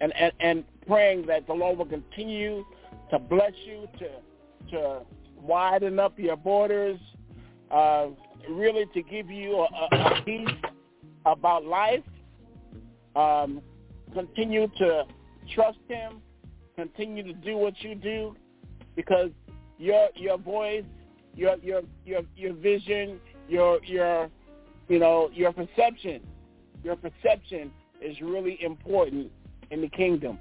and 0.00 0.14
and, 0.16 0.32
and 0.38 0.64
praying 0.86 1.26
that 1.26 1.46
the 1.48 1.52
Lord 1.52 1.76
will 1.76 1.86
continue 1.86 2.64
to 3.10 3.18
bless 3.18 3.52
you 3.66 3.88
to 3.98 4.70
to 4.70 5.00
widen 5.42 5.98
up 5.98 6.18
your 6.18 6.36
borders, 6.36 7.00
uh, 7.72 8.06
really 8.48 8.86
to 8.94 9.02
give 9.02 9.28
you 9.28 9.56
a, 9.56 9.96
a 9.96 10.22
peace 10.24 10.48
about 11.26 11.64
life. 11.64 12.04
Um, 13.16 13.60
continue 14.14 14.68
to 14.78 15.04
trust 15.52 15.78
Him. 15.88 16.22
Continue 16.78 17.24
to 17.24 17.32
do 17.32 17.56
what 17.56 17.74
you 17.80 17.96
do, 17.96 18.36
because 18.94 19.30
your 19.78 20.08
your 20.14 20.38
voice, 20.38 20.84
your 21.34 21.56
your 21.56 21.82
your 22.06 22.22
your 22.36 22.52
vision, 22.52 23.18
your 23.48 23.82
your 23.84 24.30
you 24.86 25.00
know 25.00 25.28
your 25.34 25.52
perception, 25.52 26.20
your 26.84 26.94
perception 26.94 27.72
is 28.00 28.20
really 28.20 28.62
important 28.62 29.32
in 29.72 29.80
the 29.80 29.88
kingdom. 29.88 30.38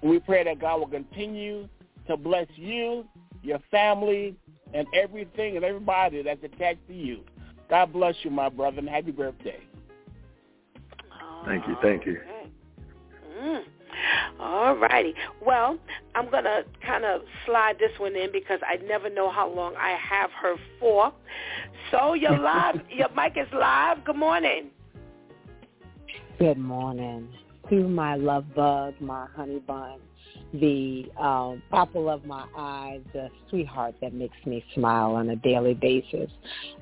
And 0.00 0.10
we 0.12 0.20
pray 0.20 0.44
that 0.44 0.60
God 0.60 0.78
will 0.78 0.86
continue 0.86 1.68
to 2.06 2.16
bless 2.16 2.46
you 2.54 3.04
your 3.42 3.58
family, 3.70 4.36
and 4.72 4.86
everything 4.94 5.56
and 5.56 5.64
everybody 5.64 6.22
that's 6.22 6.42
attached 6.42 6.86
to 6.88 6.94
you. 6.94 7.20
God 7.70 7.92
bless 7.92 8.14
you, 8.22 8.30
my 8.30 8.48
brother, 8.48 8.78
and 8.78 8.88
happy 8.88 9.12
birthday. 9.12 9.60
Thank 11.46 11.66
you. 11.66 11.76
Thank 11.82 12.06
you. 12.06 12.18
Mm. 13.40 13.62
All 14.40 14.76
righty. 14.76 15.14
Well, 15.44 15.78
I'm 16.14 16.30
going 16.30 16.44
to 16.44 16.64
kind 16.86 17.04
of 17.04 17.22
slide 17.46 17.76
this 17.78 17.92
one 17.98 18.16
in 18.16 18.32
because 18.32 18.60
I 18.66 18.76
never 18.84 19.10
know 19.10 19.30
how 19.30 19.48
long 19.48 19.74
I 19.76 19.96
have 19.96 20.30
her 20.40 20.56
for. 20.78 21.12
So 21.90 22.14
you're 22.14 22.38
live. 22.38 22.76
Your 22.90 23.08
mic 23.10 23.36
is 23.36 23.52
live. 23.52 24.04
Good 24.04 24.16
morning. 24.16 24.70
Good 26.38 26.58
morning 26.58 27.28
to 27.70 27.88
my 27.88 28.16
love 28.16 28.44
bug, 28.54 28.94
my 29.00 29.26
honey 29.34 29.60
bun, 29.60 29.98
the 30.60 31.10
um, 31.20 31.62
apple 31.72 32.08
of 32.08 32.24
my 32.24 32.44
eye, 32.56 33.00
the 33.12 33.28
sweetheart 33.50 33.94
that 34.00 34.14
makes 34.14 34.36
me 34.46 34.64
smile 34.74 35.12
on 35.12 35.30
a 35.30 35.36
daily 35.36 35.74
basis. 35.74 36.30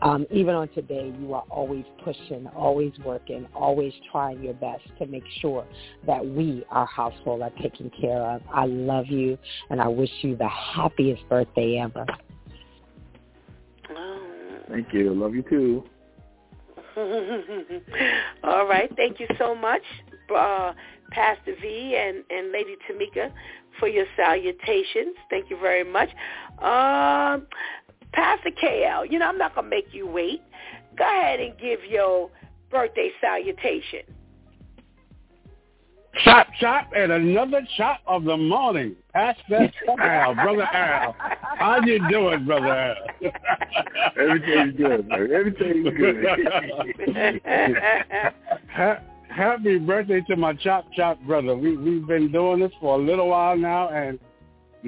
Um, 0.03 0.27
even 0.31 0.55
on 0.55 0.69
today, 0.69 1.13
you 1.19 1.33
are 1.33 1.45
always 1.49 1.85
pushing, 2.05 2.47
always 2.49 2.93
working, 3.05 3.47
always 3.55 3.95
trying 4.11 4.43
your 4.43 4.55
best 4.55 4.83
to 4.99 5.07
make 5.07 5.25
sure 5.41 5.67
that 6.07 6.25
we, 6.25 6.65
our 6.71 6.87
household, 6.87 7.43
are 7.43 7.53
taken 7.63 7.91
care 7.99 8.21
of. 8.21 8.43
I 8.53 8.67
love 8.67 9.07
you, 9.07 9.39
and 9.71 9.81
I 9.81 9.89
wish 9.89 10.11
you 10.21 10.37
the 10.37 10.49
happiest 10.49 11.27
birthday 11.29 11.79
ever. 11.79 12.05
Thank 14.69 14.93
you. 14.93 15.15
Love 15.15 15.35
you 15.35 15.43
too. 15.43 15.85
All 18.45 18.67
right. 18.67 18.91
Thank 18.97 19.21
you 19.21 19.27
so 19.39 19.55
much, 19.55 19.83
uh, 20.35 20.75
Pastor 21.11 21.55
V 21.61 21.97
and, 21.99 22.25
and 22.31 22.53
Lady 22.53 22.77
Tamika, 22.89 23.33
for 23.79 23.89
your 23.89 24.07
salutations. 24.17 25.17
Thank 25.31 25.51
you 25.51 25.59
very 25.59 25.85
much. 25.85 26.09
Um, 26.59 27.47
Pastor 28.13 28.51
KL, 28.63 29.11
you 29.11 29.19
know, 29.19 29.27
I'm 29.27 29.39
not 29.39 29.55
going 29.55 29.65
to 29.65 29.71
make 29.71 29.89
you 29.93 30.07
wait. 30.07 30.43
Go 30.97 31.05
ahead 31.05 31.41
and 31.41 31.59
give 31.59 31.81
your 31.89 32.31
birthday 32.71 33.11
salutation. 33.21 34.01
Chop, 36.25 36.47
chop, 36.61 36.91
and 36.95 37.11
another 37.11 37.67
chop 37.79 38.01
of 38.07 38.25
the 38.25 38.37
morning. 38.37 38.95
Pastor 39.15 39.73
Al, 39.99 40.35
Brother 40.35 40.65
Al. 40.65 41.17
How 41.57 41.81
you 41.83 42.07
doing, 42.11 42.45
Brother 42.45 42.67
Al? 42.67 42.97
Everything's 44.21 44.77
good, 44.77 45.09
man. 45.09 45.33
Everything's 45.33 45.89
good. 45.97 46.27
ha- 49.33 49.51
happy 49.53 49.79
birthday 49.79 50.21
to 50.29 50.37
my 50.37 50.55
chop, 50.55 50.87
chop 50.95 51.21
brother. 51.23 51.57
We, 51.57 51.77
we've 51.77 52.07
been 52.07 52.31
doing 52.33 52.61
this 52.61 52.73
for 52.81 52.99
a 52.99 53.03
little 53.03 53.29
while 53.29 53.57
now, 53.57 53.89
and 53.89 54.19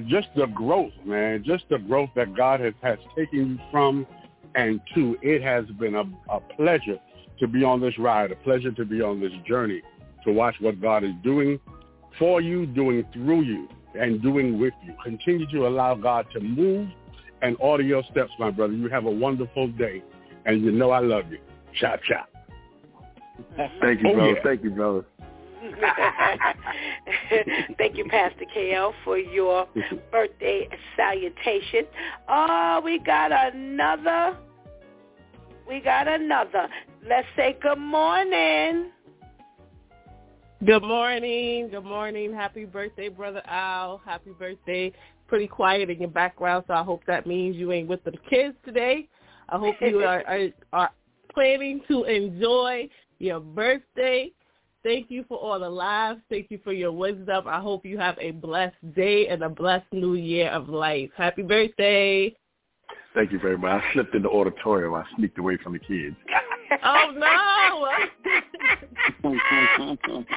just 0.07 0.29
the 0.37 0.47
growth, 0.47 0.93
man, 1.05 1.43
just 1.45 1.65
the 1.71 1.79
growth 1.79 2.11
that 2.17 2.37
God 2.37 2.61
has, 2.61 2.75
has 2.83 2.99
taken 3.17 3.51
you 3.51 3.59
from 3.71 4.07
and 4.55 4.81
to. 4.95 5.17
It 5.23 5.43
has 5.43 5.65
been 5.79 5.95
a, 5.95 6.05
a 6.29 6.41
pleasure 6.41 6.99
to 7.39 7.47
be 7.47 7.65
on 7.65 7.81
this 7.81 7.99
ride, 7.99 8.33
a 8.33 8.37
pleasure 8.37 8.73
to 8.73 8.85
be 8.85 9.01
on 9.01 9.21
this 9.21 9.33
journey 9.47 9.83
to 10.25 10.33
watch 10.33 10.55
what 10.61 10.81
God 10.81 11.05
is 11.05 11.13
doing 11.23 11.61
for 12.19 12.41
you, 12.41 12.67
doing 12.67 13.05
through 13.13 13.43
you, 13.43 13.69
and 13.95 14.23
doing 14.23 14.59
with 14.59 14.75
you. 14.85 14.95
Continue 15.03 15.51
to 15.53 15.67
allow 15.67 15.95
God 15.95 16.27
to 16.33 16.41
move 16.41 16.89
and 17.43 17.57
order 17.61 17.83
your 17.83 18.03
steps, 18.11 18.31
my 18.39 18.51
brother. 18.51 18.73
You 18.73 18.89
have 18.89 19.05
a 19.05 19.11
wonderful 19.11 19.69
day, 19.69 20.03
and 20.47 20.63
you 20.63 20.73
know 20.73 20.91
I 20.91 21.01
love 21.01 21.31
you. 21.31 21.39
Chop, 21.81 22.01
chop. 22.09 22.34
Thank 23.81 24.03
you, 24.03 24.13
brother. 24.15 24.33
yeah. 24.33 24.43
Thank 24.43 24.65
you, 24.65 24.71
brother. 24.71 25.05
Thank 27.79 27.97
you, 27.97 28.05
Pastor 28.09 28.45
KL, 28.55 28.93
for 29.05 29.19
your 29.19 29.67
birthday 30.11 30.69
salutation. 30.97 31.87
Oh, 32.29 32.81
we 32.85 32.99
got 32.99 33.33
another. 33.33 34.37
We 35.69 35.81
got 35.81 36.07
another. 36.09 36.69
Let's 37.09 37.27
say 37.37 37.57
good 37.63 37.79
morning. 37.79 38.91
Good 40.65 40.83
morning. 40.83 41.69
Good 41.69 41.85
morning. 41.85 42.33
Happy 42.33 42.65
birthday, 42.65 43.09
Brother 43.09 43.43
Al. 43.47 44.01
Happy 44.05 44.31
birthday. 44.39 44.93
Pretty 45.27 45.47
quiet 45.47 45.91
in 45.91 45.99
your 45.99 46.09
background, 46.09 46.65
so 46.67 46.75
I 46.75 46.83
hope 46.83 47.03
that 47.07 47.27
means 47.27 47.57
you 47.57 47.73
ain't 47.73 47.89
with 47.89 48.05
the 48.05 48.13
kids 48.31 48.55
today. 48.65 49.09
I 49.49 49.59
hope 49.59 49.77
you 49.81 50.01
are, 50.05 50.23
are, 50.27 50.49
are 50.73 50.91
planning 51.33 51.81
to 51.89 52.05
enjoy 52.05 52.89
your 53.25 53.41
birthday. 53.41 54.31
Thank 54.83 55.11
you 55.11 55.25
for 55.27 55.39
all 55.39 55.59
the 55.59 55.69
laughs. 55.69 56.21
Thank 56.29 56.51
you 56.51 56.61
for 56.63 56.73
your 56.73 56.93
wisdom. 56.93 57.49
I 57.49 57.59
hope 57.59 57.87
you 57.87 57.97
have 57.99 58.19
a 58.21 58.33
blessed 58.33 58.95
day 58.95 59.29
and 59.29 59.43
a 59.43 59.49
blessed 59.49 59.91
new 59.93 60.15
year 60.15 60.51
of 60.51 60.69
life. 60.69 61.11
Happy 61.17 61.43
birthday. 61.43 62.37
Thank 63.15 63.33
you 63.33 63.39
very 63.39 63.57
much. 63.57 63.83
I 63.83 63.93
slipped 63.95 64.15
in 64.15 64.23
the 64.23 64.29
auditorium. 64.29 64.95
I 64.95 65.05
sneaked 65.17 65.39
away 65.39 65.57
from 65.63 65.73
the 65.73 65.79
kids. 65.79 66.17
Oh, 66.83 67.13
no. 67.15 67.89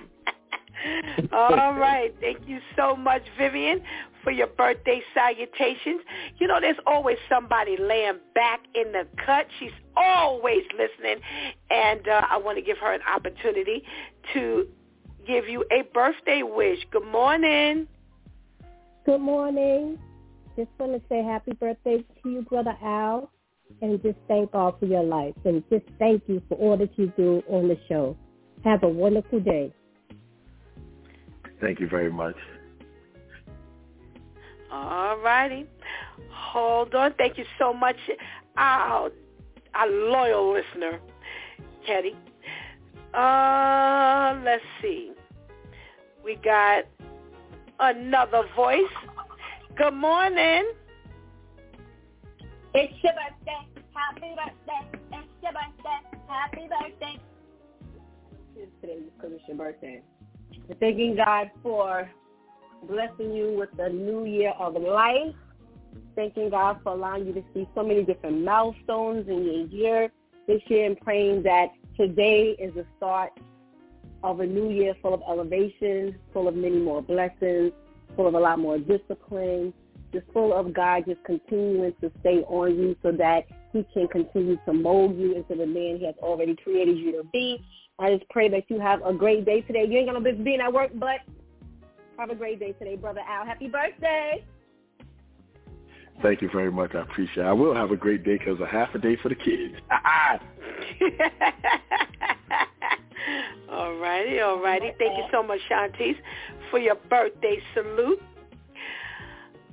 All 1.34 1.73
right. 1.73 2.14
Thank 2.22 2.47
you 2.47 2.59
so 2.76 2.95
much, 2.95 3.23
Vivian, 3.38 3.81
for 4.28 4.32
your 4.32 4.48
birthday 4.48 5.02
salutations. 5.14 6.02
You 6.38 6.48
know, 6.48 6.60
there's 6.60 6.76
always 6.86 7.16
somebody 7.30 7.78
laying 7.80 8.20
back 8.36 8.60
in 8.76 8.91
the 8.91 9.08
cut. 9.26 9.48
She's 9.58 9.72
always 9.95 10.64
listening. 10.74 11.24
And 11.70 12.06
uh, 12.06 12.24
I 12.30 12.36
want 12.36 12.58
to 12.58 12.62
give 12.62 12.78
her 12.80 12.94
an 12.94 12.99
opportunity 13.10 13.84
to 14.34 14.68
give 15.26 15.48
you 15.48 15.64
a 15.72 15.84
birthday 15.94 16.44
wish. 16.44 16.80
Good 16.91 17.06
morning. 17.06 17.88
Good 19.06 19.22
morning. 19.22 19.98
Just 20.58 20.72
want 20.78 20.91
to 20.91 21.02
say 21.08 21.24
happy 21.24 21.54
birthday 21.54 21.99
to 21.99 22.30
you, 22.30 22.41
Brother 22.41 22.76
Al, 22.84 23.32
and 23.82 24.04
just 24.04 24.18
thank 24.28 24.52
God 24.52 24.78
for 24.78 24.88
your 24.88 25.04
life. 25.04 25.36
And 25.45 25.64
just 25.72 25.86
thank 25.99 26.24
you 26.28 26.41
for 26.49 26.56
all 26.56 26.76
that 26.76 26.90
you 26.99 27.14
do 27.16 27.41
on 27.48 27.70
the 27.70 27.78
show. 27.88 28.18
Have 28.66 28.84
a 28.84 28.90
wonderful 28.90 29.40
day. 29.40 29.72
Thank 31.62 31.80
you 31.80 31.88
very 31.88 32.12
much. 32.12 32.36
All 34.72 35.18
righty. 35.19 35.65
Hold 36.31 36.94
on. 36.95 37.14
Thank 37.18 37.38
you 37.38 37.45
so 37.57 37.73
much, 37.73 37.98
our, 38.57 39.11
our 39.73 39.88
loyal 39.88 40.53
listener, 40.53 40.99
Teddy. 41.85 42.15
Uh, 43.14 44.39
let's 44.44 44.64
see. 44.81 45.11
We 46.23 46.35
got 46.35 46.85
another 47.80 48.44
voice. 48.56 48.81
Good 49.77 49.94
morning. 49.94 50.72
It's 52.73 52.94
your 53.03 53.14
birthday. 53.14 53.84
Happy 53.94 54.35
birthday. 54.35 54.99
It's 55.14 55.27
your 55.41 55.52
birthday. 55.53 56.19
Happy 56.27 56.68
birthday. 56.68 57.19
Today 58.81 58.99
because 59.15 59.35
it's 59.35 59.48
your 59.48 59.57
birthday. 59.57 60.02
We're 60.68 60.76
thanking 60.76 61.15
God 61.15 61.49
for 61.64 62.10
blessing 62.84 63.34
you 63.34 63.56
with 63.58 63.70
the 63.78 63.90
new 63.90 64.26
year 64.26 64.54
of 64.60 64.76
life. 64.76 65.34
Thanking 66.16 66.49
God 66.49 66.80
for 66.84 66.94
allowing 66.94 67.28
you 67.28 67.34
to 67.34 67.44
see 67.54 67.68
so 67.76 67.84
many 67.84 68.04
different 68.04 68.44
milestones 68.44 69.28
in 69.28 69.44
your 69.44 69.66
year 69.68 70.12
this 70.48 70.62
year 70.68 70.86
and 70.86 70.99
praying 70.99 71.44
that 71.44 71.74
today 71.98 72.56
is 72.58 72.74
the 72.74 72.86
start 72.98 73.32
of 74.24 74.40
a 74.40 74.45
new 74.45 74.72
year 74.72 74.95
full 75.02 75.14
of 75.14 75.22
elevation, 75.30 76.18
full 76.34 76.48
of 76.48 76.56
many 76.56 76.80
more 76.80 77.02
blessings, 77.02 77.72
full 78.16 78.28
of 78.28 78.34
a 78.34 78.40
lot 78.40 78.58
more 78.58 78.78
discipline, 78.80 79.74
just 80.14 80.26
full 80.34 80.54
of 80.54 80.74
God 80.74 81.04
just 81.06 81.24
continuing 81.24 81.94
to 82.02 82.12
stay 82.22 82.40
on 82.48 82.78
you 82.78 82.95
so 83.04 83.12
that 83.12 83.45
he 83.74 83.86
can 83.94 84.08
continue 84.08 84.58
to 84.66 84.74
mold 84.74 85.18
you 85.18 85.36
into 85.36 85.56
the 85.56 85.66
man 85.66 85.98
he 85.99 86.06
has 86.06 86.16
already 86.20 86.56
created 86.56 86.98
you 86.98 87.12
to 87.12 87.24
be. 87.32 87.62
I 87.99 88.16
just 88.16 88.30
pray 88.30 88.48
that 88.49 88.70
you 88.70 88.80
have 88.80 89.06
a 89.06 89.14
great 89.14 89.45
day 89.45 89.62
today. 89.62 89.86
You 89.88 89.98
ain't 89.98 90.10
going 90.10 90.24
to 90.24 90.34
be 90.34 90.44
being 90.44 90.62
at 90.62 90.72
work, 90.72 90.91
but 90.95 91.20
have 92.18 92.30
a 92.30 92.35
great 92.35 92.60
day 92.60 92.73
today, 92.73 92.95
Brother 92.95 93.22
Al. 93.27 93.45
Happy 93.45 93.68
birthday. 93.68 94.44
Thank 96.22 96.41
you 96.41 96.49
very 96.52 96.72
much. 96.72 96.95
I 96.95 97.02
appreciate 97.02 97.45
it. 97.45 97.45
I 97.45 97.53
will 97.53 97.76
have 97.76 97.91
a 97.91 97.95
great 97.95 98.23
day 98.23 98.38
because 98.38 98.60
a 98.60 98.65
half 98.65 98.94
a 98.95 98.99
day 98.99 99.18
for 99.22 99.30
the 99.30 99.35
kids. 99.35 99.76
all 103.69 103.95
righty, 103.98 104.39
all 104.39 104.60
righty. 104.60 104.94
Thank 104.98 105.18
you 105.18 105.26
so 105.31 105.44
much, 105.44 105.60
Shantice, 105.69 106.15
for 106.72 106.80
your 106.80 106.95
birthday 106.95 107.61
salute. 107.76 108.22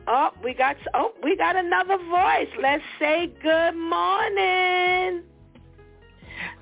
Oh, 0.06 0.32
we 0.42 0.52
got 0.52 0.76
oh, 0.92 1.14
we 1.22 1.34
got 1.34 1.56
another 1.56 1.96
voice. 1.96 2.50
Let's 2.60 2.84
say 2.98 3.32
good 3.42 3.74
morning. 3.74 5.22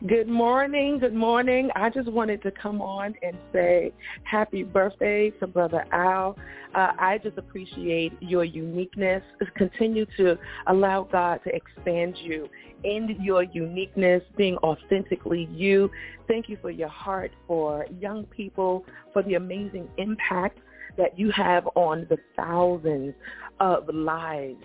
Good 0.06 0.28
morning. 0.28 0.98
Good 0.98 1.14
morning. 1.14 1.70
I 1.76 1.90
just 1.90 2.10
wanted 2.10 2.42
to 2.42 2.50
come 2.50 2.80
on 2.80 3.14
and 3.22 3.36
say 3.52 3.92
happy 4.24 4.62
birthday 4.62 5.30
to 5.40 5.46
Brother 5.46 5.84
Al. 5.92 6.36
Uh, 6.74 6.92
I 6.98 7.18
just 7.22 7.38
appreciate 7.38 8.12
your 8.20 8.44
uniqueness. 8.44 9.22
Continue 9.56 10.06
to 10.16 10.38
allow 10.66 11.04
God 11.04 11.40
to 11.44 11.54
expand 11.54 12.16
you 12.18 12.48
in 12.84 13.16
your 13.20 13.44
uniqueness, 13.44 14.22
being 14.36 14.56
authentically 14.58 15.48
you. 15.52 15.90
Thank 16.26 16.48
you 16.48 16.58
for 16.60 16.70
your 16.70 16.88
heart 16.88 17.30
for 17.46 17.86
young 18.00 18.24
people, 18.24 18.84
for 19.12 19.22
the 19.22 19.34
amazing 19.34 19.88
impact 19.98 20.58
that 20.96 21.18
you 21.18 21.30
have 21.30 21.68
on 21.74 22.06
the 22.10 22.18
thousands 22.36 23.14
of 23.60 23.88
lives 23.92 24.62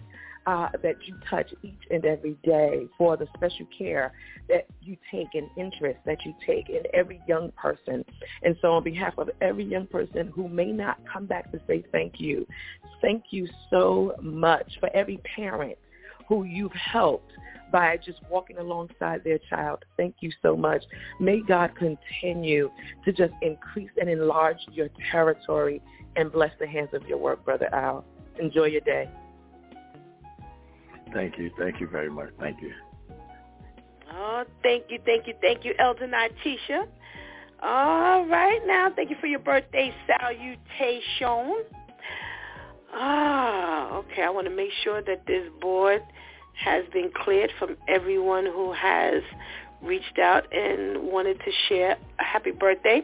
uh, 0.47 0.69
that 0.81 0.95
you 1.05 1.13
touch 1.29 1.53
each 1.61 1.81
and 1.91 2.05
every 2.05 2.37
day, 2.43 2.87
for 2.97 3.17
the 3.17 3.27
special 3.35 3.67
care 3.77 4.13
that 4.47 4.65
you 4.81 4.95
take 5.11 5.27
and 5.33 5.49
interest 5.57 5.99
that 6.05 6.17
you 6.25 6.33
take 6.45 6.69
in 6.69 6.81
every 6.93 7.21
young 7.27 7.51
person. 7.51 8.03
And 8.43 8.55
so 8.61 8.71
on 8.71 8.83
behalf 8.83 9.13
of 9.17 9.29
every 9.41 9.65
young 9.65 9.87
person 9.87 10.31
who 10.33 10.47
may 10.47 10.71
not 10.71 10.99
come 11.11 11.25
back 11.25 11.51
to 11.51 11.59
say 11.67 11.83
thank 11.91 12.13
you, 12.19 12.47
thank 13.01 13.25
you 13.31 13.47
so 13.69 14.15
much 14.21 14.71
for 14.79 14.89
every 14.95 15.19
parent 15.35 15.77
who 16.29 16.45
you've 16.45 16.71
helped 16.71 17.31
by 17.69 17.97
just 17.97 18.19
walking 18.29 18.57
alongside 18.57 19.25
their 19.25 19.39
child. 19.49 19.83
Thank 19.97 20.15
you 20.21 20.31
so 20.41 20.55
much. 20.55 20.81
May 21.19 21.41
God 21.41 21.71
continue 21.75 22.71
to 23.03 23.11
just 23.11 23.33
increase 23.41 23.91
and 23.99 24.09
enlarge 24.09 24.59
your 24.71 24.87
territory 25.11 25.81
and 26.15 26.31
bless 26.31 26.51
the 26.57 26.67
hands 26.67 26.89
of 26.93 27.05
your 27.05 27.17
work, 27.17 27.43
Brother 27.43 27.67
Al. 27.73 28.05
Enjoy 28.39 28.65
your 28.65 28.81
day. 28.81 29.09
Thank 31.13 31.37
you. 31.37 31.51
Thank 31.57 31.79
you 31.79 31.87
very 31.87 32.09
much. 32.09 32.29
Thank 32.39 32.61
you. 32.61 32.71
Oh, 34.13 34.45
thank 34.63 34.85
you, 34.89 34.99
thank 35.05 35.27
you, 35.27 35.33
thank 35.41 35.65
you, 35.65 35.73
Elder 35.79 36.07
Natisha. 36.07 36.87
All 37.61 38.25
right, 38.27 38.59
now, 38.65 38.91
thank 38.95 39.09
you 39.09 39.15
for 39.19 39.27
your 39.27 39.39
birthday 39.39 39.93
salutation. 40.05 41.63
Ah, 42.93 43.95
okay, 43.97 44.23
I 44.23 44.29
want 44.29 44.47
to 44.47 44.55
make 44.55 44.71
sure 44.83 45.01
that 45.01 45.25
this 45.27 45.43
board 45.59 46.01
has 46.53 46.85
been 46.93 47.11
cleared 47.13 47.51
from 47.59 47.77
everyone 47.87 48.45
who 48.45 48.73
has 48.73 49.21
reached 49.83 50.17
out 50.17 50.51
and 50.51 51.03
wanted 51.03 51.39
to 51.39 51.51
share 51.67 51.97
a 52.19 52.23
happy 52.23 52.51
birthday. 52.51 53.01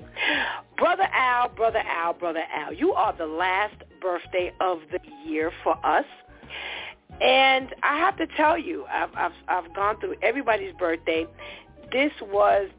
Brother 0.78 1.08
Al, 1.14 1.50
Brother 1.50 1.84
Al, 1.88 2.14
Brother 2.14 2.44
Al, 2.52 2.74
you 2.74 2.94
are 2.94 3.16
the 3.16 3.28
last 3.28 3.76
birthday 4.02 4.52
of 4.60 4.80
the 4.92 5.00
year 5.30 5.52
for 5.64 5.78
us. 5.86 6.06
And 7.24 7.74
I 7.84 7.98
have 8.00 8.18
to 8.18 8.28
tell 8.36 8.58
you, 8.58 8.86
I've, 8.92 9.10
I've, 9.16 9.32
I've 9.48 9.74
gone 9.74 10.00
through 10.00 10.16
everybody's 10.22 10.74
birthday. 10.78 11.26
This 11.92 12.12
was, 12.22 12.70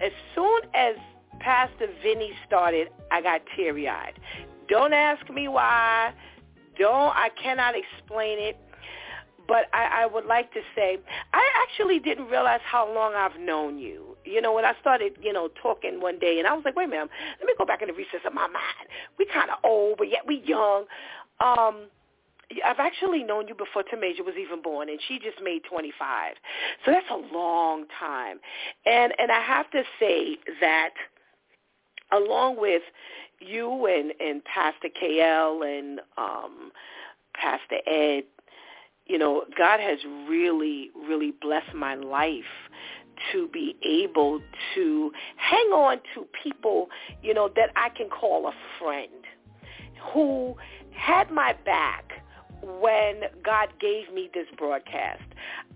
as 0.00 0.12
soon 0.34 0.60
as 0.74 0.94
Pastor 1.40 1.88
Vinny 2.02 2.30
started, 2.46 2.88
I 3.10 3.22
got 3.22 3.42
teary-eyed. 3.56 4.20
Don't 4.68 4.92
ask 4.92 5.28
me 5.30 5.48
why. 5.48 6.12
Don't, 6.78 7.14
I 7.16 7.30
cannot 7.42 7.74
explain 7.74 8.38
it. 8.38 8.56
But 9.48 9.66
I, 9.72 10.02
I 10.02 10.06
would 10.06 10.26
like 10.26 10.52
to 10.54 10.60
say, 10.74 10.98
I 11.32 11.50
actually 11.62 12.00
didn't 12.00 12.26
realize 12.26 12.60
how 12.64 12.92
long 12.92 13.14
I've 13.14 13.38
known 13.40 13.78
you. 13.78 14.16
You 14.24 14.40
know, 14.40 14.52
when 14.52 14.64
I 14.64 14.72
started, 14.80 15.12
you 15.22 15.32
know, 15.32 15.48
talking 15.62 16.00
one 16.00 16.18
day, 16.18 16.38
and 16.38 16.48
I 16.48 16.52
was 16.52 16.64
like, 16.64 16.74
wait 16.74 16.84
a 16.84 16.88
minute, 16.88 17.10
let 17.38 17.46
me 17.46 17.54
go 17.56 17.64
back 17.64 17.80
in 17.80 17.88
the 17.88 17.94
recess 17.94 18.20
of 18.26 18.34
my 18.34 18.48
mind. 18.48 18.88
We 19.18 19.26
kind 19.26 19.50
of 19.50 19.58
old, 19.62 19.98
but 19.98 20.10
yet 20.10 20.26
we 20.26 20.42
young. 20.44 20.86
Um, 21.38 21.86
I've 22.64 22.78
actually 22.78 23.24
known 23.24 23.48
you 23.48 23.54
before 23.54 23.82
Tamaja 23.82 24.24
was 24.24 24.36
even 24.40 24.62
born, 24.62 24.88
and 24.88 25.00
she 25.08 25.18
just 25.18 25.42
made 25.42 25.62
25. 25.68 26.34
So 26.84 26.92
that's 26.92 27.06
a 27.10 27.34
long 27.34 27.86
time. 27.98 28.38
And 28.84 29.12
and 29.18 29.32
I 29.32 29.40
have 29.40 29.70
to 29.72 29.82
say 29.98 30.38
that 30.60 30.90
along 32.12 32.60
with 32.60 32.82
you 33.40 33.86
and, 33.86 34.12
and 34.20 34.42
Pastor 34.44 34.88
KL 35.02 35.78
and 35.78 36.00
um, 36.16 36.70
Pastor 37.34 37.78
Ed, 37.86 38.24
you 39.06 39.18
know, 39.18 39.44
God 39.56 39.80
has 39.80 39.98
really, 40.28 40.90
really 41.08 41.32
blessed 41.40 41.74
my 41.74 41.94
life 41.94 42.44
to 43.32 43.48
be 43.48 43.76
able 43.82 44.40
to 44.74 45.12
hang 45.36 45.66
on 45.68 45.98
to 46.14 46.26
people, 46.42 46.88
you 47.22 47.32
know, 47.32 47.50
that 47.56 47.70
I 47.76 47.88
can 47.90 48.08
call 48.08 48.46
a 48.46 48.52
friend 48.78 49.10
who 50.12 50.54
had 50.92 51.30
my 51.30 51.54
back 51.64 52.12
when 52.80 53.22
God 53.44 53.68
gave 53.80 54.12
me 54.12 54.30
this 54.34 54.46
broadcast. 54.56 55.22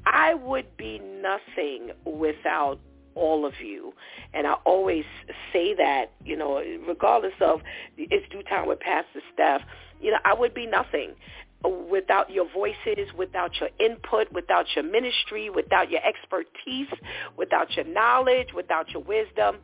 I 0.07 0.35
would 0.35 0.77
be 0.77 0.99
nothing 0.99 1.91
without 2.05 2.81
all 3.15 3.45
of 3.45 3.61
you. 3.61 3.93
And 4.33 4.47
I 4.47 4.55
always 4.65 5.05
say 5.53 5.75
that, 5.75 6.12
you 6.25 6.37
know, 6.37 6.62
regardless 6.87 7.35
of 7.41 7.62
it's 7.97 8.29
DEW 8.31 8.43
Time 8.45 8.67
with 8.67 8.81
Pastor 8.81 9.21
Steph, 9.33 9.62
you 10.01 10.11
know, 10.11 10.19
I 10.25 10.35
would 10.35 10.55
be 10.55 10.67
nothing 10.67 11.15
without 11.65 12.31
your 12.31 12.47
voices, 12.53 13.12
without 13.16 13.51
your 13.61 13.69
input, 13.78 14.32
without 14.32 14.66
your 14.74 14.85
ministry, 14.85 15.51
without 15.51 15.91
your 15.91 16.01
expertise, 16.05 16.89
without 17.37 17.74
your 17.77 17.85
knowledge, 17.85 18.49
without 18.55 18.91
your 18.91 19.03
wisdom. 19.03 19.57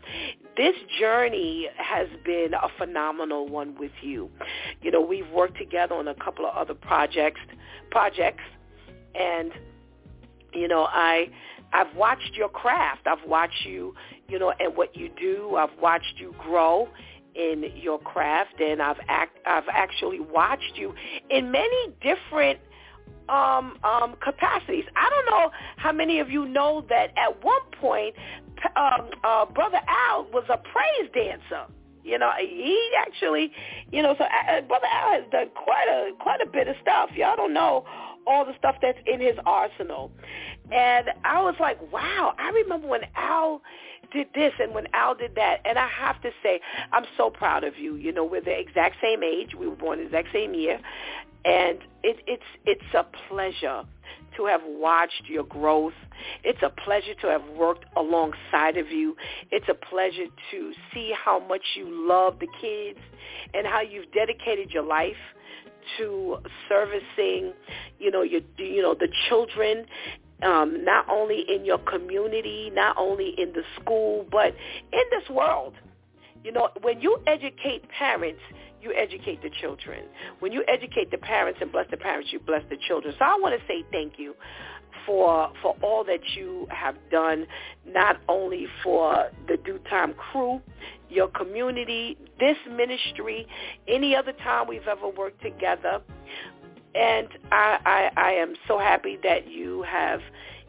This 0.56 0.74
journey 1.00 1.68
has 1.76 2.08
been 2.24 2.52
a 2.54 2.68
phenomenal 2.78 3.48
one 3.48 3.76
with 3.78 3.92
you. 4.02 4.30
You 4.82 4.90
know, 4.90 5.00
we've 5.00 5.28
worked 5.30 5.56
together 5.56 5.94
on 5.94 6.08
a 6.08 6.14
couple 6.14 6.46
of 6.46 6.54
other 6.54 6.74
projects, 6.74 7.40
projects, 7.90 8.44
and 9.14 9.52
you 10.52 10.68
know, 10.68 10.86
I 10.88 11.30
I've 11.72 11.94
watched 11.96 12.34
your 12.34 12.48
craft. 12.48 13.06
I've 13.06 13.26
watched 13.26 13.66
you, 13.66 13.94
you 14.28 14.38
know, 14.38 14.52
and 14.58 14.76
what 14.76 14.96
you 14.96 15.10
do. 15.18 15.56
I've 15.56 15.78
watched 15.80 16.14
you 16.18 16.34
grow 16.38 16.88
in 17.36 17.64
your 17.76 17.98
craft, 17.98 18.60
and 18.60 18.80
I've 18.80 19.00
act, 19.08 19.38
I've 19.46 19.68
actually 19.70 20.20
watched 20.20 20.72
you 20.76 20.94
in 21.30 21.50
many 21.50 21.88
different 22.00 22.58
um, 23.28 23.78
um, 23.84 24.14
capacities. 24.22 24.84
I 24.96 25.10
don't 25.10 25.26
know 25.26 25.50
how 25.76 25.92
many 25.92 26.20
of 26.20 26.30
you 26.30 26.46
know 26.46 26.84
that 26.88 27.10
at 27.16 27.44
one 27.44 27.62
point, 27.80 28.14
um, 28.76 29.10
uh, 29.24 29.44
Brother 29.46 29.80
Al 29.86 30.24
was 30.32 30.44
a 30.48 30.56
praise 30.58 31.10
dancer. 31.12 31.70
You 32.04 32.18
know, 32.18 32.30
he 32.38 32.90
actually, 32.96 33.50
you 33.90 34.00
know, 34.00 34.14
so 34.16 34.24
uh, 34.24 34.60
Brother 34.62 34.86
Al 34.86 35.20
has 35.20 35.24
done 35.32 35.48
quite 35.54 35.88
a 35.88 36.12
quite 36.22 36.40
a 36.40 36.46
bit 36.46 36.68
of 36.68 36.76
stuff. 36.80 37.10
Y'all 37.16 37.36
don't 37.36 37.52
know 37.52 37.84
all 38.26 38.44
the 38.44 38.52
stuff 38.58 38.76
that's 38.80 38.98
in 39.06 39.20
his 39.20 39.36
arsenal. 39.44 40.12
And 40.72 41.08
I 41.24 41.42
was 41.42 41.54
like, 41.60 41.80
wow, 41.92 42.34
I 42.38 42.50
remember 42.50 42.88
when 42.88 43.02
Al 43.14 43.60
did 44.12 44.28
this 44.34 44.52
and 44.60 44.74
when 44.74 44.86
Al 44.92 45.14
did 45.14 45.34
that. 45.36 45.58
And 45.64 45.78
I 45.78 45.88
have 45.88 46.20
to 46.22 46.30
say, 46.42 46.60
I'm 46.92 47.04
so 47.16 47.30
proud 47.30 47.64
of 47.64 47.78
you. 47.78 47.96
You 47.96 48.12
know, 48.12 48.24
we're 48.24 48.40
the 48.40 48.58
exact 48.58 48.96
same 49.02 49.22
age. 49.22 49.54
We 49.58 49.66
were 49.66 49.76
born 49.76 49.98
the 49.98 50.06
exact 50.06 50.28
same 50.32 50.54
year. 50.54 50.80
And 51.44 51.78
it, 52.02 52.18
it's 52.26 52.42
it's 52.64 52.94
a 52.94 53.04
pleasure 53.28 53.84
to 54.36 54.46
have 54.46 54.60
watched 54.64 55.24
your 55.26 55.44
growth. 55.44 55.92
It's 56.44 56.62
a 56.62 56.70
pleasure 56.70 57.14
to 57.22 57.28
have 57.28 57.42
worked 57.56 57.84
alongside 57.96 58.76
of 58.76 58.90
you. 58.90 59.16
It's 59.50 59.68
a 59.68 59.74
pleasure 59.74 60.26
to 60.50 60.72
see 60.92 61.12
how 61.24 61.38
much 61.38 61.62
you 61.76 61.86
love 61.88 62.38
the 62.40 62.48
kids 62.60 62.98
and 63.54 63.66
how 63.66 63.80
you've 63.80 64.10
dedicated 64.12 64.70
your 64.70 64.82
life 64.82 65.14
to 65.98 66.38
servicing, 66.68 67.52
you 67.98 68.10
know, 68.10 68.22
your 68.22 68.40
you 68.58 68.82
know 68.82 68.94
the 68.94 69.08
children 69.28 69.86
um, 70.42 70.84
not 70.84 71.08
only 71.08 71.44
in 71.48 71.64
your 71.64 71.78
community, 71.78 72.70
not 72.74 72.96
only 72.98 73.34
in 73.38 73.52
the 73.52 73.62
school, 73.80 74.26
but 74.30 74.54
in 74.92 75.02
this 75.10 75.28
world. 75.30 75.74
You 76.44 76.52
know, 76.52 76.68
when 76.82 77.00
you 77.00 77.18
educate 77.26 77.88
parents, 77.88 78.40
you 78.80 78.92
educate 78.94 79.42
the 79.42 79.50
children. 79.60 80.04
When 80.38 80.52
you 80.52 80.62
educate 80.68 81.10
the 81.10 81.18
parents 81.18 81.58
and 81.60 81.72
bless 81.72 81.90
the 81.90 81.96
parents, 81.96 82.30
you 82.32 82.38
bless 82.38 82.62
the 82.70 82.76
children. 82.86 83.14
So 83.18 83.24
I 83.24 83.36
want 83.40 83.58
to 83.58 83.66
say 83.66 83.84
thank 83.90 84.14
you 84.18 84.34
for 85.04 85.52
for 85.62 85.76
all 85.82 86.04
that 86.04 86.20
you 86.36 86.66
have 86.70 86.96
done, 87.10 87.46
not 87.86 88.18
only 88.28 88.66
for 88.82 89.30
the 89.48 89.56
DEW 89.56 89.78
Time 89.90 90.14
crew, 90.14 90.60
your 91.08 91.28
community, 91.28 92.18
this 92.38 92.56
ministry, 92.70 93.46
any 93.88 94.14
other 94.14 94.32
time 94.32 94.68
we've 94.68 94.88
ever 94.88 95.08
worked 95.08 95.42
together. 95.42 96.00
And 96.96 97.28
I, 97.52 97.78
I, 97.84 98.10
I 98.16 98.30
am 98.32 98.54
so 98.66 98.78
happy 98.78 99.18
that 99.22 99.50
you 99.50 99.82
have, 99.82 100.20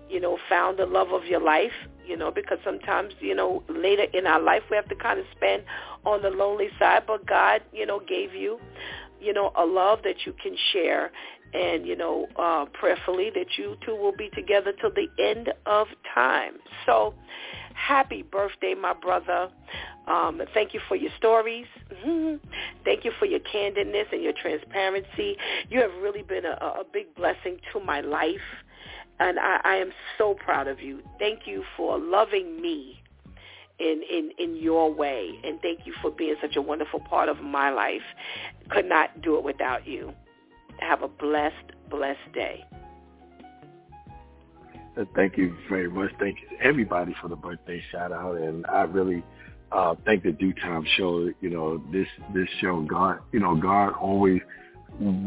you 0.10 0.20
know, 0.20 0.38
found 0.50 0.78
the 0.78 0.86
love 0.86 1.12
of 1.12 1.26
your 1.26 1.40
life, 1.40 1.72
you 2.06 2.18
know, 2.18 2.32
because 2.32 2.58
sometimes, 2.64 3.14
you 3.20 3.34
know, 3.34 3.64
later 3.70 4.06
in 4.14 4.28
our 4.28 4.42
life 4.42 4.64
we 4.70 4.76
have 4.76 4.90
to 4.90 4.96
kind 4.96 5.20
of 5.20 5.26
spend 5.36 5.64
on 6.06 6.22
the 6.22 6.30
lonely 6.30 6.70
side, 6.80 7.04
but 7.08 7.26
God, 7.26 7.62
you 7.72 7.86
know, 7.86 8.00
gave 8.00 8.34
you, 8.34 8.60
you 9.22 9.34
know, 9.34 9.52
a 9.56 9.66
love 9.66 10.00
that 10.04 10.26
you 10.26 10.34
can 10.34 10.56
share 10.74 11.12
and, 11.54 11.88
you 11.88 11.96
know, 11.96 12.28
uh, 12.38 12.66
prayerfully 12.74 13.32
that 13.34 13.58
you 13.58 13.78
two 13.86 13.96
will 13.96 14.16
be 14.16 14.30
together 14.30 14.74
till 14.80 14.92
the 14.92 15.08
end 15.24 15.54
of 15.66 15.88
time. 16.14 16.56
So 16.86 17.14
happy 17.78 18.24
birthday, 18.24 18.74
my 18.74 18.94
brother. 18.94 19.50
Um, 20.08 20.42
thank 20.54 20.74
you 20.74 20.80
for 20.88 20.96
your 20.96 21.12
stories. 21.18 21.68
Mm-hmm. 21.94 22.48
Thank 22.84 23.06
you 23.06 23.12
for 23.20 23.26
your 23.26 23.40
candidness 23.40 24.12
and 24.12 24.24
your 24.24 24.34
transparency. 24.34 25.38
You 25.70 25.82
have 25.82 25.94
really 26.02 26.24
been 26.24 26.46
a, 26.46 26.52
a 26.52 26.84
big 26.92 27.14
blessing 27.16 27.60
to 27.74 27.80
my 27.80 28.02
life, 28.02 28.48
and 29.20 29.40
I, 29.40 29.60
I 29.64 29.76
am 29.76 29.92
so 30.18 30.34
proud 30.34 30.68
of 30.68 30.82
you. 30.82 31.02
Thank 31.20 31.42
you 31.46 31.64
for 31.76 32.00
loving 32.00 32.62
me 32.62 33.02
in, 33.80 34.02
in, 34.10 34.32
in 34.40 34.56
your 34.56 34.92
way, 34.92 35.40
and 35.44 35.62
thank 35.62 35.86
you 35.86 35.94
for 36.02 36.10
being 36.10 36.36
such 36.42 36.56
a 36.56 36.62
wonderful 36.62 37.00
part 37.02 37.30
of 37.30 37.42
my 37.42 37.70
life. 37.70 38.02
Could 38.70 38.86
not 38.86 39.22
do 39.22 39.38
it 39.38 39.44
without 39.44 39.88
you. 39.88 40.14
Have 40.80 41.04
a 41.04 41.08
blessed, 41.08 41.74
blessed 41.90 42.32
day. 42.34 42.64
Thank 45.16 45.38
you 45.38 45.56
very 45.70 45.90
much. 45.90 46.12
Thank 46.20 46.38
you 46.42 46.58
everybody 46.62 47.16
for 47.22 47.28
the 47.28 47.36
birthday 47.36 47.84
shout 47.92 48.12
out, 48.12 48.36
and 48.36 48.66
I 48.66 48.82
really 48.84 49.24
uh, 49.72 49.96
thank 50.06 50.24
the 50.24 50.32
DEW 50.32 50.54
Time 50.54 50.86
show. 50.98 51.32
You 51.40 51.50
know, 51.50 51.84
this 51.92 52.08
this 52.34 52.48
show, 52.62 52.82
God, 52.82 53.20
you 53.32 53.40
know, 53.40 53.56
God 53.56 53.94
always. 53.94 54.42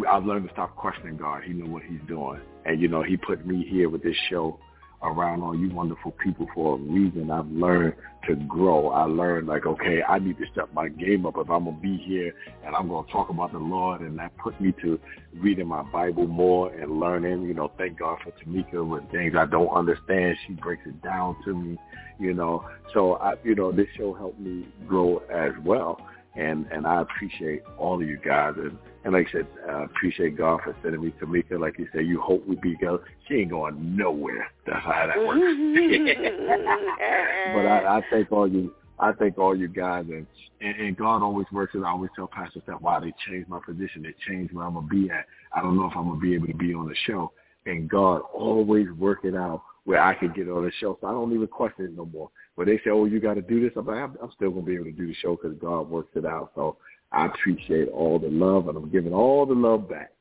I've 0.09 0.25
learned 0.25 0.49
to 0.49 0.53
stop 0.53 0.75
questioning 0.75 1.17
God. 1.17 1.45
He 1.45 1.53
knew 1.53 1.71
what 1.71 1.83
He's 1.85 2.01
doing, 2.09 2.41
and 2.65 2.81
you 2.81 2.89
know, 2.89 3.03
He 3.03 3.17
put 3.17 3.47
me 3.47 3.65
here 3.69 3.89
with 3.89 4.03
this 4.03 4.17
show 4.29 4.59
around 5.03 5.43
all 5.43 5.57
you 5.57 5.71
wonderful 5.71 6.13
people 6.13 6.47
for 6.55 6.75
a 6.75 6.79
reason. 6.79 7.31
I've 7.31 7.51
learned 7.51 7.95
to 8.29 8.35
grow. 8.37 8.91
I 8.91 9.05
learned 9.05 9.47
like, 9.47 9.67
okay, 9.67 10.03
I 10.07 10.19
need 10.19 10.39
to 10.39 10.45
step 10.53 10.69
my 10.75 10.89
game 10.89 11.25
up 11.25 11.35
if 11.37 11.51
I'm 11.51 11.65
gonna 11.65 11.77
be 11.79 11.97
here 11.97 12.35
and 12.65 12.77
I'm 12.77 12.89
gonna 12.89 13.11
talk 13.11 13.31
about 13.31 13.53
the 13.53 13.59
Lord 13.59 14.03
and 14.03 14.19
that 14.19 14.37
put 14.37 14.61
me 14.61 14.75
to 14.83 14.99
reading 15.35 15.69
my 15.69 15.83
Bible 15.83 16.27
more 16.27 16.73
and 16.75 17.01
learning, 17.01 17.43
you 17.43 17.55
know, 17.55 17.73
thank 17.79 17.99
God 17.99 18.19
for 18.23 18.33
Tamika 18.33 18.87
with 18.87 19.11
things 19.11 19.35
I 19.37 19.47
don't 19.47 19.71
understand. 19.71 20.37
She 20.47 20.55
breaks 20.55 20.83
it 20.87 21.03
down 21.03 21.37
to 21.45 21.55
me, 21.55 21.79
you 22.19 22.35
know. 22.35 22.69
So 22.93 23.15
I 23.15 23.35
you 23.43 23.55
know, 23.55 23.73
this 23.73 23.89
show 23.97 24.13
helped 24.13 24.39
me 24.39 24.69
grow 24.87 25.19
as 25.33 25.53
well 25.65 26.01
and 26.37 26.67
and 26.71 26.87
I 26.87 27.01
appreciate 27.03 27.63
all 27.79 28.01
of 28.01 28.09
you 28.09 28.19
guys. 28.19 28.55
And 28.57 28.79
and 29.05 29.15
like 29.15 29.29
I 29.29 29.33
said, 29.33 29.47
I 29.69 29.85
appreciate 29.85 30.37
God 30.37 30.61
for 30.63 30.77
sending 30.83 31.03
me 31.03 31.15
Tamika. 31.21 31.59
Like 31.59 31.79
you 31.79 31.89
said, 31.93 32.07
you 32.07 32.21
hope 32.21 32.47
we 32.47 32.57
be 32.57 32.75
together. 32.75 33.01
She 33.27 33.37
ain't 33.37 33.51
going 33.51 33.97
nowhere. 33.97 34.47
That's 34.67 34.85
how 34.85 35.07
that 35.07 35.19
works. 35.19 35.41
but 37.55 37.67
I, 37.67 37.99
I 37.99 38.03
thank 38.11 38.31
all 38.31 38.47
you. 38.47 38.75
I 38.99 39.13
thank 39.13 39.39
all 39.39 39.57
you 39.57 39.69
guys, 39.69 40.05
and, 40.11 40.27
and 40.61 40.77
and 40.77 40.97
God 40.97 41.23
always 41.23 41.47
works 41.51 41.75
it. 41.75 41.83
I 41.83 41.89
always 41.89 42.11
tell 42.15 42.27
Pastor 42.27 42.61
Steph 42.65 42.83
why 42.83 43.01
they 43.01 43.15
changed 43.27 43.49
my 43.49 43.59
position. 43.65 44.03
They 44.03 44.15
changed 44.29 44.53
where 44.53 44.67
I'm 44.67 44.75
gonna 44.75 44.87
be 44.87 45.09
at. 45.11 45.25
I 45.55 45.63
don't 45.63 45.77
know 45.77 45.87
if 45.87 45.97
I'm 45.97 46.09
gonna 46.09 46.21
be 46.21 46.35
able 46.35 46.49
to 46.49 46.55
be 46.55 46.75
on 46.75 46.87
the 46.87 46.95
show, 47.07 47.33
and 47.65 47.89
God 47.89 48.21
always 48.35 48.91
work 48.99 49.21
it 49.25 49.35
out 49.35 49.63
where 49.85 50.03
I 50.03 50.15
can 50.15 50.33
get 50.33 50.49
on 50.49 50.65
the 50.65 50.73
show. 50.79 50.99
So 51.01 51.07
I 51.07 51.13
don't 51.13 51.33
even 51.33 51.47
question 51.47 51.87
it 51.87 51.97
no 51.97 52.05
more. 52.05 52.31
But 52.57 52.67
they 52.67 52.77
say, 52.79 52.91
oh, 52.91 53.07
you 53.07 53.21
got 53.21 53.35
to 53.35 53.43
do 53.43 53.61
this. 53.61 53.73
I'm 53.77 53.87
like, 53.87 53.97
I'm, 53.97 54.17
I'm 54.23 54.31
still 54.33 54.53
to 54.53 54.61
be 54.61 54.75
able 54.75 54.85
to 54.85 54.93
do 54.93 55.07
the 55.07 55.15
show 55.15 55.37
because 55.37 55.57
God 55.59 55.89
works 55.89 56.11
it 56.15 56.27
out. 56.27 56.53
So 56.55 56.77
I 57.13 57.27
appreciate 57.27 57.89
all 57.89 58.19
the 58.19 58.29
love, 58.29 58.69
and 58.69 58.77
I'm 58.77 58.91
giving 58.91 59.13
all 59.13 59.47
the 59.47 59.55
love 59.55 59.89
back. 59.89 60.13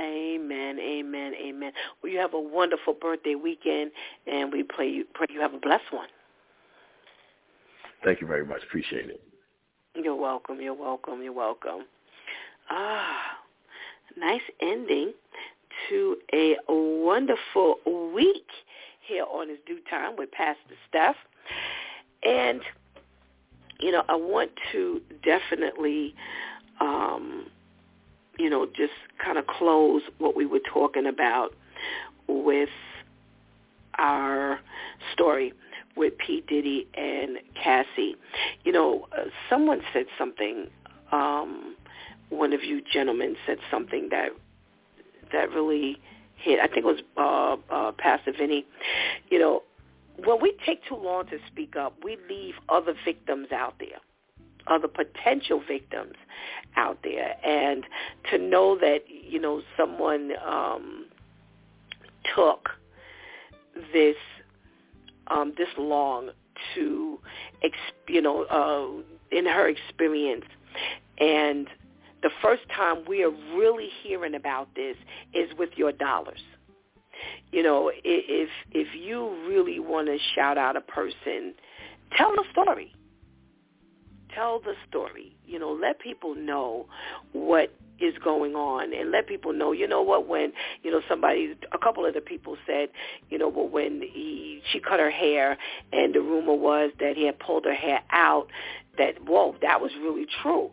Amen, 0.00 0.78
amen, 0.80 1.32
amen. 1.34 1.72
Well, 2.02 2.12
you 2.12 2.18
have 2.18 2.34
a 2.34 2.40
wonderful 2.40 2.94
birthday 2.94 3.34
weekend, 3.34 3.92
and 4.26 4.52
we 4.52 4.62
pray 4.62 4.90
you, 4.90 5.04
pray 5.14 5.26
you 5.30 5.40
have 5.40 5.54
a 5.54 5.58
blessed 5.58 5.92
one. 5.92 6.08
Thank 8.04 8.20
you 8.20 8.26
very 8.26 8.44
much. 8.44 8.62
Appreciate 8.64 9.10
it. 9.10 9.22
You're 9.94 10.16
welcome. 10.16 10.60
You're 10.60 10.74
welcome. 10.74 11.22
You're 11.22 11.32
welcome. 11.32 11.84
Ah, 12.70 13.38
nice 14.16 14.40
ending 14.60 15.12
to 15.88 16.16
a 16.32 16.56
wonderful 16.68 17.76
week 18.14 18.46
here 19.06 19.24
on 19.24 19.48
his 19.48 19.58
DEW 19.66 19.80
Time 19.88 20.16
with 20.16 20.30
Pastor 20.32 20.74
Steph. 20.88 21.16
And, 22.24 22.60
you 23.82 23.90
know, 23.90 24.04
I 24.08 24.14
want 24.14 24.52
to 24.72 25.00
definitely, 25.24 26.14
um, 26.80 27.46
you 28.38 28.48
know, 28.48 28.66
just 28.66 28.92
kind 29.22 29.38
of 29.38 29.46
close 29.46 30.02
what 30.18 30.36
we 30.36 30.46
were 30.46 30.60
talking 30.60 31.06
about 31.06 31.54
with 32.28 32.68
our 33.98 34.60
story 35.12 35.52
with 35.96 36.16
P. 36.18 36.42
Diddy 36.46 36.86
and 36.94 37.38
Cassie. 37.60 38.16
You 38.64 38.72
know, 38.72 39.08
uh, 39.12 39.24
someone 39.50 39.82
said 39.92 40.06
something, 40.16 40.68
um, 41.10 41.76
one 42.30 42.52
of 42.52 42.64
you 42.64 42.80
gentlemen 42.92 43.36
said 43.46 43.58
something 43.70 44.08
that 44.10 44.30
that 45.32 45.50
really 45.50 45.98
hit. 46.36 46.60
I 46.60 46.66
think 46.66 46.78
it 46.78 46.84
was 46.84 47.00
uh, 47.16 47.74
uh, 47.74 47.92
Pastor 47.92 48.32
Vinny. 48.36 48.64
You 49.28 49.38
know, 49.38 49.62
when 50.24 50.40
we 50.40 50.54
take 50.64 50.84
too 50.88 50.96
long 50.96 51.26
to 51.26 51.38
speak 51.46 51.76
up, 51.76 51.96
we 52.02 52.16
leave 52.28 52.54
other 52.68 52.94
victims 53.04 53.48
out 53.52 53.74
there, 53.78 53.98
other 54.66 54.88
potential 54.88 55.62
victims 55.66 56.14
out 56.76 56.98
there, 57.02 57.34
and 57.44 57.84
to 58.30 58.38
know 58.38 58.76
that 58.78 59.04
you 59.08 59.40
know 59.40 59.62
someone 59.76 60.32
um, 60.44 61.06
took 62.34 62.70
this 63.92 64.16
um, 65.28 65.52
this 65.56 65.68
long 65.78 66.30
to, 66.74 67.18
you 68.08 68.20
know, 68.20 68.44
uh, 68.44 69.36
in 69.36 69.46
her 69.46 69.68
experience, 69.68 70.44
and 71.18 71.68
the 72.22 72.30
first 72.40 72.62
time 72.74 73.04
we 73.08 73.24
are 73.24 73.32
really 73.54 73.88
hearing 74.02 74.34
about 74.34 74.68
this 74.74 74.96
is 75.34 75.50
with 75.58 75.70
your 75.76 75.92
dollars. 75.92 76.40
You 77.50 77.62
know, 77.62 77.90
if 78.04 78.50
if 78.70 78.88
you 78.94 79.36
really 79.48 79.78
want 79.80 80.08
to 80.08 80.18
shout 80.34 80.58
out 80.58 80.76
a 80.76 80.80
person, 80.80 81.54
tell 82.16 82.32
the 82.32 82.44
story. 82.52 82.92
tell 84.34 84.60
the 84.60 84.74
story. 84.88 85.36
You 85.46 85.58
know, 85.58 85.72
let 85.72 85.98
people 86.00 86.34
know 86.34 86.86
what 87.32 87.74
is 88.00 88.14
going 88.22 88.54
on 88.54 88.92
and 88.92 89.10
let 89.10 89.26
people 89.28 89.52
know, 89.52 89.72
you 89.72 89.86
know 89.86 90.02
what, 90.02 90.26
when, 90.26 90.52
you 90.82 90.90
know, 90.90 91.02
somebody, 91.08 91.54
a 91.72 91.78
couple 91.78 92.04
of 92.04 92.14
the 92.14 92.20
people 92.20 92.56
said, 92.66 92.88
you 93.30 93.38
know, 93.38 93.48
well, 93.48 93.68
when 93.68 94.02
he, 94.02 94.60
she 94.72 94.80
cut 94.80 94.98
her 94.98 95.10
hair 95.10 95.56
and 95.92 96.14
the 96.14 96.20
rumor 96.20 96.54
was 96.54 96.90
that 96.98 97.16
he 97.16 97.26
had 97.26 97.38
pulled 97.38 97.64
her 97.64 97.74
hair 97.74 98.00
out, 98.10 98.48
that, 98.98 99.14
whoa, 99.26 99.54
that 99.62 99.80
was 99.80 99.92
really 100.00 100.26
true. 100.42 100.70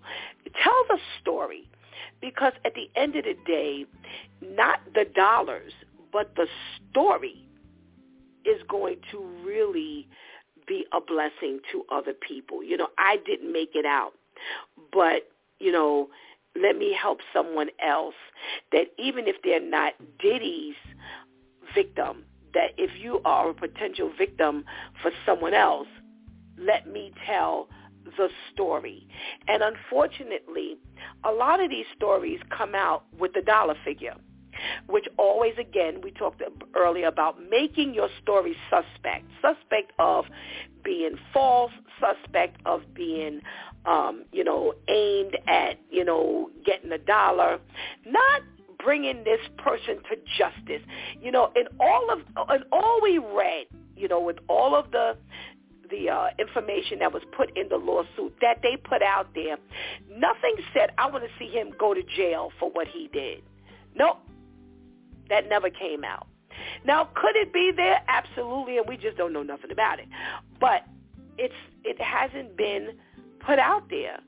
Tell 0.64 0.84
the 0.88 0.98
story 1.22 1.68
because 2.22 2.54
at 2.66 2.74
the 2.74 2.90
end 2.96 3.16
of 3.16 3.26
the 3.26 3.36
day, 3.46 3.86
not 4.42 4.80
the 4.96 5.06
dollars, 5.16 5.74
but 6.12 6.36
the 6.36 6.48
story 6.92 7.48
is 8.46 8.62
going 8.68 8.98
to 9.12 9.20
really 9.46 10.08
be 10.68 10.86
a 10.94 11.02
blessing 11.02 11.60
to 11.72 11.84
other 11.92 12.14
people. 12.14 12.64
You 12.64 12.78
know, 12.78 12.88
I 12.98 13.18
didn't 13.26 13.52
make 13.52 13.72
it 13.74 13.86
out, 13.86 14.14
but, 14.94 15.30
you 15.60 15.72
know, 15.72 16.10
let 16.60 16.78
me 16.78 16.96
help 17.00 17.20
someone 17.34 17.70
else 17.86 18.16
that 18.72 18.88
even 18.98 19.28
if 19.28 19.36
they're 19.44 19.62
not 19.62 19.94
Diddy's 20.20 20.76
victim, 21.76 22.24
that 22.54 22.72
if 22.78 22.92
you 23.00 23.22
are 23.26 23.50
a 23.50 23.54
potential 23.54 24.12
victim 24.18 24.66
for 25.02 25.12
someone 25.26 25.54
else, 25.54 25.88
let 26.58 26.88
me 26.88 27.14
tell 27.26 27.68
the 28.18 28.30
story. 28.52 29.08
And 29.48 29.62
unfortunately, 29.62 30.78
a 31.24 31.32
lot 31.32 31.62
of 31.62 31.70
these 31.70 31.86
stories 31.96 32.40
come 32.56 32.74
out 32.74 33.04
with 33.18 33.34
the 33.34 33.42
dollar 33.42 33.76
figure 33.86 34.16
which 34.88 35.06
always, 35.18 35.54
again, 35.60 36.02
we 36.02 36.12
talked 36.12 36.42
earlier 36.76 37.08
about 37.08 37.38
making 37.50 37.94
your 37.94 38.10
story 38.22 38.56
suspect, 38.70 39.26
suspect 39.42 39.92
of 40.00 40.26
being 40.84 41.18
false, 41.34 41.72
suspect 42.00 42.60
of 42.66 42.82
being, 42.94 43.42
um, 43.86 44.24
you 44.32 44.44
know, 44.44 44.74
aimed 44.88 45.38
at, 45.48 45.78
you 45.90 46.06
know, 46.06 46.50
getting 46.66 46.92
a 46.92 46.98
dollar, 46.98 47.60
not 48.06 48.42
bringing 48.84 49.24
this 49.24 49.40
person 49.58 49.98
to 50.10 50.16
justice. 50.38 50.82
You 51.22 51.32
know, 51.32 51.52
in 51.56 51.66
all 51.80 52.10
of, 52.12 52.20
in 52.56 52.64
all 52.72 53.00
we 53.02 53.18
read, 53.18 53.68
you 53.96 54.08
know, 54.08 54.22
with 54.22 54.38
all 54.48 54.76
of 54.76 54.92
the 54.92 55.18
the 55.90 56.10
uh, 56.10 56.28
information 56.38 57.00
that 57.00 57.12
was 57.12 57.24
put 57.36 57.56
in 57.58 57.68
the 57.70 57.76
lawsuit 57.76 58.34
that 58.42 58.60
they 58.62 58.78
put 58.78 59.02
out 59.02 59.28
there, 59.34 59.58
nothing 60.08 60.56
said, 60.74 60.92
I 60.98 61.10
want 61.10 61.24
to 61.24 61.30
see 61.40 61.52
him 61.52 61.72
go 61.80 61.94
to 61.94 62.02
jail 62.16 62.52
for 62.60 62.70
what 62.70 62.88
he 62.88 63.10
did. 63.12 63.42
Nope. 63.96 64.18
That 65.30 65.48
never 65.50 65.70
came 65.70 66.04
out. 66.04 66.28
Now, 66.86 67.10
could 67.16 67.36
it 67.36 67.54
be 67.54 67.72
there? 67.76 68.02
Absolutely, 68.08 68.78
and 68.78 68.88
we 68.88 68.98
just 68.98 69.18
don't 69.18 69.34
know 69.34 69.44
nothing 69.44 69.72
about 69.72 70.00
it. 70.00 70.08
But 70.60 70.86
it's 71.38 71.54
it 71.84 72.00
hasn't 72.02 72.58
been 72.58 72.90
put 73.46 73.60
out 73.60 73.90
there. 73.90 74.20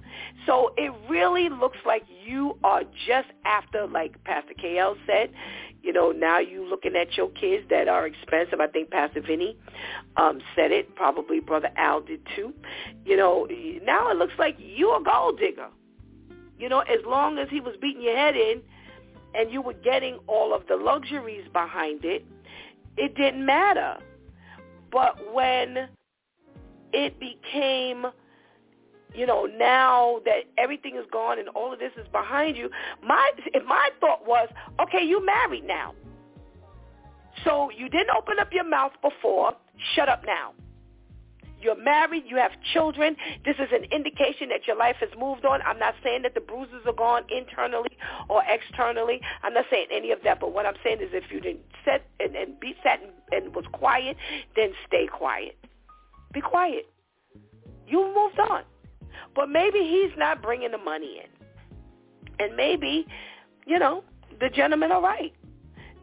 So 0.45 0.73
it 0.77 0.93
really 1.09 1.49
looks 1.49 1.77
like 1.85 2.03
you 2.25 2.57
are 2.63 2.83
just 3.07 3.27
after, 3.45 3.85
like 3.87 4.23
Pastor 4.23 4.53
KL 4.53 4.95
said, 5.05 5.31
you 5.83 5.91
know, 5.91 6.11
now 6.11 6.39
you 6.39 6.67
looking 6.69 6.95
at 6.95 7.17
your 7.17 7.29
kids 7.29 7.65
that 7.69 7.87
are 7.87 8.05
expensive. 8.05 8.59
I 8.59 8.67
think 8.67 8.91
Pastor 8.91 9.21
Vinny 9.21 9.57
um, 10.15 10.39
said 10.55 10.71
it. 10.71 10.95
Probably 10.95 11.39
Brother 11.39 11.69
Al 11.75 12.01
did 12.01 12.21
too. 12.35 12.53
You 13.05 13.17
know, 13.17 13.47
now 13.83 14.11
it 14.11 14.17
looks 14.17 14.33
like 14.37 14.57
you 14.59 14.95
a 14.95 15.03
gold 15.03 15.39
digger. 15.39 15.69
You 16.59 16.69
know, 16.69 16.79
as 16.79 16.99
long 17.05 17.39
as 17.39 17.49
he 17.49 17.59
was 17.59 17.75
beating 17.81 18.03
your 18.03 18.15
head 18.15 18.35
in, 18.35 18.61
and 19.33 19.51
you 19.51 19.61
were 19.61 19.73
getting 19.73 20.19
all 20.27 20.53
of 20.53 20.67
the 20.67 20.75
luxuries 20.75 21.47
behind 21.53 22.03
it, 22.03 22.25
it 22.97 23.15
didn't 23.15 23.45
matter. 23.45 23.97
But 24.91 25.33
when 25.33 25.87
it 26.93 27.19
became, 27.19 28.05
you 29.13 29.25
know, 29.25 29.45
now 29.45 30.19
that 30.25 30.43
everything 30.57 30.95
is 30.97 31.05
gone 31.11 31.39
and 31.39 31.47
all 31.49 31.71
of 31.71 31.79
this 31.79 31.91
is 31.97 32.07
behind 32.11 32.57
you, 32.57 32.69
my 33.03 33.31
my 33.65 33.89
thought 33.99 34.25
was, 34.25 34.49
okay, 34.81 35.03
you 35.03 35.25
married 35.25 35.65
now. 35.65 35.93
So 37.45 37.71
you 37.75 37.89
didn't 37.89 38.15
open 38.15 38.39
up 38.39 38.49
your 38.51 38.65
mouth 38.65 38.91
before, 39.01 39.53
shut 39.95 40.09
up 40.09 40.23
now. 40.25 40.53
You're 41.61 41.81
married. 41.81 42.23
You 42.27 42.37
have 42.37 42.51
children. 42.73 43.15
This 43.45 43.55
is 43.57 43.69
an 43.71 43.85
indication 43.91 44.49
that 44.49 44.67
your 44.67 44.75
life 44.75 44.95
has 44.99 45.09
moved 45.17 45.45
on. 45.45 45.61
I'm 45.61 45.79
not 45.79 45.93
saying 46.03 46.23
that 46.23 46.33
the 46.33 46.41
bruises 46.41 46.81
are 46.85 46.93
gone 46.93 47.23
internally 47.29 47.97
or 48.29 48.41
externally. 48.47 49.21
I'm 49.43 49.53
not 49.53 49.65
saying 49.69 49.87
any 49.91 50.11
of 50.11 50.19
that. 50.23 50.39
But 50.39 50.53
what 50.53 50.65
I'm 50.65 50.75
saying 50.83 51.01
is 51.01 51.09
if 51.13 51.31
you 51.31 51.39
didn't 51.39 51.65
sit 51.85 52.03
and, 52.19 52.35
and 52.35 52.59
be 52.59 52.75
sat 52.83 52.99
and, 53.01 53.43
and 53.45 53.55
was 53.55 53.65
quiet, 53.71 54.17
then 54.55 54.71
stay 54.87 55.07
quiet. 55.07 55.57
Be 56.33 56.41
quiet. 56.41 56.87
You 57.87 58.11
moved 58.15 58.39
on. 58.39 58.63
But 59.35 59.49
maybe 59.49 59.79
he's 59.79 60.17
not 60.17 60.41
bringing 60.41 60.71
the 60.71 60.77
money 60.77 61.21
in. 61.23 62.45
And 62.45 62.55
maybe, 62.55 63.05
you 63.67 63.77
know, 63.77 64.03
the 64.39 64.49
gentlemen 64.49 64.91
are 64.91 65.01
right. 65.01 65.33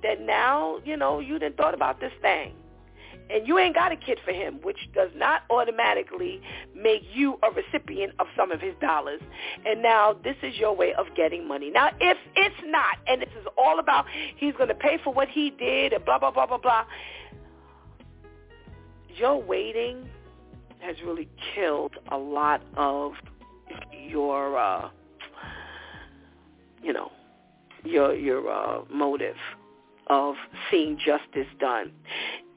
That 0.03 0.21
now, 0.21 0.79
you 0.85 0.97
know, 0.97 1.19
you 1.19 1.39
didn't 1.39 1.57
thought 1.57 1.75
about 1.75 1.99
this 1.99 2.13
thing 2.23 2.55
and 3.31 3.47
you 3.47 3.59
ain't 3.59 3.75
got 3.75 3.93
a 3.93 3.97
kid 3.97 4.19
for 4.25 4.33
him, 4.33 4.61
which 4.63 4.79
does 4.95 5.11
not 5.15 5.43
automatically 5.51 6.41
make 6.75 7.03
you 7.13 7.39
a 7.43 7.51
recipient 7.51 8.13
of 8.19 8.27
some 8.37 8.51
of 8.51 8.61
his 8.61 8.75
dollars. 8.81 9.21
And 9.67 9.83
now 9.83 10.17
this 10.25 10.37
is 10.43 10.57
your 10.57 10.75
way 10.75 10.95
of 10.95 11.07
getting 11.17 11.47
money. 11.47 11.71
Now, 11.71 11.91
if 12.01 12.19
it's 12.37 12.61
not, 12.65 12.99
and 13.07 13.23
this 13.23 13.31
is 13.41 13.47
all 13.57 13.79
about 13.79 14.07
he's 14.37 14.55
going 14.55 14.69
to 14.69 14.75
pay 14.75 14.99
for 15.03 15.13
what 15.13 15.29
he 15.29 15.51
did 15.51 15.93
and 15.93 16.05
blah, 16.05 16.19
blah, 16.19 16.31
blah, 16.31 16.47
blah, 16.47 16.59
blah, 16.59 16.85
your 19.17 19.43
waiting 19.43 20.09
has 20.81 20.97
really 21.05 21.29
killed 21.55 21.95
a 22.11 22.17
lot 22.17 22.63
of 22.77 23.13
your, 23.93 24.57
uh, 24.57 24.89
you 26.83 26.93
know, 26.93 27.11
your 27.85 28.15
your 28.15 28.51
uh, 28.51 28.81
motive 28.91 29.37
of 30.09 30.35
seeing 30.71 30.99
justice 30.99 31.49
done 31.61 31.93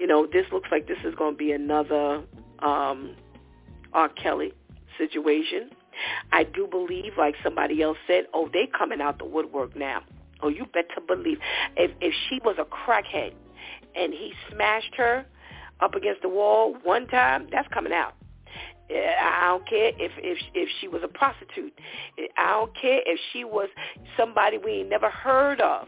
you 0.01 0.07
know, 0.07 0.25
this 0.25 0.47
looks 0.51 0.69
like 0.71 0.87
this 0.87 0.97
is 1.05 1.13
going 1.13 1.35
to 1.35 1.37
be 1.37 1.51
another 1.51 2.23
um, 2.63 3.15
R. 3.93 4.09
Kelly 4.09 4.51
situation. 4.97 5.69
I 6.31 6.43
do 6.43 6.65
believe, 6.65 7.13
like 7.19 7.35
somebody 7.43 7.83
else 7.83 7.99
said, 8.07 8.25
oh, 8.33 8.49
they 8.51 8.67
coming 8.75 8.99
out 8.99 9.19
the 9.19 9.25
woodwork 9.25 9.75
now. 9.75 10.01
Oh, 10.41 10.47
you 10.47 10.65
better 10.65 11.01
believe. 11.07 11.37
If 11.77 11.91
if 12.01 12.15
she 12.27 12.39
was 12.43 12.55
a 12.57 12.65
crackhead 12.65 13.33
and 13.95 14.11
he 14.11 14.33
smashed 14.51 14.95
her 14.95 15.23
up 15.81 15.93
against 15.93 16.23
the 16.23 16.29
wall 16.29 16.75
one 16.83 17.05
time, 17.05 17.47
that's 17.51 17.67
coming 17.67 17.93
out. 17.93 18.15
I 18.89 19.47
don't 19.49 19.69
care 19.69 19.91
if 19.99 20.11
if 20.17 20.39
if 20.55 20.69
she 20.79 20.87
was 20.87 21.01
a 21.03 21.07
prostitute. 21.07 21.77
I 22.37 22.51
don't 22.53 22.75
care 22.75 23.01
if 23.05 23.19
she 23.31 23.43
was 23.43 23.69
somebody 24.17 24.57
we 24.57 24.71
ain't 24.71 24.89
never 24.89 25.11
heard 25.11 25.61
of. 25.61 25.87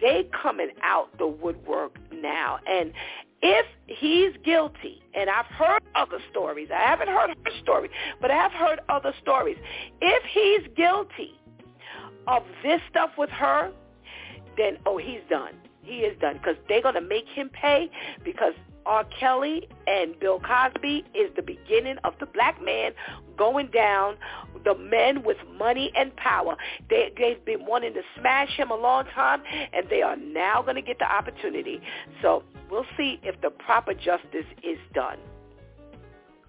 They 0.00 0.28
coming 0.42 0.70
out 0.82 1.16
the 1.18 1.26
woodwork 1.26 1.98
now, 2.12 2.58
and 2.66 2.92
if 3.46 3.66
he's 3.86 4.32
guilty, 4.42 5.02
and 5.12 5.28
I've 5.28 5.46
heard 5.46 5.82
other 5.94 6.18
stories, 6.30 6.68
I 6.72 6.80
haven't 6.80 7.08
heard 7.08 7.28
her 7.28 7.52
story, 7.62 7.90
but 8.20 8.30
I 8.30 8.36
have 8.36 8.52
heard 8.52 8.80
other 8.88 9.12
stories. 9.20 9.58
If 10.00 10.22
he's 10.24 10.74
guilty 10.74 11.38
of 12.26 12.42
this 12.62 12.80
stuff 12.88 13.10
with 13.18 13.28
her, 13.30 13.70
then, 14.56 14.78
oh, 14.86 14.96
he's 14.96 15.20
done. 15.28 15.54
He 15.82 15.98
is 15.98 16.18
done 16.20 16.38
because 16.38 16.56
they're 16.68 16.80
going 16.80 16.94
to 16.94 17.02
make 17.02 17.28
him 17.28 17.50
pay 17.50 17.90
because 18.24 18.54
R. 18.86 19.04
Kelly 19.04 19.68
and 19.86 20.18
Bill 20.18 20.40
Cosby 20.40 21.04
is 21.14 21.30
the 21.36 21.42
beginning 21.42 21.96
of 22.04 22.14
the 22.20 22.26
black 22.26 22.62
man 22.62 22.92
going 23.36 23.68
down, 23.68 24.16
the 24.64 24.74
men 24.76 25.22
with 25.22 25.36
money 25.58 25.92
and 25.96 26.14
power. 26.16 26.56
They, 26.88 27.12
they've 27.16 27.44
been 27.44 27.66
wanting 27.66 27.94
to 27.94 28.02
smash 28.18 28.56
him 28.56 28.70
a 28.70 28.76
long 28.76 29.04
time, 29.14 29.42
and 29.72 29.88
they 29.90 30.02
are 30.02 30.16
now 30.16 30.62
going 30.62 30.76
to 30.76 30.82
get 30.82 30.98
the 30.98 31.10
opportunity. 31.10 31.80
So 32.22 32.42
we'll 32.70 32.86
see 32.96 33.20
if 33.22 33.40
the 33.40 33.50
proper 33.50 33.94
justice 33.94 34.46
is 34.62 34.78
done. 34.94 35.18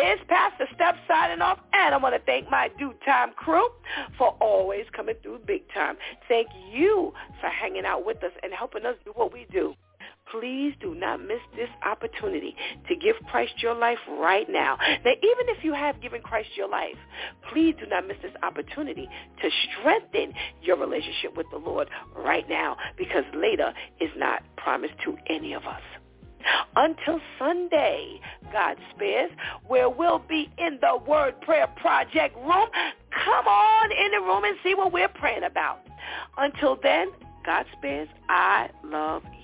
It's 0.00 0.22
Pastor 0.28 0.66
Steph 0.76 0.94
signing 1.08 1.42
off, 1.42 1.58
and 1.72 1.92
I 1.92 1.98
want 1.98 2.14
to 2.14 2.20
thank 2.24 2.48
my 2.48 2.68
DEW 2.78 2.94
Time 3.04 3.32
crew 3.34 3.66
for 4.16 4.28
always 4.40 4.84
coming 4.94 5.16
through 5.24 5.40
big 5.44 5.62
time. 5.74 5.96
Thank 6.28 6.46
you 6.72 7.12
for 7.40 7.48
hanging 7.48 7.84
out 7.84 8.06
with 8.06 8.22
us 8.22 8.30
and 8.44 8.52
helping 8.52 8.86
us 8.86 8.94
do 9.04 9.10
what 9.16 9.32
we 9.32 9.46
do. 9.50 9.74
please 10.30 10.74
do 10.80 10.94
not 10.94 11.20
miss 11.20 11.40
this 11.56 11.68
opportunity 11.84 12.54
to 12.88 12.94
give 12.96 13.16
Christ 13.30 13.54
your 13.58 13.74
life 13.74 13.98
right 14.08 14.48
now. 14.48 14.76
Now, 15.04 15.12
even 15.12 15.48
if 15.56 15.64
you 15.64 15.74
have 15.74 16.00
given 16.00 16.22
Christ 16.22 16.50
your 16.56 16.68
life, 16.68 16.96
please 17.52 17.74
do 17.80 17.86
not 17.86 18.06
miss 18.06 18.18
this 18.22 18.32
opportunity 18.42 19.08
to 19.42 19.50
strengthen 19.80 20.34
your 20.62 20.76
relationship 20.76 21.36
with 21.36 21.46
the 21.50 21.58
Lord 21.58 21.88
right 22.16 22.48
now 22.48 22.76
because 22.96 23.24
later 23.34 23.72
is 24.00 24.10
not 24.16 24.42
promised 24.56 24.94
to 25.04 25.16
any 25.28 25.54
of 25.54 25.64
us. 25.64 25.82
Until 26.76 27.20
Sunday, 27.38 28.20
God 28.52 28.76
spares, 28.94 29.30
where 29.66 29.88
we'll 29.88 30.20
be 30.20 30.50
in 30.58 30.78
the 30.80 30.98
Word 31.06 31.40
Prayer 31.40 31.66
Project 31.76 32.36
room. 32.36 32.68
Come 33.24 33.46
on 33.46 33.92
in 33.92 34.12
the 34.12 34.20
room 34.20 34.44
and 34.44 34.56
see 34.62 34.74
what 34.74 34.92
we're 34.92 35.08
praying 35.08 35.44
about. 35.44 35.80
Until 36.36 36.78
then, 36.82 37.08
God 37.44 37.66
spares, 37.76 38.08
I 38.28 38.70
love 38.84 39.22
you 39.24 39.38